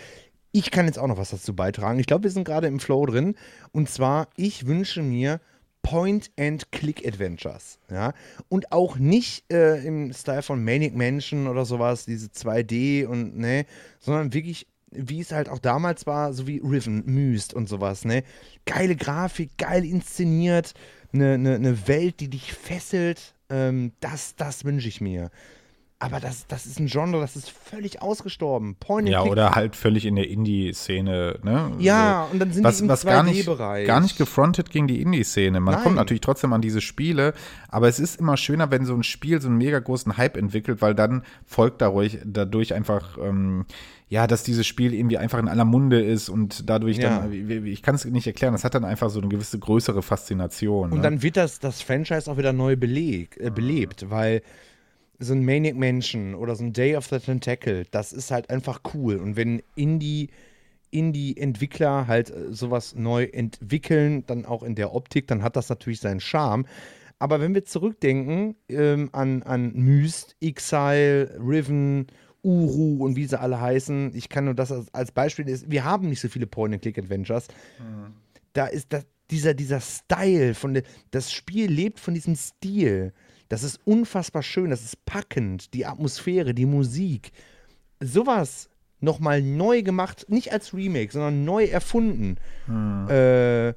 Ich 0.53 0.71
kann 0.71 0.87
jetzt 0.87 1.01
auch 1.01 1.09
noch 1.09 1.19
was 1.19 1.31
dazu 1.31 1.57
beitragen. 1.57 1.99
Ich 1.99 2.07
glaube, 2.07 2.23
wir 2.23 2.31
sind 2.31 2.45
gerade 2.45 2.69
im 2.69 2.79
Flow 2.79 3.05
drin. 3.07 3.35
Und 3.73 3.91
zwar, 3.91 4.29
ich 4.37 4.69
wünsche 4.69 5.03
mir 5.03 5.41
Point-and-Click-Adventures. 5.85 7.79
Ja? 7.91 8.13
Und 8.49 8.73
auch 8.73 8.97
nicht 8.97 9.45
äh, 9.53 9.85
im 9.85 10.13
Style 10.13 10.43
von 10.43 10.65
Manic 10.65 10.97
Mansion 10.97 11.47
oder 11.47 11.65
sowas, 11.65 12.07
diese 12.07 12.27
2D 12.29 13.07
und, 13.07 13.39
ne, 13.39 13.67
sondern 14.01 14.35
wirklich, 14.35 14.67
wie 14.91 15.21
es 15.21 15.31
halt 15.31 15.49
auch 15.49 15.61
damals 15.61 16.07
war, 16.07 16.33
so 16.33 16.49
wie 16.49 16.59
Riven, 16.59 17.05
Myst 17.07 17.55
und 17.55 17.69
sowas, 17.69 18.05
ne. 18.05 18.25
Geile 18.65 18.97
Grafik, 18.97 19.57
geil 19.59 19.85
inszeniert, 19.85 20.75
eine 21.13 21.39
ne, 21.39 21.59
ne 21.61 21.87
Welt, 21.87 22.19
die 22.19 22.31
dich 22.31 22.53
fesselt. 22.53 23.35
Ähm, 23.51 23.93
das, 24.01 24.35
das 24.37 24.65
wünsche 24.65 24.89
ich 24.89 25.01
mir. 25.01 25.31
Aber 26.05 26.21
das, 26.21 26.47
das 26.47 26.67
ist 26.67 26.79
ein 26.79 26.87
Genre, 26.87 27.19
das 27.19 27.35
ist 27.35 27.49
völlig 27.51 28.03
ausgestorben. 28.03 28.77
Point 28.79 29.09
ja, 29.09 29.23
oder 29.23 29.53
halt 29.53 29.75
völlig 29.75 30.05
in 30.05 30.17
der 30.17 30.29
Indie-Szene. 30.29 31.39
Ne? 31.43 31.73
Ja, 31.79 32.27
so, 32.27 32.35
und 32.35 32.41
dann 32.41 32.53
sind 32.53 32.63
was, 32.63 32.77
die 32.77 32.83
im 32.83 32.89
was 32.91 33.07
gar 33.07 33.23
nicht, 33.23 33.47
gar 33.87 34.01
nicht 34.01 34.19
gefrontet 34.19 34.69
gegen 34.69 34.87
die 34.87 35.01
Indie-Szene. 35.01 35.61
Man 35.61 35.77
Nein. 35.77 35.83
kommt 35.83 35.97
natürlich 35.97 36.21
trotzdem 36.21 36.53
an 36.53 36.61
diese 36.61 36.83
Spiele, 36.83 37.33
aber 37.69 37.89
es 37.89 37.99
ist 37.99 38.21
immer 38.21 38.37
schöner, 38.37 38.71
wenn 38.71 38.85
so 38.85 38.95
ein 38.95 39.03
Spiel 39.03 39.41
so 39.41 39.49
einen 39.49 39.57
mega 39.57 39.79
großen 39.79 40.19
Hype 40.19 40.37
entwickelt, 40.37 40.83
weil 40.83 40.95
dann 40.95 41.23
folgt 41.47 41.81
dadurch, 41.81 42.19
dadurch 42.23 42.75
einfach, 42.75 43.17
ähm, 43.17 43.65
ja, 44.11 44.27
dass 44.27 44.43
dieses 44.43 44.67
Spiel 44.67 44.93
irgendwie 44.93 45.17
einfach 45.17 45.39
in 45.39 45.49
aller 45.49 45.65
Munde 45.65 46.03
ist 46.03 46.29
und 46.29 46.69
dadurch 46.69 46.99
ja. 46.99 47.21
dann, 47.21 47.33
ich 47.33 47.83
kann 47.83 47.95
es 47.95 48.05
nicht 48.05 48.27
erklären, 48.27 48.53
das 48.53 48.63
hat 48.63 48.75
dann 48.75 48.85
einfach 48.85 49.09
so 49.09 49.21
eine 49.21 49.31
gewisse 49.31 49.59
größere 49.59 50.03
Faszination. 50.03 50.93
Und 50.93 50.99
ne? 50.99 51.03
dann 51.03 51.23
wird 51.23 51.39
das, 51.39 51.61
das 51.61 51.81
Franchise 51.81 52.31
auch 52.31 52.37
wieder 52.37 52.53
neu 52.53 52.77
beleg, 52.77 53.39
äh, 53.41 53.49
belebt, 53.49 54.11
weil 54.11 54.43
so 55.19 55.33
ein 55.33 55.45
Maniac 55.45 55.77
Mansion 55.77 56.35
oder 56.35 56.57
so 56.57 56.65
ein 56.65 56.73
Day 56.73 56.97
of 56.97 57.07
the 57.07 57.19
Tentacle, 57.19 57.85
das 57.91 58.13
ist 58.13 58.31
halt 58.31 58.51
einfach 58.51 58.81
cool. 58.95 59.17
Und 59.17 59.37
wenn 59.37 59.63
Indie, 59.75 60.31
Indie-Entwickler 60.91 62.07
halt 62.07 62.31
äh, 62.31 62.53
sowas 62.53 62.95
neu 62.95 63.25
entwickeln, 63.25 64.25
dann 64.27 64.45
auch 64.45 64.63
in 64.63 64.75
der 64.75 64.95
Optik, 64.95 65.27
dann 65.27 65.43
hat 65.43 65.57
das 65.57 65.69
natürlich 65.69 66.01
seinen 66.01 66.21
Charme. 66.21 66.67
Aber 67.19 67.41
wenn 67.41 67.55
wir 67.55 67.65
zurückdenken 67.65 68.57
ähm, 68.69 69.09
an, 69.13 69.43
an 69.43 69.73
Myst, 69.75 70.37
Exile, 70.41 71.39
Riven, 71.39 72.07
Uru 72.43 73.03
und 73.05 73.17
wie 73.17 73.25
sie 73.25 73.41
alle 73.41 73.61
heißen, 73.61 74.13
ich 74.15 74.29
kann 74.29 74.45
nur 74.45 74.55
das 74.55 74.71
als, 74.71 74.93
als 74.93 75.13
Beispiel, 75.13 75.49
ist, 75.49 75.71
wir 75.71 75.85
haben 75.85 76.09
nicht 76.09 76.21
so 76.21 76.29
viele 76.29 76.47
Point-and-Click-Adventures. 76.47 77.49
Mhm. 77.79 78.15
Da 78.53 78.67
ist 78.67 78.93
das, 78.93 79.07
dieser, 79.31 79.55
dieser 79.55 79.81
Style, 79.81 80.55
von 80.55 80.75
der, 80.75 80.83
das 81.11 81.33
Spiel 81.33 81.71
lebt 81.71 81.99
von 81.99 82.15
diesem 82.15 82.37
Stil. 82.37 83.13
Das 83.49 83.63
ist 83.63 83.81
unfassbar 83.85 84.43
schön, 84.43 84.71
das 84.71 84.85
ist 84.85 85.05
packend, 85.05 85.75
die 85.75 85.87
Atmosphäre, 85.87 86.55
die 86.55 86.67
Musik. 86.67 87.33
Sowas 88.01 88.69
nochmal 89.01 89.43
neu 89.43 89.83
gemacht, 89.83 90.27
nicht 90.29 90.53
als 90.53 90.75
Remake, 90.75 91.13
sondern 91.13 91.45
neu 91.45 91.65
erfunden. 91.65 92.37
Hm. 92.67 93.09
Äh, 93.09 93.75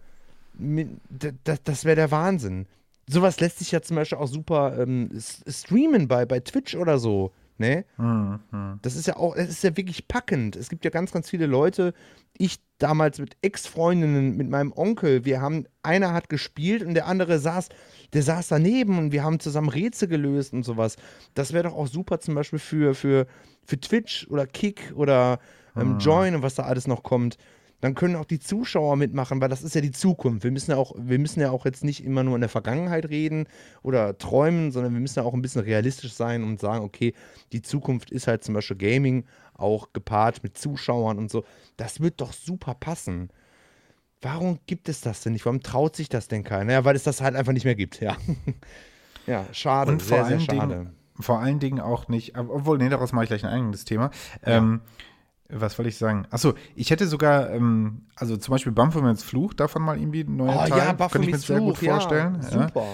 das, 1.44 1.64
das 1.64 1.86
wäre 1.86 1.96
der 1.96 2.12
Wahnsinn. 2.12 2.66
Sowas 3.08 3.40
lässt 3.40 3.60
sich 3.60 3.72
ja 3.72 3.82
zum 3.82 3.96
Beispiel 3.96 4.18
auch 4.18 4.28
super 4.28 4.78
ähm, 4.80 5.10
streamen 5.48 6.08
bei, 6.08 6.26
bei 6.26 6.40
Twitch 6.40 6.76
oder 6.76 6.98
so. 6.98 7.32
Ne? 7.58 7.86
Mhm. 7.98 8.40
Das 8.82 8.96
ist 8.96 9.08
ja 9.08 9.18
auch, 9.18 9.36
es 9.36 9.50
ist 9.50 9.64
ja 9.64 9.76
wirklich 9.76 10.08
packend. 10.08 10.56
Es 10.56 10.70
gibt 10.70 10.86
ja 10.86 10.92
ganz, 10.92 11.12
ganz 11.12 11.30
viele 11.30 11.46
Leute. 11.46 11.94
Ich 12.38 12.60
damals 12.78 13.20
mit 13.20 13.36
Ex-Freundinnen, 13.42 14.38
mit 14.38 14.50
meinem 14.50 14.72
Onkel, 14.72 15.26
wir 15.26 15.42
haben, 15.42 15.66
einer 15.82 16.14
hat 16.14 16.30
gespielt 16.30 16.84
und 16.84 16.94
der 16.94 17.08
andere 17.08 17.40
saß, 17.40 17.70
der 18.14 18.22
saß 18.22 18.50
daneben 18.50 19.00
und 19.00 19.12
wir 19.12 19.24
haben 19.24 19.40
zusammen 19.40 19.70
Rätsel 19.70 20.08
gelöst 20.08 20.54
und 20.54 20.64
sowas. 20.64 20.98
Das 21.34 21.54
wäre 21.54 21.64
doch 21.64 21.76
auch 21.76 21.88
super 21.88 22.20
zum 22.20 22.36
Beispiel 22.36 22.60
für, 22.60 22.94
für, 22.94 23.26
für 23.66 23.80
Twitch 23.80 24.28
oder 24.30 24.46
Kick 24.46 24.94
oder 24.96 25.40
ähm, 25.76 25.94
mhm. 25.94 26.00
Join 26.00 26.36
und 26.36 26.44
was 26.44 26.56
da 26.56 26.64
alles 26.64 26.88
noch 26.88 27.02
kommt 27.02 27.38
dann 27.80 27.94
können 27.94 28.16
auch 28.16 28.26
die 28.26 28.40
Zuschauer 28.40 28.96
mitmachen, 28.96 29.40
weil 29.40 29.50
das 29.50 29.62
ist 29.62 29.76
ja 29.76 29.82
die 29.82 29.92
Zukunft. 29.92 30.44
Wir 30.44 30.52
müssen 30.52 30.72
ja 30.72 30.78
auch, 30.78 30.94
wir 30.98 31.20
müssen 31.20 31.40
ja 31.42 31.52
auch 31.52 31.66
jetzt 31.66 31.84
nicht 31.84 32.04
immer 32.04 32.24
nur 32.24 32.36
in 32.36 32.42
der 32.42 32.50
Vergangenheit 32.50 33.10
reden 33.10 33.48
oder 33.84 34.18
träumen, 34.18 34.72
sondern 34.72 34.94
wir 34.94 35.00
müssen 35.00 35.20
ja 35.20 35.26
auch 35.26 35.34
ein 35.34 35.42
bisschen 35.42 35.62
realistisch 35.62 36.14
sein 36.14 36.44
und 36.44 36.60
sagen, 36.60 36.84
okay, 36.84 37.14
die 37.52 37.62
Zukunft 37.62 38.10
ist 38.10 38.28
halt 38.28 38.44
zum 38.44 38.56
Beispiel 38.56 38.78
Gaming, 38.78 39.26
auch 39.54 39.94
gepaart 39.94 40.44
mit 40.44 40.58
Zuschauern 40.58 41.20
und 41.20 41.30
so. 41.30 41.44
Das 41.78 42.00
wird 42.00 42.20
doch 42.22 42.34
super 42.34 42.74
passen. 42.74 43.30
Warum 44.22 44.60
gibt 44.66 44.90
es 44.90 45.02
das 45.02 45.22
denn 45.22 45.34
nicht? 45.34 45.46
Warum 45.46 45.62
traut 45.62 45.96
sich 45.96 46.10
das 46.10 46.28
denn 46.28 46.44
keiner? 46.44 46.74
Ja, 46.74 46.86
weil 46.86 46.96
es 46.96 47.04
das 47.04 47.22
halt 47.22 47.36
einfach 47.36 47.54
nicht 47.54 47.66
mehr 47.66 47.76
gibt, 47.76 48.00
ja. 48.00 48.18
ja, 49.28 49.46
schade, 49.52 49.92
und 49.92 50.02
sehr, 50.02 50.26
sehr 50.26 50.40
schade. 50.40 50.76
Dingen, 50.76 50.96
vor 51.20 51.40
allen 51.40 51.60
Dingen 51.60 51.80
auch 51.80 52.08
nicht, 52.08 52.36
obwohl, 52.36 52.80
nee, 52.80 52.90
daraus 52.90 53.14
mache 53.14 53.26
ich 53.26 53.30
gleich 53.30 53.46
ein 53.46 53.52
eigenes 53.52 53.86
Thema. 53.86 54.10
Ja. 54.44 54.58
Ähm, 54.58 54.82
was 55.50 55.78
wollte 55.78 55.90
ich 55.90 55.98
sagen? 55.98 56.26
Achso, 56.30 56.54
ich 56.76 56.92
hätte 56.92 57.08
sogar, 57.08 57.52
ähm, 57.52 58.08
also 58.16 58.38
zum 58.38 58.52
Beispiel 58.52 58.72
Baphomets 58.72 59.24
Fluch, 59.24 59.54
davon 59.54 59.82
mal 59.82 59.98
irgendwie 59.98 60.22
einen 60.22 60.38
neuen 60.38 60.58
oh, 60.58 60.66
Teil. 60.66 60.78
Ja, 60.78 60.94
Könnte 60.94 61.28
ich 61.28 61.34
mir 61.34 61.38
sehr 61.38 61.60
gut 61.60 61.78
vorstellen. 61.78 62.40
Ja, 62.42 62.50
super. 62.50 62.82
Ja. 62.82 62.88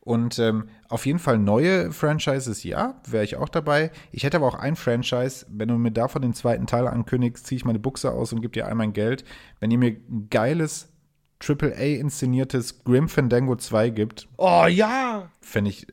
Und 0.00 0.38
ähm, 0.38 0.68
auf 0.90 1.06
jeden 1.06 1.18
Fall 1.18 1.38
neue 1.38 1.90
Franchises, 1.90 2.62
ja, 2.62 3.00
wäre 3.08 3.24
ich 3.24 3.36
auch 3.36 3.48
dabei. 3.48 3.90
Ich 4.12 4.22
hätte 4.24 4.36
aber 4.36 4.48
auch 4.48 4.54
ein 4.54 4.76
Franchise, 4.76 5.46
wenn 5.48 5.68
du 5.68 5.76
mir 5.76 5.92
davon 5.92 6.20
den 6.20 6.34
zweiten 6.34 6.66
Teil 6.66 6.86
ankündigst, 6.86 7.46
ziehe 7.46 7.56
ich 7.56 7.64
meine 7.64 7.78
Buchse 7.78 8.12
aus 8.12 8.32
und 8.34 8.42
gebe 8.42 8.52
dir 8.52 8.66
all 8.66 8.74
mein 8.74 8.92
Geld. 8.92 9.24
Wenn 9.60 9.70
ihr 9.70 9.78
mir 9.78 9.96
ein 10.10 10.28
geiles 10.28 10.92
AAA 11.42 11.98
inszeniertes 12.00 12.84
Grim 12.84 13.08
Fandango 13.08 13.56
2 13.56 13.90
gibt. 13.90 14.28
Oh 14.36 14.66
ja! 14.68 15.30
Fände 15.40 15.70
ich 15.70 15.86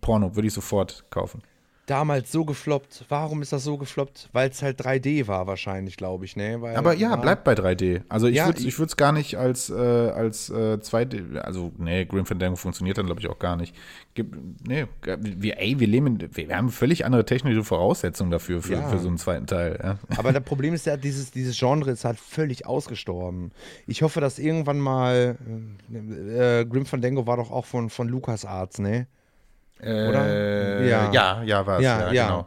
Porno, 0.00 0.34
würde 0.34 0.48
ich 0.48 0.54
sofort 0.54 1.04
kaufen 1.10 1.42
damals 1.86 2.30
so 2.30 2.44
gefloppt. 2.44 3.04
Warum 3.08 3.42
ist 3.42 3.52
das 3.52 3.64
so 3.64 3.76
gefloppt? 3.76 4.28
Weil 4.32 4.50
es 4.50 4.62
halt 4.62 4.80
3D 4.80 5.26
war 5.26 5.46
wahrscheinlich, 5.46 5.96
glaube 5.96 6.24
ich, 6.24 6.36
ne? 6.36 6.60
Weil, 6.62 6.76
Aber 6.76 6.94
ja, 6.94 7.16
bleibt 7.16 7.44
bei 7.44 7.54
3D. 7.54 8.02
Also 8.08 8.28
ich 8.28 8.36
ja, 8.36 8.46
würde 8.46 8.84
es 8.84 8.96
gar 8.96 9.12
nicht 9.12 9.36
als, 9.36 9.68
äh, 9.68 9.74
als 9.74 10.48
äh, 10.50 10.78
2D, 10.80 11.38
also 11.38 11.72
nee, 11.78 12.04
Grim 12.04 12.24
Fandango 12.24 12.56
funktioniert 12.56 12.98
dann 12.98 13.06
glaube 13.06 13.20
ich 13.20 13.28
auch 13.28 13.38
gar 13.38 13.56
nicht. 13.56 13.74
Gib, 14.14 14.36
nee, 14.66 14.86
wir, 15.02 15.58
ey, 15.58 15.80
wir 15.80 15.86
leben, 15.86 16.20
wir, 16.20 16.48
wir, 16.48 16.56
haben 16.56 16.70
völlig 16.70 17.04
andere 17.04 17.24
technische 17.24 17.64
Voraussetzungen 17.64 18.30
dafür, 18.30 18.62
für, 18.62 18.74
ja. 18.74 18.88
für 18.88 18.98
so 18.98 19.08
einen 19.08 19.18
zweiten 19.18 19.46
Teil. 19.46 19.78
Ja. 19.82 19.98
Aber 20.16 20.32
das 20.32 20.44
Problem 20.44 20.74
ist 20.74 20.86
ja, 20.86 20.96
dieses, 20.96 21.32
dieses 21.32 21.58
Genre 21.58 21.90
ist 21.90 22.04
halt 22.04 22.20
völlig 22.20 22.66
ausgestorben. 22.66 23.50
Ich 23.86 24.02
hoffe, 24.02 24.20
dass 24.20 24.38
irgendwann 24.38 24.78
mal, 24.78 25.36
äh, 25.92 26.60
äh 26.60 26.64
Grim 26.64 26.86
Fandango 26.86 27.26
war 27.26 27.38
doch 27.38 27.50
auch 27.50 27.64
von, 27.64 27.90
von 27.90 28.08
LucasArts, 28.08 28.78
ne? 28.78 29.06
Oder? 29.82 30.26
Äh, 30.26 30.88
ja. 30.88 31.12
ja, 31.12 31.42
ja, 31.42 31.66
war 31.66 31.78
es, 31.78 31.84
ja, 31.84 32.00
ja, 32.00 32.12
ja, 32.12 32.26
genau. 32.26 32.46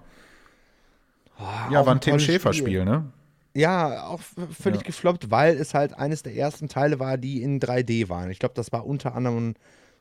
Oh, 1.37 1.71
ja, 1.71 1.85
war 1.85 1.93
ein 1.93 2.01
Tim 2.01 2.19
Schäfer-Spiel, 2.19 2.85
ne? 2.85 3.11
Ja, 3.53 4.07
auch 4.07 4.21
völlig 4.21 4.81
ja. 4.81 4.87
gefloppt, 4.87 5.31
weil 5.31 5.55
es 5.55 5.73
halt 5.73 5.93
eines 5.93 6.23
der 6.23 6.35
ersten 6.35 6.67
Teile 6.67 6.99
war, 6.99 7.17
die 7.17 7.41
in 7.41 7.59
3D 7.59 8.09
waren. 8.09 8.29
Ich 8.29 8.39
glaube, 8.39 8.55
das 8.55 8.71
war 8.71 8.85
unter 8.85 9.15
anderem 9.15 9.55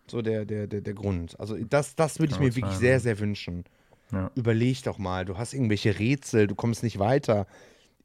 so 0.06 0.22
der, 0.22 0.44
der, 0.44 0.66
der, 0.66 0.80
der 0.80 0.94
Grund. 0.94 1.38
Also 1.38 1.56
das, 1.56 1.94
das 1.94 2.18
würde 2.18 2.32
ich 2.32 2.40
mir 2.40 2.54
wirklich 2.54 2.74
sein. 2.74 2.80
sehr, 2.80 3.00
sehr 3.00 3.18
wünschen. 3.20 3.64
Ja. 4.12 4.30
Überleg 4.34 4.82
doch 4.82 4.98
mal, 4.98 5.24
du 5.24 5.38
hast 5.38 5.54
irgendwelche 5.54 5.98
Rätsel, 5.98 6.46
du 6.46 6.54
kommst 6.54 6.82
nicht 6.82 6.98
weiter. 6.98 7.46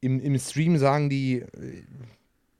Im, 0.00 0.20
im 0.20 0.38
Stream 0.38 0.78
sagen 0.78 1.10
die, 1.10 1.40
äh, 1.40 1.82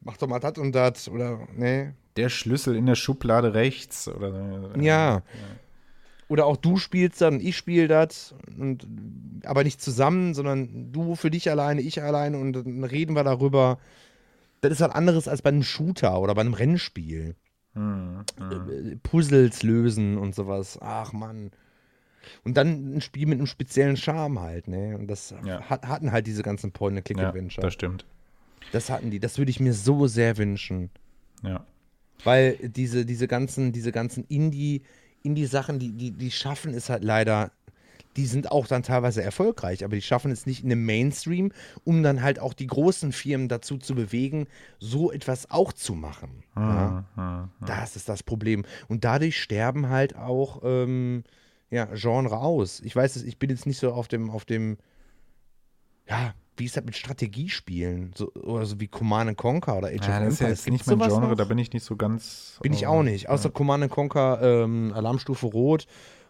mach 0.00 0.16
doch 0.16 0.28
mal 0.28 0.40
das 0.40 0.58
und 0.58 0.72
das 0.72 1.08
oder 1.08 1.46
ne? 1.54 1.94
Der 2.16 2.28
Schlüssel 2.28 2.76
in 2.76 2.86
der 2.86 2.96
Schublade 2.96 3.54
rechts 3.54 4.08
oder. 4.08 4.74
Äh, 4.76 4.84
ja. 4.84 5.14
ja. 5.14 5.22
Oder 6.30 6.46
auch 6.46 6.56
du 6.56 6.76
spielst 6.76 7.20
dann, 7.20 7.40
ich 7.40 7.56
spiele 7.56 7.88
das, 7.88 8.36
und, 8.56 8.86
aber 9.44 9.64
nicht 9.64 9.82
zusammen, 9.82 10.32
sondern 10.32 10.92
du 10.92 11.16
für 11.16 11.28
dich 11.28 11.50
alleine, 11.50 11.80
ich 11.80 12.00
alleine 12.00 12.38
und 12.38 12.52
dann 12.52 12.84
reden 12.84 13.16
wir 13.16 13.24
darüber. 13.24 13.80
Das 14.60 14.70
ist 14.70 14.80
halt 14.80 14.94
anderes 14.94 15.26
als 15.26 15.42
bei 15.42 15.48
einem 15.48 15.64
Shooter 15.64 16.20
oder 16.20 16.36
bei 16.36 16.42
einem 16.42 16.54
Rennspiel. 16.54 17.34
Hm, 17.74 18.22
hm. 18.38 19.00
Puzzles 19.02 19.64
lösen 19.64 20.18
und 20.18 20.36
sowas. 20.36 20.78
Ach 20.80 21.12
Mann. 21.12 21.50
Und 22.44 22.56
dann 22.56 22.98
ein 22.98 23.00
Spiel 23.00 23.26
mit 23.26 23.38
einem 23.38 23.48
speziellen 23.48 23.96
Charme 23.96 24.38
halt, 24.38 24.68
ne? 24.68 24.96
Und 24.96 25.08
das 25.08 25.34
ja. 25.44 25.62
hat, 25.62 25.88
hatten 25.88 26.12
halt 26.12 26.28
diese 26.28 26.44
ganzen 26.44 26.70
Point-and-Click-Adventure. 26.70 27.62
Ja, 27.62 27.66
das 27.66 27.74
stimmt. 27.74 28.06
Das 28.70 28.88
hatten 28.88 29.10
die. 29.10 29.18
Das 29.18 29.38
würde 29.38 29.50
ich 29.50 29.58
mir 29.58 29.72
so 29.72 30.06
sehr 30.06 30.38
wünschen. 30.38 30.90
Ja. 31.42 31.66
Weil 32.22 32.56
diese, 32.68 33.04
diese 33.04 33.26
ganzen, 33.26 33.72
diese 33.72 33.90
ganzen 33.90 34.24
Indie- 34.26 34.82
Indie-Sachen, 35.22 35.78
die, 35.78 35.92
die, 35.92 36.10
die 36.12 36.30
schaffen 36.30 36.74
es 36.74 36.88
halt 36.88 37.04
leider, 37.04 37.50
die 38.16 38.26
sind 38.26 38.50
auch 38.50 38.66
dann 38.66 38.82
teilweise 38.82 39.22
erfolgreich, 39.22 39.84
aber 39.84 39.94
die 39.94 40.02
schaffen 40.02 40.30
es 40.30 40.46
nicht 40.46 40.62
in 40.62 40.68
dem 40.68 40.84
Mainstream, 40.84 41.52
um 41.84 42.02
dann 42.02 42.22
halt 42.22 42.40
auch 42.40 42.54
die 42.54 42.66
großen 42.66 43.12
Firmen 43.12 43.48
dazu 43.48 43.78
zu 43.78 43.94
bewegen, 43.94 44.46
so 44.78 45.12
etwas 45.12 45.50
auch 45.50 45.72
zu 45.72 45.94
machen. 45.94 46.42
Ah, 46.54 46.60
ja? 46.60 47.04
ah, 47.16 47.20
ah. 47.20 47.48
Das 47.66 47.96
ist 47.96 48.08
das 48.08 48.22
Problem. 48.22 48.64
Und 48.88 49.04
dadurch 49.04 49.40
sterben 49.40 49.88
halt 49.88 50.16
auch 50.16 50.62
ähm, 50.64 51.24
ja, 51.70 51.86
Genre 51.94 52.38
aus. 52.38 52.80
Ich 52.80 52.96
weiß 52.96 53.16
es, 53.16 53.22
ich 53.22 53.38
bin 53.38 53.50
jetzt 53.50 53.66
nicht 53.66 53.78
so 53.78 53.92
auf 53.92 54.08
dem, 54.08 54.30
auf 54.30 54.44
dem, 54.44 54.76
ja, 56.10 56.34
wie 56.56 56.66
ist 56.66 56.76
das 56.76 56.84
mit 56.84 56.96
Strategiespielen? 56.96 58.12
So, 58.14 58.32
oder 58.34 58.66
so 58.66 58.78
wie 58.80 58.88
Command 58.88 59.36
Conquer 59.36 59.78
oder 59.78 59.88
Age 59.88 60.06
ja, 60.06 60.18
of 60.18 60.22
Empires. 60.22 60.26
Das 60.26 60.32
ist 60.32 60.40
ja 60.40 60.48
jetzt 60.48 60.68
nicht 60.68 60.86
mein 60.86 61.08
Genre, 61.08 61.28
noch? 61.28 61.36
da 61.36 61.44
bin 61.44 61.58
ich 61.58 61.72
nicht 61.72 61.84
so 61.84 61.96
ganz. 61.96 62.58
Bin 62.62 62.72
ich 62.72 62.86
auch 62.86 63.02
nicht. 63.02 63.28
Außer 63.28 63.48
ja. 63.48 63.50
Command 63.50 63.88
Conquer 63.90 64.40
ähm, 64.42 64.92
Alarmstufe 64.94 65.46
Rot 65.46 65.86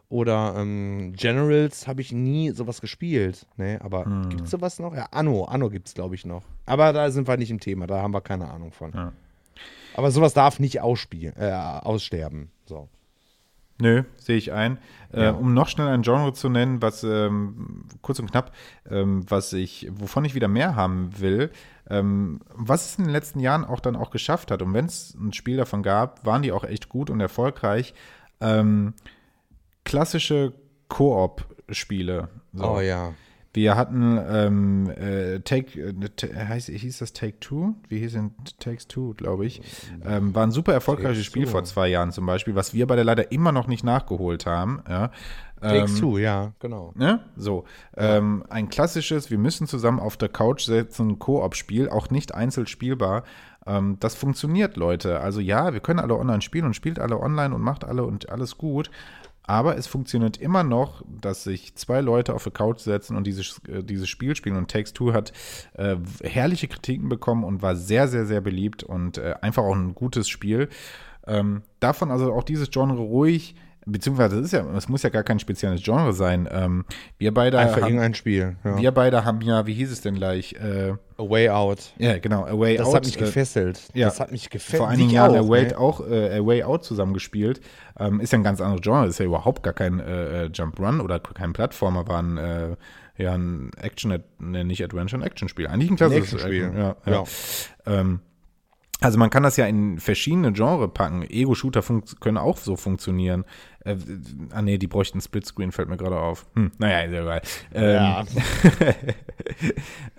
oder 0.09 0.55
ähm, 0.57 1.15
Generals 1.17 1.89
habe 1.89 2.01
ich 2.01 2.13
nie 2.13 2.51
sowas 2.51 2.81
gespielt. 2.81 3.47
Ne? 3.57 3.81
Aber 3.83 4.05
hm. 4.05 4.29
gibt 4.29 4.43
es 4.43 4.51
sowas 4.51 4.79
noch? 4.79 4.95
Ja, 4.95 5.07
Anno. 5.11 5.45
Anno 5.45 5.71
gibt 5.71 5.89
es, 5.89 5.95
glaube 5.95 6.15
ich, 6.15 6.25
noch. 6.25 6.43
Aber 6.67 6.93
da 6.93 7.11
sind 7.11 7.27
wir 7.27 7.37
nicht 7.37 7.51
im 7.51 7.61
Thema, 7.61 7.87
da 7.87 8.03
haben 8.03 8.13
wir 8.13 8.21
keine 8.21 8.51
Ahnung 8.51 8.73
von. 8.73 8.93
Ja. 8.93 9.13
Aber 9.95 10.11
sowas 10.11 10.35
darf 10.35 10.61
nicht 10.61 10.81
ausspielen, 10.81 11.35
äh, 11.37 11.51
aussterben. 11.51 12.51
So. 12.67 12.89
Nö, 13.81 14.05
sehe 14.17 14.37
ich 14.37 14.53
ein. 14.53 14.79
Äh, 15.13 15.23
ja. 15.23 15.31
Äh, 15.31 15.33
um 15.33 15.55
noch 15.55 15.69
schnell 15.69 15.89
ein 15.89 16.03
Genre 16.03 16.33
zu 16.33 16.49
nennen, 16.49 16.83
was 16.83 17.03
ähm, 17.03 17.85
kurz 18.03 18.19
und 18.19 18.31
knapp, 18.31 18.53
ähm, 18.89 19.25
was 19.29 19.53
ich, 19.53 19.89
wovon 19.93 20.25
ich 20.25 20.35
wieder 20.35 20.49
mehr 20.49 20.77
haben 20.77 21.19
will, 21.19 21.51
ähm, 21.89 22.41
was 22.55 22.91
es 22.91 22.99
in 22.99 23.05
den 23.05 23.13
letzten 23.13 23.41
Jahren 23.41 23.65
auch 23.65 23.81
dann 23.81 23.97
auch 23.97 24.11
geschafft 24.11 24.51
hat. 24.51 24.63
Und 24.63 24.75
wenn 24.75 24.87
es 24.87 25.15
ein 25.15 25.33
Spiel 25.33 25.57
davon 25.57 25.83
gab, 25.83 26.25
waren 26.25 26.43
die 26.43 26.53
auch 26.53 26.65
echt 26.65 26.89
gut 26.89 27.11
und 27.11 27.21
erfolgreich. 27.21 27.95
Ähm, 28.41 28.95
klassische 29.85 30.53
Koop-Spiele. 30.89 32.29
So. 32.53 32.65
Oh 32.65 32.81
ja. 32.81 33.15
Wir 33.53 33.77
hatten 33.77 34.19
ähm, 34.29 34.91
äh, 34.91 35.41
Take, 35.41 35.81
äh, 35.81 36.45
heißt, 36.47 36.69
hieß 36.69 36.99
das 36.99 37.13
Take 37.13 37.41
Two? 37.41 37.75
Wie 37.89 37.99
hieß 37.99 38.13
denn 38.13 38.31
Takes 38.61 38.87
Two, 38.87 39.15
glaube 39.15 39.45
ich. 39.45 39.61
Ähm, 40.05 40.35
war 40.35 40.45
ein 40.45 40.53
super 40.53 40.73
erfolgreiches 40.73 41.25
Take 41.25 41.25
Spiel 41.25 41.45
two. 41.45 41.51
vor 41.51 41.65
zwei 41.65 41.89
Jahren 41.89 42.13
zum 42.13 42.27
Beispiel, 42.27 42.55
was 42.55 42.75
wir 42.75 42.87
beide 42.87 43.03
leider 43.03 43.33
immer 43.33 43.51
noch 43.51 43.67
nicht 43.67 43.83
nachgeholt 43.83 44.47
haben. 44.47 44.83
Ja. 44.89 45.11
Takes 45.61 45.95
ähm, 45.95 45.99
Two, 45.99 46.19
ja, 46.19 46.53
genau. 46.61 46.93
Ne? 46.95 47.21
So, 47.37 47.65
ähm, 47.97 48.45
ein 48.49 48.69
klassisches, 48.69 49.31
wir 49.31 49.39
müssen 49.39 49.67
zusammen 49.67 50.01
auf 50.01 50.17
der 50.17 50.29
Couch 50.29 50.63
setzen, 50.63 51.19
Koop-Spiel, 51.19 51.89
auch 51.89 52.09
nicht 52.11 52.35
einzeln 52.35 52.67
spielbar. 52.67 53.25
Ähm, 53.67 53.99
das 54.01 54.15
funktioniert, 54.15 54.77
Leute. 54.77 55.21
Also 55.21 55.41
ja, 55.41 55.73
wir 55.73 55.81
können 55.81 55.99
alle 55.99 56.17
online 56.17 56.41
spielen 56.41 56.67
und 56.67 56.75
spielt 56.75 56.99
alle 56.99 57.21
online 57.21 57.55
und 57.55 57.61
macht 57.61 57.85
alle 57.85 58.05
und 58.05 58.31
alles 58.31 58.57
gut. 58.57 58.91
Aber 59.51 59.77
es 59.77 59.89
funktioniert 59.89 60.37
immer 60.37 60.63
noch, 60.63 61.03
dass 61.09 61.43
sich 61.43 61.75
zwei 61.75 62.03
Leute 62.03 62.35
auf 62.35 62.45
die 62.45 62.53
Couch 62.53 62.79
setzen 62.79 63.17
und 63.17 63.27
dieses, 63.27 63.61
äh, 63.67 63.83
dieses 63.83 64.09
Spiel 64.09 64.37
spielen. 64.37 64.55
Und 64.55 64.71
Takes 64.71 64.93
Two 64.93 65.13
hat 65.13 65.33
äh, 65.73 65.97
herrliche 66.23 66.69
Kritiken 66.69 67.09
bekommen 67.09 67.43
und 67.43 67.61
war 67.61 67.75
sehr, 67.75 68.07
sehr, 68.07 68.27
sehr 68.27 68.41
beliebt 68.41 68.85
und 68.85 69.19
äh, 69.19 69.35
einfach 69.41 69.65
auch 69.65 69.75
ein 69.75 69.97
gutes 69.97 70.29
Spiel. 70.29 70.69
Ähm, 71.27 71.63
davon 71.81 72.13
also 72.13 72.33
auch 72.33 72.45
dieses 72.45 72.71
Genre 72.71 73.01
ruhig 73.01 73.57
beziehungsweise 73.93 74.39
es 74.39 74.47
ist 74.47 74.53
ja, 74.53 74.65
es 74.77 74.89
muss 74.89 75.03
ja 75.03 75.11
gar 75.11 75.23
kein 75.23 75.39
spezielles 75.39 75.83
Genre 75.83 76.13
sein. 76.13 76.49
Ähm, 76.51 76.85
wir 77.19 77.33
beide 77.33 77.59
Einfach 77.59 77.77
haben, 77.77 77.85
irgendein 77.85 78.15
Spiel. 78.15 78.57
Ja. 78.65 78.79
Wir 78.79 78.91
beide 78.93 79.25
haben 79.25 79.41
ja, 79.41 79.67
wie 79.67 79.75
hieß 79.75 79.91
es 79.91 80.01
denn 80.01 80.15
gleich? 80.15 80.55
Äh, 80.55 80.93
A 81.19 81.23
Way 81.23 81.51
Out. 81.51 81.93
Ja, 81.99 82.19
genau, 82.19 82.45
A 82.45 82.59
Way 82.59 82.77
das 82.77 82.87
Out. 82.87 82.95
Das 82.95 82.97
hat 82.97 83.07
mich 83.07 83.19
gefesselt. 83.19 83.81
Äh, 83.95 84.01
ja. 84.01 84.07
Das 84.07 84.21
hat 84.21 84.33
mich 84.33 84.51
gefesselt. 84.51 84.79
Vor 84.79 84.89
einigen 84.89 85.11
Jahren 85.11 85.37
A, 85.37 85.49
Way, 85.49 85.67
ne? 85.69 85.79
auch, 85.79 86.01
äh, 86.07 86.39
A 86.39 86.47
Way 86.47 86.65
Out 86.65 86.85
zusammengespielt. 86.85 87.61
Ähm, 87.99 88.21
ist 88.21 88.33
ja 88.33 88.39
ein 88.39 88.45
ganz 88.45 88.61
anderes 88.61 88.83
Genre. 88.83 89.07
Ist 89.07 89.19
ja 89.19 89.27
überhaupt 89.27 89.63
gar 89.63 89.75
kein 89.75 90.01
äh, 90.01 90.45
äh 90.45 90.51
Jump 90.53 90.79
Run 90.79 91.01
oder 91.01 91.21
kein 91.21 91.53
Plattformer, 91.53 92.09
war 92.09 92.23
ein 92.23 92.37
äh, 92.39 92.77
ja, 93.17 93.35
ein 93.35 93.71
Action, 93.77 94.23
ne, 94.39 94.65
nicht 94.65 94.83
Adventure, 94.83 95.21
ein 95.21 95.27
Action-Spiel. 95.27 95.67
Eigentlich 95.67 95.91
ein 95.91 95.97
klassisches 95.97 96.41
Spiel. 96.41 96.73
Ja, 96.75 96.97
ja. 97.05 97.13
ja. 97.13 97.25
Ähm, 97.87 98.21
Also 99.03 99.19
man 99.19 99.31
kann 99.31 99.43
das 99.43 99.57
ja 99.57 99.67
in 99.67 99.99
verschiedene 99.99 100.53
Genre 100.53 100.89
packen. 100.89 101.23
Ego-Shooter 101.23 101.83
können 102.21 102.37
auch 102.37 102.59
so 102.59 102.77
funktionieren. 102.77 103.45
Äh, 103.85 103.97
ah 104.53 104.63
nee, 104.63 104.79
die 104.79 104.87
bräuchten 104.87 105.21
Splitscreen, 105.21 105.73
fällt 105.73 105.89
mir 105.89 105.97
gerade 105.97 106.19
auf. 106.19 106.47
Hm, 106.55 106.71
naja, 106.79 107.01
ist 107.01 107.13
egal. 107.13 107.43
Ähm, 107.75 107.95
ja. 107.95 108.25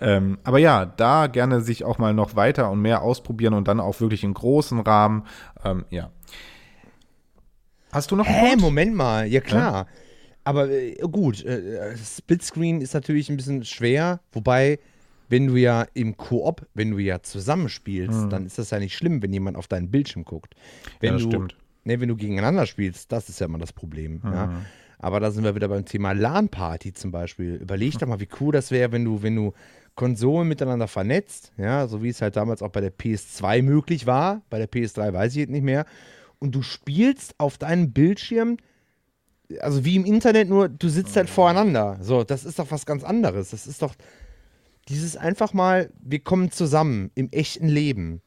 ähm, 0.00 0.38
aber 0.42 0.58
ja, 0.58 0.86
da 0.86 1.28
gerne 1.28 1.60
sich 1.60 1.84
auch 1.84 1.98
mal 1.98 2.12
noch 2.12 2.34
weiter 2.34 2.70
und 2.70 2.80
mehr 2.80 3.02
ausprobieren 3.02 3.54
und 3.54 3.68
dann 3.68 3.80
auch 3.80 4.00
wirklich 4.00 4.24
in 4.24 4.34
großen 4.34 4.80
Rahmen. 4.80 5.26
Ähm, 5.64 5.84
ja. 5.90 6.10
Hast 7.92 8.10
du 8.10 8.16
noch 8.16 8.26
einen 8.26 8.34
Hä, 8.34 8.46
Punkt? 8.48 8.62
Moment 8.62 8.94
mal, 8.94 9.26
ja 9.26 9.40
klar. 9.40 9.86
Ja? 9.86 9.86
Aber 10.44 10.68
äh, 10.68 10.94
gut, 11.10 11.44
äh, 11.44 11.96
Splitscreen 11.96 12.80
ist 12.80 12.94
natürlich 12.94 13.28
ein 13.30 13.36
bisschen 13.36 13.64
schwer, 13.64 14.20
wobei 14.32 14.80
wenn 15.28 15.46
du 15.46 15.56
ja 15.56 15.86
im 15.94 16.16
Koop, 16.16 16.66
wenn 16.74 16.90
du 16.90 16.98
ja 16.98 17.22
zusammenspielst, 17.22 18.24
mhm. 18.24 18.30
dann 18.30 18.44
ist 18.44 18.58
das 18.58 18.70
ja 18.70 18.78
nicht 18.78 18.94
schlimm, 18.94 19.22
wenn 19.22 19.32
jemand 19.32 19.56
auf 19.56 19.66
deinen 19.66 19.90
Bildschirm 19.90 20.24
guckt. 20.24 20.54
Wenn 21.00 21.08
ja, 21.08 21.14
das 21.14 21.22
du, 21.22 21.30
stimmt. 21.30 21.56
Ne, 21.84 22.00
wenn 22.00 22.08
du 22.08 22.16
gegeneinander 22.16 22.66
spielst, 22.66 23.10
das 23.10 23.28
ist 23.28 23.40
ja 23.40 23.46
immer 23.46 23.58
das 23.58 23.72
Problem. 23.72 24.20
Mhm. 24.22 24.32
Ja. 24.32 24.62
Aber 24.98 25.18
da 25.18 25.32
sind 25.32 25.42
wir 25.42 25.56
wieder 25.56 25.68
beim 25.68 25.84
Thema 25.84 26.12
LAN-Party 26.12 26.92
zum 26.92 27.10
Beispiel. 27.10 27.56
Überleg 27.56 27.98
doch 27.98 28.06
mal, 28.06 28.20
wie 28.20 28.28
cool 28.40 28.52
das 28.52 28.70
wäre, 28.70 28.92
wenn 28.92 29.04
du, 29.04 29.22
wenn 29.22 29.34
du 29.34 29.52
Konsolen 29.96 30.48
miteinander 30.48 30.86
vernetzt, 30.86 31.52
ja, 31.58 31.86
so 31.88 32.02
wie 32.02 32.08
es 32.08 32.22
halt 32.22 32.36
damals 32.36 32.62
auch 32.62 32.70
bei 32.70 32.80
der 32.80 32.96
PS2 32.96 33.62
möglich 33.62 34.06
war. 34.06 34.42
Bei 34.48 34.58
der 34.58 34.70
PS3 34.70 35.12
weiß 35.12 35.32
ich 35.32 35.38
jetzt 35.38 35.50
nicht 35.50 35.64
mehr. 35.64 35.86
Und 36.38 36.54
du 36.54 36.62
spielst 36.62 37.34
auf 37.38 37.58
deinem 37.58 37.92
Bildschirm, 37.92 38.58
also 39.60 39.84
wie 39.84 39.96
im 39.96 40.04
Internet, 40.04 40.48
nur 40.48 40.68
du 40.68 40.88
sitzt 40.88 41.16
halt 41.16 41.28
mhm. 41.28 41.32
voreinander. 41.32 41.98
So, 42.00 42.22
das 42.22 42.44
ist 42.44 42.58
doch 42.60 42.70
was 42.70 42.86
ganz 42.86 43.02
anderes. 43.02 43.50
Das 43.50 43.66
ist 43.66 43.82
doch, 43.82 43.94
dieses 44.88 45.16
einfach 45.16 45.52
mal, 45.52 45.90
wir 46.00 46.20
kommen 46.20 46.50
zusammen 46.50 47.10
im 47.14 47.28
echten 47.30 47.68
Leben. 47.68 48.22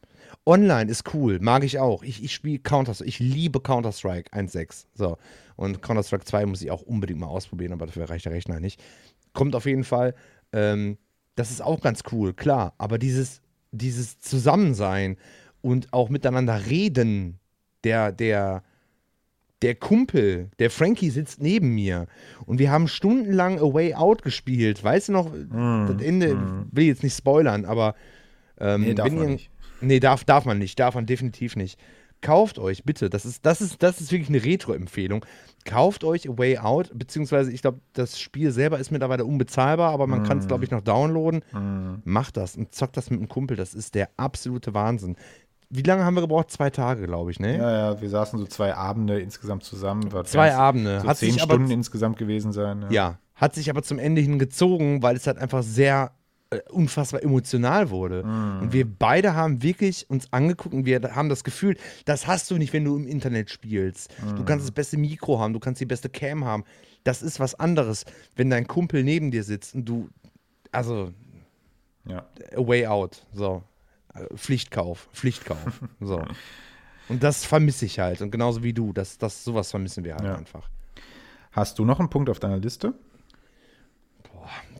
Online 0.45 0.89
ist 0.91 1.13
cool, 1.13 1.39
mag 1.39 1.63
ich 1.63 1.79
auch. 1.79 2.03
Ich, 2.03 2.23
ich 2.23 2.33
spiele 2.33 2.59
Counter-Strike, 2.59 3.09
ich 3.09 3.19
liebe 3.19 3.59
Counter-Strike 3.59 4.31
1.6. 4.31 4.85
So. 4.93 5.17
Und 5.55 5.81
Counter-Strike 5.81 6.25
2 6.25 6.45
muss 6.45 6.61
ich 6.61 6.69
auch 6.69 6.83
unbedingt 6.83 7.19
mal 7.19 7.27
ausprobieren, 7.27 7.73
aber 7.73 7.87
dafür 7.87 8.09
reicht 8.09 8.25
der 8.25 8.33
Rechner 8.33 8.59
nicht. 8.59 8.81
Kommt 9.33 9.55
auf 9.55 9.65
jeden 9.65 9.83
Fall. 9.83 10.13
Ähm, 10.53 10.97
das 11.35 11.51
ist 11.51 11.61
auch 11.61 11.81
ganz 11.81 12.03
cool, 12.11 12.33
klar. 12.33 12.73
Aber 12.77 12.97
dieses, 12.99 13.41
dieses 13.71 14.19
Zusammensein 14.19 15.17
und 15.61 15.91
auch 15.93 16.09
miteinander 16.09 16.67
reden, 16.67 17.39
der, 17.83 18.11
der, 18.11 18.63
der 19.63 19.75
Kumpel, 19.75 20.51
der 20.59 20.69
Frankie 20.69 21.09
sitzt 21.09 21.41
neben 21.41 21.73
mir 21.73 22.05
und 22.45 22.59
wir 22.59 22.71
haben 22.71 22.87
stundenlang 22.87 23.59
A 23.59 23.73
Way 23.73 23.95
Out 23.95 24.21
gespielt. 24.21 24.83
Weißt 24.83 25.07
du 25.07 25.13
noch, 25.13 25.33
mm, 25.33 25.87
das 25.87 26.01
Ende 26.01 26.35
mm. 26.35 26.69
will 26.71 26.83
ich 26.83 26.89
jetzt 26.89 27.03
nicht 27.03 27.17
spoilern, 27.17 27.65
aber 27.65 27.95
ähm, 28.59 28.81
nee, 28.81 28.93
man 28.93 29.17
ihr, 29.17 29.25
nicht. 29.25 29.49
Nee, 29.85 29.99
darf, 29.99 30.23
darf 30.23 30.45
man 30.45 30.57
nicht, 30.57 30.79
darf 30.79 30.95
man 30.95 31.05
definitiv 31.05 31.55
nicht. 31.55 31.79
Kauft 32.21 32.57
euch 32.57 32.83
bitte, 32.83 33.09
das 33.09 33.25
ist, 33.25 33.45
das 33.45 33.61
ist, 33.61 33.83
das 33.83 34.01
ist 34.01 34.11
wirklich 34.11 34.29
eine 34.29 34.43
Retro-Empfehlung. 34.43 35.25
Kauft 35.63 36.03
euch 36.03 36.29
A 36.29 36.37
Way 36.37 36.57
Out, 36.59 36.91
beziehungsweise 36.93 37.51
ich 37.51 37.61
glaube, 37.61 37.81
das 37.93 38.19
Spiel 38.19 38.51
selber 38.51 38.79
ist 38.79 38.89
mittlerweile 38.89 39.25
unbezahlbar, 39.25 39.91
aber 39.91 40.07
man 40.07 40.21
mm. 40.21 40.25
kann 40.25 40.37
es, 40.39 40.47
glaube 40.47 40.63
ich, 40.63 40.71
noch 40.71 40.81
downloaden. 40.81 41.43
Mm. 41.51 42.01
Macht 42.03 42.37
das 42.37 42.55
und 42.55 42.73
zockt 42.73 42.97
das 42.97 43.11
mit 43.11 43.19
einem 43.19 43.29
Kumpel, 43.29 43.57
das 43.57 43.73
ist 43.73 43.95
der 43.95 44.09
absolute 44.17 44.73
Wahnsinn 44.73 45.17
wie 45.69 45.81
lange 45.81 46.03
haben 46.05 46.15
wir 46.15 46.21
gebraucht? 46.21 46.51
Zwei 46.51 46.69
Tage, 46.69 47.05
glaube 47.05 47.31
ich, 47.31 47.39
ne? 47.39 47.57
Ja, 47.57 47.71
ja, 47.71 48.01
wir 48.01 48.09
saßen 48.09 48.39
so 48.39 48.45
zwei 48.45 48.75
Abende 48.75 49.19
insgesamt 49.19 49.63
zusammen. 49.63 50.09
Zwei 50.25 50.55
Abende. 50.55 51.01
So 51.01 51.07
hat 51.07 51.17
zehn 51.17 51.37
Stunden 51.37 51.71
insgesamt 51.71 52.17
gewesen 52.17 52.51
sein. 52.51 52.83
Ja. 52.83 52.89
ja. 52.91 53.19
hat 53.35 53.55
sich 53.55 53.69
aber 53.69 53.83
zum 53.83 53.99
Ende 53.99 54.21
hin 54.21 54.39
gezogen, 54.39 55.01
weil 55.01 55.15
es 55.15 55.27
halt 55.27 55.37
einfach 55.37 55.63
sehr 55.63 56.11
unfassbar 56.69 57.23
emotional 57.23 57.89
wurde. 57.89 58.23
Mm. 58.23 58.61
Und 58.61 58.73
wir 58.73 58.85
beide 58.85 59.35
haben 59.35 59.63
wirklich 59.63 60.09
uns 60.09 60.31
angeguckt 60.31 60.73
und 60.73 60.85
wir 60.85 61.01
haben 61.15 61.29
das 61.29 61.43
Gefühl, 61.43 61.77
das 62.05 62.27
hast 62.27 62.51
du 62.51 62.57
nicht, 62.57 62.73
wenn 62.73 62.85
du 62.85 62.95
im 62.95 63.07
Internet 63.07 63.49
spielst. 63.49 64.13
Mm. 64.21 64.35
Du 64.35 64.45
kannst 64.45 64.65
das 64.65 64.71
beste 64.71 64.97
Mikro 64.97 65.39
haben, 65.39 65.53
du 65.53 65.59
kannst 65.59 65.81
die 65.81 65.85
beste 65.85 66.09
Cam 66.09 66.45
haben. 66.45 66.63
Das 67.03 67.21
ist 67.21 67.39
was 67.39 67.55
anderes, 67.55 68.05
wenn 68.35 68.49
dein 68.49 68.67
Kumpel 68.67 69.03
neben 69.03 69.31
dir 69.31 69.43
sitzt 69.43 69.75
und 69.75 69.85
du, 69.85 70.09
also, 70.71 71.11
ja. 72.05 72.25
a 72.55 72.67
way 72.67 72.87
out, 72.87 73.25
so. 73.33 73.63
Pflichtkauf, 74.35 75.09
Pflichtkauf. 75.13 75.81
so. 75.99 76.23
Und 77.09 77.21
das 77.21 77.45
vermisse 77.45 77.85
ich 77.85 77.99
halt. 77.99 78.21
Und 78.21 78.31
genauso 78.31 78.63
wie 78.63 78.73
du, 78.73 78.93
das, 78.93 79.17
das, 79.17 79.43
sowas 79.43 79.69
vermissen 79.71 80.03
wir 80.03 80.15
halt 80.15 80.23
ja. 80.23 80.35
einfach. 80.35 80.69
Hast 81.51 81.79
du 81.79 81.85
noch 81.85 81.99
einen 81.99 82.09
Punkt 82.09 82.29
auf 82.29 82.39
deiner 82.39 82.57
Liste? 82.57 82.93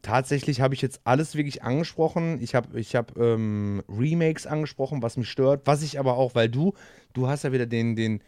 Tatsächlich 0.02 0.62
habe 0.62 0.74
ich 0.74 0.82
jetzt 0.82 1.02
alles 1.04 1.36
wirklich 1.36 1.64
angesprochen. 1.64 2.40
Ich 2.42 2.54
habe 2.56 2.80
ich 2.80 2.96
hab, 2.96 3.18
ähm, 3.18 3.82
Remakes 3.90 4.46
angesprochen, 4.46 5.02
was 5.02 5.18
mich 5.18 5.30
stört. 5.30 5.62
Was 5.66 5.82
ich 5.82 6.00
aber 6.00 6.18
auch, 6.18 6.36
weil 6.36 6.50
du, 6.50 6.74
du 7.14 7.28
hast 7.28 7.44
ja 7.44 7.52
wieder 7.52 7.66
den, 7.66 7.96
den, 7.96 8.22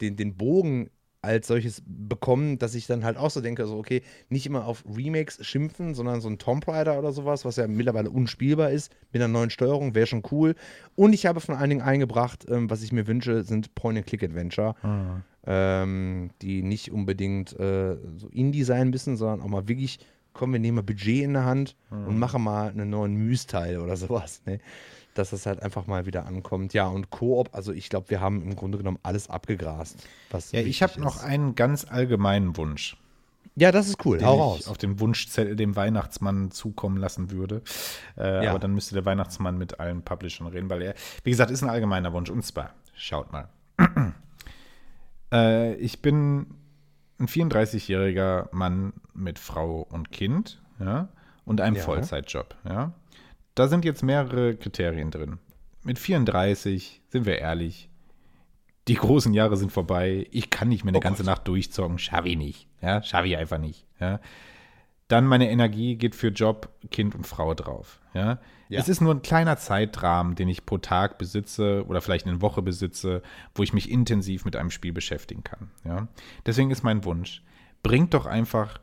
den, 0.00 0.16
den 0.16 0.36
Bogen 0.36 0.90
als 1.20 1.48
solches 1.48 1.82
bekommen, 1.84 2.58
dass 2.58 2.74
ich 2.74 2.86
dann 2.86 3.04
halt 3.04 3.16
auch 3.16 3.30
so 3.30 3.40
denke, 3.40 3.66
so 3.66 3.76
okay, 3.76 4.02
nicht 4.28 4.46
immer 4.46 4.66
auf 4.66 4.84
Remakes 4.88 5.44
schimpfen, 5.44 5.94
sondern 5.94 6.20
so 6.20 6.28
ein 6.28 6.38
Tomb 6.38 6.66
Raider 6.68 6.98
oder 6.98 7.12
sowas, 7.12 7.44
was 7.44 7.56
ja 7.56 7.66
mittlerweile 7.66 8.10
unspielbar 8.10 8.70
ist, 8.70 8.92
mit 9.12 9.20
einer 9.20 9.32
neuen 9.32 9.50
Steuerung, 9.50 9.94
wäre 9.94 10.06
schon 10.06 10.22
cool. 10.30 10.54
Und 10.94 11.12
ich 11.12 11.26
habe 11.26 11.40
von 11.40 11.56
allen 11.56 11.70
Dingen 11.70 11.82
eingebracht, 11.82 12.46
ähm, 12.48 12.70
was 12.70 12.82
ich 12.82 12.92
mir 12.92 13.06
wünsche, 13.08 13.42
sind 13.42 13.74
Point-and-Click-Adventure, 13.74 14.76
mhm. 14.82 15.22
ähm, 15.44 16.30
die 16.40 16.62
nicht 16.62 16.92
unbedingt 16.92 17.58
äh, 17.58 17.96
so 18.16 18.28
Indie 18.28 18.64
sein 18.64 18.90
müssen, 18.90 19.16
sondern 19.16 19.40
auch 19.40 19.48
mal 19.48 19.66
wirklich, 19.66 19.98
komm, 20.38 20.52
wir 20.52 20.60
nehmen 20.60 20.76
mal 20.76 20.82
Budget 20.82 21.24
in 21.24 21.34
der 21.34 21.44
Hand 21.44 21.76
mhm. 21.90 22.06
und 22.06 22.18
machen 22.18 22.42
mal 22.42 22.70
einen 22.70 22.88
neuen 22.88 23.14
Müsteil 23.14 23.78
oder 23.78 23.96
sowas. 23.96 24.42
Ne? 24.46 24.60
dass 25.14 25.32
es 25.32 25.46
halt 25.46 25.60
einfach 25.62 25.88
mal 25.88 26.06
wieder 26.06 26.26
ankommt. 26.26 26.72
Ja, 26.74 26.86
und 26.86 27.10
Koop, 27.10 27.48
also 27.52 27.72
ich 27.72 27.88
glaube, 27.88 28.08
wir 28.08 28.20
haben 28.20 28.40
im 28.40 28.54
Grunde 28.54 28.78
genommen 28.78 29.00
alles 29.02 29.28
abgegrast. 29.28 30.06
Was 30.30 30.52
ja, 30.52 30.60
ich 30.60 30.80
habe 30.80 31.00
noch 31.00 31.24
einen 31.24 31.56
ganz 31.56 31.84
allgemeinen 31.84 32.56
Wunsch. 32.56 32.96
Ja, 33.56 33.72
das 33.72 33.88
ist 33.88 34.04
cool. 34.06 34.18
Den 34.18 34.26
Hau 34.28 34.34
ich 34.34 34.40
raus. 34.40 34.68
auf 34.68 34.78
den 34.78 35.00
Wunschzettel 35.00 35.56
dem 35.56 35.74
Weihnachtsmann 35.74 36.52
zukommen 36.52 36.96
lassen 36.96 37.32
würde. 37.32 37.62
Äh, 38.16 38.44
ja. 38.44 38.50
Aber 38.50 38.60
dann 38.60 38.72
müsste 38.72 38.94
der 38.94 39.04
Weihnachtsmann 39.04 39.58
mit 39.58 39.80
allen 39.80 40.02
Publishern 40.02 40.46
reden, 40.46 40.70
weil 40.70 40.82
er, 40.82 40.94
wie 41.24 41.30
gesagt, 41.30 41.50
ist 41.50 41.64
ein 41.64 41.68
allgemeiner 41.68 42.12
Wunsch. 42.12 42.30
Und 42.30 42.44
zwar, 42.44 42.70
schaut 42.94 43.32
mal. 43.32 43.48
äh, 45.32 45.74
ich 45.74 46.00
bin 46.00 46.46
ein 47.18 47.26
34-jähriger 47.26 48.48
Mann 48.52 48.92
mit 49.14 49.38
Frau 49.38 49.86
und 49.90 50.10
Kind, 50.10 50.62
ja, 50.78 51.08
und 51.44 51.60
einem 51.60 51.76
ja. 51.76 51.82
Vollzeitjob, 51.82 52.54
ja. 52.64 52.92
Da 53.54 53.68
sind 53.68 53.84
jetzt 53.84 54.02
mehrere 54.02 54.54
Kriterien 54.56 55.10
drin. 55.10 55.38
Mit 55.82 55.98
34, 55.98 57.02
sind 57.08 57.26
wir 57.26 57.38
ehrlich, 57.38 57.88
die 58.88 58.94
großen 58.94 59.34
Jahre 59.34 59.56
sind 59.56 59.70
vorbei. 59.70 60.26
Ich 60.30 60.50
kann 60.50 60.68
nicht 60.68 60.84
mehr 60.84 60.92
eine 60.92 60.98
oh 60.98 61.00
ganze 61.02 61.22
Gott. 61.22 61.32
Nacht 61.32 61.48
durchzocken. 61.48 61.98
Schaffe 61.98 62.28
ich 62.28 62.36
nicht. 62.36 62.68
Ja, 62.80 63.02
schaffe 63.02 63.28
ich 63.28 63.36
einfach 63.36 63.58
nicht. 63.58 63.84
Ja. 64.00 64.20
Dann 65.08 65.26
meine 65.26 65.50
Energie 65.50 65.96
geht 65.96 66.14
für 66.14 66.28
Job, 66.28 66.68
Kind 66.90 67.14
und 67.14 67.26
Frau 67.26 67.54
drauf. 67.54 67.98
Ja. 68.12 68.38
ja. 68.68 68.78
Es 68.78 68.90
ist 68.90 69.00
nur 69.00 69.14
ein 69.14 69.22
kleiner 69.22 69.56
Zeitrahmen, 69.56 70.34
den 70.34 70.48
ich 70.48 70.66
pro 70.66 70.76
Tag 70.76 71.16
besitze 71.16 71.84
oder 71.88 72.02
vielleicht 72.02 72.26
eine 72.26 72.42
Woche 72.42 72.60
besitze, 72.60 73.22
wo 73.54 73.62
ich 73.62 73.72
mich 73.72 73.90
intensiv 73.90 74.44
mit 74.44 74.54
einem 74.54 74.70
Spiel 74.70 74.92
beschäftigen 74.92 75.42
kann. 75.42 75.70
Ja. 75.84 76.08
Deswegen 76.44 76.70
ist 76.70 76.82
mein 76.82 77.04
Wunsch, 77.04 77.42
bringt 77.82 78.12
doch 78.12 78.26
einfach 78.26 78.78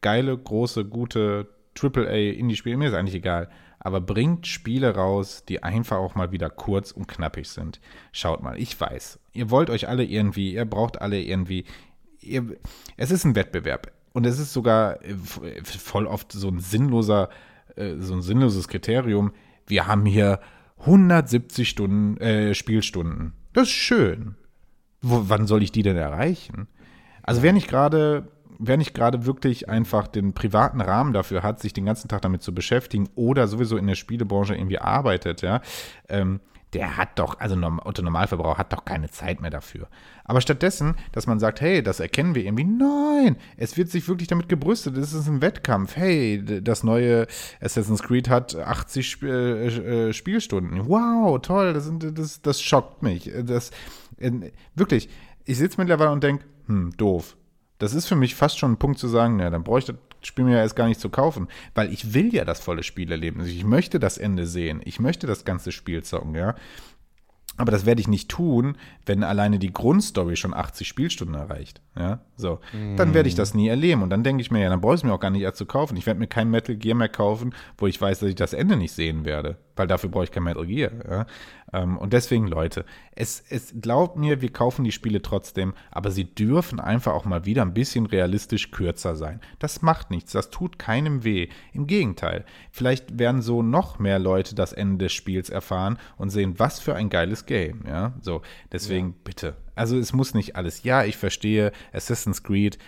geile, 0.00 0.36
große, 0.38 0.84
gute 0.84 1.48
AAA-Indie-Spiele, 1.76 2.76
mir 2.76 2.88
ist 2.88 2.94
eigentlich 2.94 3.16
egal, 3.16 3.50
aber 3.80 4.00
bringt 4.00 4.46
Spiele 4.46 4.94
raus, 4.94 5.44
die 5.44 5.64
einfach 5.64 5.96
auch 5.96 6.14
mal 6.14 6.30
wieder 6.30 6.50
kurz 6.50 6.92
und 6.92 7.08
knappig 7.08 7.48
sind. 7.48 7.80
Schaut 8.12 8.42
mal, 8.42 8.60
ich 8.60 8.80
weiß, 8.80 9.18
ihr 9.32 9.50
wollt 9.50 9.70
euch 9.70 9.88
alle 9.88 10.04
irgendwie, 10.04 10.54
ihr 10.54 10.66
braucht 10.66 11.02
alle 11.02 11.20
irgendwie, 11.20 11.64
ihr, 12.20 12.56
es 12.96 13.10
ist 13.10 13.24
ein 13.24 13.34
Wettbewerb 13.34 13.90
und 14.14 14.24
es 14.24 14.38
ist 14.38 14.52
sogar 14.52 15.04
äh, 15.04 15.14
voll 15.64 16.06
oft 16.06 16.32
so 16.32 16.48
ein 16.48 16.60
sinnloser, 16.60 17.28
äh, 17.76 17.96
so 17.98 18.14
ein 18.14 18.22
sinnloses 18.22 18.68
Kriterium. 18.68 19.32
Wir 19.66 19.86
haben 19.86 20.06
hier 20.06 20.40
170 20.78 21.68
Stunden, 21.68 22.16
äh, 22.18 22.54
Spielstunden. 22.54 23.34
Das 23.52 23.64
ist 23.64 23.74
schön. 23.74 24.36
Wo, 25.02 25.24
wann 25.28 25.46
soll 25.46 25.62
ich 25.62 25.72
die 25.72 25.82
denn 25.82 25.96
erreichen? 25.96 26.68
Also 27.22 27.42
wer 27.42 27.52
nicht 27.52 27.68
gerade 27.68 28.28
wer 28.58 28.76
nicht 28.76 28.94
gerade 28.94 29.26
wirklich 29.26 29.68
einfach 29.68 30.06
den 30.06 30.32
privaten 30.32 30.80
Rahmen 30.80 31.12
dafür 31.12 31.42
hat, 31.42 31.58
sich 31.58 31.72
den 31.72 31.84
ganzen 31.84 32.06
Tag 32.06 32.22
damit 32.22 32.42
zu 32.42 32.54
beschäftigen 32.54 33.08
oder 33.16 33.48
sowieso 33.48 33.76
in 33.76 33.88
der 33.88 33.96
Spielebranche 33.96 34.54
irgendwie 34.54 34.78
arbeitet, 34.78 35.42
ja, 35.42 35.60
ähm, 36.08 36.40
der 36.74 36.96
hat 36.96 37.18
doch, 37.18 37.38
also 37.38 37.56
Otto 37.84 38.02
Normalverbraucher 38.02 38.58
hat 38.58 38.72
doch 38.72 38.84
keine 38.84 39.10
Zeit 39.10 39.40
mehr 39.40 39.50
dafür. 39.50 39.88
Aber 40.24 40.40
stattdessen, 40.40 40.96
dass 41.12 41.26
man 41.26 41.38
sagt, 41.38 41.60
hey, 41.60 41.82
das 41.82 42.00
erkennen 42.00 42.34
wir 42.34 42.44
irgendwie, 42.44 42.64
nein, 42.64 43.36
es 43.56 43.76
wird 43.76 43.88
sich 43.88 44.08
wirklich 44.08 44.28
damit 44.28 44.48
gebrüstet, 44.48 44.96
es 44.96 45.12
ist 45.12 45.28
ein 45.28 45.40
Wettkampf. 45.40 45.96
Hey, 45.96 46.42
das 46.62 46.82
neue 46.82 47.26
Assassin's 47.60 48.02
Creed 48.02 48.28
hat 48.28 48.56
80 48.56 49.06
Sp 49.06 49.24
äh, 49.24 50.08
äh, 50.08 50.12
Spielstunden. 50.12 50.88
Wow, 50.88 51.40
toll, 51.40 51.72
das, 51.72 51.90
das, 51.98 52.42
das 52.42 52.60
schockt 52.60 53.02
mich. 53.02 53.30
Das, 53.44 53.70
äh, 54.18 54.32
wirklich, 54.74 55.08
ich 55.44 55.58
sitze 55.58 55.80
mittlerweile 55.80 56.10
und 56.10 56.24
denke, 56.24 56.44
hm, 56.66 56.96
doof 56.96 57.36
das 57.78 57.92
ist 57.92 58.06
für 58.06 58.16
mich 58.16 58.34
fast 58.34 58.58
schon 58.58 58.72
ein 58.72 58.76
Punkt 58.78 58.98
zu 58.98 59.08
sagen, 59.08 59.40
ja, 59.40 59.50
dann 59.50 59.64
das 59.64 59.92
Spiel 60.24 60.44
mir 60.44 60.58
erst 60.58 60.76
gar 60.76 60.88
nicht 60.88 61.00
zu 61.00 61.10
kaufen, 61.10 61.48
weil 61.74 61.92
ich 61.92 62.14
will 62.14 62.34
ja 62.34 62.44
das 62.44 62.60
volle 62.60 62.82
Spiel 62.82 63.10
erleben. 63.10 63.40
Also 63.40 63.52
ich 63.52 63.64
möchte 63.64 63.98
das 63.98 64.18
Ende 64.18 64.46
sehen. 64.46 64.80
Ich 64.84 65.00
möchte 65.00 65.26
das 65.26 65.44
ganze 65.44 65.72
Spiel 65.72 66.02
zocken, 66.02 66.34
ja. 66.34 66.54
Aber 67.56 67.70
das 67.70 67.86
werde 67.86 68.00
ich 68.00 68.08
nicht 68.08 68.28
tun, 68.28 68.76
wenn 69.06 69.22
alleine 69.22 69.60
die 69.60 69.72
Grundstory 69.72 70.34
schon 70.34 70.54
80 70.54 70.88
Spielstunden 70.88 71.36
erreicht. 71.36 71.80
Ja, 71.96 72.20
so. 72.36 72.58
Mm. 72.72 72.96
Dann 72.96 73.14
werde 73.14 73.28
ich 73.28 73.36
das 73.36 73.54
nie 73.54 73.68
erleben. 73.68 74.02
Und 74.02 74.10
dann 74.10 74.24
denke 74.24 74.40
ich 74.40 74.50
mir, 74.50 74.60
ja, 74.60 74.68
dann 74.68 74.80
brauche 74.80 74.94
ich 74.94 75.00
es 75.00 75.04
mir 75.04 75.12
auch 75.12 75.20
gar 75.20 75.30
nicht 75.30 75.42
erst 75.42 75.58
zu 75.58 75.66
kaufen. 75.66 75.96
Ich 75.96 76.06
werde 76.06 76.18
mir 76.18 76.26
kein 76.26 76.50
Metal 76.50 76.74
Gear 76.74 76.96
mehr 76.96 77.08
kaufen, 77.08 77.54
wo 77.78 77.86
ich 77.86 78.00
weiß, 78.00 78.20
dass 78.20 78.28
ich 78.28 78.34
das 78.34 78.54
Ende 78.54 78.76
nicht 78.76 78.92
sehen 78.92 79.24
werde. 79.24 79.56
Weil 79.76 79.86
dafür 79.86 80.10
brauche 80.10 80.24
ich 80.24 80.30
kein 80.30 80.44
Metal 80.44 80.66
Gear. 80.66 80.92
Ja? 81.08 81.26
Ähm, 81.72 81.98
und 81.98 82.12
deswegen, 82.12 82.46
Leute, 82.46 82.84
es, 83.16 83.42
es 83.48 83.74
glaubt 83.80 84.16
mir, 84.16 84.40
wir 84.40 84.52
kaufen 84.52 84.84
die 84.84 84.92
Spiele 84.92 85.22
trotzdem, 85.22 85.74
aber 85.90 86.10
sie 86.10 86.24
dürfen 86.24 86.80
einfach 86.80 87.12
auch 87.12 87.24
mal 87.24 87.44
wieder 87.44 87.62
ein 87.62 87.74
bisschen 87.74 88.06
realistisch 88.06 88.70
kürzer 88.70 89.16
sein. 89.16 89.40
Das 89.58 89.82
macht 89.82 90.10
nichts, 90.10 90.32
das 90.32 90.50
tut 90.50 90.78
keinem 90.78 91.24
weh. 91.24 91.48
Im 91.72 91.86
Gegenteil, 91.86 92.44
vielleicht 92.70 93.18
werden 93.18 93.42
so 93.42 93.62
noch 93.62 93.98
mehr 93.98 94.18
Leute 94.18 94.54
das 94.54 94.72
Ende 94.72 95.06
des 95.06 95.12
Spiels 95.12 95.50
erfahren 95.50 95.98
und 96.16 96.30
sehen, 96.30 96.58
was 96.58 96.78
für 96.78 96.94
ein 96.94 97.10
geiles 97.10 97.46
Game. 97.46 97.82
Ja, 97.86 98.14
so, 98.20 98.42
deswegen 98.72 99.08
ja. 99.08 99.14
bitte. 99.24 99.63
Also 99.74 99.98
es 99.98 100.12
muss 100.12 100.34
nicht 100.34 100.56
alles. 100.56 100.82
Ja, 100.82 101.04
ich 101.04 101.16
verstehe, 101.16 101.72
Assassin's 101.92 102.42
Creed, 102.42 102.78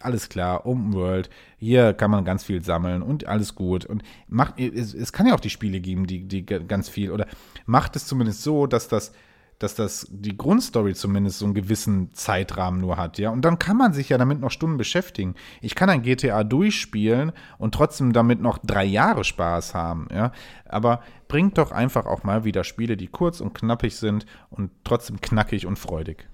alles 0.00 0.28
klar, 0.28 0.66
Open 0.66 0.92
World, 0.92 1.30
hier 1.58 1.92
kann 1.92 2.10
man 2.10 2.24
ganz 2.24 2.44
viel 2.44 2.62
sammeln 2.62 3.02
und 3.02 3.26
alles 3.26 3.54
gut. 3.54 3.84
Und 3.84 4.02
macht, 4.28 4.58
es, 4.58 4.94
es 4.94 5.12
kann 5.12 5.26
ja 5.26 5.34
auch 5.34 5.40
die 5.40 5.50
Spiele 5.50 5.80
geben, 5.80 6.06
die, 6.06 6.26
die 6.26 6.44
ganz 6.44 6.88
viel, 6.88 7.10
oder 7.10 7.26
macht 7.66 7.96
es 7.96 8.06
zumindest 8.06 8.42
so, 8.42 8.66
dass 8.66 8.88
das, 8.88 9.12
dass 9.58 9.74
das 9.76 10.08
die 10.10 10.36
Grundstory 10.36 10.94
zumindest 10.94 11.38
so 11.38 11.44
einen 11.44 11.54
gewissen 11.54 12.12
Zeitrahmen 12.14 12.80
nur 12.80 12.96
hat, 12.96 13.18
ja. 13.18 13.30
Und 13.30 13.44
dann 13.44 13.58
kann 13.58 13.76
man 13.76 13.92
sich 13.92 14.08
ja 14.08 14.18
damit 14.18 14.40
noch 14.40 14.50
Stunden 14.50 14.76
beschäftigen. 14.76 15.36
Ich 15.60 15.76
kann 15.76 15.88
ein 15.88 16.02
GTA 16.02 16.42
durchspielen 16.42 17.32
und 17.58 17.74
trotzdem 17.74 18.12
damit 18.12 18.40
noch 18.40 18.58
drei 18.58 18.84
Jahre 18.84 19.22
Spaß 19.22 19.74
haben, 19.74 20.08
ja. 20.12 20.32
Aber 20.64 21.02
bringt 21.28 21.58
doch 21.58 21.70
einfach 21.70 22.06
auch 22.06 22.24
mal 22.24 22.44
wieder 22.44 22.64
Spiele, 22.64 22.96
die 22.96 23.06
kurz 23.06 23.40
und 23.40 23.54
knappig 23.54 23.96
sind 23.96 24.26
und 24.50 24.70
trotzdem 24.84 25.20
knackig 25.20 25.66
und 25.66 25.78
freudig. 25.78 26.28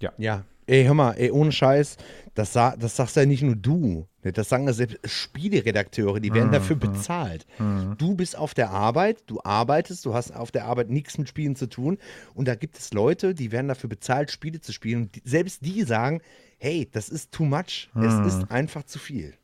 Ja. 0.00 0.12
Ja, 0.18 0.44
Ey, 0.68 0.84
hör 0.84 0.94
mal, 0.94 1.12
ey, 1.12 1.30
ohne 1.30 1.52
Scheiß, 1.52 1.96
das, 2.34 2.52
das 2.52 2.96
sagst 2.96 3.14
ja 3.14 3.24
nicht 3.24 3.42
nur 3.42 3.54
du. 3.54 4.08
Ne, 4.24 4.32
das 4.32 4.48
sagen 4.48 4.66
ja 4.66 4.72
selbst 4.72 4.98
Spieleredakteure, 5.04 6.18
die 6.18 6.34
werden 6.34 6.48
mhm. 6.48 6.54
dafür 6.54 6.74
bezahlt. 6.74 7.46
Mhm. 7.60 7.94
Du 7.98 8.16
bist 8.16 8.36
auf 8.36 8.52
der 8.52 8.70
Arbeit, 8.70 9.22
du 9.26 9.40
arbeitest, 9.44 10.04
du 10.04 10.12
hast 10.12 10.34
auf 10.34 10.50
der 10.50 10.64
Arbeit 10.64 10.90
nichts 10.90 11.18
mit 11.18 11.28
Spielen 11.28 11.54
zu 11.54 11.68
tun. 11.68 11.98
Und 12.34 12.48
da 12.48 12.56
gibt 12.56 12.78
es 12.78 12.92
Leute, 12.92 13.32
die 13.32 13.52
werden 13.52 13.68
dafür 13.68 13.88
bezahlt, 13.88 14.32
Spiele 14.32 14.60
zu 14.60 14.72
spielen. 14.72 15.02
Und 15.02 15.14
die, 15.14 15.22
selbst 15.24 15.64
die 15.64 15.84
sagen, 15.84 16.20
hey, 16.58 16.88
das 16.90 17.10
ist 17.10 17.30
too 17.30 17.44
much. 17.44 17.88
Mhm. 17.94 18.02
Es 18.02 18.34
ist 18.34 18.50
einfach 18.50 18.82
zu 18.82 18.98
viel. 18.98 19.34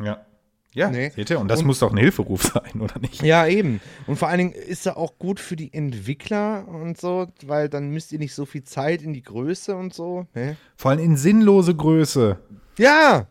Ja. 0.00 0.24
Ja, 0.74 0.90
nee. 0.90 1.10
seht 1.10 1.30
ihr? 1.30 1.40
Und 1.40 1.48
das 1.48 1.60
und, 1.60 1.66
muss 1.66 1.78
doch 1.78 1.90
ein 1.90 1.96
Hilferuf 1.96 2.42
sein, 2.54 2.80
oder 2.80 2.98
nicht? 2.98 3.22
Ja, 3.22 3.46
eben. 3.46 3.80
Und 4.06 4.16
vor 4.16 4.28
allen 4.28 4.38
Dingen 4.38 4.52
ist 4.52 4.86
er 4.86 4.96
auch 4.96 5.18
gut 5.18 5.40
für 5.40 5.56
die 5.56 5.72
Entwickler 5.72 6.66
und 6.68 6.98
so, 6.98 7.28
weil 7.44 7.68
dann 7.68 7.90
müsst 7.90 8.12
ihr 8.12 8.18
nicht 8.18 8.34
so 8.34 8.44
viel 8.44 8.64
Zeit 8.64 9.02
in 9.02 9.12
die 9.12 9.22
Größe 9.22 9.74
und 9.74 9.94
so. 9.94 10.26
Ne? 10.34 10.56
Vor 10.76 10.90
allem 10.90 11.00
in 11.00 11.16
sinnlose 11.16 11.74
Größe. 11.74 12.38
Ja! 12.78 13.26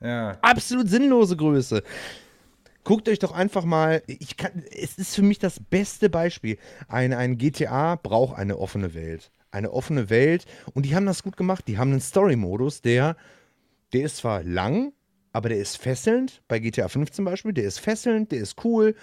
Ja. 0.00 0.38
Absolut 0.42 0.88
sinnlose 0.88 1.36
Größe. 1.36 1.82
Guckt 2.84 3.08
euch 3.08 3.20
doch 3.20 3.32
einfach 3.32 3.64
mal, 3.64 4.02
ich 4.08 4.36
kann, 4.36 4.64
es 4.72 4.98
ist 4.98 5.14
für 5.14 5.22
mich 5.22 5.38
das 5.38 5.60
beste 5.60 6.10
Beispiel. 6.10 6.58
Ein, 6.88 7.12
ein 7.12 7.38
GTA 7.38 7.94
braucht 7.94 8.36
eine 8.36 8.58
offene 8.58 8.94
Welt. 8.94 9.30
Eine 9.52 9.70
offene 9.72 10.10
Welt. 10.10 10.46
Und 10.74 10.86
die 10.86 10.96
haben 10.96 11.06
das 11.06 11.22
gut 11.22 11.36
gemacht. 11.36 11.68
Die 11.68 11.78
haben 11.78 11.92
einen 11.92 12.00
Story-Modus, 12.00 12.80
der, 12.82 13.16
der 13.92 14.02
ist 14.02 14.16
zwar 14.16 14.42
lang, 14.42 14.92
aber 15.32 15.48
der 15.48 15.58
ist 15.58 15.78
fesselnd, 15.78 16.42
bei 16.48 16.58
GTA 16.58 16.88
5 16.88 17.10
zum 17.10 17.24
Beispiel, 17.24 17.52
der 17.52 17.64
ist 17.64 17.78
fesselnd, 17.78 18.32
der 18.32 18.40
ist 18.40 18.64
cool 18.64 18.94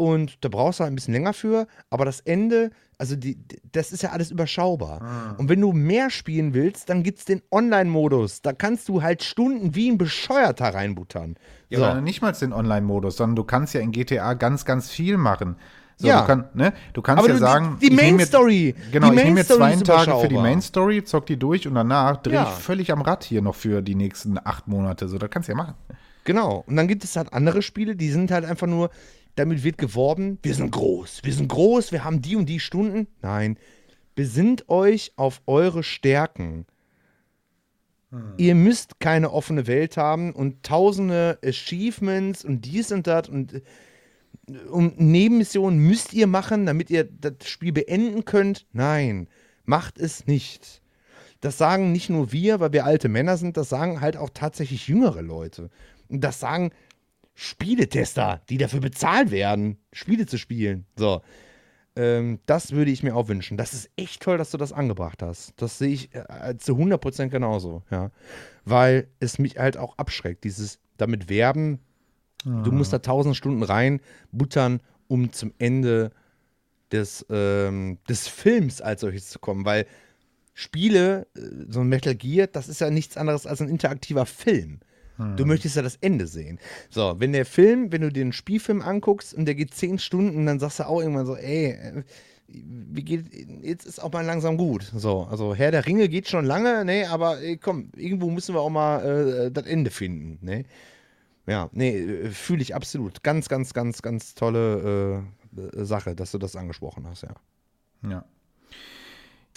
und 0.00 0.44
da 0.44 0.48
brauchst 0.48 0.78
du 0.78 0.84
halt 0.84 0.92
ein 0.92 0.94
bisschen 0.94 1.14
länger 1.14 1.32
für, 1.32 1.66
aber 1.90 2.04
das 2.04 2.20
Ende, 2.20 2.70
also 2.98 3.16
die, 3.16 3.36
das 3.72 3.90
ist 3.90 4.04
ja 4.04 4.10
alles 4.10 4.30
überschaubar. 4.30 5.02
Ah. 5.02 5.34
Und 5.38 5.48
wenn 5.48 5.60
du 5.60 5.72
mehr 5.72 6.08
spielen 6.10 6.54
willst, 6.54 6.88
dann 6.88 7.02
gibt 7.02 7.18
es 7.18 7.24
den 7.24 7.42
Online-Modus. 7.50 8.42
Da 8.42 8.52
kannst 8.52 8.88
du 8.88 9.02
halt 9.02 9.24
Stunden 9.24 9.74
wie 9.74 9.90
ein 9.90 9.98
Bescheuerter 9.98 10.72
reinbuttern. 10.72 11.34
Ja, 11.68 11.96
so. 11.96 12.00
nicht 12.00 12.22
mal 12.22 12.30
den 12.30 12.52
Online-Modus, 12.52 13.16
sondern 13.16 13.34
du 13.34 13.42
kannst 13.42 13.74
ja 13.74 13.80
in 13.80 13.90
GTA 13.90 14.34
ganz, 14.34 14.64
ganz 14.64 14.88
viel 14.88 15.16
machen. 15.16 15.56
So, 16.00 16.06
ja. 16.06 16.20
Du, 16.20 16.26
kann, 16.28 16.44
ne? 16.54 16.72
du 16.92 17.02
kannst 17.02 17.24
aber 17.24 17.32
ja 17.32 17.38
sagen. 17.38 17.76
Die, 17.82 17.90
die 17.90 17.96
Main 17.96 18.20
Story. 18.20 18.74
Genau, 18.92 19.12
ich 19.12 19.16
nehme 19.16 19.32
mir 19.32 19.44
zwei 19.44 19.74
Tage 19.74 20.16
für 20.20 20.28
die 20.28 20.36
Main 20.36 20.62
Story, 20.62 21.02
zock 21.02 21.26
die 21.26 21.36
durch 21.36 21.66
und 21.66 21.74
danach 21.74 22.18
drehe 22.18 22.34
ja. 22.34 22.44
ich 22.44 22.62
völlig 22.62 22.92
am 22.92 23.02
Rad 23.02 23.24
hier 23.24 23.42
noch 23.42 23.56
für 23.56 23.82
die 23.82 23.96
nächsten 23.96 24.38
acht 24.38 24.68
Monate. 24.68 25.08
So, 25.08 25.18
das 25.18 25.28
kannst 25.28 25.48
du 25.48 25.52
ja 25.52 25.56
machen. 25.56 25.74
Genau. 26.22 26.62
Und 26.68 26.76
dann 26.76 26.86
gibt 26.86 27.02
es 27.02 27.16
halt 27.16 27.32
andere 27.32 27.62
Spiele, 27.62 27.96
die 27.96 28.10
sind 28.10 28.30
halt 28.30 28.44
einfach 28.44 28.68
nur, 28.68 28.90
damit 29.34 29.64
wird 29.64 29.76
geworben, 29.76 30.38
wir 30.42 30.54
sind 30.54 30.70
groß, 30.70 31.22
wir 31.24 31.32
sind 31.32 31.48
groß, 31.48 31.90
wir 31.90 32.04
haben 32.04 32.22
die 32.22 32.36
und 32.36 32.46
die 32.46 32.60
Stunden. 32.60 33.08
Nein. 33.20 33.58
Besinnt 34.14 34.68
euch 34.68 35.12
auf 35.16 35.42
eure 35.46 35.82
Stärken. 35.82 36.66
Hm. 38.10 38.34
Ihr 38.36 38.54
müsst 38.54 39.00
keine 39.00 39.32
offene 39.32 39.66
Welt 39.66 39.96
haben 39.96 40.32
und 40.32 40.62
tausende 40.62 41.40
Achievements 41.44 42.44
und 42.44 42.64
dies 42.64 42.92
und 42.92 43.08
das 43.08 43.28
und 43.28 43.62
um 44.70 44.94
Nebenmissionen 44.96 45.78
müsst 45.78 46.12
ihr 46.12 46.26
machen, 46.26 46.66
damit 46.66 46.90
ihr 46.90 47.04
das 47.04 47.48
Spiel 47.48 47.72
beenden 47.72 48.24
könnt. 48.24 48.66
Nein, 48.72 49.28
macht 49.64 49.98
es 49.98 50.26
nicht. 50.26 50.82
Das 51.40 51.58
sagen 51.58 51.92
nicht 51.92 52.10
nur 52.10 52.32
wir, 52.32 52.60
weil 52.60 52.72
wir 52.72 52.84
alte 52.84 53.08
Männer 53.08 53.36
sind, 53.36 53.56
das 53.56 53.68
sagen 53.68 54.00
halt 54.00 54.16
auch 54.16 54.30
tatsächlich 54.32 54.88
jüngere 54.88 55.22
Leute. 55.22 55.70
Und 56.08 56.22
das 56.24 56.40
sagen 56.40 56.72
Spieletester, 57.34 58.40
die 58.48 58.58
dafür 58.58 58.80
bezahlt 58.80 59.30
werden, 59.30 59.78
Spiele 59.92 60.26
zu 60.26 60.38
spielen. 60.38 60.86
So. 60.96 61.22
Ähm, 61.94 62.40
das 62.46 62.72
würde 62.72 62.90
ich 62.90 63.04
mir 63.04 63.14
auch 63.14 63.28
wünschen. 63.28 63.56
Das 63.56 63.74
ist 63.74 63.90
echt 63.96 64.22
toll, 64.22 64.38
dass 64.38 64.50
du 64.50 64.56
das 64.56 64.72
angebracht 64.72 65.22
hast. 65.22 65.52
Das 65.56 65.78
sehe 65.78 65.90
ich 65.90 66.14
äh, 66.14 66.56
zu 66.58 66.74
100% 66.74 67.28
genauso, 67.28 67.82
ja. 67.90 68.10
Weil 68.64 69.08
es 69.20 69.38
mich 69.38 69.58
halt 69.58 69.76
auch 69.76 69.96
abschreckt, 69.98 70.42
dieses 70.44 70.80
damit 70.96 71.28
werben, 71.28 71.78
Du 72.44 72.72
musst 72.72 72.92
da 72.92 73.00
tausend 73.00 73.36
Stunden 73.36 73.62
rein 73.62 74.00
buttern, 74.30 74.80
um 75.08 75.32
zum 75.32 75.52
Ende 75.58 76.12
des, 76.92 77.26
ähm, 77.30 77.98
des 78.08 78.28
Films 78.28 78.80
als 78.80 79.00
solches 79.00 79.28
zu 79.28 79.38
kommen, 79.38 79.64
weil 79.64 79.86
Spiele, 80.54 81.26
äh, 81.36 81.40
so 81.68 81.80
ein 81.80 81.88
Metal 81.88 82.14
Gear, 82.14 82.46
das 82.46 82.68
ist 82.68 82.80
ja 82.80 82.90
nichts 82.90 83.16
anderes 83.16 83.46
als 83.46 83.60
ein 83.60 83.68
interaktiver 83.68 84.26
Film. 84.26 84.80
Du 85.18 85.42
hm. 85.42 85.48
möchtest 85.48 85.74
ja 85.74 85.82
das 85.82 85.96
Ende 85.96 86.28
sehen. 86.28 86.60
So, 86.90 87.16
wenn 87.18 87.32
der 87.32 87.44
Film, 87.44 87.90
wenn 87.90 88.02
du 88.02 88.12
dir 88.12 88.22
einen 88.22 88.32
Spielfilm 88.32 88.80
anguckst 88.80 89.34
und 89.34 89.46
der 89.46 89.56
geht 89.56 89.74
zehn 89.74 89.98
Stunden, 89.98 90.46
dann 90.46 90.60
sagst 90.60 90.78
du 90.78 90.86
auch 90.86 91.00
irgendwann 91.00 91.26
so, 91.26 91.34
ey, 91.34 91.72
äh, 91.72 92.02
wie 92.46 93.02
geht, 93.02 93.26
jetzt 93.62 93.84
ist 93.84 94.02
auch 94.02 94.12
mal 94.12 94.24
langsam 94.24 94.56
gut. 94.56 94.90
So, 94.94 95.24
also 95.24 95.56
Herr 95.56 95.72
der 95.72 95.86
Ringe 95.86 96.08
geht 96.08 96.28
schon 96.28 96.44
lange, 96.44 96.84
ne, 96.84 97.08
aber 97.10 97.40
ey, 97.40 97.56
komm, 97.56 97.90
irgendwo 97.96 98.30
müssen 98.30 98.54
wir 98.54 98.60
auch 98.60 98.70
mal 98.70 99.46
äh, 99.46 99.50
das 99.50 99.66
Ende 99.66 99.90
finden, 99.90 100.38
ne. 100.40 100.64
Ja, 101.48 101.70
nee, 101.72 101.96
äh, 101.98 102.30
fühle 102.30 102.62
ich 102.62 102.74
absolut. 102.74 103.22
Ganz, 103.22 103.48
ganz, 103.48 103.72
ganz, 103.72 104.02
ganz 104.02 104.34
tolle 104.34 105.24
äh, 105.56 105.84
Sache, 105.84 106.14
dass 106.14 106.30
du 106.32 106.38
das 106.38 106.54
angesprochen 106.56 107.06
hast, 107.08 107.22
ja. 107.22 107.34
Ja. 108.08 108.24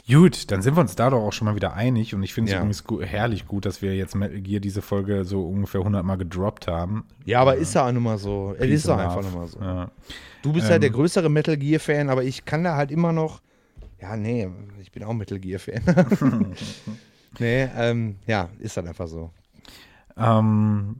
Gut, 0.07 0.49
dann 0.51 0.61
sind 0.61 0.75
wir 0.75 0.81
uns 0.81 0.95
da 0.95 1.09
doch 1.09 1.19
auch 1.19 1.33
schon 1.33 1.45
mal 1.45 1.55
wieder 1.55 1.73
einig 1.73 2.15
und 2.15 2.23
ich 2.23 2.33
finde 2.33 2.49
es 2.49 2.53
ja. 2.53 2.59
übrigens 2.59 2.83
gu 2.85 3.01
herrlich 3.01 3.45
gut, 3.45 3.65
dass 3.65 3.81
wir 3.81 3.95
jetzt 3.95 4.15
Metal 4.15 4.41
Gear 4.41 4.59
diese 4.59 4.81
Folge 4.81 5.25
so 5.25 5.45
ungefähr 5.47 5.81
100 5.81 6.03
Mal 6.03 6.15
gedroppt 6.15 6.67
haben. 6.67 7.05
Ja, 7.25 7.41
aber 7.41 7.57
äh, 7.57 7.61
ist 7.61 7.75
ja 7.75 7.87
auch 7.87 7.91
nun 7.91 8.03
mal 8.03 8.17
so. 8.17 8.55
Es 8.57 8.67
ist 8.67 8.87
doch 8.87 8.97
einfach 8.97 9.21
nur 9.21 9.31
mal 9.31 9.47
so. 9.47 9.59
Ja. 9.59 9.91
Du 10.41 10.53
bist 10.53 10.65
ähm, 10.67 10.71
ja 10.71 10.79
der 10.79 10.89
größere 10.89 11.29
Metal 11.29 11.55
Gear 11.55 11.79
Fan, 11.79 12.09
aber 12.09 12.23
ich 12.23 12.45
kann 12.45 12.63
da 12.63 12.75
halt 12.75 12.89
immer 12.89 13.11
noch, 13.11 13.41
ja, 14.01 14.17
nee, 14.17 14.49
ich 14.81 14.91
bin 14.91 15.03
auch 15.03 15.13
Metal 15.13 15.39
Gear 15.39 15.59
Fan. 15.59 15.81
nee, 17.39 17.69
ähm, 17.77 18.15
ja, 18.25 18.49
ist 18.59 18.77
halt 18.77 18.87
einfach 18.87 19.07
so. 19.07 19.29
Ähm, 20.17 20.99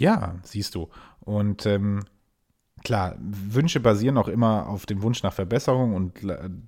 ja, 0.00 0.36
siehst 0.42 0.74
du. 0.74 0.88
Und 1.20 1.66
ähm, 1.66 2.04
klar, 2.84 3.16
Wünsche 3.20 3.80
basieren 3.80 4.18
auch 4.18 4.28
immer 4.28 4.68
auf 4.68 4.86
dem 4.86 5.02
Wunsch 5.02 5.22
nach 5.22 5.32
Verbesserung 5.32 5.94
und 5.94 6.14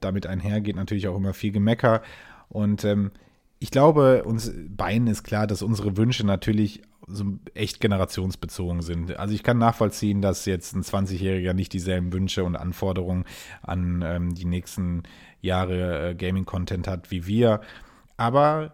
damit 0.00 0.26
einhergeht 0.26 0.76
natürlich 0.76 1.08
auch 1.08 1.16
immer 1.16 1.34
viel 1.34 1.52
Gemecker. 1.52 2.02
Und 2.48 2.84
ähm, 2.84 3.10
ich 3.58 3.70
glaube, 3.70 4.24
uns 4.24 4.52
beiden 4.68 5.06
ist 5.06 5.22
klar, 5.22 5.46
dass 5.46 5.62
unsere 5.62 5.96
Wünsche 5.96 6.26
natürlich 6.26 6.82
so 7.06 7.24
echt 7.54 7.80
generationsbezogen 7.80 8.82
sind. 8.82 9.18
Also 9.18 9.34
ich 9.34 9.42
kann 9.42 9.58
nachvollziehen, 9.58 10.22
dass 10.22 10.46
jetzt 10.46 10.74
ein 10.74 10.82
20-Jähriger 10.82 11.52
nicht 11.52 11.72
dieselben 11.72 12.12
Wünsche 12.12 12.44
und 12.44 12.56
Anforderungen 12.56 13.24
an 13.62 14.02
ähm, 14.04 14.34
die 14.34 14.44
nächsten 14.44 15.02
Jahre 15.40 16.10
äh, 16.10 16.14
Gaming-Content 16.14 16.86
hat 16.88 17.10
wie 17.10 17.26
wir. 17.26 17.60
Aber 18.16 18.72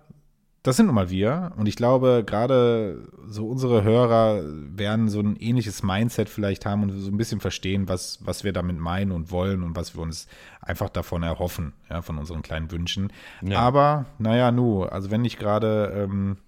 das 0.66 0.76
sind 0.76 0.86
nun 0.86 0.94
mal 0.96 1.10
wir. 1.10 1.52
Und 1.56 1.66
ich 1.66 1.76
glaube, 1.76 2.24
gerade 2.26 3.02
so 3.28 3.46
unsere 3.46 3.84
Hörer 3.84 4.42
werden 4.44 5.08
so 5.08 5.20
ein 5.20 5.36
ähnliches 5.36 5.82
Mindset 5.82 6.28
vielleicht 6.28 6.66
haben 6.66 6.82
und 6.82 6.90
so 6.98 7.10
ein 7.10 7.16
bisschen 7.16 7.40
verstehen, 7.40 7.88
was, 7.88 8.18
was 8.24 8.42
wir 8.42 8.52
damit 8.52 8.78
meinen 8.78 9.12
und 9.12 9.30
wollen 9.30 9.62
und 9.62 9.76
was 9.76 9.94
wir 9.94 10.02
uns 10.02 10.26
einfach 10.60 10.88
davon 10.88 11.22
erhoffen, 11.22 11.72
ja, 11.88 12.02
von 12.02 12.18
unseren 12.18 12.42
kleinen 12.42 12.72
Wünschen. 12.72 13.12
Ja. 13.42 13.60
Aber, 13.60 14.06
naja, 14.18 14.50
nu, 14.50 14.82
also 14.82 15.12
wenn 15.12 15.24
ich 15.24 15.38
gerade 15.38 15.92
ähm, 15.96 16.38
äh, 16.38 16.45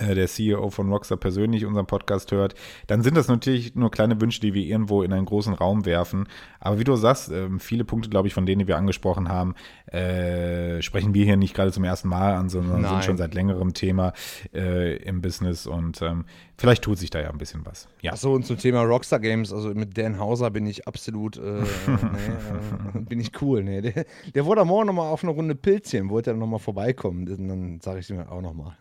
der 0.00 0.26
CEO 0.26 0.70
von 0.70 0.90
Rockstar 0.90 1.16
persönlich 1.16 1.64
unseren 1.64 1.86
Podcast 1.86 2.32
hört, 2.32 2.54
dann 2.88 3.02
sind 3.02 3.16
das 3.16 3.28
natürlich 3.28 3.74
nur 3.74 3.90
kleine 3.90 4.20
Wünsche, 4.20 4.40
die 4.40 4.52
wir 4.52 4.64
irgendwo 4.64 5.02
in 5.02 5.12
einen 5.12 5.26
großen 5.26 5.54
Raum 5.54 5.86
werfen. 5.86 6.28
Aber 6.58 6.78
wie 6.78 6.84
du 6.84 6.96
sagst, 6.96 7.30
ähm, 7.30 7.60
viele 7.60 7.84
Punkte, 7.84 8.10
glaube 8.10 8.26
ich, 8.26 8.34
von 8.34 8.46
denen, 8.46 8.60
die 8.60 8.66
wir 8.66 8.76
angesprochen 8.76 9.28
haben, 9.28 9.54
äh, 9.86 10.82
sprechen 10.82 11.14
wir 11.14 11.24
hier 11.24 11.36
nicht 11.36 11.54
gerade 11.54 11.70
zum 11.70 11.84
ersten 11.84 12.08
Mal 12.08 12.34
an, 12.34 12.48
sondern 12.48 12.80
Nein. 12.80 12.90
sind 12.90 13.04
schon 13.04 13.16
seit 13.16 13.34
längerem 13.34 13.74
Thema 13.74 14.12
äh, 14.52 14.96
im 14.96 15.22
Business 15.22 15.66
und 15.66 16.02
ähm, 16.02 16.24
vielleicht 16.58 16.82
tut 16.82 16.98
sich 16.98 17.10
da 17.10 17.20
ja 17.20 17.30
ein 17.30 17.38
bisschen 17.38 17.64
was. 17.64 17.88
Ja. 18.00 18.12
Achso, 18.12 18.34
und 18.34 18.44
zum 18.44 18.58
Thema 18.58 18.82
Rockstar 18.82 19.20
Games, 19.20 19.52
also 19.52 19.68
mit 19.68 19.96
Dan 19.96 20.18
Hauser 20.18 20.50
bin 20.50 20.66
ich 20.66 20.88
absolut, 20.88 21.36
äh, 21.36 21.40
nee, 21.86 22.98
äh, 22.98 23.00
bin 23.02 23.20
ich 23.20 23.40
cool. 23.40 23.62
Nee. 23.62 23.80
Der, 23.82 24.04
der 24.34 24.46
wollte 24.46 24.64
morgen 24.64 24.86
nochmal 24.88 25.12
auf 25.12 25.22
eine 25.22 25.32
Runde 25.32 25.54
Pilzchen, 25.54 26.10
wollte 26.10 26.30
er 26.30 26.36
nochmal 26.36 26.58
vorbeikommen. 26.58 27.26
Dann 27.26 27.80
sage 27.80 28.00
ich 28.00 28.10
ihm 28.10 28.20
auch 28.20 28.40
nochmal. 28.40 28.76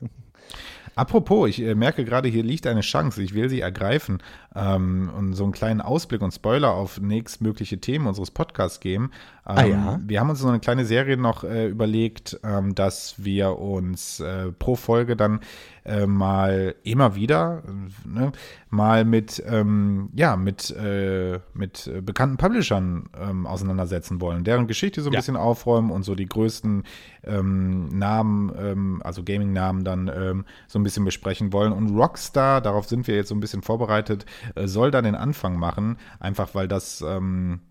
Apropos, 0.96 1.50
ich 1.50 1.62
äh, 1.62 1.76
merke 1.76 2.06
gerade, 2.06 2.30
hier 2.30 2.44
liegt 2.44 2.66
eine 2.68 2.82
Chance. 2.82 3.22
Ich 3.22 3.34
will 3.34 3.50
sie 3.50 3.60
ergreifen 3.60 4.24
ähm, 4.56 5.12
und 5.16 5.34
so 5.34 5.44
einen 5.44 5.52
kleinen 5.52 5.82
Ausblick 5.82 6.22
und 6.22 6.34
Spoiler 6.34 6.74
auf 6.74 7.02
nächstmögliche 7.02 7.80
Themen 7.80 8.08
unseres 8.08 8.32
Podcasts 8.32 8.80
geben. 8.80 9.12
Ähm, 9.46 9.58
ah, 9.58 9.66
ja? 9.66 10.00
Wir 10.06 10.20
haben 10.22 10.30
uns 10.30 10.40
so 10.40 10.48
eine 10.48 10.62
kleine 10.62 10.86
Serie 10.86 11.18
noch 11.18 11.44
äh, 11.44 11.68
überlegt, 11.68 12.40
ähm, 12.44 12.76
dass 12.76 13.16
wir 13.24 13.60
uns 13.60 14.22
äh, 14.22 14.52
pro 14.54 14.76
Folge 14.76 15.18
dann 15.18 15.42
äh, 15.86 16.08
mal 16.08 16.76
immer 16.84 17.16
wieder 17.16 17.64
ne, 18.06 18.32
mal 18.70 19.06
mit 19.06 19.42
ähm, 19.48 20.10
ja 20.14 20.36
mit 20.36 20.72
äh, 20.72 21.40
mit 21.54 21.92
bekannten 22.04 22.38
Publishern 22.38 23.10
ähm, 23.20 23.48
auseinandersetzen 23.48 24.20
wollen, 24.22 24.44
deren 24.44 24.68
Geschichte 24.68 25.02
so 25.02 25.10
ein 25.10 25.14
ja. 25.14 25.20
bisschen 25.20 25.36
aufräumen 25.36 25.92
und 25.92 26.04
so 26.04 26.16
die 26.16 26.28
größten 26.28 26.84
ähm, 27.26 27.88
Namen, 27.90 28.52
ähm, 28.58 29.02
also 29.04 29.24
Gaming-Namen 29.24 29.84
dann 29.84 30.12
ähm, 30.14 30.46
so 30.68 30.80
ein 30.80 30.84
bisschen 30.84 31.06
besprechen 31.06 31.54
wollen. 31.54 31.74
Und 31.74 31.96
Rockstar, 31.96 32.62
darauf 32.62 32.88
sind 32.88 33.08
wir 33.08 33.16
jetzt 33.16 33.30
so 33.30 33.36
ein 33.36 33.40
bisschen 33.40 33.62
vorbereitet, 33.62 34.26
äh, 34.56 34.68
soll 34.68 34.92
dann 34.92 35.04
den 35.04 35.16
Anfang 35.16 35.58
machen, 35.58 35.98
einfach 36.20 36.56
weil 36.56 36.68
das 36.68 37.04
ähm, 37.08 37.62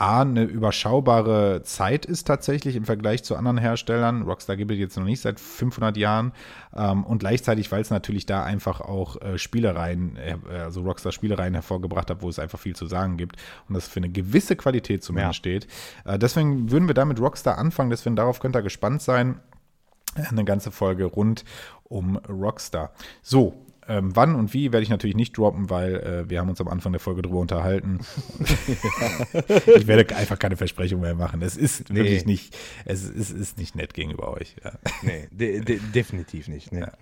A, 0.00 0.22
eine 0.22 0.44
überschaubare 0.44 1.62
Zeit 1.62 2.06
ist 2.06 2.26
tatsächlich 2.26 2.74
im 2.74 2.86
Vergleich 2.86 3.22
zu 3.22 3.36
anderen 3.36 3.58
Herstellern. 3.58 4.22
Rockstar 4.22 4.56
gibt 4.56 4.70
es 4.70 4.78
jetzt 4.78 4.96
noch 4.96 5.04
nicht 5.04 5.20
seit 5.20 5.38
500 5.38 5.96
Jahren. 5.98 6.32
Ähm, 6.74 7.04
und 7.04 7.18
gleichzeitig, 7.18 7.70
weil 7.70 7.82
es 7.82 7.90
natürlich 7.90 8.24
da 8.24 8.42
einfach 8.42 8.80
auch 8.80 9.20
äh, 9.20 9.36
Spielereien, 9.36 10.16
äh, 10.16 10.36
also 10.50 10.80
Rockstar 10.80 11.12
Spielereien 11.12 11.52
hervorgebracht 11.52 12.08
hat, 12.08 12.22
wo 12.22 12.30
es 12.30 12.38
einfach 12.38 12.58
viel 12.58 12.74
zu 12.74 12.86
sagen 12.86 13.18
gibt 13.18 13.36
und 13.68 13.74
das 13.74 13.88
für 13.88 14.00
eine 14.00 14.08
gewisse 14.08 14.56
Qualität 14.56 15.04
zumindest 15.04 15.28
ja. 15.28 15.34
steht. 15.34 15.68
Äh, 16.06 16.18
deswegen 16.18 16.70
würden 16.70 16.88
wir 16.88 16.94
da 16.94 17.04
mit 17.04 17.20
Rockstar 17.20 17.58
anfangen. 17.58 17.90
Deswegen 17.90 18.16
darauf 18.16 18.40
könnt 18.40 18.56
ihr 18.56 18.62
gespannt 18.62 19.02
sein. 19.02 19.38
Eine 20.14 20.44
ganze 20.44 20.70
Folge 20.70 21.04
rund 21.04 21.44
um 21.84 22.16
Rockstar. 22.16 22.92
So, 23.22 23.66
ähm, 23.90 24.14
wann 24.14 24.36
und 24.36 24.54
wie 24.54 24.72
werde 24.72 24.84
ich 24.84 24.88
natürlich 24.88 25.16
nicht 25.16 25.36
droppen, 25.36 25.68
weil 25.68 25.96
äh, 25.96 26.30
wir 26.30 26.38
haben 26.38 26.48
uns 26.48 26.60
am 26.60 26.68
Anfang 26.68 26.92
der 26.92 27.00
Folge 27.00 27.22
drüber 27.22 27.38
unterhalten. 27.38 27.98
ich 29.66 29.86
werde 29.88 30.14
einfach 30.14 30.38
keine 30.38 30.56
Versprechung 30.56 31.00
mehr 31.00 31.16
machen. 31.16 31.42
Es 31.42 31.56
ist 31.56 31.90
nee. 31.90 31.96
wirklich 31.96 32.24
nicht, 32.24 32.56
es 32.84 33.02
ist, 33.02 33.32
ist, 33.32 33.58
nicht 33.58 33.74
nett 33.74 33.92
gegenüber 33.92 34.32
euch. 34.32 34.54
Ja. 34.62 34.72
Nee, 35.02 35.28
de 35.32 35.60
de 35.60 35.80
definitiv 35.92 36.46
nicht. 36.46 36.70
Nee. 36.70 36.80
Ja. 36.80 36.92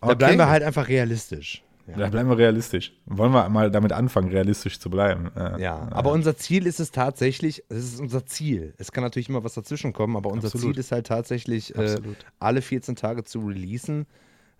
da 0.00 0.14
bleiben 0.14 0.38
wir 0.38 0.48
halt 0.48 0.64
einfach 0.64 0.88
realistisch. 0.88 1.62
Ja. 1.86 1.96
Da 1.96 2.08
bleiben 2.08 2.28
wir 2.28 2.36
realistisch. 2.36 2.92
Wollen 3.06 3.32
wir 3.32 3.48
mal 3.48 3.70
damit 3.70 3.92
anfangen, 3.92 4.30
realistisch 4.30 4.80
zu 4.80 4.90
bleiben. 4.90 5.30
Ja, 5.36 5.58
ja. 5.58 5.88
aber 5.92 6.10
unser 6.10 6.36
Ziel 6.36 6.66
ist 6.66 6.80
es 6.80 6.90
tatsächlich, 6.90 7.62
es 7.68 7.94
ist 7.94 8.00
unser 8.00 8.26
Ziel. 8.26 8.74
Es 8.78 8.92
kann 8.92 9.04
natürlich 9.04 9.28
immer 9.28 9.44
was 9.44 9.54
dazwischen 9.54 9.92
kommen, 9.92 10.16
aber 10.16 10.30
unser 10.30 10.48
Absolut. 10.48 10.74
Ziel 10.74 10.80
ist 10.80 10.92
halt 10.92 11.06
tatsächlich, 11.06 11.74
äh, 11.76 11.96
alle 12.40 12.62
14 12.62 12.96
Tage 12.96 13.24
zu 13.24 13.38
releasen. 13.38 14.06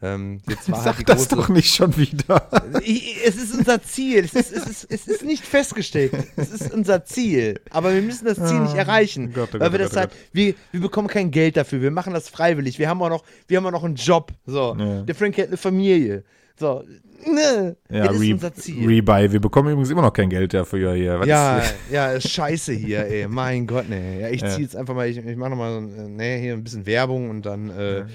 Ähm, 0.00 0.40
jetzt 0.48 0.70
war 0.70 0.82
Sag 0.82 0.98
halt 0.98 1.08
das 1.08 1.28
doch 1.28 1.48
nicht 1.48 1.74
schon 1.74 1.96
wieder. 1.96 2.48
es 3.26 3.36
ist 3.36 3.54
unser 3.58 3.82
Ziel. 3.82 4.24
Es 4.24 4.34
ist, 4.34 4.52
es, 4.52 4.66
ist, 4.66 4.86
es 4.90 5.08
ist 5.08 5.24
nicht 5.24 5.44
festgestellt. 5.44 6.12
Es 6.36 6.50
ist 6.50 6.72
unser 6.72 7.04
Ziel. 7.04 7.60
Aber 7.70 7.92
wir 7.92 8.02
müssen 8.02 8.24
das 8.24 8.36
Ziel 8.36 8.60
nicht 8.60 8.74
ah, 8.74 8.78
erreichen. 8.78 9.32
Gott, 9.32 9.50
oh 9.54 9.60
weil 9.60 9.72
wir 9.72 9.80
oh 9.80 9.82
das 9.82 9.94
oh 9.94 9.96
halt, 9.96 10.10
wir, 10.32 10.54
wir 10.70 10.80
bekommen 10.80 11.08
kein 11.08 11.30
Geld 11.30 11.56
dafür. 11.56 11.80
Wir 11.82 11.90
machen 11.90 12.12
das 12.12 12.28
freiwillig. 12.28 12.78
Wir 12.78 12.88
haben 12.88 13.02
auch 13.02 13.08
noch, 13.08 13.24
wir 13.48 13.56
haben 13.56 13.66
auch 13.66 13.72
noch 13.72 13.84
einen 13.84 13.96
Job. 13.96 14.32
So. 14.46 14.76
Ja. 14.78 15.02
Der 15.02 15.14
Frank 15.14 15.36
hat 15.38 15.48
eine 15.48 15.56
Familie. 15.56 16.24
So. 16.56 16.84
Ne, 17.26 17.76
ja, 17.90 18.06
das 18.06 18.20
ist 18.20 18.32
unser 18.32 18.54
Ziel. 18.54 18.86
Rebuy. 18.86 19.32
Wir 19.32 19.40
bekommen 19.40 19.70
übrigens 19.70 19.90
immer 19.90 20.02
noch 20.02 20.12
kein 20.12 20.30
Geld 20.30 20.54
dafür 20.54 20.94
hier. 20.94 21.18
Was 21.18 21.26
ja, 21.26 21.62
ja, 21.90 22.20
scheiße 22.20 22.72
hier, 22.72 23.04
ey. 23.06 23.26
Mein 23.26 23.66
Gott, 23.66 23.88
ne. 23.88 24.20
Ja, 24.20 24.28
ich 24.28 24.40
ja. 24.40 24.50
ziehe 24.50 24.62
jetzt 24.62 24.76
einfach 24.76 24.94
mal, 24.94 25.08
ich, 25.08 25.16
ich 25.16 25.36
mache 25.36 25.50
nochmal, 25.50 25.80
ne, 25.80 26.36
hier 26.36 26.52
ein 26.52 26.62
bisschen 26.62 26.86
Werbung 26.86 27.28
und 27.30 27.44
dann, 27.44 27.70
äh, 27.70 27.98
ja 27.98 28.06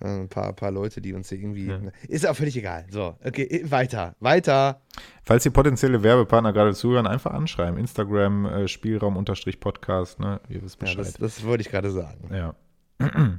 ein 0.00 0.28
paar, 0.28 0.52
paar 0.52 0.70
Leute, 0.70 1.00
die 1.00 1.12
uns 1.12 1.28
hier 1.28 1.38
irgendwie. 1.38 1.66
Ja. 1.66 1.78
Ist 2.08 2.26
auch 2.26 2.34
völlig 2.34 2.56
egal. 2.56 2.86
So, 2.90 3.16
okay, 3.24 3.64
weiter, 3.68 4.16
weiter. 4.20 4.80
Falls 5.22 5.42
die 5.42 5.50
potenzielle 5.50 6.02
Werbepartner 6.02 6.52
gerade 6.52 6.74
zuhören, 6.74 7.06
einfach 7.06 7.32
anschreiben. 7.32 7.78
Instagram, 7.78 8.46
äh, 8.46 8.68
Spielraum-Podcast, 8.68 10.20
ne? 10.20 10.40
Ihr 10.48 10.62
wisst 10.62 10.78
Bescheid. 10.78 10.96
Ja, 10.96 11.02
das, 11.04 11.14
das 11.14 11.44
wollte 11.44 11.62
ich 11.62 11.70
gerade 11.70 11.90
sagen. 11.90 12.30
Ja. 12.34 12.54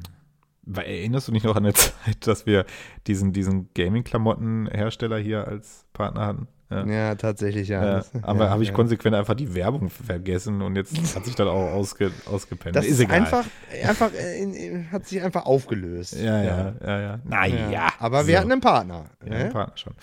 Erinnerst 0.76 1.28
du 1.28 1.32
dich 1.32 1.44
noch 1.44 1.56
an 1.56 1.66
eine 1.66 1.74
Zeit, 1.74 2.28
dass 2.28 2.46
wir 2.46 2.66
diesen, 3.08 3.34
diesen 3.34 3.70
Gaming-Klamotten-Hersteller 3.74 5.18
hier 5.18 5.48
als 5.48 5.86
Partner 5.94 6.26
hatten? 6.26 6.48
Ja, 6.72 6.85
ja 6.85 7.15
tatsächlich, 7.15 7.68
ja. 7.68 7.98
ja 7.99 8.06
aber 8.22 8.45
ja, 8.45 8.49
habe 8.49 8.64
ich 8.64 8.73
konsequent 8.73 9.15
einfach 9.15 9.35
die 9.35 9.53
Werbung 9.53 9.89
vergessen 9.89 10.61
und 10.61 10.77
jetzt 10.77 10.93
hat 11.15 11.26
sich 11.26 11.35
dann 11.35 11.49
auch 11.49 11.72
ausge, 11.72 12.11
ausgepennt. 12.26 12.76
Das 12.76 12.85
ist, 12.85 12.99
ist 12.99 13.11
einfach, 13.11 13.45
einfach 13.84 14.14
äh, 14.14 14.41
in, 14.41 14.53
in, 14.53 14.91
hat 14.91 15.06
sich 15.06 15.22
einfach 15.22 15.45
aufgelöst. 15.45 16.14
Ja, 16.14 16.41
ja, 16.41 16.73
ja, 16.81 16.99
ja. 17.02 17.19
Naja. 17.26 17.89
Aber 17.99 18.26
wir 18.26 18.35
so. 18.35 18.39
hatten 18.39 18.52
einen 18.52 18.61
Partner. 18.61 19.06
Ja, 19.26 19.31
einen 19.31 19.52
Partner 19.52 19.77
schon. 19.77 19.93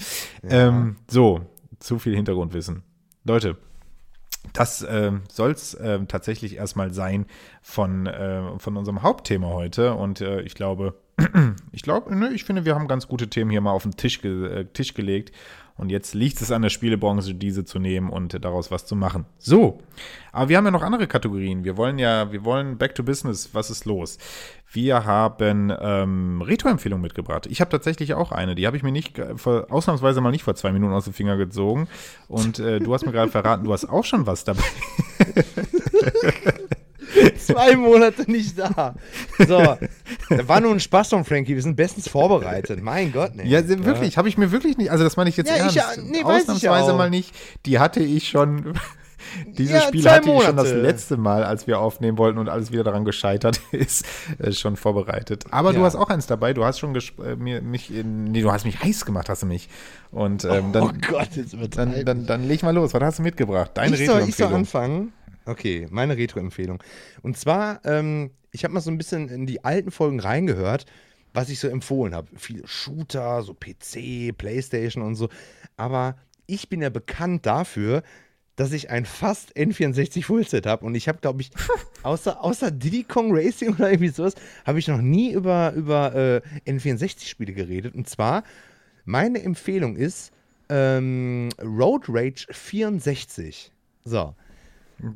Ähm, 0.48 0.96
so, 1.08 1.40
zu 1.78 1.98
viel 1.98 2.14
Hintergrundwissen. 2.14 2.82
Leute, 3.24 3.56
das 4.52 4.82
äh, 4.82 5.12
soll 5.30 5.52
es 5.52 5.74
äh, 5.74 6.00
tatsächlich 6.06 6.56
erstmal 6.56 6.92
sein 6.92 7.26
von, 7.62 8.06
äh, 8.06 8.58
von 8.58 8.76
unserem 8.76 9.02
Hauptthema 9.02 9.48
heute. 9.48 9.94
Und 9.94 10.20
äh, 10.20 10.42
ich 10.42 10.54
glaube, 10.54 10.94
ich 11.72 11.82
glaube, 11.82 12.14
ne, 12.14 12.32
ich 12.32 12.44
finde, 12.44 12.64
wir 12.64 12.74
haben 12.74 12.88
ganz 12.88 13.08
gute 13.08 13.28
Themen 13.28 13.50
hier 13.50 13.60
mal 13.60 13.72
auf 13.72 13.82
den 13.82 13.96
Tisch, 13.96 14.20
ge 14.20 14.60
äh, 14.60 14.64
Tisch 14.66 14.94
gelegt. 14.94 15.34
Und 15.78 15.90
jetzt 15.90 16.12
liegt 16.12 16.40
es 16.42 16.50
an 16.50 16.62
der 16.62 16.70
Spielebranche, 16.70 17.34
diese 17.34 17.64
zu 17.64 17.78
nehmen 17.78 18.10
und 18.10 18.44
daraus 18.44 18.72
was 18.72 18.84
zu 18.84 18.96
machen. 18.96 19.26
So, 19.38 19.78
aber 20.32 20.48
wir 20.48 20.56
haben 20.56 20.64
ja 20.64 20.72
noch 20.72 20.82
andere 20.82 21.06
Kategorien. 21.06 21.62
Wir 21.62 21.76
wollen 21.76 21.98
ja, 22.00 22.32
wir 22.32 22.44
wollen 22.44 22.76
Back 22.78 22.96
to 22.96 23.04
Business. 23.04 23.50
Was 23.52 23.70
ist 23.70 23.84
los? 23.84 24.18
Wir 24.72 25.04
haben 25.06 25.72
ähm, 25.80 26.42
Retro-Empfehlungen 26.42 27.02
mitgebracht. 27.02 27.46
Ich 27.46 27.60
habe 27.60 27.70
tatsächlich 27.70 28.14
auch 28.14 28.32
eine. 28.32 28.56
Die 28.56 28.66
habe 28.66 28.76
ich 28.76 28.82
mir 28.82 28.90
nicht 28.90 29.20
vor, 29.36 29.66
ausnahmsweise 29.70 30.20
mal 30.20 30.32
nicht 30.32 30.42
vor 30.42 30.56
zwei 30.56 30.72
Minuten 30.72 30.92
aus 30.92 31.04
dem 31.04 31.12
Finger 31.12 31.36
gezogen. 31.36 31.86
Und 32.26 32.58
äh, 32.58 32.80
du 32.80 32.92
hast 32.92 33.06
mir 33.06 33.12
gerade 33.12 33.30
verraten, 33.30 33.64
du 33.64 33.72
hast 33.72 33.88
auch 33.88 34.04
schon 34.04 34.26
was 34.26 34.42
dabei. 34.42 34.64
Zwei 37.38 37.76
Monate 37.76 38.30
nicht 38.30 38.58
da. 38.58 38.94
So, 39.38 39.58
da 39.58 40.48
war 40.48 40.60
nur 40.60 40.72
ein 40.72 40.80
Spaß 40.80 41.10
von 41.10 41.24
Frankie. 41.24 41.54
Wir 41.54 41.62
sind 41.62 41.76
bestens 41.76 42.08
vorbereitet. 42.08 42.82
Mein 42.82 43.12
Gott, 43.12 43.34
ne. 43.34 43.46
Ja, 43.46 43.66
wirklich, 43.68 44.16
habe 44.16 44.28
ich 44.28 44.38
mir 44.38 44.52
wirklich 44.52 44.76
nicht. 44.76 44.90
Also, 44.90 45.04
das 45.04 45.16
meine 45.16 45.30
ich 45.30 45.36
jetzt 45.36 45.50
ja, 45.50 45.56
ernst. 45.56 45.76
Ich, 45.76 46.04
nee, 46.04 46.22
Ausnahmsweise 46.22 46.94
mal 46.94 47.10
nicht. 47.10 47.34
Die 47.66 47.78
hatte 47.78 48.00
ich 48.00 48.28
schon. 48.28 48.74
Dieses 49.46 49.74
ja, 49.74 49.88
Spiel 49.88 50.08
hatte 50.08 50.26
Monate. 50.26 50.42
ich 50.42 50.46
schon 50.46 50.56
das 50.56 50.72
letzte 50.72 51.16
Mal, 51.16 51.44
als 51.44 51.66
wir 51.66 51.80
aufnehmen 51.80 52.18
wollten 52.18 52.38
und 52.38 52.48
alles 52.48 52.72
wieder 52.72 52.84
daran 52.84 53.04
gescheitert 53.04 53.60
ist, 53.72 54.06
äh, 54.38 54.52
schon 54.52 54.76
vorbereitet. 54.76 55.44
Aber 55.50 55.72
ja. 55.72 55.78
du 55.78 55.84
hast 55.84 55.96
auch 55.96 56.08
eins 56.08 56.26
dabei. 56.26 56.54
Du 56.54 56.64
hast 56.64 56.78
schon 56.78 56.94
äh, 56.94 57.36
mir, 57.36 57.60
mich, 57.60 57.92
in, 57.92 58.24
nee, 58.24 58.40
du 58.40 58.52
hast 58.52 58.64
mich 58.64 58.82
heiß 58.82 59.04
gemacht, 59.04 59.28
hast 59.28 59.42
du 59.42 59.46
mich. 59.46 59.68
Und 60.10 60.44
ähm, 60.44 60.72
dann, 60.72 60.82
oh 60.82 60.92
Gott, 61.06 61.28
jetzt 61.34 61.58
wird 61.58 61.76
dann, 61.76 62.04
dann, 62.04 62.26
dann 62.26 62.46
leg 62.46 62.62
mal 62.62 62.74
los. 62.74 62.94
Was 62.94 63.02
hast 63.02 63.18
du 63.18 63.22
mitgebracht? 63.22 63.72
Deine 63.74 63.96
ich 63.96 64.06
soll, 64.06 64.22
ich 64.26 64.36
soll 64.36 64.54
anfangen. 64.54 65.12
Okay, 65.48 65.86
meine 65.90 66.18
Retro-Empfehlung. 66.18 66.82
Und 67.22 67.38
zwar, 67.38 67.80
ähm, 67.86 68.32
ich 68.52 68.64
habe 68.64 68.74
mal 68.74 68.80
so 68.80 68.90
ein 68.90 68.98
bisschen 68.98 69.30
in 69.30 69.46
die 69.46 69.64
alten 69.64 69.90
Folgen 69.90 70.20
reingehört, 70.20 70.84
was 71.32 71.48
ich 71.48 71.58
so 71.58 71.68
empfohlen 71.68 72.14
habe. 72.14 72.28
Viele 72.36 72.66
Shooter, 72.68 73.42
so 73.42 73.54
PC, 73.54 74.36
Playstation 74.36 75.02
und 75.02 75.14
so. 75.14 75.30
Aber 75.78 76.16
ich 76.46 76.68
bin 76.68 76.82
ja 76.82 76.90
bekannt 76.90 77.46
dafür, 77.46 78.02
dass 78.56 78.72
ich 78.72 78.90
ein 78.90 79.06
fast 79.06 79.56
N64 79.56 80.24
Fullset 80.24 80.66
habe. 80.66 80.84
Und 80.84 80.94
ich 80.94 81.08
habe, 81.08 81.18
glaube 81.20 81.40
ich, 81.40 81.50
außer, 82.02 82.44
außer 82.44 82.70
Diddy 82.70 83.04
Kong 83.04 83.30
Racing 83.32 83.70
oder 83.74 83.90
irgendwie 83.90 84.10
sowas, 84.10 84.34
habe 84.66 84.78
ich 84.78 84.88
noch 84.88 85.00
nie 85.00 85.32
über, 85.32 85.72
über 85.72 86.14
äh, 86.14 86.40
N64-Spiele 86.70 87.54
geredet. 87.54 87.94
Und 87.94 88.06
zwar, 88.06 88.42
meine 89.06 89.42
Empfehlung 89.42 89.96
ist 89.96 90.30
ähm, 90.68 91.48
Road 91.62 92.04
Rage 92.06 92.46
64. 92.50 93.72
So. 94.04 94.34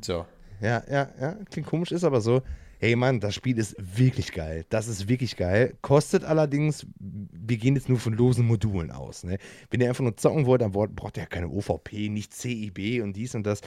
So. 0.01 0.25
Ja, 0.61 0.83
ja, 0.89 1.09
ja, 1.19 1.37
klingt 1.49 1.67
komisch, 1.67 1.91
ist 1.91 2.03
aber 2.03 2.21
so. 2.21 2.41
Hey 2.79 2.95
Mann, 2.95 3.19
das 3.19 3.35
Spiel 3.35 3.57
ist 3.57 3.75
wirklich 3.77 4.33
geil. 4.33 4.65
Das 4.69 4.87
ist 4.87 5.07
wirklich 5.07 5.37
geil. 5.37 5.75
Kostet 5.81 6.25
allerdings, 6.25 6.85
wir 6.99 7.57
gehen 7.57 7.75
jetzt 7.75 7.87
nur 7.87 7.97
von 7.97 8.13
losen 8.13 8.45
Modulen 8.45 8.91
aus. 8.91 9.23
Ne? 9.23 9.37
Wenn 9.69 9.79
ihr 9.79 9.87
einfach 9.87 10.03
nur 10.03 10.17
zocken 10.17 10.45
wollt, 10.45 10.61
dann 10.61 10.71
braucht 10.71 11.17
ihr 11.17 11.23
ja 11.23 11.27
keine 11.27 11.47
OVP, 11.47 12.09
nicht 12.09 12.33
CIB 12.33 13.01
und 13.01 13.13
dies 13.13 13.35
und 13.35 13.47
das. 13.47 13.61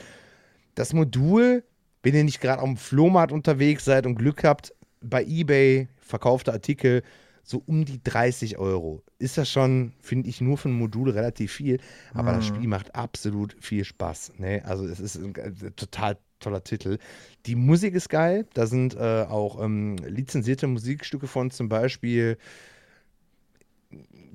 Das 0.75 0.93
Modul, 0.93 1.63
wenn 2.03 2.13
ihr 2.13 2.23
nicht 2.23 2.41
gerade 2.41 2.61
auf 2.61 2.67
dem 2.67 2.77
Flohmarkt 2.77 3.31
unterwegs 3.31 3.85
seid 3.85 4.05
und 4.05 4.15
Glück 4.15 4.43
habt, 4.43 4.73
bei 5.01 5.23
eBay 5.23 5.87
verkaufte 5.97 6.53
Artikel 6.53 7.01
so 7.47 7.63
um 7.65 7.85
die 7.85 8.03
30 8.03 8.57
Euro. 8.57 9.03
Ist 9.19 9.37
das 9.37 9.49
schon, 9.49 9.93
finde 10.01 10.27
ich, 10.29 10.41
nur 10.41 10.57
für 10.57 10.67
ein 10.67 10.77
Modul 10.77 11.11
relativ 11.11 11.53
viel, 11.53 11.79
aber 12.13 12.33
mhm. 12.33 12.35
das 12.35 12.45
Spiel 12.45 12.67
macht 12.67 12.93
absolut 12.93 13.55
viel 13.59 13.85
Spaß. 13.85 14.33
Ne? 14.37 14.61
Also 14.65 14.85
es 14.85 14.99
ist 14.99 15.15
ein, 15.15 15.33
äh, 15.35 15.71
total 15.71 16.17
toller 16.39 16.63
Titel. 16.63 16.97
Die 17.45 17.55
Musik 17.55 17.95
ist 17.95 18.09
geil, 18.09 18.45
da 18.53 18.67
sind 18.67 18.95
äh, 18.95 19.23
auch 19.23 19.63
ähm, 19.63 19.95
lizenzierte 20.05 20.67
Musikstücke 20.67 21.27
von 21.27 21.49
zum 21.49 21.69
Beispiel 21.69 22.37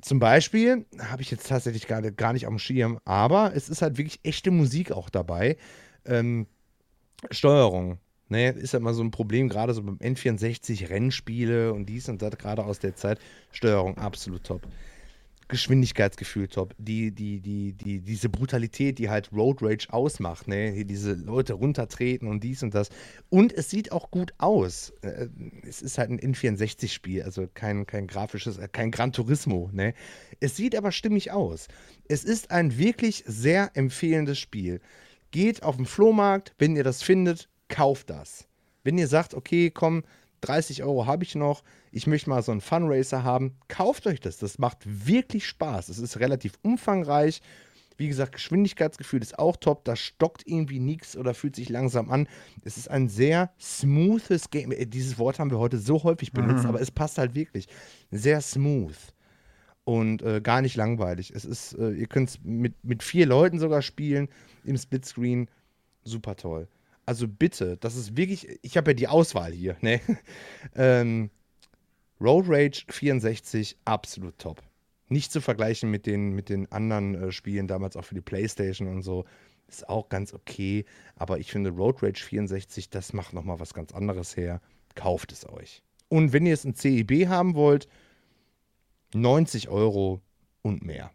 zum 0.00 0.18
Beispiel, 0.18 0.86
habe 0.98 1.22
ich 1.22 1.30
jetzt 1.30 1.46
tatsächlich 1.46 1.86
gar, 1.86 2.02
gar 2.02 2.32
nicht 2.32 2.46
auf 2.46 2.52
dem 2.52 2.58
Schirm, 2.58 2.98
aber 3.04 3.52
es 3.54 3.68
ist 3.68 3.82
halt 3.82 3.98
wirklich 3.98 4.18
echte 4.24 4.50
Musik 4.50 4.90
auch 4.90 5.10
dabei. 5.10 5.58
Ähm, 6.06 6.46
Steuerung, 7.30 7.98
ne, 8.32 8.50
ist 8.50 8.72
ja 8.72 8.80
immer 8.80 8.94
so 8.94 9.02
ein 9.02 9.12
Problem, 9.12 9.48
gerade 9.48 9.74
so 9.74 9.82
beim 9.82 9.98
N64 9.98 10.90
Rennspiele 10.90 11.72
und 11.72 11.86
dies 11.86 12.08
und 12.08 12.20
das, 12.20 12.36
gerade 12.36 12.64
aus 12.64 12.80
der 12.80 12.96
Zeit. 12.96 13.20
Steuerung 13.52 13.96
absolut 13.98 14.42
top. 14.44 14.66
Geschwindigkeitsgefühl 15.48 16.48
top. 16.48 16.74
Die, 16.78 17.10
die, 17.10 17.40
die, 17.40 17.74
die, 17.74 18.00
diese 18.00 18.30
Brutalität, 18.30 18.98
die 18.98 19.10
halt 19.10 19.30
Road 19.32 19.58
Rage 19.60 19.86
ausmacht, 19.90 20.48
ne? 20.48 20.70
Hier 20.70 20.86
diese 20.86 21.12
Leute 21.12 21.52
runtertreten 21.52 22.26
und 22.26 22.42
dies 22.42 22.62
und 22.62 22.74
das. 22.74 22.88
Und 23.28 23.52
es 23.52 23.68
sieht 23.68 23.92
auch 23.92 24.10
gut 24.10 24.32
aus. 24.38 24.94
Äh, 25.02 25.28
es 25.68 25.82
ist 25.82 25.98
halt 25.98 26.08
ein 26.08 26.18
N64-Spiel, 26.18 27.22
also 27.22 27.46
kein, 27.52 27.86
kein 27.86 28.06
grafisches, 28.06 28.56
äh, 28.56 28.66
kein 28.66 28.90
Gran 28.90 29.12
Turismo, 29.12 29.68
ne? 29.74 29.92
Es 30.40 30.56
sieht 30.56 30.74
aber 30.74 30.90
stimmig 30.90 31.32
aus. 31.32 31.68
Es 32.08 32.24
ist 32.24 32.50
ein 32.50 32.78
wirklich 32.78 33.22
sehr 33.26 33.72
empfehlendes 33.74 34.38
Spiel. 34.38 34.80
Geht 35.32 35.62
auf 35.62 35.76
den 35.76 35.86
Flohmarkt, 35.86 36.54
wenn 36.58 36.76
ihr 36.76 36.84
das 36.84 37.02
findet, 37.02 37.50
kauft 37.72 38.10
das. 38.10 38.46
Wenn 38.84 38.98
ihr 38.98 39.08
sagt, 39.08 39.34
okay, 39.34 39.70
komm, 39.70 40.04
30 40.42 40.82
Euro 40.82 41.06
habe 41.06 41.24
ich 41.24 41.34
noch, 41.34 41.62
ich 41.90 42.06
möchte 42.06 42.28
mal 42.28 42.42
so 42.42 42.52
einen 42.52 42.60
Funracer 42.60 43.24
haben, 43.24 43.56
kauft 43.68 44.06
euch 44.06 44.20
das. 44.20 44.36
Das 44.38 44.58
macht 44.58 44.78
wirklich 44.84 45.46
Spaß. 45.46 45.88
Es 45.88 45.98
ist 45.98 46.20
relativ 46.20 46.58
umfangreich. 46.62 47.40
Wie 47.96 48.08
gesagt, 48.08 48.32
Geschwindigkeitsgefühl 48.32 49.22
ist 49.22 49.38
auch 49.38 49.56
top. 49.56 49.84
Da 49.84 49.96
stockt 49.96 50.42
irgendwie 50.46 50.80
nichts 50.80 51.16
oder 51.16 51.34
fühlt 51.34 51.56
sich 51.56 51.68
langsam 51.68 52.10
an. 52.10 52.28
Es 52.64 52.76
ist 52.76 52.90
ein 52.90 53.08
sehr 53.08 53.52
smoothes 53.60 54.50
Game. 54.50 54.72
Äh, 54.72 54.86
dieses 54.86 55.18
Wort 55.18 55.38
haben 55.38 55.50
wir 55.50 55.58
heute 55.58 55.78
so 55.78 56.02
häufig 56.02 56.32
benutzt, 56.32 56.64
mhm. 56.64 56.70
aber 56.70 56.80
es 56.80 56.90
passt 56.90 57.18
halt 57.18 57.34
wirklich. 57.34 57.68
Sehr 58.10 58.40
smooth 58.40 58.96
und 59.84 60.22
äh, 60.22 60.40
gar 60.40 60.62
nicht 60.62 60.76
langweilig. 60.76 61.32
Es 61.34 61.44
ist, 61.44 61.74
äh, 61.74 61.92
ihr 61.92 62.06
könnt 62.06 62.30
es 62.30 62.40
mit, 62.42 62.82
mit 62.84 63.02
vier 63.02 63.26
Leuten 63.26 63.58
sogar 63.58 63.82
spielen 63.82 64.28
im 64.64 64.76
Splitscreen. 64.76 65.48
Super 66.04 66.34
toll. 66.36 66.68
Also 67.12 67.28
bitte, 67.28 67.76
das 67.76 67.94
ist 67.94 68.16
wirklich, 68.16 68.48
ich 68.62 68.78
habe 68.78 68.92
ja 68.92 68.94
die 68.94 69.06
Auswahl 69.06 69.52
hier, 69.52 69.76
ne? 69.82 70.00
ähm, 70.74 71.28
Road 72.18 72.46
Rage 72.48 72.84
64, 72.88 73.76
absolut 73.84 74.38
top. 74.38 74.62
Nicht 75.08 75.30
zu 75.30 75.42
vergleichen 75.42 75.90
mit 75.90 76.06
den, 76.06 76.30
mit 76.30 76.48
den 76.48 76.72
anderen 76.72 77.14
äh, 77.14 77.30
Spielen, 77.30 77.68
damals 77.68 77.98
auch 77.98 78.04
für 78.06 78.14
die 78.14 78.22
Playstation 78.22 78.88
und 78.88 79.02
so. 79.02 79.26
Ist 79.68 79.90
auch 79.90 80.08
ganz 80.08 80.32
okay, 80.32 80.86
aber 81.14 81.38
ich 81.38 81.52
finde 81.52 81.68
Road 81.68 82.02
Rage 82.02 82.24
64, 82.24 82.88
das 82.88 83.12
macht 83.12 83.34
nochmal 83.34 83.60
was 83.60 83.74
ganz 83.74 83.92
anderes 83.92 84.34
her. 84.34 84.62
Kauft 84.94 85.32
es 85.32 85.46
euch. 85.46 85.82
Und 86.08 86.32
wenn 86.32 86.46
ihr 86.46 86.54
es 86.54 86.64
in 86.64 86.74
CEB 86.74 87.28
haben 87.28 87.54
wollt, 87.54 87.88
90 89.12 89.68
Euro 89.68 90.22
und 90.62 90.82
mehr. 90.82 91.10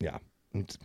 Ja, 0.00 0.20
und 0.52 0.78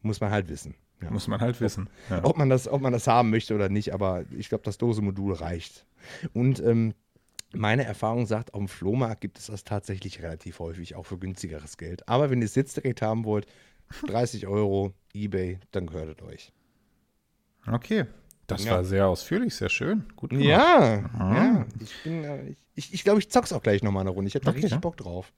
muss 0.00 0.20
man 0.20 0.30
halt 0.30 0.48
wissen. 0.48 0.76
Ja. 1.02 1.10
Muss 1.10 1.28
man 1.28 1.40
halt 1.40 1.60
wissen. 1.60 1.88
Ob, 2.08 2.10
ja. 2.10 2.24
ob, 2.24 2.38
man 2.38 2.48
das, 2.48 2.68
ob 2.68 2.80
man 2.80 2.92
das 2.92 3.06
haben 3.06 3.30
möchte 3.30 3.54
oder 3.54 3.68
nicht, 3.68 3.92
aber 3.92 4.24
ich 4.36 4.48
glaube, 4.48 4.64
das 4.64 4.78
Dose-Modul 4.78 5.34
reicht. 5.34 5.84
Und 6.32 6.60
ähm, 6.60 6.94
meine 7.52 7.84
Erfahrung 7.84 8.26
sagt, 8.26 8.54
auf 8.54 8.58
dem 8.58 8.68
Flohmarkt 8.68 9.20
gibt 9.20 9.38
es 9.38 9.46
das 9.46 9.64
tatsächlich 9.64 10.22
relativ 10.22 10.58
häufig, 10.58 10.94
auch 10.94 11.04
für 11.04 11.18
günstigeres 11.18 11.76
Geld. 11.76 12.08
Aber 12.08 12.30
wenn 12.30 12.40
ihr 12.40 12.46
es 12.46 12.54
jetzt 12.54 12.76
direkt 12.76 13.02
haben 13.02 13.24
wollt, 13.24 13.46
30 14.06 14.46
Euro, 14.46 14.94
Ebay, 15.12 15.58
dann 15.70 15.86
gehört 15.86 16.20
es 16.20 16.26
euch. 16.26 16.52
Okay. 17.66 18.06
Das 18.46 18.64
ja. 18.64 18.72
war 18.72 18.84
sehr 18.84 19.06
ausführlich, 19.06 19.54
sehr 19.54 19.68
schön. 19.68 20.04
Gut 20.16 20.30
gemacht. 20.30 20.46
Ja, 20.46 21.10
ja. 21.18 21.66
Ich 21.80 22.02
bin, 22.02 22.24
äh, 22.24 22.48
ich, 22.50 22.56
ich, 22.74 22.94
ich 22.94 23.04
glaube, 23.04 23.20
ich 23.20 23.30
zock's 23.30 23.52
auch 23.52 23.62
gleich 23.62 23.82
nochmal 23.82 24.02
eine 24.02 24.10
Runde. 24.10 24.28
Ich 24.28 24.34
hätte 24.34 24.48
okay. 24.48 24.60
richtig 24.60 24.80
Bock 24.80 24.96
drauf. 24.96 25.32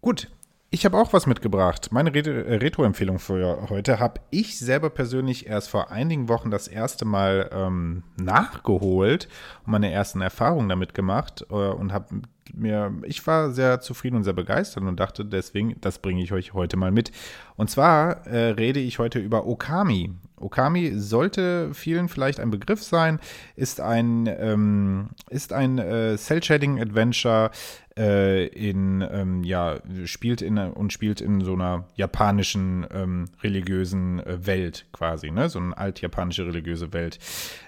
Gut, 0.00 0.30
ich 0.70 0.84
habe 0.84 0.98
auch 0.98 1.12
was 1.12 1.26
mitgebracht. 1.26 1.88
Meine 1.92 2.10
äh, 2.10 2.56
Retro-Empfehlung 2.56 3.18
für 3.18 3.68
heute 3.70 4.00
habe 4.00 4.20
ich 4.30 4.58
selber 4.58 4.90
persönlich 4.90 5.46
erst 5.46 5.70
vor 5.70 5.90
einigen 5.90 6.28
Wochen 6.28 6.50
das 6.50 6.68
erste 6.68 7.04
Mal 7.04 7.50
ähm, 7.52 8.02
nachgeholt 8.20 9.28
und 9.64 9.72
meine 9.72 9.90
ersten 9.92 10.20
Erfahrungen 10.20 10.68
damit 10.68 10.92
gemacht 10.92 11.46
äh, 11.50 11.54
und 11.54 11.92
habe 11.92 12.22
mir, 12.52 12.92
ich 13.04 13.26
war 13.26 13.50
sehr 13.50 13.80
zufrieden 13.80 14.16
und 14.16 14.24
sehr 14.24 14.32
begeistert 14.32 14.82
und 14.84 14.98
dachte 14.98 15.24
deswegen, 15.24 15.76
das 15.80 15.98
bringe 15.98 16.22
ich 16.22 16.32
euch 16.32 16.52
heute 16.52 16.76
mal 16.76 16.90
mit. 16.90 17.12
Und 17.56 17.70
zwar 17.70 18.26
äh, 18.26 18.50
rede 18.50 18.80
ich 18.80 18.98
heute 18.98 19.18
über 19.18 19.46
Okami. 19.46 20.12
Okami 20.36 20.92
sollte 20.96 21.72
vielen 21.74 22.08
vielleicht 22.08 22.40
ein 22.40 22.50
Begriff 22.50 22.82
sein, 22.82 23.20
ist 23.54 23.80
ein, 23.80 24.26
ähm, 24.26 25.08
ein 25.50 25.78
äh, 25.78 26.16
Cell-Shading-Adventure 26.16 27.50
äh, 27.98 28.46
in, 28.48 29.06
ähm, 29.10 29.42
ja, 29.42 29.78
spielt 30.04 30.42
in 30.42 30.58
und 30.58 30.92
spielt 30.92 31.20
in 31.20 31.40
so 31.40 31.54
einer 31.54 31.84
japanischen 31.94 32.86
ähm, 32.92 33.24
religiösen 33.42 34.20
äh, 34.20 34.46
Welt 34.46 34.86
quasi, 34.92 35.30
ne? 35.30 35.48
So 35.48 35.58
eine 35.58 35.76
altjapanische 35.76 36.46
religiöse 36.46 36.92
Welt. 36.92 37.18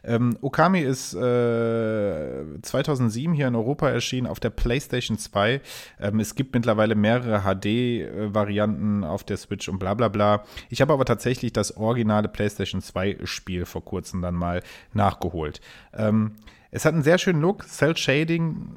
Ähm, 0.05 0.36
Okami 0.42 0.80
ist 0.80 1.14
äh, 1.14 2.44
2007 2.60 3.32
hier 3.32 3.48
in 3.48 3.55
Europa 3.55 3.88
erschienen 3.88 4.26
auf 4.26 4.38
der 4.38 4.50
PlayStation 4.50 5.18
2. 5.18 5.60
Ähm, 5.98 6.20
es 6.20 6.34
gibt 6.34 6.55
mittlerweile 6.55 6.94
mehrere 6.94 7.40
HD-Varianten 7.42 9.05
auf 9.05 9.24
der 9.24 9.38
Switch 9.38 9.68
und 9.68 9.78
bla 9.78 9.94
bla 9.94 10.09
bla. 10.09 10.44
Ich 10.68 10.82
habe 10.82 10.92
aber 10.92 11.06
tatsächlich 11.06 11.55
das 11.55 11.76
originale 11.76 12.28
PlayStation 12.28 12.82
2-Spiel 12.82 13.64
vor 13.64 13.84
kurzem 13.84 14.20
dann 14.20 14.34
mal 14.34 14.62
nachgeholt. 14.92 15.62
Ähm, 15.94 16.32
es 16.70 16.84
hat 16.84 16.92
einen 16.92 17.02
sehr 17.02 17.16
schönen 17.16 17.40
Look, 17.40 17.66
Cell 17.66 17.96
Shading 17.96 18.76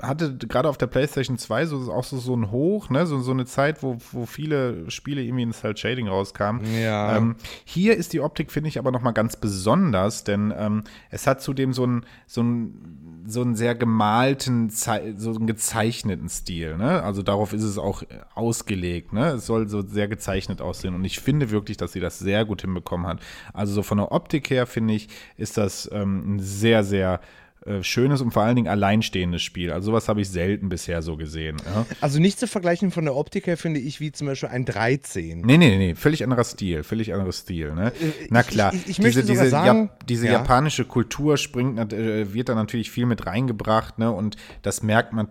hatte 0.00 0.36
gerade 0.36 0.68
auf 0.68 0.78
der 0.78 0.86
PlayStation 0.86 1.38
2 1.38 1.66
so, 1.66 1.92
auch 1.92 2.04
so, 2.04 2.18
so 2.18 2.34
ein 2.34 2.50
Hoch, 2.50 2.90
ne? 2.90 3.06
so, 3.06 3.20
so 3.20 3.32
eine 3.32 3.46
Zeit, 3.46 3.82
wo, 3.82 3.98
wo 4.12 4.26
viele 4.26 4.90
Spiele 4.90 5.22
irgendwie 5.22 5.42
in 5.42 5.52
Cell 5.52 5.76
Shading 5.76 6.08
rauskamen. 6.08 6.62
Ja. 6.80 7.16
Ähm, 7.16 7.36
hier 7.64 7.96
ist 7.96 8.12
die 8.12 8.20
Optik, 8.20 8.50
finde 8.50 8.68
ich, 8.68 8.78
aber 8.78 8.90
nochmal 8.90 9.12
ganz 9.12 9.36
besonders, 9.36 10.24
denn 10.24 10.52
ähm, 10.56 10.84
es 11.10 11.26
hat 11.26 11.42
zudem 11.42 11.72
so 11.72 11.84
einen 11.84 12.06
so 12.26 12.42
ein, 12.42 13.24
so 13.26 13.40
einen 13.40 13.54
sehr 13.54 13.74
gemalten, 13.74 14.70
so 14.70 14.90
einen 14.90 15.46
gezeichneten 15.46 16.28
Stil. 16.28 16.76
Ne? 16.76 17.02
Also 17.02 17.22
darauf 17.22 17.52
ist 17.52 17.62
es 17.62 17.78
auch 17.78 18.02
ausgelegt. 18.34 19.12
Ne? 19.12 19.32
Es 19.32 19.46
soll 19.46 19.68
so 19.68 19.82
sehr 19.82 20.08
gezeichnet 20.08 20.60
aussehen 20.60 20.94
und 20.94 21.04
ich 21.04 21.20
finde 21.20 21.50
wirklich, 21.50 21.76
dass 21.76 21.92
sie 21.92 22.00
das 22.00 22.18
sehr 22.18 22.44
gut 22.44 22.62
hinbekommen 22.62 23.06
hat. 23.06 23.20
Also 23.52 23.72
so 23.72 23.82
von 23.82 23.98
der 23.98 24.12
Optik 24.12 24.50
her, 24.50 24.66
finde 24.66 24.94
ich, 24.94 25.08
ist 25.36 25.56
das 25.56 25.88
ähm, 25.92 26.36
ein 26.36 26.40
sehr, 26.40 26.84
sehr 26.84 27.20
äh, 27.66 27.82
schönes 27.82 28.20
und 28.20 28.32
vor 28.32 28.42
allen 28.42 28.56
Dingen 28.56 28.68
alleinstehendes 28.68 29.40
Spiel. 29.40 29.72
Also 29.72 29.86
sowas 29.86 30.08
habe 30.08 30.20
ich 30.20 30.28
selten 30.28 30.68
bisher 30.68 31.00
so 31.00 31.16
gesehen. 31.16 31.56
Ja. 31.64 31.86
Also 32.02 32.20
nicht 32.20 32.38
zu 32.38 32.46
vergleichen 32.46 32.90
von 32.90 33.04
der 33.04 33.16
Optik 33.16 33.46
her, 33.46 33.56
finde 33.56 33.80
ich, 33.80 34.00
wie 34.00 34.12
zum 34.12 34.26
Beispiel 34.26 34.50
ein 34.50 34.66
13. 34.66 35.40
Nee, 35.40 35.56
nee, 35.56 35.78
nee, 35.78 35.94
völlig 35.94 36.22
anderer 36.24 36.44
Stil, 36.44 36.82
völlig 36.82 37.14
anderer 37.14 37.32
Stil. 37.32 37.74
Ne? 37.74 37.86
Äh, 37.86 38.26
Na 38.28 38.42
klar, 38.42 38.74
ich, 38.74 38.82
ich, 38.82 38.98
ich 38.98 39.04
diese, 39.04 39.24
diese, 39.24 39.48
sagen, 39.48 39.88
ja, 39.90 40.06
diese 40.06 40.26
ja. 40.26 40.32
japanische 40.32 40.84
Kultur 40.84 41.38
springt, 41.38 41.92
äh, 41.94 42.34
wird 42.34 42.50
da 42.50 42.54
natürlich 42.54 42.90
viel 42.90 43.06
mit 43.06 43.24
reingebracht 43.26 43.98
ne? 43.98 44.12
und 44.12 44.36
das 44.60 44.82
merkt 44.82 45.14
man, 45.14 45.26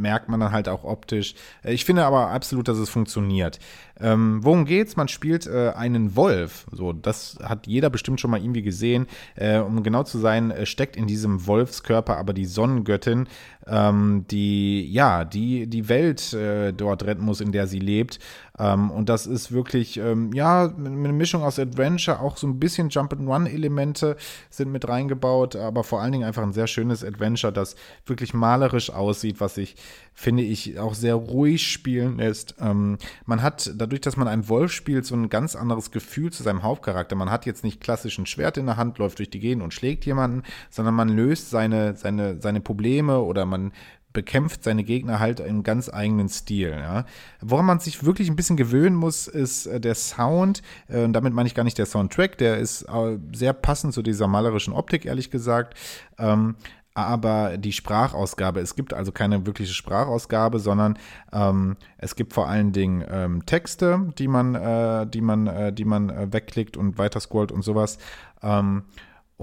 merkt 0.00 0.30
man 0.30 0.40
dann 0.40 0.52
halt 0.52 0.70
auch 0.70 0.84
optisch. 0.84 1.34
Ich 1.64 1.84
finde 1.84 2.06
aber 2.06 2.30
absolut, 2.30 2.66
dass 2.66 2.78
es 2.78 2.88
funktioniert. 2.88 3.58
Ähm, 4.00 4.40
worum 4.42 4.64
geht's? 4.64 4.96
Man 4.96 5.08
spielt 5.08 5.46
äh, 5.46 5.72
einen 5.76 6.16
Wolf. 6.16 6.66
So, 6.72 6.92
das 6.92 7.38
hat 7.42 7.66
jeder 7.66 7.90
bestimmt 7.90 8.20
schon 8.20 8.30
mal 8.30 8.40
irgendwie 8.40 8.62
gesehen. 8.62 9.06
Äh, 9.36 9.58
um 9.58 9.82
genau 9.82 10.02
zu 10.02 10.18
sein, 10.18 10.52
steckt 10.64 10.96
in 10.96 11.06
diesem 11.06 11.46
Wolfskörper 11.74 12.16
aber 12.16 12.32
die 12.32 12.44
Sonnengöttin, 12.44 13.28
ähm, 13.66 14.24
die 14.30 14.90
ja 14.90 15.24
die 15.24 15.66
die 15.66 15.88
Welt 15.88 16.32
äh, 16.32 16.72
dort 16.72 17.04
retten 17.04 17.24
muss, 17.24 17.40
in 17.40 17.52
der 17.52 17.66
sie 17.66 17.78
lebt. 17.78 18.18
Ähm, 18.58 18.90
und 18.90 19.08
das 19.08 19.26
ist 19.26 19.50
wirklich, 19.50 19.96
ähm, 19.96 20.32
ja, 20.32 20.72
eine 20.72 21.12
Mischung 21.12 21.42
aus 21.42 21.58
Adventure, 21.58 22.20
auch 22.20 22.36
so 22.36 22.46
ein 22.46 22.60
bisschen 22.60 22.88
Jump-and-Run-Elemente 22.88 24.16
sind 24.48 24.70
mit 24.70 24.88
reingebaut, 24.88 25.56
aber 25.56 25.82
vor 25.82 26.00
allen 26.00 26.12
Dingen 26.12 26.24
einfach 26.24 26.42
ein 26.42 26.52
sehr 26.52 26.68
schönes 26.68 27.02
Adventure, 27.02 27.52
das 27.52 27.74
wirklich 28.06 28.32
malerisch 28.32 28.90
aussieht, 28.90 29.40
was 29.40 29.56
sich, 29.56 29.74
finde 30.12 30.44
ich, 30.44 30.78
auch 30.78 30.94
sehr 30.94 31.16
ruhig 31.16 31.66
spielen 31.66 32.18
lässt. 32.18 32.54
Ähm, 32.60 32.98
man 33.26 33.42
hat, 33.42 33.72
dadurch, 33.74 34.02
dass 34.02 34.16
man 34.16 34.28
einen 34.28 34.48
Wolf 34.48 34.70
spielt, 34.70 35.04
so 35.04 35.16
ein 35.16 35.28
ganz 35.30 35.56
anderes 35.56 35.90
Gefühl 35.90 36.30
zu 36.30 36.44
seinem 36.44 36.62
Hauptcharakter. 36.62 37.16
Man 37.16 37.30
hat 37.30 37.46
jetzt 37.46 37.64
nicht 37.64 37.80
klassisch 37.80 38.18
ein 38.18 38.26
Schwert 38.26 38.56
in 38.56 38.66
der 38.66 38.76
Hand, 38.76 38.98
läuft 38.98 39.18
durch 39.18 39.30
die 39.30 39.40
Gegend 39.40 39.64
und 39.64 39.74
schlägt 39.74 40.06
jemanden, 40.06 40.44
sondern 40.70 40.94
man 40.94 41.08
löst 41.08 41.50
seine, 41.50 41.96
seine, 41.96 42.40
seine 42.40 42.60
Probleme 42.60 43.20
oder 43.20 43.46
man 43.46 43.72
bekämpft 44.14 44.64
seine 44.64 44.84
Gegner 44.84 45.20
halt 45.20 45.40
im 45.40 45.62
ganz 45.62 45.92
eigenen 45.92 46.30
Stil. 46.30 46.70
Ja. 46.70 47.04
Woran 47.42 47.66
man 47.66 47.80
sich 47.80 48.04
wirklich 48.04 48.30
ein 48.30 48.36
bisschen 48.36 48.56
gewöhnen 48.56 48.96
muss, 48.96 49.26
ist 49.26 49.66
äh, 49.66 49.78
der 49.78 49.94
Sound. 49.94 50.62
Äh, 50.88 51.04
und 51.04 51.12
damit 51.12 51.34
meine 51.34 51.46
ich 51.46 51.54
gar 51.54 51.64
nicht 51.64 51.76
der 51.76 51.84
Soundtrack, 51.84 52.38
der 52.38 52.56
ist 52.56 52.82
äh, 52.82 53.18
sehr 53.34 53.52
passend 53.52 53.92
zu 53.92 54.02
dieser 54.02 54.26
malerischen 54.26 54.72
Optik, 54.72 55.04
ehrlich 55.04 55.30
gesagt. 55.30 55.74
Ähm, 56.16 56.54
aber 56.94 57.58
die 57.58 57.72
Sprachausgabe, 57.72 58.60
es 58.60 58.76
gibt 58.76 58.94
also 58.94 59.10
keine 59.10 59.46
wirkliche 59.46 59.74
Sprachausgabe, 59.74 60.60
sondern 60.60 60.96
ähm, 61.32 61.76
es 61.98 62.14
gibt 62.14 62.32
vor 62.32 62.48
allen 62.48 62.70
Dingen 62.70 63.04
ähm, 63.10 63.44
Texte, 63.46 64.12
die 64.16 64.28
man, 64.28 64.54
äh, 64.54 65.04
die 65.04 65.20
man, 65.20 65.48
äh, 65.48 65.72
die 65.72 65.84
man 65.84 66.08
äh, 66.08 66.32
wegklickt 66.32 66.76
und 66.76 66.96
weiter 66.96 67.18
scrollt 67.18 67.50
und 67.50 67.62
sowas. 67.62 67.98
Ähm, 68.42 68.84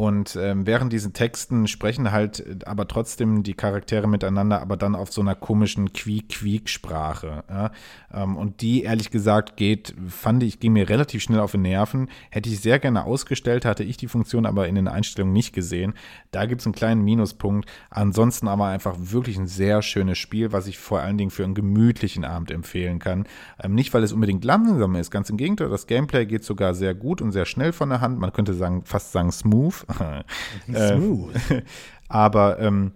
und 0.02 0.36
ähm, 0.36 0.66
während 0.66 0.92
diesen 0.92 1.14
Texten 1.14 1.68
sprechen 1.68 2.12
halt 2.12 2.40
äh, 2.40 2.56
aber 2.66 2.88
trotzdem 2.88 3.44
die 3.44 3.54
Charaktere 3.54 4.08
miteinander, 4.08 4.60
aber 4.60 4.76
dann 4.76 4.96
auf 4.96 5.14
so 5.14 5.22
einer 5.22 5.36
komischen 5.36 5.94
Quiek-Quiek-Sprache. 5.94 7.44
Ja? 7.48 7.72
Ähm, 8.12 8.36
und 8.36 8.62
die, 8.62 8.82
ehrlich 8.82 9.12
gesagt, 9.12 9.58
geht, 9.58 9.94
fand 10.08 10.42
ich, 10.42 10.60
ging 10.60 10.74
mir 10.74 10.90
relativ 10.90 11.22
schnell 11.22 11.40
auf 11.40 11.52
den 11.52 11.62
Nerven. 11.62 12.10
Hätte 12.32 12.50
ich 12.50 12.62
sehr 12.62 12.80
gerne 12.80 13.06
ausgestellt, 13.06 13.64
hatte 13.64 13.84
ich 13.84 13.96
die 13.96 14.08
Funktion 14.08 14.48
aber 14.48 14.68
in 14.68 14.74
den 14.74 14.88
Einstellungen 14.88 15.34
nicht 15.34 15.54
gesehen. 15.54 15.94
Da 16.32 16.48
gibt 16.48 16.62
es 16.62 16.66
einen 16.66 16.74
kleinen 16.74 17.04
Minuspunkt. 17.04 17.70
Ansonsten 17.92 18.48
aber 18.48 18.66
einfach 18.66 18.96
wirklich 18.98 19.38
ein 19.38 19.46
sehr 19.46 19.84
schönes 19.84 20.18
Spiel, 20.18 20.52
was 20.52 20.66
ich 20.66 20.80
vor 20.80 21.02
allen 21.02 21.20
Dingen 21.20 21.30
für 21.30 21.44
einen 21.44 21.54
gemütlichen 21.54 22.26
Abend 22.26 22.50
empfehlen 22.50 22.98
kann. 22.98 23.28
Ähm, 23.62 23.76
nicht, 23.76 23.94
weil 23.94 24.02
es 24.02 24.14
unbedingt 24.14 24.44
langsam 24.46 24.96
ist, 24.96 25.12
ganz 25.12 25.30
im 25.30 25.38
Gegenteil. 25.38 25.70
Das 25.70 25.86
Gameplay 25.86 26.26
geht 26.26 26.44
sogar 26.44 26.74
sehr 26.74 26.96
gut 26.96 27.22
und 27.22 27.34
sehr 27.34 27.46
schnell 27.46 27.72
von 27.72 27.90
der 27.90 28.02
Hand. 28.02 28.18
Man 28.18 28.34
könnte 28.34 28.56
sagen, 28.56 28.82
fast 28.84 29.12
sagen 29.12 29.32
smooth. 29.32 29.86
Smooth. 30.66 31.36
Äh, 31.52 31.62
aber 32.10 32.60
ähm, 32.60 32.94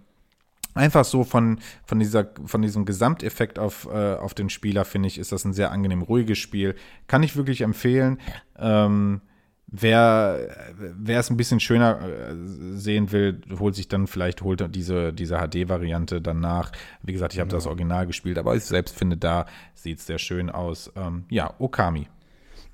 einfach 0.74 1.04
so 1.04 1.24
von, 1.24 1.58
von, 1.84 1.98
dieser, 1.98 2.28
von 2.44 2.62
diesem 2.62 2.84
Gesamteffekt 2.84 3.58
auf, 3.58 3.88
äh, 3.90 4.14
auf 4.14 4.34
den 4.34 4.50
Spieler, 4.50 4.84
finde 4.84 5.08
ich, 5.08 5.18
ist 5.18 5.32
das 5.32 5.44
ein 5.44 5.52
sehr 5.52 5.72
angenehm 5.72 6.02
ruhiges 6.02 6.38
Spiel. 6.38 6.74
Kann 7.06 7.22
ich 7.22 7.36
wirklich 7.36 7.62
empfehlen. 7.62 8.18
Ähm, 8.58 9.22
wer, 9.66 10.74
wer 10.76 11.20
es 11.20 11.30
ein 11.30 11.36
bisschen 11.36 11.60
schöner 11.60 12.00
äh, 12.00 12.34
sehen 12.74 13.10
will, 13.10 13.40
holt 13.58 13.74
sich 13.74 13.88
dann 13.88 14.06
vielleicht 14.06 14.42
holt 14.42 14.74
diese, 14.74 15.12
diese 15.12 15.38
HD-Variante 15.38 16.20
dann 16.20 16.40
nach. 16.40 16.72
Wie 17.02 17.12
gesagt, 17.12 17.34
ich 17.34 17.40
habe 17.40 17.50
ja. 17.50 17.56
das 17.56 17.66
Original 17.66 18.06
gespielt, 18.06 18.38
aber 18.38 18.54
ich 18.54 18.64
selbst 18.64 18.96
finde, 18.96 19.16
da 19.16 19.46
sieht 19.74 19.98
es 19.98 20.06
sehr 20.06 20.18
schön 20.18 20.50
aus. 20.50 20.92
Ähm, 20.96 21.24
ja, 21.30 21.54
Okami 21.58 22.08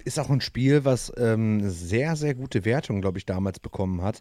ist 0.05 0.19
auch 0.19 0.31
ein 0.31 0.41
Spiel, 0.41 0.85
was 0.85 1.13
ähm, 1.17 1.69
sehr, 1.69 2.17
sehr 2.17 2.35
gute 2.35 2.65
Wertungen, 2.65 3.03
glaube 3.03 3.19
ich, 3.19 3.27
damals 3.27 3.59
bekommen 3.61 4.03
hat, 4.03 4.21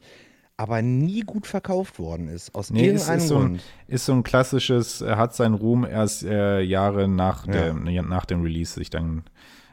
aber 0.57 0.81
nie 0.81 1.21
gut 1.21 1.47
verkauft 1.47 1.99
worden 1.99 2.27
ist. 2.27 2.53
Aus 2.55 2.69
nee, 2.69 2.85
irgendeinem 2.85 3.17
ist, 3.17 3.23
ist 3.23 3.31
Grund. 3.31 3.59
So 3.59 3.65
ein, 3.65 3.93
ist 3.93 4.05
so 4.05 4.13
ein 4.13 4.23
klassisches, 4.23 5.01
hat 5.01 5.35
seinen 5.35 5.55
Ruhm 5.55 5.85
erst 5.85 6.23
äh, 6.23 6.61
Jahre 6.61 7.07
nach, 7.07 7.47
ja. 7.47 7.73
der, 7.73 8.03
nach 8.03 8.25
dem 8.25 8.43
Release 8.43 8.73
sich 8.73 8.89
dann 8.89 9.23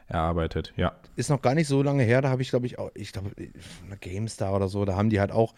erarbeitet, 0.07 0.73
ja. 0.75 0.93
Ist 1.15 1.29
noch 1.29 1.41
gar 1.41 1.53
nicht 1.53 1.67
so 1.67 1.83
lange 1.83 2.03
her, 2.03 2.21
da 2.21 2.29
habe 2.29 2.41
ich, 2.41 2.49
glaube 2.49 2.65
ich, 2.65 2.79
auch, 2.79 2.89
ich 2.95 3.11
glaube, 3.13 3.29
GameStar 4.01 4.55
oder 4.55 4.67
so, 4.67 4.83
da 4.85 4.95
haben 4.95 5.09
die 5.09 5.19
halt 5.19 5.31
auch 5.31 5.53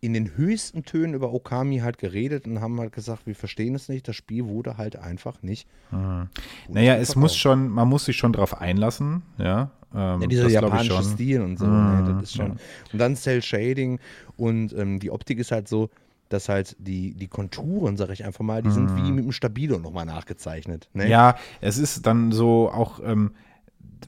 in 0.00 0.14
den 0.14 0.36
höchsten 0.36 0.84
Tönen 0.84 1.12
über 1.12 1.32
Okami 1.32 1.80
halt 1.80 1.98
geredet 1.98 2.46
und 2.46 2.60
haben 2.62 2.80
halt 2.80 2.92
gesagt, 2.92 3.26
wir 3.26 3.34
verstehen 3.34 3.74
es 3.74 3.90
nicht, 3.90 4.08
das 4.08 4.16
Spiel 4.16 4.46
wurde 4.46 4.78
halt 4.78 4.96
einfach 4.96 5.42
nicht. 5.42 5.68
Mhm. 5.90 6.28
Naja, 6.68 6.96
es 6.96 7.16
muss 7.16 7.36
schon, 7.36 7.68
man 7.68 7.86
muss 7.88 8.06
sich 8.06 8.16
schon 8.16 8.32
drauf 8.32 8.58
einlassen, 8.58 9.22
ja. 9.36 9.70
Ähm, 9.94 10.22
ja, 10.22 10.26
dieser 10.26 10.48
japanische 10.48 11.02
Stil 11.02 11.40
und 11.40 11.58
so, 11.58 11.66
mhm, 11.66 12.04
ne, 12.04 12.14
das 12.14 12.22
ist 12.24 12.36
schon. 12.36 12.48
Ja. 12.48 12.56
Und 12.92 12.98
dann 12.98 13.16
Cell 13.16 13.42
Shading 13.42 13.98
und 14.36 14.72
ähm, 14.72 15.00
die 15.00 15.10
Optik 15.10 15.38
ist 15.38 15.50
halt 15.50 15.68
so, 15.68 15.90
dass 16.28 16.48
halt 16.48 16.76
die, 16.78 17.14
die 17.14 17.26
Konturen, 17.26 17.96
sag 17.96 18.10
ich 18.10 18.24
einfach 18.24 18.44
mal, 18.44 18.62
die 18.62 18.68
mhm. 18.68 18.72
sind 18.72 18.96
wie 18.96 19.10
mit 19.10 19.24
einem 19.24 19.32
Stabilo 19.32 19.78
nochmal 19.78 20.06
nachgezeichnet. 20.06 20.88
Ne? 20.94 21.08
Ja, 21.08 21.36
es 21.60 21.76
ist 21.76 22.06
dann 22.06 22.30
so 22.30 22.70
auch 22.70 23.00
ähm, 23.04 23.32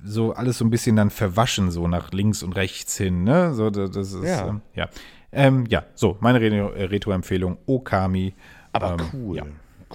so 0.04 0.32
alles 0.32 0.58
so 0.58 0.64
ein 0.64 0.70
bisschen 0.70 0.96
dann 0.96 1.10
verwaschen, 1.10 1.70
so 1.70 1.88
nach 1.88 2.12
links 2.12 2.42
und 2.42 2.54
rechts 2.54 2.96
hin, 2.96 3.24
ne? 3.24 3.54
So, 3.54 3.70
das 3.70 3.96
ist, 3.96 4.24
ja. 4.24 4.48
Ähm, 4.48 4.60
ja. 4.74 4.88
Ähm, 5.32 5.66
ja, 5.68 5.84
so, 5.94 6.16
meine 6.20 6.40
Retro-Empfehlung, 6.40 7.58
Okami. 7.66 8.34
Aber 8.72 8.96
ähm, 8.98 9.06
cool. 9.12 9.36
Ja. 9.36 9.44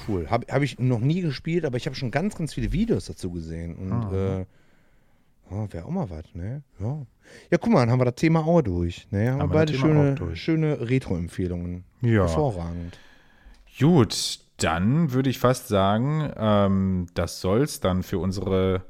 Cool. 0.07 0.29
Habe 0.29 0.45
hab 0.51 0.61
ich 0.61 0.77
noch 0.77 0.99
nie 0.99 1.21
gespielt, 1.21 1.65
aber 1.65 1.77
ich 1.77 1.87
habe 1.87 1.95
schon 1.95 2.11
ganz, 2.11 2.35
ganz 2.35 2.53
viele 2.53 2.71
Videos 2.71 3.05
dazu 3.05 3.31
gesehen. 3.31 3.75
Und 3.75 3.91
ah. 3.91 4.39
äh, 4.41 4.45
oh, 5.51 5.67
wäre 5.69 5.85
auch 5.85 5.89
mal 5.89 6.09
was, 6.09 6.25
ne? 6.33 6.63
Ja. 6.79 7.05
Ja, 7.51 7.57
guck 7.57 7.71
mal, 7.71 7.81
dann 7.81 7.91
haben 7.91 7.99
wir 7.99 8.05
das 8.05 8.15
Thema 8.15 8.45
auch 8.45 8.61
durch. 8.61 9.07
Ne? 9.11 9.31
Haben, 9.31 9.41
haben 9.41 9.49
wir 9.49 9.53
beide 9.53 9.73
schöne, 9.73 10.35
schöne 10.35 10.89
Retro-Empfehlungen. 10.89 11.83
Ja. 12.01 12.21
Hervorragend. 12.21 12.97
Gut, 13.79 14.39
dann 14.57 15.11
würde 15.11 15.29
ich 15.29 15.39
fast 15.39 15.67
sagen, 15.67 16.31
ähm, 16.37 17.07
das 17.13 17.41
soll 17.41 17.61
es 17.61 17.79
dann 17.79 18.03
für 18.03 18.19
unsere 18.19 18.83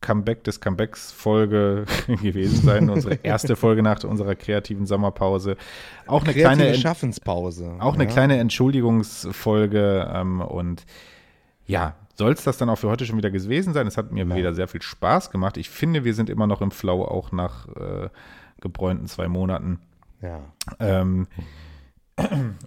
Comeback 0.00 0.44
des 0.44 0.60
Comebacks 0.60 1.12
Folge 1.12 1.86
gewesen 2.06 2.64
sein, 2.64 2.90
unsere 2.90 3.14
erste 3.22 3.56
Folge 3.56 3.82
nach 3.82 4.02
unserer 4.04 4.34
kreativen 4.34 4.86
Sommerpause. 4.86 5.56
Auch 6.06 6.22
eine 6.22 6.32
Kreative 6.32 6.56
kleine 6.56 6.74
Schaffenspause. 6.74 7.76
Auch 7.78 7.94
eine 7.94 8.04
ja. 8.04 8.10
kleine 8.10 8.38
Entschuldigungsfolge 8.38 10.10
ähm, 10.14 10.40
und 10.40 10.84
ja, 11.66 11.96
soll 12.14 12.32
es 12.32 12.44
das 12.44 12.58
dann 12.58 12.68
auch 12.68 12.78
für 12.78 12.88
heute 12.88 13.06
schon 13.06 13.16
wieder 13.16 13.30
gewesen 13.30 13.72
sein? 13.72 13.86
Es 13.86 13.96
hat 13.96 14.12
mir 14.12 14.26
ja. 14.26 14.36
wieder 14.36 14.54
sehr 14.54 14.68
viel 14.68 14.82
Spaß 14.82 15.30
gemacht. 15.30 15.56
Ich 15.56 15.70
finde, 15.70 16.04
wir 16.04 16.14
sind 16.14 16.30
immer 16.30 16.46
noch 16.46 16.60
im 16.60 16.70
Flow, 16.70 17.04
auch 17.04 17.32
nach 17.32 17.68
äh, 17.68 18.08
gebräunten 18.60 19.06
zwei 19.06 19.28
Monaten. 19.28 19.80
Ja. 20.22 20.40
Ähm, 20.78 21.26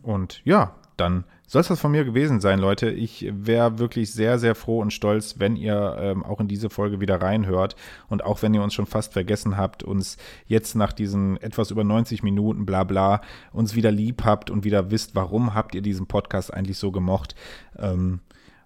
und 0.01 0.41
ja, 0.43 0.75
dann 0.97 1.23
soll 1.49 1.61
es 1.61 1.69
das 1.69 1.79
von 1.79 1.91
mir 1.91 2.03
gewesen 2.03 2.41
sein, 2.41 2.59
Leute. 2.59 2.89
Ich 2.89 3.25
wäre 3.31 3.79
wirklich 3.79 4.11
sehr, 4.11 4.37
sehr 4.37 4.53
froh 4.53 4.81
und 4.81 4.91
stolz, 4.91 5.35
wenn 5.37 5.55
ihr 5.55 5.95
ähm, 5.97 6.25
auch 6.25 6.41
in 6.41 6.49
diese 6.49 6.69
Folge 6.69 6.99
wieder 6.99 7.21
reinhört 7.21 7.77
und 8.09 8.23
auch 8.25 8.41
wenn 8.41 8.53
ihr 8.53 8.61
uns 8.61 8.73
schon 8.73 8.85
fast 8.85 9.13
vergessen 9.13 9.55
habt, 9.55 9.83
uns 9.83 10.17
jetzt 10.45 10.75
nach 10.75 10.91
diesen 10.91 11.37
etwas 11.37 11.71
über 11.71 11.85
90 11.85 12.21
Minuten, 12.23 12.65
bla 12.65 12.83
bla, 12.83 13.21
uns 13.53 13.75
wieder 13.75 13.91
lieb 13.91 14.25
habt 14.25 14.49
und 14.49 14.65
wieder 14.65 14.91
wisst, 14.91 15.15
warum 15.15 15.53
habt 15.53 15.73
ihr 15.73 15.81
diesen 15.81 16.07
Podcast 16.07 16.53
eigentlich 16.53 16.77
so 16.77 16.91
gemocht. 16.91 17.35
Ähm, 17.77 18.19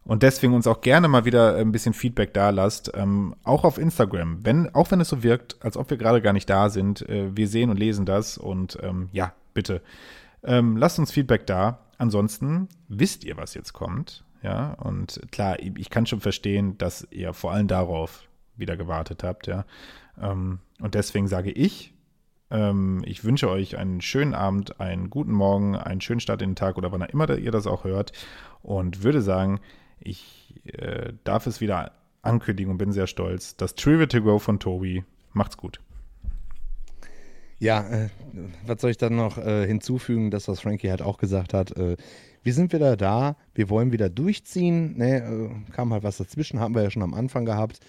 und 0.03 0.23
deswegen 0.23 0.53
uns 0.53 0.67
auch 0.67 0.81
gerne 0.81 1.07
mal 1.07 1.25
wieder 1.25 1.55
ein 1.55 1.71
bisschen 1.71 1.93
Feedback 1.93 2.33
da 2.33 2.49
lasst, 2.49 2.91
ähm, 2.95 3.35
auch 3.43 3.63
auf 3.63 3.77
Instagram. 3.77 4.39
Wenn, 4.43 4.73
auch 4.73 4.91
wenn 4.91 5.01
es 5.01 5.09
so 5.09 5.23
wirkt, 5.23 5.63
als 5.63 5.77
ob 5.77 5.89
wir 5.89 5.97
gerade 5.97 6.21
gar 6.21 6.33
nicht 6.33 6.49
da 6.49 6.69
sind, 6.69 7.07
äh, 7.07 7.35
wir 7.35 7.47
sehen 7.47 7.69
und 7.69 7.77
lesen 7.77 8.05
das 8.05 8.37
und 8.37 8.77
ähm, 8.81 9.09
ja, 9.11 9.33
bitte. 9.53 9.81
Ähm, 10.43 10.77
lasst 10.77 10.97
uns 10.97 11.11
Feedback 11.11 11.45
da. 11.45 11.79
Ansonsten 11.97 12.67
wisst 12.87 13.23
ihr, 13.23 13.37
was 13.37 13.53
jetzt 13.53 13.73
kommt. 13.73 14.23
Ja, 14.41 14.73
und 14.73 15.21
klar, 15.31 15.59
ich 15.59 15.91
kann 15.91 16.07
schon 16.07 16.19
verstehen, 16.19 16.75
dass 16.79 17.07
ihr 17.11 17.31
vor 17.33 17.51
allem 17.51 17.67
darauf 17.67 18.23
wieder 18.55 18.75
gewartet 18.75 19.23
habt, 19.23 19.45
ja. 19.45 19.65
Ähm, 20.19 20.59
und 20.79 20.95
deswegen 20.95 21.27
sage 21.27 21.51
ich, 21.51 21.93
ähm, 22.49 23.01
ich 23.05 23.23
wünsche 23.23 23.49
euch 23.49 23.77
einen 23.77 24.01
schönen 24.01 24.33
Abend, 24.33 24.79
einen 24.79 25.09
guten 25.09 25.31
Morgen, 25.31 25.75
einen 25.75 26.01
schönen 26.01 26.19
Start 26.19 26.41
in 26.41 26.51
den 26.51 26.55
Tag 26.55 26.77
oder 26.77 26.91
wann 26.91 27.01
immer 27.01 27.29
ihr 27.37 27.51
das 27.51 27.67
auch 27.67 27.83
hört. 27.83 28.11
Und 28.63 29.03
würde 29.03 29.21
sagen, 29.21 29.59
ich 30.03 30.55
äh, 30.65 31.13
darf 31.23 31.47
es 31.47 31.61
wieder 31.61 31.93
ankündigen 32.21 32.71
und 32.71 32.77
bin 32.77 32.91
sehr 32.91 33.07
stolz. 33.07 33.55
Das 33.57 33.75
Trivia 33.75 34.05
to 34.05 34.21
Go 34.21 34.39
von 34.39 34.59
Tobi. 34.59 35.03
Macht's 35.33 35.57
gut. 35.57 35.79
Ja, 37.59 37.87
äh, 37.87 38.09
was 38.65 38.81
soll 38.81 38.91
ich 38.91 38.97
dann 38.97 39.15
noch 39.15 39.37
äh, 39.37 39.67
hinzufügen, 39.67 40.31
das, 40.31 40.47
was 40.47 40.61
Frankie 40.61 40.89
halt 40.89 41.01
auch 41.01 41.17
gesagt 41.17 41.53
hat. 41.53 41.77
Äh, 41.77 41.95
wir 42.41 42.53
sind 42.53 42.73
wieder 42.73 42.97
da, 42.97 43.35
wir 43.53 43.69
wollen 43.69 43.91
wieder 43.91 44.09
durchziehen. 44.09 44.97
Ne, 44.97 45.17
äh, 45.17 45.71
kam 45.71 45.93
halt 45.93 46.03
was 46.03 46.17
dazwischen, 46.17 46.59
haben 46.59 46.73
wir 46.73 46.81
ja 46.81 46.89
schon 46.89 47.03
am 47.03 47.13
Anfang 47.13 47.45
gehabt. 47.45 47.79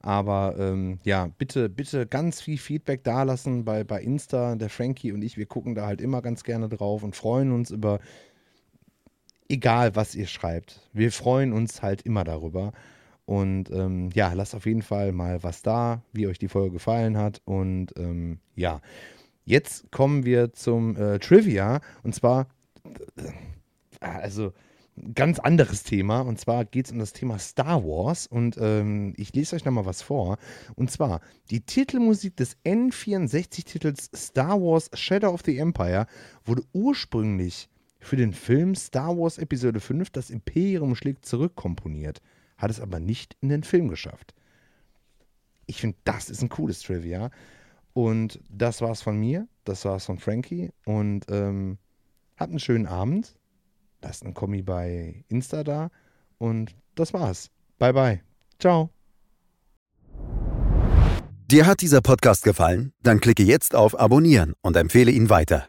Aber 0.00 0.56
ähm, 0.58 0.98
ja, 1.04 1.30
bitte, 1.38 1.70
bitte 1.70 2.06
ganz 2.06 2.42
viel 2.42 2.58
Feedback 2.58 3.02
dalassen 3.04 3.64
bei, 3.64 3.84
bei 3.84 4.02
Insta. 4.02 4.54
Der 4.56 4.68
Frankie 4.68 5.12
und 5.12 5.22
ich, 5.22 5.38
wir 5.38 5.46
gucken 5.46 5.74
da 5.74 5.86
halt 5.86 6.02
immer 6.02 6.20
ganz 6.20 6.44
gerne 6.44 6.68
drauf 6.68 7.02
und 7.02 7.16
freuen 7.16 7.52
uns 7.52 7.70
über 7.70 8.00
egal, 9.48 9.96
was 9.96 10.14
ihr 10.14 10.26
schreibt. 10.26 10.80
Wir 10.92 11.12
freuen 11.12 11.52
uns 11.52 11.82
halt 11.82 12.02
immer 12.02 12.24
darüber. 12.24 12.72
Und 13.26 13.70
ähm, 13.70 14.10
ja, 14.12 14.32
lasst 14.34 14.54
auf 14.54 14.66
jeden 14.66 14.82
Fall 14.82 15.12
mal 15.12 15.42
was 15.42 15.62
da, 15.62 16.02
wie 16.12 16.26
euch 16.26 16.38
die 16.38 16.48
Folge 16.48 16.72
gefallen 16.72 17.16
hat. 17.16 17.40
Und 17.46 17.94
ähm, 17.96 18.38
ja, 18.54 18.82
Jetzt 19.44 19.90
kommen 19.90 20.24
wir 20.24 20.52
zum 20.54 20.96
äh, 20.96 21.18
Trivia 21.18 21.80
und 22.02 22.14
zwar, 22.14 22.48
äh, 23.16 23.30
also 24.00 24.52
ganz 25.14 25.38
anderes 25.38 25.82
Thema 25.82 26.20
und 26.20 26.40
zwar 26.40 26.64
geht 26.64 26.86
es 26.86 26.92
um 26.92 26.98
das 26.98 27.12
Thema 27.12 27.38
Star 27.38 27.84
Wars 27.84 28.26
und 28.26 28.56
ähm, 28.58 29.12
ich 29.16 29.34
lese 29.34 29.56
euch 29.56 29.64
nochmal 29.64 29.84
was 29.84 30.00
vor 30.00 30.38
und 30.76 30.90
zwar 30.90 31.20
die 31.50 31.60
Titelmusik 31.60 32.36
des 32.36 32.56
N64-Titels 32.64 34.10
Star 34.14 34.60
Wars 34.60 34.88
Shadow 34.94 35.30
of 35.30 35.42
the 35.44 35.58
Empire 35.58 36.06
wurde 36.44 36.62
ursprünglich 36.72 37.68
für 38.04 38.16
den 38.16 38.32
Film 38.32 38.74
Star 38.74 39.16
Wars 39.16 39.38
Episode 39.38 39.80
5 39.80 40.10
Das 40.10 40.30
Imperium 40.30 40.94
schlägt 40.94 41.24
zurück 41.24 41.54
komponiert, 41.56 42.20
hat 42.58 42.70
es 42.70 42.80
aber 42.80 43.00
nicht 43.00 43.36
in 43.40 43.48
den 43.48 43.62
Film 43.62 43.88
geschafft. 43.88 44.34
Ich 45.66 45.80
finde, 45.80 45.96
das 46.04 46.30
ist 46.30 46.42
ein 46.42 46.48
cooles 46.50 46.80
Trivia. 46.80 47.30
Und 47.94 48.40
das 48.50 48.80
war's 48.80 49.02
von 49.02 49.18
mir, 49.18 49.46
das 49.64 49.84
war's 49.84 50.04
von 50.06 50.18
Frankie 50.18 50.70
und 50.84 51.26
ähm, 51.30 51.78
habt 52.36 52.50
einen 52.50 52.58
schönen 52.58 52.86
Abend. 52.86 53.36
Lasst 54.02 54.24
einen 54.24 54.34
Kommi 54.34 54.62
bei 54.62 55.24
Insta 55.28 55.64
da 55.64 55.90
und 56.38 56.74
das 56.96 57.14
war's. 57.14 57.50
Bye 57.78 57.92
bye. 57.92 58.20
Ciao. 58.58 58.90
Dir 61.50 61.66
hat 61.66 61.82
dieser 61.82 62.00
Podcast 62.00 62.42
gefallen? 62.42 62.92
Dann 63.02 63.20
klicke 63.20 63.44
jetzt 63.44 63.74
auf 63.74 63.98
Abonnieren 63.98 64.54
und 64.60 64.76
empfehle 64.76 65.12
ihn 65.12 65.30
weiter. 65.30 65.68